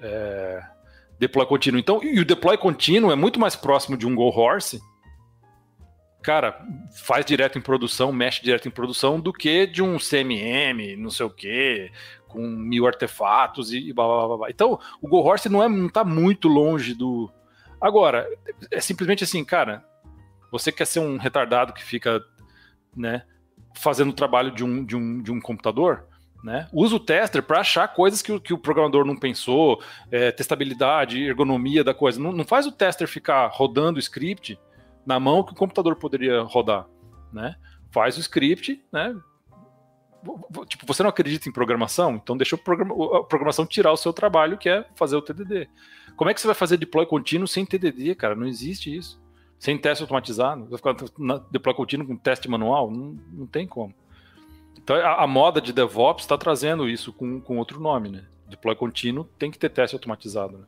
é, 0.00 0.62
deploy 1.18 1.46
contínuo. 1.46 1.80
Então, 1.80 2.02
e 2.02 2.20
o 2.20 2.24
deploy 2.24 2.56
contínuo 2.56 3.10
é 3.10 3.16
muito 3.16 3.40
mais 3.40 3.56
próximo 3.56 3.96
de 3.96 4.06
um 4.06 4.14
Go 4.14 4.28
Horse, 4.28 4.80
cara, 6.22 6.60
faz 7.04 7.24
direto 7.24 7.56
em 7.56 7.62
produção, 7.62 8.12
mexe 8.12 8.42
direto 8.42 8.66
em 8.66 8.70
produção, 8.70 9.20
do 9.20 9.32
que 9.32 9.64
de 9.64 9.80
um 9.80 9.96
CMM, 9.96 10.96
não 10.96 11.08
sei 11.08 11.24
o 11.24 11.30
quê, 11.30 11.92
com 12.26 12.40
mil 12.46 12.84
artefatos 12.84 13.72
e, 13.72 13.92
blá, 13.92 14.04
blá, 14.26 14.36
blá, 14.36 14.50
Então, 14.50 14.78
o 15.00 15.08
Go 15.08 15.18
Horse 15.18 15.48
não, 15.48 15.62
é, 15.62 15.68
não 15.68 15.88
tá 15.88 16.04
muito 16.04 16.48
longe 16.48 16.94
do. 16.94 17.30
Agora, 17.80 18.26
é 18.72 18.80
simplesmente 18.80 19.22
assim, 19.22 19.44
cara, 19.44 19.84
você 20.50 20.72
quer 20.72 20.86
ser 20.86 20.98
um 20.98 21.16
retardado 21.16 21.72
que 21.72 21.84
fica, 21.84 22.20
né, 22.96 23.22
fazendo 23.76 24.10
o 24.10 24.14
trabalho 24.14 24.50
de 24.50 24.64
um, 24.64 24.84
de 24.84 24.96
um, 24.96 25.22
de 25.22 25.30
um 25.30 25.40
computador? 25.40 26.06
Né? 26.42 26.68
Usa 26.72 26.96
o 26.96 27.00
tester 27.00 27.42
para 27.42 27.60
achar 27.60 27.88
coisas 27.88 28.22
que 28.22 28.32
o, 28.32 28.40
que 28.40 28.54
o 28.54 28.58
programador 28.58 29.04
não 29.04 29.16
pensou, 29.16 29.82
é, 30.10 30.30
testabilidade, 30.30 31.22
ergonomia 31.22 31.82
da 31.82 31.94
coisa. 31.94 32.20
Não, 32.20 32.30
não, 32.30 32.44
faz 32.44 32.66
o 32.66 32.72
tester 32.72 33.08
ficar 33.08 33.48
rodando 33.48 33.96
o 33.96 34.00
script 34.00 34.58
na 35.04 35.18
mão 35.18 35.42
que 35.42 35.52
o 35.52 35.56
computador 35.56 35.96
poderia 35.96 36.42
rodar. 36.42 36.86
Né? 37.32 37.56
Faz 37.90 38.16
o 38.16 38.20
script, 38.20 38.80
né? 38.92 39.14
Tipo, 40.68 40.86
você 40.86 41.02
não 41.02 41.10
acredita 41.10 41.48
em 41.48 41.52
programação? 41.52 42.16
Então 42.16 42.36
deixa 42.36 42.56
a 42.56 43.22
programação 43.22 43.64
tirar 43.64 43.92
o 43.92 43.96
seu 43.96 44.12
trabalho, 44.12 44.58
que 44.58 44.68
é 44.68 44.84
fazer 44.96 45.16
o 45.16 45.22
TDD. 45.22 45.68
Como 46.16 46.30
é 46.30 46.34
que 46.34 46.40
você 46.40 46.46
vai 46.46 46.54
fazer 46.54 46.76
deploy 46.76 47.06
contínuo 47.06 47.46
sem 47.46 47.64
TDD, 47.64 48.14
cara? 48.14 48.34
Não 48.34 48.46
existe 48.46 48.94
isso. 48.94 49.20
Sem 49.58 49.78
teste 49.78 50.02
automatizado. 50.02 50.66
Vai 50.66 50.76
ficar 50.76 50.96
na 51.18 51.38
deploy 51.50 51.74
contínuo 51.74 52.06
com 52.06 52.16
teste 52.16 52.48
manual? 52.48 52.90
Não, 52.90 53.16
não 53.32 53.46
tem 53.46 53.66
como. 53.66 53.94
Então 54.78 54.96
a, 54.96 55.24
a 55.24 55.26
moda 55.26 55.60
de 55.60 55.72
DevOps 55.72 56.24
está 56.24 56.36
trazendo 56.36 56.88
isso 56.88 57.12
com, 57.12 57.40
com 57.40 57.58
outro 57.58 57.80
nome, 57.80 58.08
né? 58.08 58.24
Deploy 58.48 58.76
contínuo 58.76 59.24
tem 59.38 59.50
que 59.50 59.58
ter 59.58 59.70
teste 59.70 59.96
automatizado, 59.96 60.58
né? 60.58 60.64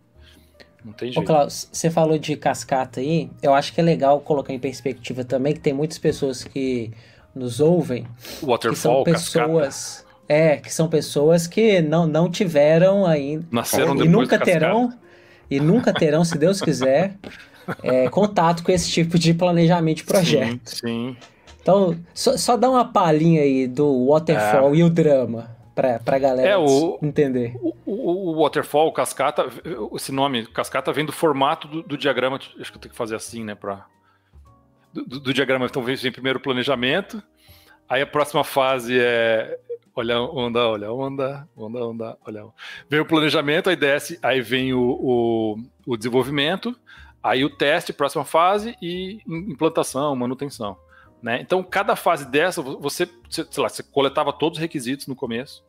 Não 0.84 0.92
tem 0.92 1.12
jeito. 1.12 1.24
Ô, 1.24 1.26
Klaus, 1.26 1.68
você 1.72 1.90
falou 1.90 2.18
de 2.18 2.36
cascata 2.36 3.00
aí. 3.00 3.30
Eu 3.42 3.54
acho 3.54 3.72
que 3.72 3.80
é 3.80 3.84
legal 3.84 4.20
colocar 4.20 4.52
em 4.52 4.58
perspectiva 4.58 5.24
também 5.24 5.52
que 5.52 5.60
tem 5.60 5.72
muitas 5.72 5.98
pessoas 5.98 6.44
que 6.44 6.92
nos 7.34 7.60
ouvem. 7.60 8.06
Waterfall, 8.42 9.04
que 9.04 9.10
são 9.16 9.44
pessoas. 9.44 9.64
Cascata. 9.64 10.08
É, 10.28 10.56
que 10.58 10.72
são 10.72 10.88
pessoas 10.88 11.46
que 11.46 11.80
não, 11.80 12.06
não 12.06 12.30
tiveram 12.30 13.06
ainda. 13.06 13.46
Nasceram 13.50 13.96
e 13.96 14.08
nunca 14.08 14.38
terão. 14.38 14.92
E 15.50 15.58
nunca 15.58 15.92
terão, 15.92 16.22
se 16.24 16.36
Deus 16.36 16.60
quiser, 16.60 17.16
é, 17.82 18.08
contato 18.08 18.62
com 18.62 18.72
esse 18.72 18.90
tipo 18.90 19.18
de 19.18 19.34
planejamento 19.34 19.98
de 19.98 20.04
projeto. 20.04 20.60
Sim, 20.64 20.76
sim. 20.76 21.16
Então, 21.60 21.98
só, 22.14 22.36
só 22.36 22.56
dá 22.56 22.70
uma 22.70 22.84
palhinha 22.84 23.42
aí 23.42 23.66
do 23.66 24.08
Waterfall 24.08 24.74
é. 24.74 24.78
e 24.78 24.82
o 24.82 24.90
drama 24.90 25.56
para 25.74 26.16
a 26.16 26.18
galera 26.18 26.48
é, 26.48 26.56
o, 26.56 26.98
entender. 27.00 27.54
O, 27.60 27.74
o, 27.86 28.30
o, 28.30 28.42
Waterfall, 28.42 28.88
o 28.88 28.92
Cascata, 28.92 29.46
esse 29.94 30.10
nome, 30.10 30.46
Cascata, 30.46 30.92
vem 30.92 31.04
do 31.04 31.12
formato 31.12 31.68
do, 31.68 31.82
do, 31.82 31.96
diagrama. 31.96 32.36
Acho 32.36 32.72
que 32.72 32.76
eu 32.76 32.80
tenho 32.80 32.92
que 32.92 32.96
fazer 32.96 33.14
assim, 33.14 33.44
né? 33.44 33.54
Pra, 33.54 33.86
do, 34.92 35.04
do, 35.04 35.20
do 35.20 35.34
diagrama, 35.34 35.66
então 35.66 35.82
vem, 35.82 35.94
vem 35.94 36.10
primeiro 36.10 36.38
o 36.38 36.42
planejamento, 36.42 37.22
aí 37.88 38.02
a 38.02 38.06
próxima 38.06 38.42
fase 38.42 38.98
é 38.98 39.58
olha 39.94 40.20
onda, 40.20 40.68
olha 40.68 40.92
onda, 40.92 41.48
onda, 41.56 41.86
onda, 41.86 42.18
olha. 42.24 42.44
Vem 42.88 43.00
o 43.00 43.06
planejamento, 43.06 43.68
aí 43.68 43.76
desce, 43.76 44.18
aí 44.22 44.40
vem 44.40 44.72
o, 44.72 44.80
o, 44.80 45.56
o 45.86 45.96
desenvolvimento, 45.96 46.74
aí 47.22 47.44
o 47.44 47.50
teste, 47.50 47.92
próxima 47.92 48.24
fase 48.24 48.76
e 48.80 49.20
implantação, 49.26 50.14
manutenção. 50.14 50.76
Né? 51.22 51.40
Então, 51.40 51.62
cada 51.62 51.96
fase 51.96 52.26
dessa, 52.30 52.62
você, 52.62 53.08
sei 53.28 53.62
lá, 53.62 53.68
você 53.68 53.82
coletava 53.82 54.32
todos 54.32 54.58
os 54.58 54.62
requisitos 54.62 55.06
no 55.06 55.16
começo, 55.16 55.64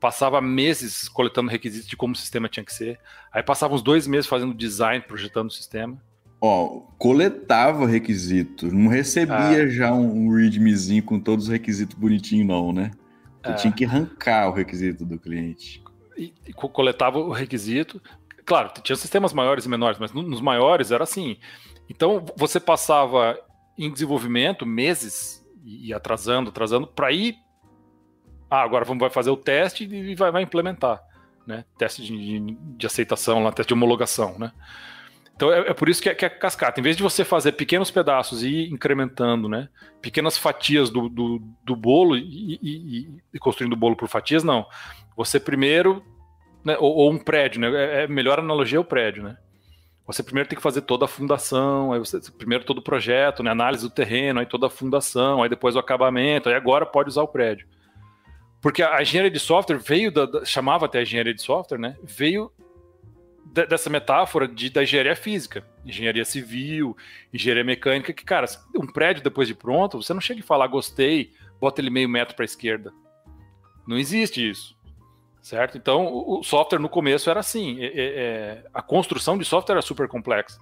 passava 0.00 0.40
meses 0.40 1.08
coletando 1.08 1.50
requisitos 1.50 1.88
de 1.88 1.96
como 1.96 2.14
o 2.14 2.16
sistema 2.16 2.48
tinha 2.48 2.64
que 2.64 2.72
ser, 2.72 2.98
aí 3.32 3.42
passava 3.42 3.74
uns 3.74 3.82
dois 3.82 4.06
meses 4.06 4.26
fazendo 4.26 4.54
design, 4.54 5.04
projetando 5.06 5.48
o 5.48 5.52
sistema. 5.52 6.00
Ó, 6.40 6.82
coletava 6.98 7.86
requisito, 7.86 8.72
não 8.72 8.88
recebia 8.88 9.64
ah. 9.64 9.68
já 9.68 9.92
um, 9.92 10.34
readmezinho 10.34 11.02
com 11.02 11.18
todos 11.18 11.46
os 11.46 11.50
requisitos 11.50 11.96
bonitinho 11.96 12.46
não, 12.46 12.72
né? 12.72 12.90
Você 13.42 13.52
ah. 13.52 13.54
tinha 13.54 13.72
que 13.72 13.84
arrancar 13.84 14.48
o 14.48 14.52
requisito 14.52 15.04
do 15.04 15.18
cliente. 15.18 15.82
E, 16.16 16.32
e 16.46 16.52
coletava 16.52 17.18
o 17.18 17.30
requisito, 17.30 18.00
claro, 18.46 18.70
tinha 18.82 18.96
sistemas 18.96 19.32
maiores 19.32 19.66
e 19.66 19.68
menores, 19.68 19.98
mas 19.98 20.12
nos 20.12 20.40
maiores 20.40 20.90
era 20.90 21.04
assim. 21.04 21.36
Então, 21.90 22.24
você 22.36 22.58
passava 22.58 23.38
em 23.76 23.92
desenvolvimento, 23.92 24.64
meses, 24.64 25.44
e 25.64 25.92
atrasando, 25.92 26.50
atrasando, 26.50 26.86
para 26.86 27.12
ir. 27.12 27.36
Ah, 28.48 28.62
agora 28.62 28.84
vamos 28.84 29.12
fazer 29.12 29.30
o 29.30 29.36
teste 29.36 29.84
e 29.84 30.14
vai, 30.14 30.30
vai 30.30 30.42
implementar. 30.42 31.02
Né? 31.46 31.64
Teste 31.76 32.02
de, 32.02 32.16
de, 32.16 32.56
de 32.58 32.86
aceitação, 32.86 33.42
lá, 33.42 33.52
teste 33.52 33.68
de 33.68 33.74
homologação. 33.74 34.38
Né? 34.38 34.52
Então 35.36 35.52
é, 35.52 35.68
é 35.68 35.74
por 35.74 35.88
isso 35.88 36.00
que 36.00 36.08
é, 36.08 36.14
que 36.14 36.24
é, 36.24 36.28
cascata. 36.30 36.80
Em 36.80 36.82
vez 36.82 36.96
de 36.96 37.02
você 37.02 37.24
fazer 37.24 37.52
pequenos 37.52 37.90
pedaços 37.90 38.42
e 38.42 38.48
ir 38.48 38.72
incrementando, 38.72 39.48
né? 39.48 39.68
Pequenas 40.00 40.38
fatias 40.38 40.88
do, 40.88 41.08
do, 41.08 41.42
do 41.62 41.76
bolo 41.76 42.16
e, 42.16 42.58
e, 42.62 43.20
e, 43.34 43.38
construindo 43.38 43.74
o 43.74 43.76
bolo 43.76 43.96
por 43.96 44.08
fatias, 44.08 44.42
não. 44.42 44.66
Você 45.14 45.38
primeiro. 45.38 46.02
Né, 46.66 46.76
ou, 46.80 46.92
ou, 46.96 47.12
um 47.12 47.18
prédio, 47.18 47.60
né? 47.60 47.70
É, 47.72 48.02
é 48.02 48.08
melhor 48.08 48.40
analogia 48.40 48.80
o 48.80 48.84
prédio, 48.84 49.22
né? 49.22 49.36
você 50.04 50.20
primeiro 50.20 50.48
tem 50.48 50.56
que 50.56 50.62
fazer 50.62 50.82
toda 50.82 51.04
a 51.04 51.08
fundação, 51.08 51.92
aí 51.92 52.00
você 52.00 52.20
primeiro 52.32 52.64
todo 52.64 52.78
o 52.78 52.82
projeto, 52.82 53.40
né, 53.40 53.52
análise 53.52 53.84
do 53.84 53.90
terreno, 53.90 54.40
aí 54.40 54.46
toda 54.46 54.66
a 54.66 54.70
fundação, 54.70 55.42
aí 55.44 55.48
depois 55.48 55.76
o 55.76 55.78
acabamento, 55.78 56.48
aí 56.48 56.56
agora 56.56 56.84
pode 56.84 57.08
usar 57.08 57.22
o 57.22 57.28
prédio. 57.28 57.68
Porque 58.60 58.82
a, 58.82 59.00
engenharia 59.00 59.30
de 59.30 59.38
software 59.38 59.78
veio 59.78 60.10
da, 60.10 60.26
da, 60.26 60.44
chamava 60.44 60.86
até 60.86 60.98
a 60.98 61.02
engenharia 61.02 61.34
de 61.34 61.42
software, 61.42 61.78
né? 61.78 61.96
Veio 62.02 62.50
de, 63.44 63.64
dessa 63.64 63.88
metáfora 63.88 64.48
de, 64.48 64.68
da 64.68 64.82
engenharia 64.82 65.14
física, 65.14 65.64
engenharia 65.84 66.24
civil, 66.24 66.96
engenharia 67.32 67.62
mecânica, 67.62 68.12
que 68.12 68.24
cara, 68.24 68.46
um 68.76 68.88
prédio 68.88 69.22
depois 69.22 69.46
de 69.46 69.54
pronto, 69.54 70.02
você 70.02 70.12
não 70.12 70.20
chega 70.20 70.40
e 70.40 70.42
fala 70.42 70.66
gostei, 70.66 71.32
bota 71.60 71.80
ele 71.80 71.90
meio 71.90 72.08
metro 72.08 72.34
para 72.34 72.42
a 72.42 72.46
esquerda. 72.46 72.92
Não 73.86 73.96
existe 73.96 74.48
isso 74.48 74.75
certo? 75.46 75.78
Então, 75.78 76.12
o 76.12 76.42
software 76.42 76.80
no 76.80 76.88
começo 76.88 77.30
era 77.30 77.38
assim, 77.38 77.80
é, 77.80 77.92
é, 77.94 78.64
a 78.74 78.82
construção 78.82 79.38
de 79.38 79.44
software 79.44 79.74
era 79.74 79.82
super 79.82 80.08
complexa. 80.08 80.58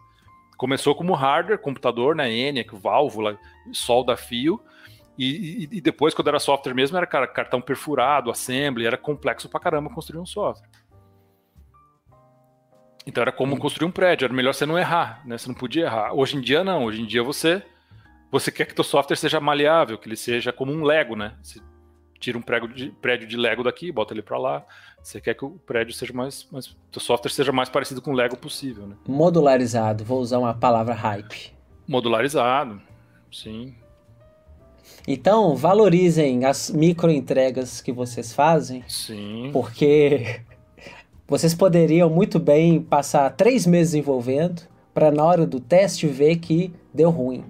Começou 0.59 0.95
como 0.95 1.15
hardware, 1.15 1.59
computador, 1.59 2.15
né, 2.15 2.31
ENIAC, 2.31 2.75
válvula, 2.77 3.39
solda 3.73 4.15
fio, 4.15 4.61
e, 5.17 5.69
e, 5.73 5.81
depois, 5.81 6.13
quando 6.13 6.29
era 6.29 6.39
software 6.39 6.75
mesmo, 6.75 6.99
era 6.99 7.07
cartão 7.07 7.63
perfurado, 7.63 8.31
assembly, 8.31 8.85
era 8.85 8.99
complexo 8.99 9.49
pra 9.49 9.59
caramba 9.59 9.89
construir 9.89 10.21
um 10.21 10.27
software. 10.27 10.69
Então 13.07 13.23
era 13.23 13.33
como 13.33 13.59
construir 13.59 13.87
um 13.87 13.93
prédio, 13.93 14.27
era 14.27 14.35
melhor 14.35 14.53
você 14.53 14.67
não 14.67 14.79
errar, 14.79 15.23
né? 15.27 15.39
Você 15.39 15.47
não 15.47 15.55
podia 15.55 15.85
errar. 15.85 16.13
Hoje 16.15 16.37
em 16.37 16.41
dia 16.41 16.65
não, 16.65 16.85
hoje 16.85 17.03
em 17.03 17.07
dia 17.07 17.23
você 17.23 17.63
você 18.31 18.51
quer 18.51 18.65
que 18.65 18.81
o 18.81 18.85
software 18.85 19.17
seja 19.17 19.39
maleável, 19.41 19.99
que 19.99 20.09
ele 20.09 20.17
seja 20.17 20.53
como 20.53 20.73
um 20.73 20.83
Lego, 20.83 21.15
né? 21.15 21.37
Você 21.43 21.61
tira 22.25 22.39
um 22.39 22.43
prédio 22.43 22.69
de, 22.69 22.91
prédio 22.91 23.29
de 23.29 23.37
Lego 23.37 23.63
daqui, 23.63 23.93
bota 23.93 24.15
ele 24.15 24.23
para 24.23 24.39
lá. 24.39 24.67
Você 25.03 25.21
quer 25.21 25.35
que 25.35 25.45
o 25.45 25.51
prédio 25.51 25.93
seja 25.93 26.13
mais, 26.13 26.49
mais. 26.51 26.75
O 26.95 27.01
software 27.01 27.31
seja 27.31 27.53
mais 27.53 27.69
parecido 27.69 28.01
com 28.01 28.13
o 28.13 28.15
Lego 28.15 28.37
possível, 28.37 28.87
né? 28.87 28.97
Modularizado, 29.07 30.05
vou 30.05 30.21
usar 30.21 30.39
uma 30.39 30.55
palavra 30.55 30.95
hype. 30.95 31.53
Modularizado, 31.87 32.81
sim. 33.31 33.75
Então, 35.07 35.55
valorizem 35.55 36.47
as 36.47 36.71
micro 36.71 37.11
entregas 37.11 37.83
que 37.83 37.93
vocês 37.93 38.33
fazem. 38.33 38.83
Sim. 38.89 39.51
Porque 39.53 40.41
vocês 41.29 41.55
poderiam 41.55 42.09
muito 42.09 42.39
bem 42.39 42.81
passar 42.81 43.29
três 43.37 43.67
meses 43.67 43.93
envolvendo 43.93 44.63
para 44.95 45.11
na 45.11 45.23
hora 45.23 45.47
do 45.47 45.61
teste 45.61 46.07
ver 46.07 46.37
que 46.37 46.73
deu 46.93 47.11
ruim. 47.11 47.45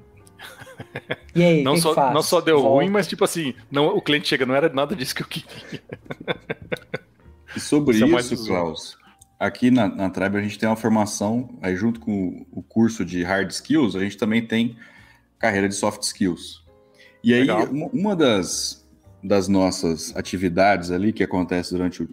E 1.34 1.42
aí, 1.42 1.62
não, 1.64 1.74
que 1.74 1.80
só, 1.80 2.12
não 2.12 2.22
só 2.22 2.40
deu 2.40 2.60
Volta. 2.60 2.76
ruim, 2.76 2.90
mas 2.90 3.08
tipo 3.08 3.24
assim, 3.24 3.54
não, 3.70 3.88
o 3.88 4.00
cliente 4.00 4.28
chega, 4.28 4.46
não 4.46 4.54
era 4.54 4.68
nada 4.68 4.94
disso 4.94 5.14
que 5.14 5.22
eu 5.22 5.26
queria. 5.26 5.82
E 7.56 7.60
sobre 7.60 7.96
isso, 7.96 8.04
é 8.04 8.20
isso 8.20 8.46
Klaus, 8.46 8.96
aqui 9.38 9.70
na, 9.70 9.88
na 9.88 10.10
Tribe 10.10 10.36
a 10.36 10.42
gente 10.42 10.58
tem 10.58 10.68
uma 10.68 10.76
formação, 10.76 11.58
aí 11.62 11.74
junto 11.76 12.00
com 12.00 12.46
o 12.52 12.62
curso 12.62 13.04
de 13.04 13.22
Hard 13.22 13.50
Skills, 13.50 13.96
a 13.96 14.00
gente 14.00 14.16
também 14.16 14.46
tem 14.46 14.76
carreira 15.38 15.68
de 15.68 15.74
Soft 15.74 16.02
Skills. 16.02 16.64
E 17.22 17.32
aí, 17.32 17.40
Legal. 17.40 17.66
uma 17.92 18.14
das, 18.14 18.86
das 19.22 19.48
nossas 19.48 20.14
atividades 20.16 20.90
ali 20.90 21.12
que 21.12 21.22
acontece 21.22 21.72
durante 21.72 22.02
o, 22.02 22.08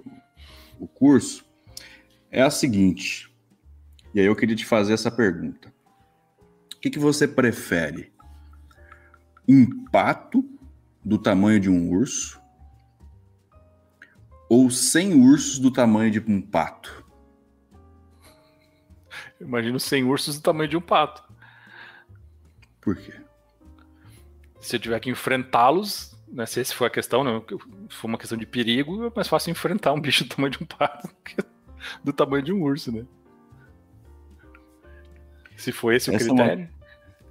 o 0.79 0.87
curso 0.87 1.45
é 2.31 2.41
a 2.41 2.49
seguinte, 2.49 3.29
e 4.13 4.19
aí 4.19 4.25
eu 4.25 4.35
queria 4.35 4.55
te 4.55 4.65
fazer 4.65 4.93
essa 4.93 5.11
pergunta. 5.11 5.73
O 6.75 6.79
que, 6.79 6.89
que 6.89 6.99
você 6.99 7.27
prefere? 7.27 8.11
Um 9.47 9.85
pato 9.85 10.43
do 11.03 11.17
tamanho 11.17 11.59
de 11.59 11.69
um 11.69 11.89
urso 11.91 12.41
ou 14.49 14.69
100 14.69 15.13
ursos 15.13 15.59
do 15.59 15.71
tamanho 15.71 16.11
de 16.11 16.19
um 16.19 16.41
pato? 16.41 17.05
Imagino 19.39 19.79
100 19.79 20.03
ursos 20.03 20.35
do 20.37 20.41
tamanho 20.41 20.69
de 20.69 20.77
um 20.77 20.81
pato. 20.81 21.23
Por 22.79 22.95
quê? 22.95 23.13
Se 24.59 24.75
eu 24.75 24.79
tiver 24.79 24.99
que 24.99 25.09
enfrentá-los, 25.09 26.15
né, 26.27 26.45
se 26.45 26.59
essa 26.59 26.73
for 26.73 26.85
a 26.85 26.89
questão, 26.89 27.23
né, 27.23 27.41
se 27.89 27.95
for 27.95 28.07
uma 28.07 28.17
questão 28.17 28.37
de 28.37 28.45
perigo, 28.45 29.07
é 29.07 29.11
mais 29.15 29.27
fácil 29.27 29.51
enfrentar 29.51 29.93
um 29.93 30.01
bicho 30.01 30.23
do 30.23 30.35
tamanho 30.35 30.51
de 30.51 30.63
um 30.63 30.67
pato 30.67 31.07
do 31.07 31.15
que 31.15 31.35
do 32.03 32.13
tamanho 32.13 32.43
de 32.43 32.53
um 32.53 32.61
urso, 32.61 32.91
né? 32.91 33.05
Se 35.57 35.71
for 35.71 35.93
esse 35.93 36.09
o 36.09 36.15
essa 36.15 36.25
critério. 36.25 36.63
É 36.63 36.67
uma, 36.67 36.69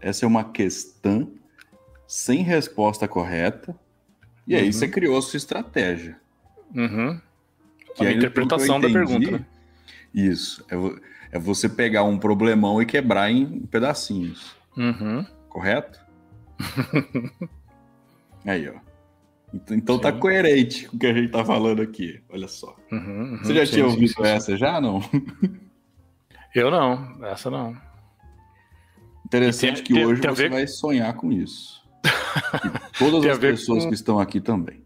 essa 0.01 0.25
é 0.25 0.29
uma 0.29 0.45
questão 0.45 1.33
sem 2.11 2.43
resposta 2.43 3.07
correta, 3.07 3.73
e 4.45 4.57
aí 4.57 4.67
uhum. 4.67 4.73
você 4.73 4.89
criou 4.89 5.17
a 5.17 5.23
sua 5.23 5.37
estratégia. 5.37 6.19
Uhum. 6.75 7.21
Que 7.95 8.05
a 8.05 8.11
interpretação 8.11 8.79
entendi, 8.79 8.93
da 8.93 8.99
pergunta, 8.99 9.31
né? 9.31 9.47
Isso. 10.13 10.67
É, 10.69 11.37
é, 11.37 11.39
você 11.39 11.69
pegar 11.69 12.03
um 12.03 12.19
problemão 12.19 12.83
e 12.83 12.87
quebrar 12.87 13.31
em 13.31 13.61
pedacinhos. 13.61 14.57
Uhum. 14.77 15.25
Correto? 15.49 16.01
aí, 18.45 18.69
ó. 18.69 18.81
Então, 19.55 19.77
então 19.77 19.97
tá 19.97 20.11
coerente 20.11 20.89
com 20.89 20.97
o 20.97 20.99
que 20.99 21.07
a 21.07 21.15
gente 21.15 21.31
tá 21.31 21.45
falando 21.45 21.81
aqui. 21.81 22.21
Olha 22.29 22.49
só. 22.49 22.77
Uhum, 22.91 23.35
uhum, 23.35 23.39
você 23.39 23.55
já 23.55 23.65
sim, 23.65 23.73
tinha 23.75 23.87
ouvido 23.87 24.15
sim, 24.15 24.23
essa 24.25 24.57
já, 24.57 24.81
não? 24.81 25.01
Eu 26.53 26.73
não. 26.73 27.25
Essa 27.25 27.49
não. 27.49 27.77
Interessante 29.25 29.77
tem, 29.77 29.85
que 29.85 29.95
tem, 29.95 30.07
hoje 30.07 30.21
tem 30.21 30.29
você 30.29 30.49
vai 30.49 30.67
sonhar 30.67 31.15
com 31.15 31.31
isso. 31.31 31.80
Todas 32.99 33.25
as 33.27 33.39
pessoas 33.39 33.85
com... 33.85 33.89
que 33.89 33.95
estão 33.95 34.19
aqui 34.19 34.41
também 34.41 34.81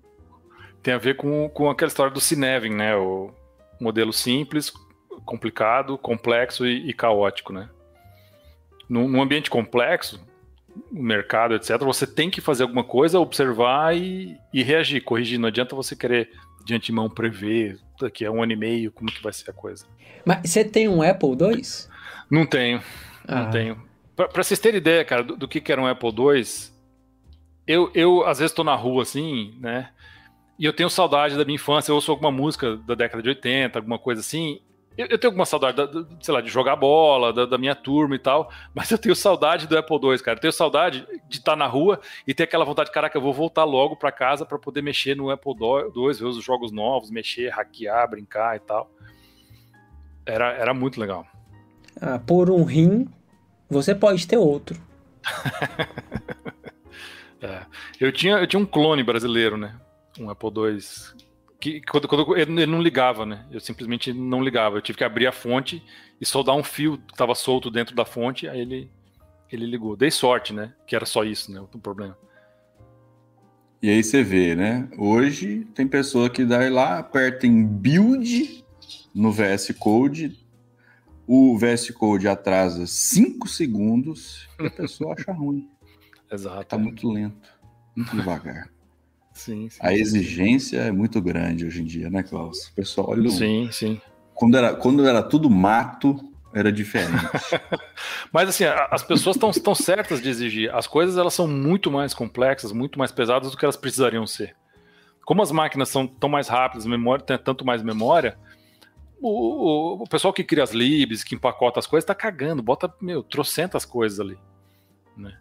tem 0.85 0.93
a 0.93 0.99
ver 0.99 1.17
com, 1.17 1.49
com 1.49 1.71
aquela 1.71 1.89
história 1.89 2.13
do 2.13 2.21
Cinevin, 2.21 2.75
né? 2.75 2.95
O 2.95 3.31
modelo 3.81 4.13
simples, 4.13 4.71
complicado, 5.25 5.97
complexo 5.97 6.67
e, 6.67 6.91
e 6.91 6.93
caótico, 6.93 7.55
né? 7.55 7.71
Num, 8.87 9.09
num, 9.09 9.23
ambiente 9.23 9.49
complexo, 9.49 10.23
o 10.93 11.03
mercado, 11.03 11.55
etc., 11.55 11.79
você 11.79 12.07
tem 12.07 12.31
que 12.31 12.43
fazer 12.43 12.65
alguma 12.65 12.85
coisa, 12.85 13.19
observar 13.19 13.97
e, 13.97 14.37
e, 14.53 14.63
reagir, 14.63 15.01
corrigir. 15.03 15.39
Não 15.39 15.49
adianta 15.49 15.75
você 15.75 15.97
querer 15.97 16.31
de 16.67 16.75
antemão 16.75 17.09
prever 17.09 17.79
daqui 17.99 18.27
a 18.27 18.31
um 18.31 18.43
ano 18.43 18.53
e 18.53 18.57
meio 18.57 18.93
como 18.93 19.11
que 19.11 19.23
vai 19.23 19.33
ser 19.33 19.51
a 19.51 19.55
coisa. 19.55 19.87
Mas 20.23 20.51
você 20.51 20.63
tem 20.63 20.87
um 20.87 21.01
Apple 21.01 21.31
II? 21.31 21.63
Não 22.31 22.45
tenho, 22.45 22.83
ah. 23.27 23.45
não 23.45 23.51
tenho. 23.51 23.83
Para 24.15 24.43
vocês 24.43 24.61
terem 24.61 24.79
ideia, 24.79 25.03
cara, 25.03 25.23
do, 25.23 25.35
do, 25.35 25.49
que, 25.49 25.63
que 25.63 25.73
era 25.73 25.81
um 25.81 25.87
Apple 25.87 26.11
II, 26.11 26.45
eu, 27.67 27.91
eu 27.95 28.25
às 28.27 28.39
vezes 28.39 28.53
estou 28.53 28.65
na 28.65 28.75
rua 28.75 29.03
assim, 29.03 29.57
né? 29.61 29.91
E 30.59 30.65
eu 30.65 30.73
tenho 30.73 30.89
saudade 30.89 31.37
da 31.37 31.45
minha 31.45 31.57
infância, 31.57 31.91
eu 31.91 31.97
ouço 31.97 32.11
alguma 32.11 32.31
música 32.31 32.77
da 32.77 32.95
década 32.95 33.23
de 33.23 33.29
80, 33.29 33.79
alguma 33.79 33.99
coisa 33.99 34.21
assim. 34.21 34.61
Eu, 34.97 35.09
eu 35.11 35.19
tenho 35.19 35.31
alguma 35.31 35.45
saudade, 35.45 35.77
da, 35.77 35.89
sei 36.21 36.33
lá, 36.33 36.41
de 36.41 36.49
jogar 36.49 36.77
bola, 36.77 37.33
da, 37.33 37.45
da, 37.45 37.59
minha 37.59 37.75
turma 37.75 38.15
e 38.15 38.19
tal, 38.19 38.49
mas 38.73 38.89
eu 38.93 38.99
tenho 38.99 39.17
saudade 39.17 39.67
do 39.67 39.77
Apple 39.77 39.97
II, 39.97 40.19
cara. 40.21 40.37
Eu 40.37 40.41
tenho 40.41 40.53
saudade 40.53 41.05
de 41.29 41.39
estar 41.39 41.57
na 41.57 41.67
rua 41.67 42.01
e 42.25 42.33
ter 42.33 42.45
aquela 42.45 42.65
vontade, 42.65 42.93
caraca, 42.93 43.17
eu 43.19 43.23
vou 43.23 43.33
voltar 43.33 43.65
logo 43.65 43.97
para 43.97 44.13
casa 44.13 44.47
para 44.47 44.59
poder 44.59 44.83
mexer 44.83 45.17
no 45.17 45.31
Apple 45.31 45.53
II, 45.53 46.13
ver 46.15 46.25
os 46.25 46.45
jogos 46.45 46.71
novos, 46.71 47.11
mexer, 47.11 47.49
hackear, 47.49 48.09
brincar 48.09 48.57
e 48.57 48.61
tal. 48.61 48.89
Era, 50.25 50.53
era 50.53 50.73
muito 50.73 51.01
legal. 51.01 51.27
Ah, 52.01 52.21
por 52.21 52.49
um 52.49 52.63
rim, 52.63 53.09
você 53.69 53.95
pode 53.95 54.27
ter 54.29 54.39
outro. 54.39 54.81
é. 57.47 57.67
eu, 58.01 58.11
tinha, 58.13 58.37
eu 58.37 58.47
tinha 58.47 58.61
um 58.61 58.67
clone 58.67 59.03
brasileiro, 59.03 59.57
né? 59.57 59.79
um 60.19 60.31
Apple 60.31 60.51
II. 60.51 60.79
Que, 61.61 61.81
quando, 61.81 62.09
quando 62.09 62.37
ele 62.37 62.67
não 62.67 62.83
ligava, 62.83 63.25
né? 63.25 63.47
Eu 63.51 63.61
simplesmente 63.61 64.13
não 64.13 64.43
ligava. 64.43 64.77
Eu 64.77 64.83
tive 64.83 64.99
que 64.99 65.05
abrir 65.05 65.27
a 65.27 65.33
fonte 65.33 65.83
e 66.21 66.27
soldar 66.27 66.55
um 66.55 66.63
fio 66.63 66.99
que 66.99 67.13
estava 67.13 67.35
solto 67.35 67.71
dentro 67.71 67.95
da 67.95 68.05
fonte, 68.05 68.49
aí 68.49 68.61
ele, 68.61 68.91
ele 69.51 69.67
ligou. 69.67 69.97
Dei 69.97 70.11
sorte, 70.11 70.53
né? 70.53 70.75
Que 70.87 70.95
era 70.95 71.07
só 71.07 71.25
isso, 71.25 71.53
né? 71.53 71.61
O 71.61 71.79
problema. 71.79 72.17
E 73.83 73.89
aí 73.89 74.03
você 74.03 74.23
vê, 74.23 74.55
né? 74.55 74.89
Hoje 74.99 75.67
tem 75.75 75.87
pessoa 75.87 76.31
que 76.31 76.45
dá 76.45 76.69
lá, 76.71 76.99
aperta 76.99 77.47
em 77.47 77.67
build 77.67 78.65
no 79.15 79.31
VS 79.31 79.75
Code, 79.79 80.39
o 81.27 81.57
VS 81.59 81.91
Code 81.91 82.29
atrasa 82.29 82.87
5 82.87 83.49
segundos 83.49 84.49
e 84.61 84.67
a 84.67 84.71
pessoa 84.71 85.15
acha 85.15 85.33
ruim. 85.33 85.69
Exato. 86.35 86.65
Tá 86.65 86.79
muito 86.79 87.09
lento, 87.11 87.49
muito 87.97 88.17
devagar. 88.17 88.69
Sim, 89.35 89.69
sim, 89.69 89.81
a 89.83 89.93
exigência 89.93 90.79
é 90.79 90.93
muito 90.93 91.21
grande 91.21 91.67
hoje 91.67 91.83
em 91.83 91.85
dia, 91.85 92.09
né, 92.09 92.23
Klaus? 92.23 92.69
O 92.69 92.75
pessoal 92.77 93.11
olha. 93.11 93.29
Sim, 93.31 93.69
sim. 93.73 94.01
Quando 94.33 94.57
era, 94.57 94.77
quando 94.77 95.05
era 95.05 95.25
tudo 95.25 95.51
mato, 95.51 96.33
era 96.55 96.71
diferente. 96.71 97.27
Mas 98.33 98.49
assim, 98.49 98.63
as 98.65 99.03
pessoas 99.03 99.37
estão 99.37 99.75
certas 99.75 100.23
de 100.23 100.29
exigir. 100.29 100.73
As 100.73 100.87
coisas 100.87 101.19
elas 101.19 101.35
são 101.35 101.49
muito 101.49 101.91
mais 101.91 102.15
complexas, 102.15 102.71
muito 102.71 102.97
mais 102.97 103.11
pesadas 103.11 103.51
do 103.51 103.57
que 103.57 103.65
elas 103.65 103.77
precisariam 103.77 104.25
ser. 104.25 104.55
Como 105.25 105.43
as 105.43 105.51
máquinas 105.51 105.89
são 105.89 106.07
tão 106.07 106.29
mais 106.29 106.47
rápidas, 106.47 106.87
a 106.87 106.89
memória 106.89 107.25
tem 107.25 107.37
tanto 107.37 107.65
mais 107.65 107.83
memória, 107.83 108.39
o, 109.21 109.29
o, 109.29 110.03
o 110.03 110.09
pessoal 110.09 110.33
que 110.33 110.45
cria 110.45 110.63
as 110.63 110.73
libs, 110.73 111.25
que 111.25 111.35
empacota 111.35 111.81
as 111.81 111.87
coisas, 111.89 112.05
está 112.05 112.15
cagando, 112.15 112.63
bota, 112.63 112.93
meu, 113.01 113.23
trocentas 113.23 113.85
coisas 113.85 114.21
ali. 114.21 114.39
Né? 115.17 115.37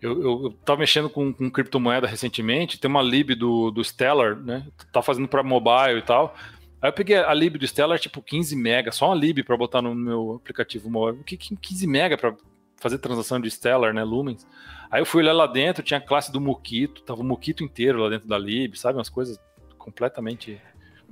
Eu, 0.00 0.22
eu, 0.22 0.44
eu 0.44 0.52
tava 0.64 0.80
mexendo 0.80 1.08
com, 1.08 1.32
com 1.32 1.50
criptomoeda 1.50 2.06
recentemente, 2.06 2.78
tem 2.78 2.90
uma 2.90 3.02
lib 3.02 3.34
do, 3.34 3.70
do 3.70 3.82
Stellar, 3.82 4.36
né? 4.36 4.66
Tá 4.92 5.00
fazendo 5.00 5.26
para 5.26 5.42
mobile 5.42 5.98
e 5.98 6.02
tal. 6.02 6.34
Aí 6.80 6.90
eu 6.90 6.92
peguei 6.92 7.16
a 7.16 7.32
lib 7.32 7.56
do 7.56 7.66
Stellar, 7.66 7.98
tipo 7.98 8.20
15 8.22 8.54
mega, 8.54 8.92
só 8.92 9.06
uma 9.08 9.14
lib 9.14 9.42
para 9.42 9.56
botar 9.56 9.80
no 9.80 9.94
meu 9.94 10.34
aplicativo 10.34 10.90
móvel. 10.90 11.22
Que 11.24 11.36
15 11.36 11.86
mega 11.86 12.16
para 12.16 12.34
fazer 12.76 12.98
transação 12.98 13.40
de 13.40 13.50
Stellar, 13.50 13.94
né, 13.94 14.04
Lumens. 14.04 14.46
Aí 14.90 15.00
eu 15.00 15.06
fui 15.06 15.22
olhar 15.22 15.32
lá 15.32 15.46
dentro, 15.46 15.82
tinha 15.82 15.98
a 15.98 16.00
classe 16.00 16.30
do 16.30 16.40
Moquito, 16.40 17.02
tava 17.02 17.22
o 17.22 17.24
Moquito 17.24 17.64
inteiro 17.64 17.98
lá 17.98 18.10
dentro 18.10 18.28
da 18.28 18.38
lib, 18.38 18.78
sabe? 18.78 18.98
Umas 18.98 19.08
coisas 19.08 19.40
completamente 19.78 20.60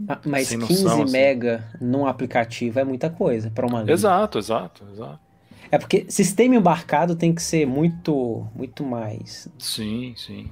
ah, 0.09 0.19
mas 0.27 0.49
sem 0.49 0.59
15 0.59 0.85
noção, 0.85 1.03
assim. 1.03 1.13
mega 1.13 1.65
num 1.81 2.07
aplicativo 2.07 2.79
é 2.81 2.85
muita 2.85 3.09
coisa 3.09 3.51
para 3.51 3.67
uma 3.67 3.81
lib. 3.81 3.91
Exato, 3.91 4.39
exato, 4.39 4.85
exato. 4.93 5.21
É 5.71 5.79
porque 5.79 6.07
sistema 6.09 6.57
embarcado 6.57 7.17
tem 7.17 7.35
que 7.35 7.43
ser 7.43 7.67
muito, 7.67 8.47
muito 8.55 8.85
mais. 8.85 9.49
Sim, 9.59 10.15
sim. 10.17 10.51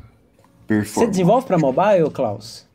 Você 0.68 1.06
desenvolve 1.06 1.47
para 1.47 1.59
mobile, 1.59 2.10
Klaus? 2.10 2.66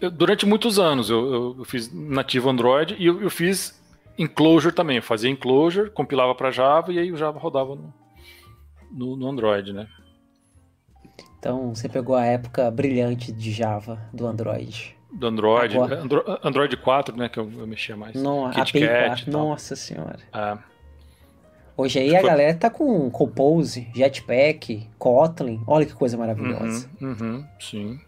Eu, 0.00 0.10
durante 0.10 0.46
muitos 0.46 0.78
anos 0.78 1.10
eu, 1.10 1.56
eu, 1.58 1.64
fiz 1.64 1.92
nativo 1.92 2.48
Android 2.50 2.94
e 2.98 3.06
eu, 3.06 3.20
eu 3.22 3.30
fiz 3.30 3.80
enclosure 4.18 4.74
também. 4.74 4.96
Eu 4.96 5.02
fazia 5.02 5.30
enclosure, 5.30 5.90
compilava 5.90 6.34
para 6.34 6.50
Java 6.50 6.92
e 6.92 6.98
aí 6.98 7.10
o 7.10 7.16
Java 7.16 7.38
rodava 7.38 7.74
no, 7.74 7.92
no, 8.92 9.16
no 9.16 9.28
Android, 9.28 9.72
né? 9.72 9.88
Então 11.38 11.74
você 11.74 11.88
pegou 11.88 12.14
a 12.14 12.24
época 12.24 12.70
brilhante 12.70 13.32
de 13.32 13.52
Java 13.52 14.00
do 14.12 14.26
Android. 14.26 14.96
Do 15.12 15.28
Android, 15.28 15.78
Andro, 15.78 16.24
Android 16.42 16.76
4, 16.76 17.16
né, 17.16 17.28
que 17.28 17.38
eu, 17.38 17.50
eu 17.58 17.66
mexia 17.66 17.96
mais. 17.96 18.14
Não, 18.14 18.50
KitKat, 18.50 19.30
Nossa 19.30 19.74
senhora. 19.74 20.18
É. 20.34 20.58
Hoje 21.76 21.98
aí 21.98 22.16
a 22.16 22.22
galera 22.22 22.54
tá 22.54 22.70
com 22.70 23.10
Compose, 23.10 23.88
Jetpack, 23.94 24.88
Kotlin. 24.98 25.60
Olha 25.66 25.84
que 25.84 25.92
coisa 25.92 26.16
maravilhosa. 26.16 26.88
Uhum, 27.00 27.16
uhum, 27.20 27.44
sim. 27.60 28.00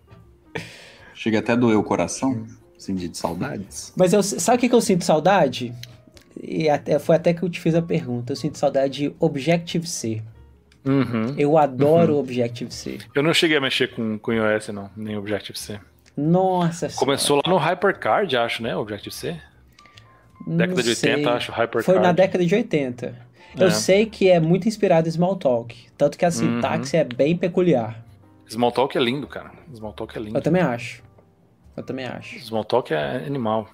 Chega 1.12 1.40
até 1.40 1.52
a 1.52 1.56
doer 1.56 1.78
o 1.78 1.82
coração, 1.82 2.46
assim, 2.76 2.94
de 2.94 3.14
saudades. 3.14 3.92
Mas 3.94 4.14
eu, 4.14 4.22
sabe 4.22 4.56
o 4.56 4.68
que, 4.70 4.74
eu 4.74 4.80
sinto 4.80 5.04
saudade? 5.04 5.74
E 6.40 6.70
até, 6.70 6.98
foi 6.98 7.16
até 7.16 7.34
que 7.34 7.42
eu 7.42 7.48
te 7.50 7.60
fiz 7.60 7.74
a 7.74 7.82
pergunta. 7.82 8.32
Eu 8.32 8.36
sinto 8.36 8.56
saudade 8.56 9.02
de 9.02 9.14
Objective-C. 9.20 10.22
Uhum, 10.86 11.34
eu 11.36 11.58
adoro 11.58 12.14
uhum. 12.14 12.20
Objective-C. 12.20 12.98
Eu 13.14 13.22
não 13.22 13.34
cheguei 13.34 13.58
a 13.58 13.60
mexer 13.60 13.88
com, 13.88 14.18
com 14.18 14.32
iOS, 14.32 14.68
não, 14.68 14.88
nem 14.96 15.14
Objective-C. 15.18 15.78
Nossa 16.16 16.88
Começou 16.96 17.42
senhora. 17.42 17.42
lá 17.46 17.52
no 17.52 17.58
HyperCard, 17.58 18.34
acho, 18.34 18.62
né? 18.62 18.74
Objective-C. 18.74 19.36
Década 20.46 20.82
de 20.82 20.88
80, 20.88 21.30
acho, 21.32 21.52
HyperCard. 21.52 21.84
Foi 21.84 21.98
na 21.98 22.12
década 22.12 22.46
de 22.46 22.54
80. 22.54 23.27
Eu 23.56 23.68
é. 23.68 23.70
sei 23.70 24.06
que 24.06 24.28
é 24.28 24.40
muito 24.40 24.68
inspirado 24.68 25.08
em 25.08 25.10
Smalltalk, 25.10 25.74
tanto 25.96 26.18
que 26.18 26.24
a 26.24 26.30
sintaxe 26.30 26.96
uhum. 26.96 27.02
é 27.02 27.04
bem 27.04 27.36
peculiar. 27.36 28.04
Smalltalk 28.46 28.96
é 28.96 29.00
lindo, 29.00 29.26
cara. 29.26 29.52
Smalltalk 29.72 30.16
é 30.16 30.20
lindo. 30.20 30.38
Eu 30.38 30.42
também 30.42 30.62
acho. 30.62 31.02
Eu 31.76 31.82
também 31.82 32.06
acho. 32.06 32.36
Smalltalk 32.36 32.92
é 32.92 33.24
animal. 33.26 33.68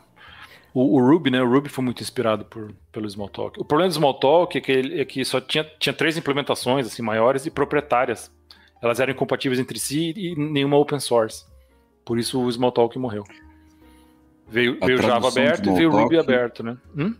O, 0.74 0.98
o, 0.98 1.08
Ruby, 1.08 1.30
né? 1.30 1.40
O 1.40 1.48
Ruby 1.48 1.68
foi 1.68 1.84
muito 1.84 2.02
inspirado 2.02 2.44
por, 2.44 2.74
pelo 2.90 3.06
Smalltalk. 3.06 3.60
O 3.60 3.64
problema 3.64 3.88
do 3.88 3.92
Smalltalk 3.92 4.58
é 4.58 4.60
que, 4.60 4.72
ele, 4.72 5.00
é 5.00 5.04
que 5.04 5.24
só 5.24 5.40
tinha, 5.40 5.64
tinha 5.78 5.92
três 5.92 6.16
implementações 6.16 6.86
assim 6.86 7.00
maiores 7.00 7.46
e 7.46 7.50
proprietárias. 7.50 8.32
Elas 8.82 8.98
eram 8.98 9.12
incompatíveis 9.12 9.60
entre 9.60 9.78
si 9.78 10.12
e 10.16 10.34
nenhuma 10.36 10.76
open 10.76 10.98
source. 10.98 11.46
Por 12.04 12.18
isso 12.18 12.40
o 12.40 12.48
Smalltalk 12.50 12.98
morreu. 12.98 13.24
Veio, 14.48 14.78
veio 14.84 15.00
Java 15.00 15.28
aberto 15.28 15.70
e 15.70 15.74
veio 15.74 15.90
Ruby 15.90 16.18
aberto, 16.18 16.62
né? 16.62 16.76
Hum? 16.96 17.14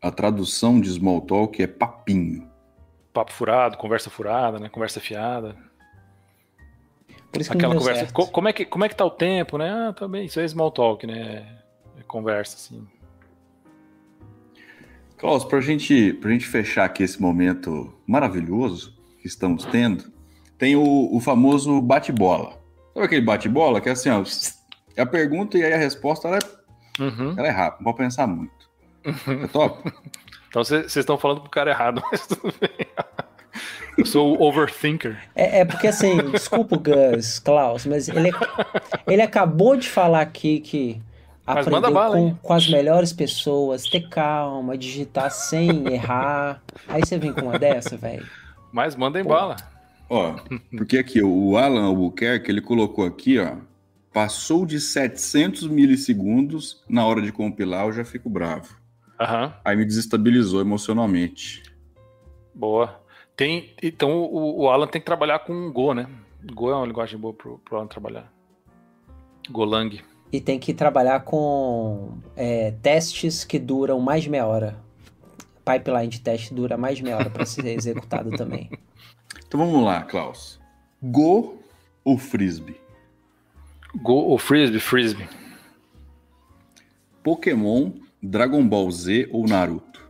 A 0.00 0.10
tradução 0.10 0.80
de 0.80 0.88
Smalltalk 0.88 1.62
é 1.62 1.66
papinho. 1.66 2.48
Papo 3.12 3.32
furado, 3.32 3.76
conversa 3.76 4.10
furada, 4.10 4.58
né? 4.58 4.68
Conversa 4.68 5.00
fiada. 5.00 5.56
Por 7.30 7.40
isso 7.40 7.50
que 7.50 7.56
Aquela 7.56 7.74
conversa, 7.74 8.06
certo. 8.06 8.30
como 8.30 8.48
é, 8.48 8.52
que, 8.52 8.64
como 8.64 8.84
é 8.84 8.88
que 8.88 8.96
tá 8.96 9.04
o 9.04 9.10
tempo, 9.10 9.58
né? 9.58 9.70
Ah, 9.70 9.92
tá 9.92 10.08
bem, 10.08 10.26
isso 10.26 10.40
é 10.40 10.48
small 10.48 10.70
talk, 10.70 11.06
né? 11.06 11.58
É 11.98 12.02
conversa, 12.02 12.56
assim. 12.56 12.86
Klaus, 15.18 15.44
para 15.44 15.60
gente, 15.60 16.18
a 16.22 16.28
gente 16.28 16.46
fechar 16.46 16.84
aqui 16.84 17.02
esse 17.02 17.20
momento 17.20 17.92
maravilhoso 18.06 18.96
que 19.20 19.26
estamos 19.26 19.64
tendo, 19.64 20.12
tem 20.56 20.76
o, 20.76 21.14
o 21.14 21.20
famoso 21.20 21.80
bate-bola. 21.82 22.56
Sabe 22.94 23.06
aquele 23.06 23.20
bate-bola 23.22 23.80
que 23.80 23.88
é 23.88 23.92
assim, 23.92 24.10
ó, 24.10 24.22
é 24.96 25.02
a 25.02 25.06
pergunta 25.06 25.58
e 25.58 25.64
aí 25.64 25.72
a 25.72 25.78
resposta 25.78 26.28
ela 26.28 26.38
é, 26.38 27.02
uhum. 27.02 27.34
ela 27.36 27.46
é 27.46 27.50
rápida, 27.50 27.78
não 27.78 27.84
pode 27.84 27.98
pensar 27.98 28.26
muito. 28.26 28.57
É 29.04 29.46
top? 29.52 29.92
então 30.48 30.64
vocês 30.64 30.96
estão 30.96 31.18
falando 31.18 31.40
pro 31.40 31.50
cara 31.50 31.70
errado, 31.70 32.02
mas 32.10 32.26
tudo 32.26 32.54
bem. 32.60 32.86
Eu 33.96 34.06
sou 34.06 34.38
o 34.38 34.42
overthinker. 34.42 35.18
É, 35.34 35.60
é, 35.60 35.64
porque 35.64 35.88
assim, 35.88 36.30
desculpa 36.30 36.76
o 36.76 36.78
Gus, 36.78 37.40
Klaus, 37.40 37.84
mas 37.84 38.08
ele, 38.08 38.30
ele 39.06 39.22
acabou 39.22 39.76
de 39.76 39.88
falar 39.88 40.20
aqui 40.20 40.60
que 40.60 41.02
mas 41.44 41.66
aprender 41.66 41.90
bala, 41.90 42.16
com, 42.16 42.34
com, 42.36 42.52
as 42.52 42.68
melhores 42.68 43.12
pessoas, 43.12 43.84
ter 43.84 44.08
calma, 44.08 44.76
digitar 44.76 45.30
sem 45.30 45.92
errar. 45.92 46.62
Aí 46.86 47.00
você 47.04 47.18
vem 47.18 47.32
com 47.32 47.42
uma 47.42 47.58
dessa, 47.58 47.96
velho. 47.96 48.26
Mas 48.70 48.94
manda 48.94 49.18
em 49.18 49.24
Pô. 49.24 49.30
bala. 49.30 49.56
Ó, 50.10 50.36
porque 50.76 50.98
aqui 50.98 51.22
o 51.22 51.56
Alan 51.56 51.84
Albuquerque, 51.86 52.50
ele 52.50 52.60
colocou 52.60 53.04
aqui, 53.04 53.38
ó, 53.38 53.56
passou 54.12 54.64
de 54.64 54.80
700 54.80 55.66
milissegundos 55.68 56.82
na 56.88 57.04
hora 57.04 57.20
de 57.20 57.32
compilar, 57.32 57.86
eu 57.86 57.92
já 57.92 58.04
fico 58.04 58.30
bravo. 58.30 58.77
Uhum. 59.20 59.52
Aí 59.64 59.76
me 59.76 59.84
desestabilizou 59.84 60.60
emocionalmente. 60.60 61.62
Boa. 62.54 63.00
Tem, 63.36 63.74
então 63.82 64.10
o, 64.10 64.62
o 64.62 64.68
Alan 64.68 64.86
tem 64.86 65.00
que 65.00 65.06
trabalhar 65.06 65.40
com 65.40 65.72
Go, 65.72 65.94
né? 65.94 66.08
Go 66.52 66.70
é 66.70 66.74
uma 66.74 66.86
linguagem 66.86 67.18
boa 67.18 67.34
pro, 67.34 67.58
pro 67.58 67.76
Alan 67.76 67.86
trabalhar. 67.86 68.32
Golang 69.50 70.02
e 70.32 70.40
tem 70.40 70.58
que 70.58 70.74
trabalhar 70.74 71.20
com 71.20 72.18
é, 72.36 72.72
testes 72.82 73.44
que 73.44 73.58
duram 73.58 74.00
mais 74.00 74.22
de 74.22 74.30
meia 74.30 74.46
hora. 74.46 74.78
Pipeline 75.64 76.08
de 76.08 76.20
teste 76.20 76.54
dura 76.54 76.76
mais 76.76 76.98
de 76.98 77.02
meia 77.02 77.16
hora 77.16 77.30
para 77.30 77.44
ser 77.46 77.66
executado 77.74 78.30
também. 78.30 78.70
Então 79.46 79.58
vamos 79.58 79.82
lá, 79.84 80.02
Klaus. 80.02 80.60
Go 81.02 81.58
ou 82.04 82.18
Frisbee? 82.18 82.80
Go 84.02 84.14
ou 84.14 84.38
Frisbee? 84.38 84.80
Frisbee. 84.80 85.28
Pokémon, 87.22 87.92
Dragon 88.22 88.66
Ball 88.66 88.90
Z 88.90 89.28
ou 89.30 89.46
Naruto? 89.46 90.00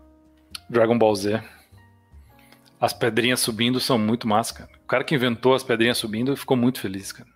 Dragon 0.69 0.99
Ball 0.99 1.15
Z. 1.15 1.43
As 2.81 2.93
pedrinhas 2.93 3.41
subindo 3.41 3.81
são 3.81 3.99
muito 3.99 4.27
massa, 4.27 4.55
cara. 4.55 4.71
O 4.83 4.87
cara 4.87 5.05
que 5.05 5.15
inventou 5.15 5.55
as 5.55 5.63
pedrinhas 5.63 5.99
subindo 5.99 6.37
ficou 6.37 6.57
muito 6.57 6.81
feliz, 6.81 7.13
cara. 7.13 7.29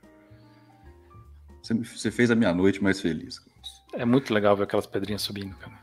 Você, 1.63 1.75
você 1.75 2.11
fez 2.11 2.31
a 2.31 2.35
minha 2.35 2.53
noite 2.55 2.83
mais 2.83 3.01
feliz. 3.01 3.41
É 3.93 4.05
muito 4.05 4.33
legal 4.33 4.57
ver 4.57 4.65
aquelas 4.65 4.87
pedrinhas 4.87 5.23
subindo, 5.23 5.55
cara. 5.57 5.79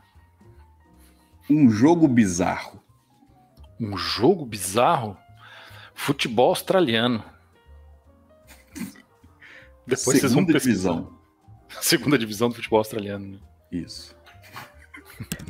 Um 1.48 1.70
jogo 1.70 2.08
bizarro. 2.08 2.82
Um 3.78 3.96
jogo 3.96 4.44
bizarro? 4.44 5.16
Futebol 5.94 6.48
australiano. 6.48 7.24
Depois 9.86 10.20
Segunda 10.20 10.20
vocês 10.20 10.32
vão 10.32 10.44
divisão. 10.44 11.18
Segunda 11.80 12.18
divisão 12.18 12.48
do 12.48 12.54
futebol 12.54 12.78
australiano. 12.78 13.26
Né? 13.26 13.38
Isso. 13.72 14.14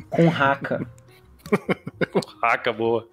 Com 0.09 0.27
raca. 0.27 0.87
Com 2.11 2.19
raca 2.41 2.71
boa. 2.71 3.07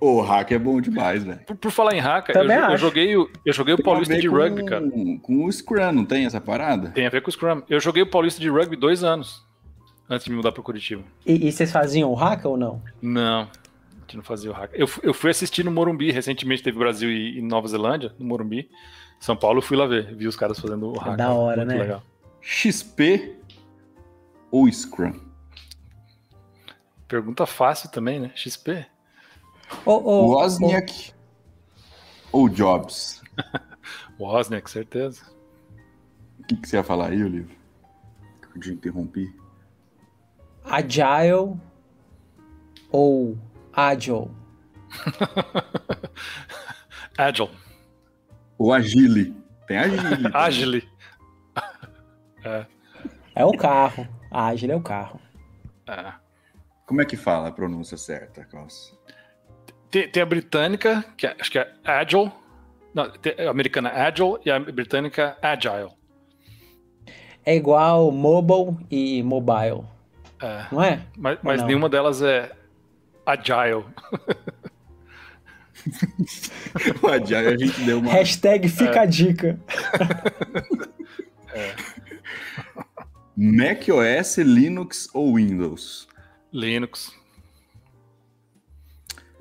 O 0.00 0.22
hack 0.22 0.52
é 0.52 0.58
bom 0.58 0.80
demais, 0.80 1.22
velho. 1.22 1.40
Por, 1.46 1.56
por, 1.56 1.70
falar 1.70 1.94
em 1.94 2.00
hack, 2.00 2.30
eu, 2.30 2.42
eu, 2.42 2.78
joguei, 2.78 3.14
eu 3.14 3.52
joguei 3.52 3.74
o 3.74 3.82
Paulista 3.82 4.18
de 4.18 4.28
Rugby, 4.28 4.64
cara. 4.64 4.82
Com 5.20 5.44
o 5.44 5.52
Scrum, 5.52 5.92
não 5.92 6.06
tem 6.06 6.24
essa 6.24 6.40
parada? 6.40 6.88
Tem 6.90 7.06
a 7.06 7.10
ver 7.10 7.20
com 7.20 7.28
o 7.28 7.32
Scrum. 7.32 7.62
Eu 7.68 7.78
joguei 7.80 8.02
o 8.02 8.06
Paulista 8.06 8.40
de 8.40 8.48
Rugby 8.48 8.76
dois 8.76 9.04
anos 9.04 9.44
antes 10.08 10.24
de 10.24 10.30
me 10.30 10.38
mudar 10.38 10.52
para 10.52 10.62
Curitiba. 10.62 11.02
E, 11.26 11.46
e, 11.46 11.52
vocês 11.52 11.70
faziam 11.70 12.10
o 12.10 12.14
hack 12.14 12.46
ou 12.46 12.56
não? 12.56 12.82
Não, 13.02 13.42
a 13.42 14.00
gente 14.00 14.16
não 14.16 14.24
fazia 14.24 14.50
o 14.50 14.54
hack. 14.54 14.70
Eu, 14.72 14.88
eu 15.02 15.12
fui 15.12 15.30
assistir 15.30 15.64
no 15.64 15.70
Morumbi, 15.70 16.10
recentemente 16.10 16.62
teve 16.62 16.78
Brasil 16.78 17.10
e, 17.10 17.38
e 17.38 17.42
Nova 17.42 17.68
Zelândia, 17.68 18.12
no 18.18 18.24
Morumbi. 18.24 18.70
São 19.20 19.36
Paulo, 19.36 19.60
fui 19.60 19.76
lá 19.76 19.86
ver, 19.86 20.14
vi 20.14 20.26
os 20.26 20.34
caras 20.34 20.58
fazendo 20.58 20.88
o 20.88 20.98
hack. 20.98 21.12
É 21.12 21.16
da 21.16 21.32
hora, 21.34 21.62
né? 21.62 21.76
Legal. 21.76 22.02
XP 22.40 23.36
ou 24.50 24.66
Scrum? 24.72 25.12
Pergunta 27.10 27.44
fácil 27.44 27.90
também, 27.90 28.20
né? 28.20 28.30
XP. 28.36 28.86
Oh, 29.84 30.00
oh, 30.04 30.26
Wozniak 30.28 31.12
oh. 32.32 32.38
ou 32.38 32.48
Jobs? 32.48 33.20
Wozniak, 34.16 34.70
certeza. 34.70 35.20
O 36.38 36.44
que, 36.44 36.54
que, 36.54 36.68
você 36.68 36.76
ia 36.76 36.84
falar 36.84 37.08
aí, 37.08 37.20
Olívio? 37.20 37.58
Que 38.40 38.58
eu 38.58 38.62
te 38.62 38.70
interrompi. 38.70 39.36
Agile 40.64 41.58
ou 42.92 43.36
Agile? 43.72 44.30
Agile. 47.18 47.50
Ou 48.56 48.72
Agile. 48.72 49.34
Tem 49.66 49.78
Agile. 49.78 50.30
Agile. 50.32 50.88
é. 52.44 52.66
é 53.34 53.44
o 53.44 53.56
carro. 53.56 54.06
Agile 54.30 54.70
é 54.70 54.76
o 54.76 54.80
carro. 54.80 55.20
É. 55.88 56.19
Como 56.90 57.00
é 57.00 57.04
que 57.04 57.16
fala 57.16 57.46
a 57.46 57.52
pronúncia 57.52 57.96
certa, 57.96 58.44
Klaus? 58.46 58.92
Tem, 59.92 60.10
tem, 60.10 60.20
a 60.20 60.26
britânica, 60.26 61.04
que 61.16 61.24
é, 61.24 61.36
acho 61.38 61.48
que 61.48 61.56
é 61.56 61.72
Agile. 61.84 62.32
Não, 62.92 63.04
a 63.04 63.48
americana 63.48 63.90
Agile 63.90 64.38
e 64.44 64.50
a 64.50 64.58
britânica 64.58 65.38
Agile. 65.40 65.92
É 67.46 67.54
igual 67.54 68.10
mobile 68.10 68.76
e 68.90 69.22
mobile. 69.22 69.84
É. 70.42 70.66
Não 70.72 70.82
é? 70.82 71.06
Mas, 71.16 71.38
mas 71.44 71.62
nenhuma 71.62 71.88
delas 71.88 72.22
é 72.22 72.50
Agile. 73.24 73.84
o 77.04 77.06
Agile 77.06 77.54
a 77.54 77.56
gente 77.56 77.80
deu 77.82 78.00
uma. 78.00 78.10
Hashtag 78.10 78.68
fica 78.68 78.96
é. 78.96 78.98
a 78.98 79.06
dica. 79.06 79.60
é. 81.54 81.72
Mac 83.36 83.86
OS, 83.88 84.38
Linux 84.38 85.08
ou 85.14 85.36
Windows? 85.36 86.09
Linux. 86.52 87.12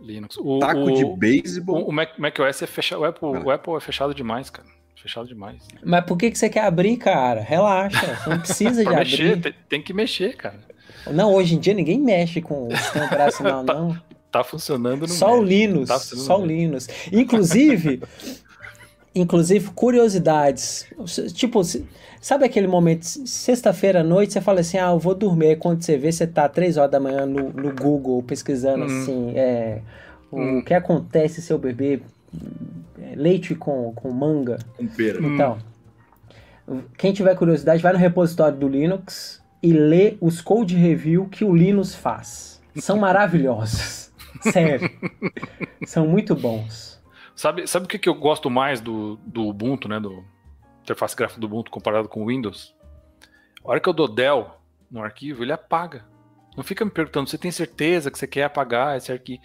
Linux. 0.02 0.38
O, 0.38 0.60
Taco 0.60 0.80
o, 0.80 0.92
de 0.92 1.06
beisebol. 1.18 1.84
O, 1.84 1.90
o 1.90 1.92
Mac, 1.92 2.18
macOS 2.18 2.62
é 2.62 2.68
fechado. 2.68 3.02
O 3.02 3.06
Apple, 3.06 3.28
o 3.28 3.52
Apple 3.52 3.74
é 3.76 3.80
fechado 3.80 4.14
demais, 4.14 4.50
cara. 4.50 4.68
Fechado 4.96 5.28
demais. 5.28 5.62
Mas 5.84 6.04
por 6.06 6.18
que, 6.18 6.30
que 6.30 6.38
você 6.38 6.50
quer 6.50 6.66
abrir, 6.66 6.98
cara? 6.98 7.42
Relaxa. 7.42 8.16
Você 8.16 8.30
não 8.30 8.40
precisa 8.40 8.84
de 8.86 8.90
mexer, 8.90 9.34
abrir. 9.34 9.42
Tem, 9.42 9.56
tem, 9.70 9.82
que 9.82 9.94
mexer, 9.94 10.36
cara. 10.36 10.60
Não, 11.08 11.34
hoje 11.34 11.56
em 11.56 11.60
dia 11.60 11.74
ninguém 11.74 12.00
mexe 12.00 12.42
com 12.42 12.68
o 12.68 12.76
sistema 12.76 13.06
operacional, 13.06 13.64
tá, 13.64 13.74
não. 13.74 14.02
Tá 14.30 14.44
funcionando 14.44 15.02
no 15.02 15.08
Só 15.08 15.40
o 15.40 15.44
Linux. 15.44 15.88
Tá 15.88 16.00
só 16.00 16.40
o 16.40 16.46
Linux. 16.46 16.88
Inclusive, 17.12 18.02
inclusive, 19.16 19.72
curiosidades. 19.72 20.86
Tipo, 21.34 21.64
Sabe 22.22 22.44
aquele 22.44 22.68
momento, 22.68 23.06
sexta-feira 23.06 24.02
à 24.02 24.04
noite, 24.04 24.34
você 24.34 24.42
fala 24.42 24.60
assim, 24.60 24.78
ah, 24.78 24.92
eu 24.92 25.00
vou 25.00 25.16
dormir. 25.16 25.48
Aí 25.48 25.56
quando 25.56 25.82
você 25.82 25.98
vê, 25.98 26.12
você 26.12 26.28
tá 26.28 26.50
três 26.50 26.76
horas 26.76 26.92
da 26.92 27.00
manhã 27.00 27.26
no, 27.26 27.50
no 27.50 27.74
Google 27.74 28.22
pesquisando 28.22 28.84
hum. 28.84 28.86
assim, 28.86 29.34
é, 29.38 29.82
o 30.30 30.40
hum. 30.40 30.62
que 30.62 30.74
acontece 30.74 31.42
se 31.42 31.52
eu 31.52 31.58
beber 31.58 32.02
é, 33.02 33.16
leite 33.16 33.56
com, 33.56 33.94
com 33.94 34.12
manga. 34.12 34.60
Com 34.76 34.86
pera. 34.86 35.18
Então, 35.26 35.58
quem 36.98 37.14
tiver 37.14 37.36
curiosidade, 37.36 37.82
vai 37.82 37.94
no 37.94 38.00
repositório 38.00 38.58
do 38.58 38.68
Linux 38.68 39.42
e 39.64 39.72
lê 39.72 40.18
os 40.20 40.42
code 40.42 40.76
review 40.76 41.26
que 41.26 41.46
o 41.46 41.56
Linux 41.56 41.96
faz. 41.96 42.62
São 42.76 42.98
maravilhosos. 42.98 44.12
Sério. 44.52 44.90
São 45.86 46.06
muito 46.06 46.36
bons. 46.36 46.89
Sabe, 47.40 47.66
sabe 47.68 47.86
o 47.86 47.88
que, 47.88 47.98
que 47.98 48.10
eu 48.10 48.14
gosto 48.14 48.50
mais 48.50 48.82
do, 48.82 49.16
do 49.26 49.48
Ubuntu, 49.48 49.88
né? 49.88 49.98
Do, 49.98 50.26
interface 50.82 51.16
gráfica 51.16 51.40
do 51.40 51.48
Ubuntu 51.48 51.72
comparado 51.72 52.10
com 52.10 52.22
o 52.22 52.26
Windows, 52.26 52.76
a 53.64 53.70
hora 53.70 53.80
que 53.80 53.88
eu 53.88 53.94
dou 53.94 54.10
del 54.10 54.60
no 54.92 55.02
arquivo, 55.02 55.42
ele 55.42 55.54
apaga. 55.54 56.04
Não 56.58 56.66
fica 56.66 56.84
me 56.84 56.92
perguntando, 56.92 57.30
você 57.30 57.38
tem 57.38 57.50
certeza 57.50 58.12
que 58.12 58.20
você 58.20 58.28
quer 58.28 58.44
apagar 58.44 58.98
esse 58.98 59.10
arquivo? 59.10 59.42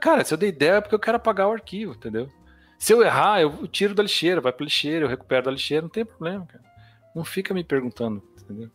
Cara, 0.00 0.24
se 0.24 0.32
eu 0.32 0.38
dei 0.38 0.50
del 0.50 0.76
é 0.76 0.80
porque 0.80 0.94
eu 0.94 0.98
quero 0.98 1.18
apagar 1.18 1.46
o 1.46 1.52
arquivo, 1.52 1.92
entendeu? 1.92 2.30
Se 2.78 2.94
eu 2.94 3.02
errar, 3.02 3.42
eu 3.42 3.68
tiro 3.68 3.94
da 3.94 4.02
lixeira, 4.02 4.40
vai 4.40 4.50
pra 4.50 4.64
lixeira, 4.64 5.04
eu 5.04 5.08
recupero 5.10 5.44
da 5.44 5.50
lixeira, 5.50 5.82
não 5.82 5.90
tem 5.90 6.06
problema, 6.06 6.46
cara. 6.46 6.64
Não 7.14 7.22
fica 7.22 7.52
me 7.52 7.62
perguntando, 7.62 8.22
entendeu? 8.40 8.70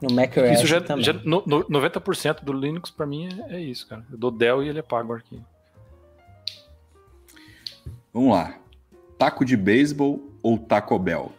No 0.00 0.14
macOS 0.14 0.52
isso 0.52 0.68
já, 0.68 0.80
também. 0.80 1.04
já 1.04 1.14
no, 1.14 1.42
no 1.44 1.64
90% 1.64 2.44
do 2.44 2.52
Linux 2.52 2.92
para 2.92 3.06
mim 3.06 3.28
é, 3.48 3.56
é, 3.56 3.60
isso, 3.60 3.88
cara. 3.88 4.06
Eu 4.08 4.16
dou 4.16 4.30
del 4.30 4.62
e 4.62 4.68
ele 4.68 4.78
apaga 4.78 5.08
o 5.08 5.14
arquivo. 5.14 5.44
Vamos 8.12 8.32
lá. 8.34 8.58
Taco 9.18 9.44
de 9.44 9.56
beisebol 9.56 10.20
ou 10.42 10.58
Taco 10.58 10.98
Bell? 10.98 11.32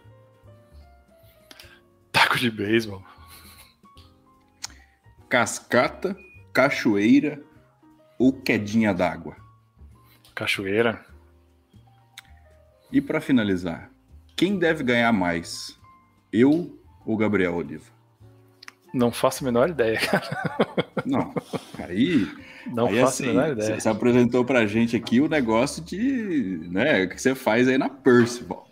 Taco 2.11 2.37
de 2.37 2.49
beisebol. 2.49 3.03
Cascata, 5.29 6.15
cachoeira 6.51 7.41
ou 8.17 8.33
quedinha 8.33 8.93
d'água? 8.93 9.35
Cachoeira. 10.33 11.05
E 12.91 13.01
para 13.01 13.19
finalizar, 13.19 13.89
quem 14.35 14.57
deve 14.57 14.83
ganhar 14.83 15.11
mais? 15.11 15.79
Eu 16.31 16.79
ou 17.05 17.17
Gabriel 17.17 17.55
Oliva? 17.55 17.91
Não 18.93 19.11
faço 19.11 19.43
a 19.43 19.45
menor 19.45 19.69
ideia, 19.69 19.99
cara. 20.05 20.55
Não, 21.05 21.33
aí. 21.79 22.27
Não 22.67 22.87
aí, 22.87 22.99
faço 22.99 23.23
assim, 23.23 23.31
a 23.31 23.33
menor 23.33 23.51
ideia. 23.51 23.79
Você 23.79 23.89
apresentou 23.89 24.45
pra 24.45 24.65
gente 24.65 24.95
aqui 24.95 25.19
o 25.19 25.27
negócio 25.27 25.83
de. 25.83 26.61
né, 26.69 27.07
que 27.07 27.21
você 27.21 27.35
faz 27.35 27.67
aí 27.67 27.77
na 27.77 27.89
Percival. 27.89 28.67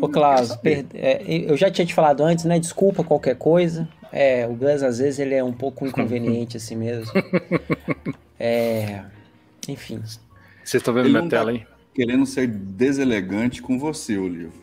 Ô, 0.00 0.08
Klaus, 0.08 0.54
per... 0.56 0.84
é, 0.94 1.22
eu 1.26 1.56
já 1.56 1.70
tinha 1.70 1.86
te 1.86 1.94
falado 1.94 2.22
antes, 2.22 2.44
né? 2.44 2.58
Desculpa 2.58 3.04
qualquer 3.04 3.36
coisa. 3.36 3.88
É, 4.12 4.46
o 4.46 4.54
Gus, 4.54 4.82
às 4.82 4.98
vezes, 4.98 5.20
ele 5.20 5.34
é 5.34 5.44
um 5.44 5.52
pouco 5.52 5.86
inconveniente 5.86 6.56
assim 6.56 6.76
mesmo. 6.76 7.12
É, 8.42 9.04
enfim. 9.68 10.00
Vocês 10.64 10.80
estão 10.80 10.94
vendo 10.94 11.04
ele 11.04 11.12
minha 11.12 11.24
tá 11.24 11.36
tela 11.36 11.50
aí? 11.50 11.66
Querendo 11.94 12.24
ser 12.24 12.46
deselegante 12.46 13.60
com 13.60 13.78
você, 13.78 14.16
Olivo. 14.16 14.62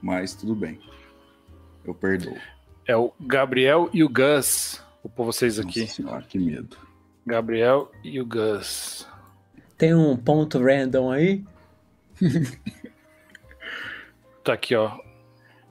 Mas 0.00 0.34
tudo 0.34 0.54
bem. 0.54 0.78
Eu 1.84 1.92
perdoo. 1.92 2.38
É 2.86 2.96
o 2.96 3.12
Gabriel 3.20 3.90
e 3.92 4.02
o 4.02 4.08
Gus. 4.08 4.82
Vou 5.02 5.12
pôr 5.14 5.24
vocês 5.24 5.58
aqui. 5.58 5.80
Nossa 5.80 5.92
senhora, 5.92 6.22
que 6.22 6.38
medo. 6.38 6.78
Gabriel 7.26 7.90
e 8.02 8.20
o 8.20 8.26
Gus. 8.26 9.06
Tem 9.78 9.94
um 9.94 10.16
ponto 10.16 10.58
random 10.62 11.10
aí? 11.10 11.42
tá 14.44 14.52
aqui, 14.52 14.74
ó. 14.74 14.92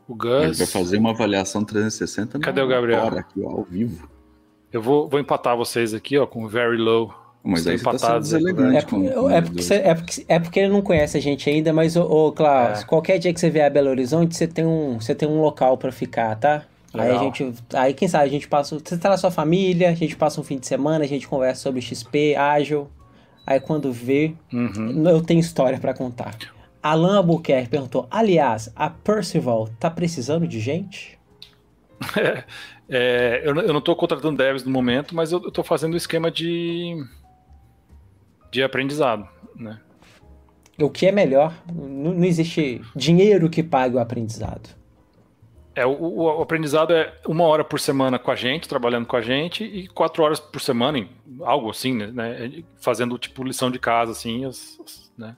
O 0.07 0.15
Gus. 0.15 0.43
Ele 0.43 0.53
vai 0.53 0.67
fazer 0.67 0.97
uma 0.97 1.11
avaliação 1.11 1.63
360 1.63 2.39
Cadê 2.39 2.61
o 2.61 2.67
Gabriel? 2.67 3.03
Hora, 3.03 3.19
aqui, 3.19 3.41
ó, 3.41 3.49
ao 3.49 3.63
vivo. 3.63 4.09
Eu 4.71 4.81
vou, 4.81 5.07
vou 5.07 5.19
empatar 5.19 5.55
vocês 5.55 5.93
aqui, 5.93 6.17
ó, 6.17 6.25
com 6.25 6.47
very 6.47 6.77
low. 6.77 7.13
Mas 7.43 7.67
aí 7.67 7.75
empatados, 7.75 8.31
tá 8.31 8.37
é, 8.37 8.81
com, 8.81 9.09
com 9.09 9.29
é, 9.29 9.41
porque 9.41 9.61
você, 9.61 9.75
é, 9.75 9.93
porque, 9.93 10.25
é 10.29 10.39
porque 10.39 10.59
ele 10.61 10.71
não 10.71 10.81
conhece 10.81 11.17
a 11.17 11.21
gente 11.21 11.49
ainda, 11.49 11.73
mas, 11.73 11.97
ô, 11.97 12.03
ô 12.03 12.31
Klaus, 12.31 12.81
é. 12.81 12.85
qualquer 12.85 13.19
dia 13.19 13.33
que 13.33 13.39
você 13.39 13.49
vier 13.49 13.65
a 13.65 13.69
Belo 13.69 13.89
Horizonte, 13.89 14.33
você 14.33 14.47
tem 14.47 14.65
um, 14.65 14.97
você 14.97 15.13
tem 15.13 15.27
um 15.27 15.41
local 15.41 15.77
para 15.77 15.91
ficar, 15.91 16.37
tá? 16.37 16.63
Legal. 16.93 17.11
Aí 17.11 17.17
a 17.17 17.19
gente. 17.19 17.53
Aí 17.73 17.93
quem 17.93 18.07
sabe 18.07 18.25
a 18.25 18.29
gente 18.29 18.47
passa. 18.47 18.77
Você 18.77 18.97
tá 18.97 19.09
na 19.09 19.17
sua 19.17 19.31
família, 19.31 19.89
a 19.89 19.95
gente 19.95 20.15
passa 20.15 20.39
um 20.39 20.43
fim 20.43 20.59
de 20.59 20.67
semana, 20.67 21.03
a 21.03 21.07
gente 21.07 21.27
conversa 21.27 21.63
sobre 21.63 21.81
XP, 21.81 22.35
ágil. 22.35 22.87
Aí 23.45 23.59
quando 23.59 23.91
vê, 23.91 24.33
uhum. 24.51 25.07
eu 25.07 25.21
tenho 25.21 25.39
história 25.39 25.79
para 25.79 25.93
contar. 25.93 26.35
Alan 26.81 27.17
Albuquerque 27.17 27.69
perguntou: 27.69 28.07
aliás, 28.11 28.71
a 28.75 28.89
Percival 28.89 29.67
tá 29.79 29.89
precisando 29.89 30.47
de 30.47 30.59
gente? 30.59 31.19
é, 32.87 33.41
eu, 33.43 33.55
eu 33.55 33.73
não 33.73 33.79
estou 33.79 33.95
contratando 33.95 34.37
devs 34.37 34.63
no 34.63 34.71
momento, 34.71 35.15
mas 35.15 35.31
eu 35.31 35.39
estou 35.47 35.63
fazendo 35.63 35.93
um 35.93 35.97
esquema 35.97 36.29
de, 36.29 37.03
de 38.51 38.61
aprendizado, 38.61 39.27
né? 39.55 39.79
O 40.79 40.89
que 40.89 41.05
é 41.05 41.11
melhor? 41.11 41.53
Não, 41.71 42.13
não 42.13 42.25
existe 42.25 42.81
dinheiro 42.95 43.49
que 43.49 43.63
pague 43.63 43.95
o 43.95 43.99
aprendizado. 43.99 44.69
É, 45.75 45.85
o, 45.85 45.91
o, 45.91 46.41
aprendizado 46.41 46.93
é 46.93 47.13
uma 47.27 47.45
hora 47.45 47.63
por 47.63 47.79
semana 47.79 48.19
com 48.19 48.29
a 48.29 48.35
gente, 48.35 48.69
trabalhando 48.69 49.07
com 49.07 49.15
a 49.15 49.21
gente, 49.21 49.63
e 49.63 49.87
quatro 49.87 50.23
horas 50.23 50.39
por 50.39 50.61
semana, 50.61 50.99
em, 50.99 51.09
algo 51.41 51.69
assim, 51.69 51.93
né? 51.93 52.63
Fazendo 52.79 53.17
tipo 53.17 53.43
lição 53.43 53.71
de 53.71 53.79
casa, 53.79 54.11
assim, 54.11 54.45
as, 54.45 54.79
as, 54.79 55.11
né? 55.17 55.35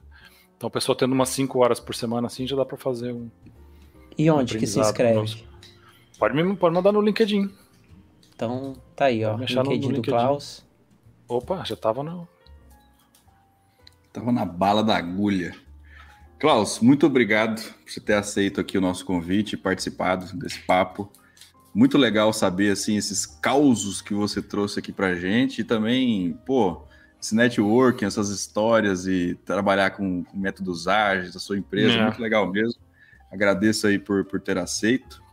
Então 0.57 0.67
a 0.67 0.69
pessoa 0.69 0.95
tendo 0.95 1.13
umas 1.13 1.29
cinco 1.29 1.59
horas 1.59 1.79
por 1.79 1.95
semana, 1.95 2.27
assim, 2.27 2.45
já 2.45 2.55
dá 2.55 2.65
para 2.65 2.77
fazer 2.77 3.13
um. 3.13 3.29
E 4.17 4.29
onde 4.29 4.57
um 4.57 4.59
que 4.59 4.67
se 4.67 4.79
inscreve? 4.79 5.45
Pode, 6.19 6.35
me, 6.35 6.55
pode 6.55 6.75
mandar 6.75 6.91
no 6.91 7.01
LinkedIn. 7.01 7.49
Então, 8.33 8.73
tá 8.95 9.05
aí, 9.05 9.23
ó. 9.23 9.37
LinkedIn, 9.37 9.55
no, 9.55 9.71
LinkedIn 9.71 9.93
do 9.93 10.01
Klaus. 10.01 10.65
Opa, 11.27 11.63
já 11.63 11.75
tava 11.75 12.03
no. 12.03 12.27
Tava 14.11 14.31
na 14.31 14.45
bala 14.45 14.83
da 14.83 14.97
agulha. 14.97 15.55
Klaus, 16.45 16.79
muito 16.79 17.07
obrigado 17.07 17.59
por 17.59 17.91
você 17.91 17.99
ter 17.99 18.13
aceito 18.13 18.61
aqui 18.61 18.77
o 18.77 18.81
nosso 18.81 19.03
convite 19.03 19.53
e 19.53 19.57
participado 19.57 20.37
desse 20.37 20.59
papo. 20.59 21.11
Muito 21.73 21.97
legal 21.97 22.31
saber 22.31 22.69
assim 22.69 22.97
esses 22.97 23.25
causos 23.25 23.99
que 23.99 24.13
você 24.13 24.43
trouxe 24.43 24.77
aqui 24.77 24.91
pra 24.91 25.15
gente 25.15 25.61
e 25.61 25.63
também, 25.63 26.39
pô, 26.45 26.83
esse 27.19 27.33
networking, 27.33 28.05
essas 28.05 28.29
histórias 28.29 29.07
e 29.07 29.33
trabalhar 29.43 29.89
com, 29.89 30.23
com 30.23 30.37
métodos 30.37 30.87
ágeis 30.87 31.33
da 31.33 31.39
sua 31.39 31.57
empresa, 31.57 31.95
é. 31.95 32.03
muito 32.03 32.21
legal 32.21 32.47
mesmo. 32.51 32.79
Agradeço 33.31 33.87
aí 33.87 33.97
por, 33.97 34.23
por 34.23 34.39
ter 34.39 34.59
aceito. 34.59 35.23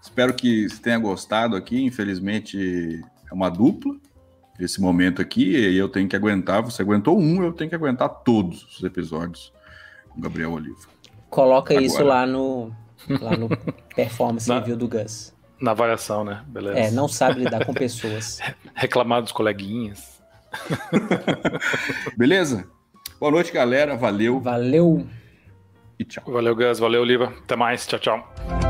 Espero 0.00 0.32
que 0.32 0.70
você 0.70 0.80
tenha 0.80 0.98
gostado 0.98 1.54
aqui. 1.54 1.84
Infelizmente, 1.84 3.04
é 3.30 3.34
uma 3.34 3.50
dupla 3.50 3.94
esse 4.58 4.80
momento 4.80 5.20
aqui 5.20 5.54
e 5.54 5.76
eu 5.76 5.90
tenho 5.90 6.08
que 6.08 6.16
aguentar. 6.16 6.62
Você 6.62 6.80
aguentou 6.80 7.20
um, 7.20 7.42
eu 7.42 7.52
tenho 7.52 7.68
que 7.68 7.76
aguentar 7.76 8.08
todos 8.08 8.78
os 8.78 8.82
episódios 8.82 9.52
com 10.12 10.20
Gabriel 10.20 10.52
Oliva. 10.52 10.76
Coloca 11.30 11.72
Agora. 11.72 11.86
isso 11.86 12.02
lá 12.02 12.26
no, 12.26 12.72
lá 13.08 13.36
no 13.36 13.48
performance 13.96 14.48
na, 14.48 14.58
review 14.58 14.76
do 14.76 14.88
Gus. 14.88 15.34
Na 15.60 15.70
avaliação, 15.70 16.24
né? 16.24 16.42
Beleza. 16.46 16.78
É, 16.78 16.90
não 16.90 17.08
sabe 17.08 17.40
lidar 17.40 17.64
com 17.64 17.72
pessoas. 17.72 18.38
Reclamar 18.74 19.22
dos 19.22 19.32
coleguinhas. 19.32 20.20
Beleza? 22.16 22.68
Boa 23.18 23.32
noite, 23.32 23.52
galera. 23.52 23.96
Valeu. 23.96 24.40
Valeu. 24.40 25.06
E 25.98 26.04
tchau. 26.04 26.24
Valeu, 26.26 26.54
Gus. 26.54 26.78
Valeu, 26.78 27.02
Oliva. 27.02 27.32
Até 27.44 27.56
mais. 27.56 27.86
Tchau, 27.86 27.98
tchau. 27.98 28.61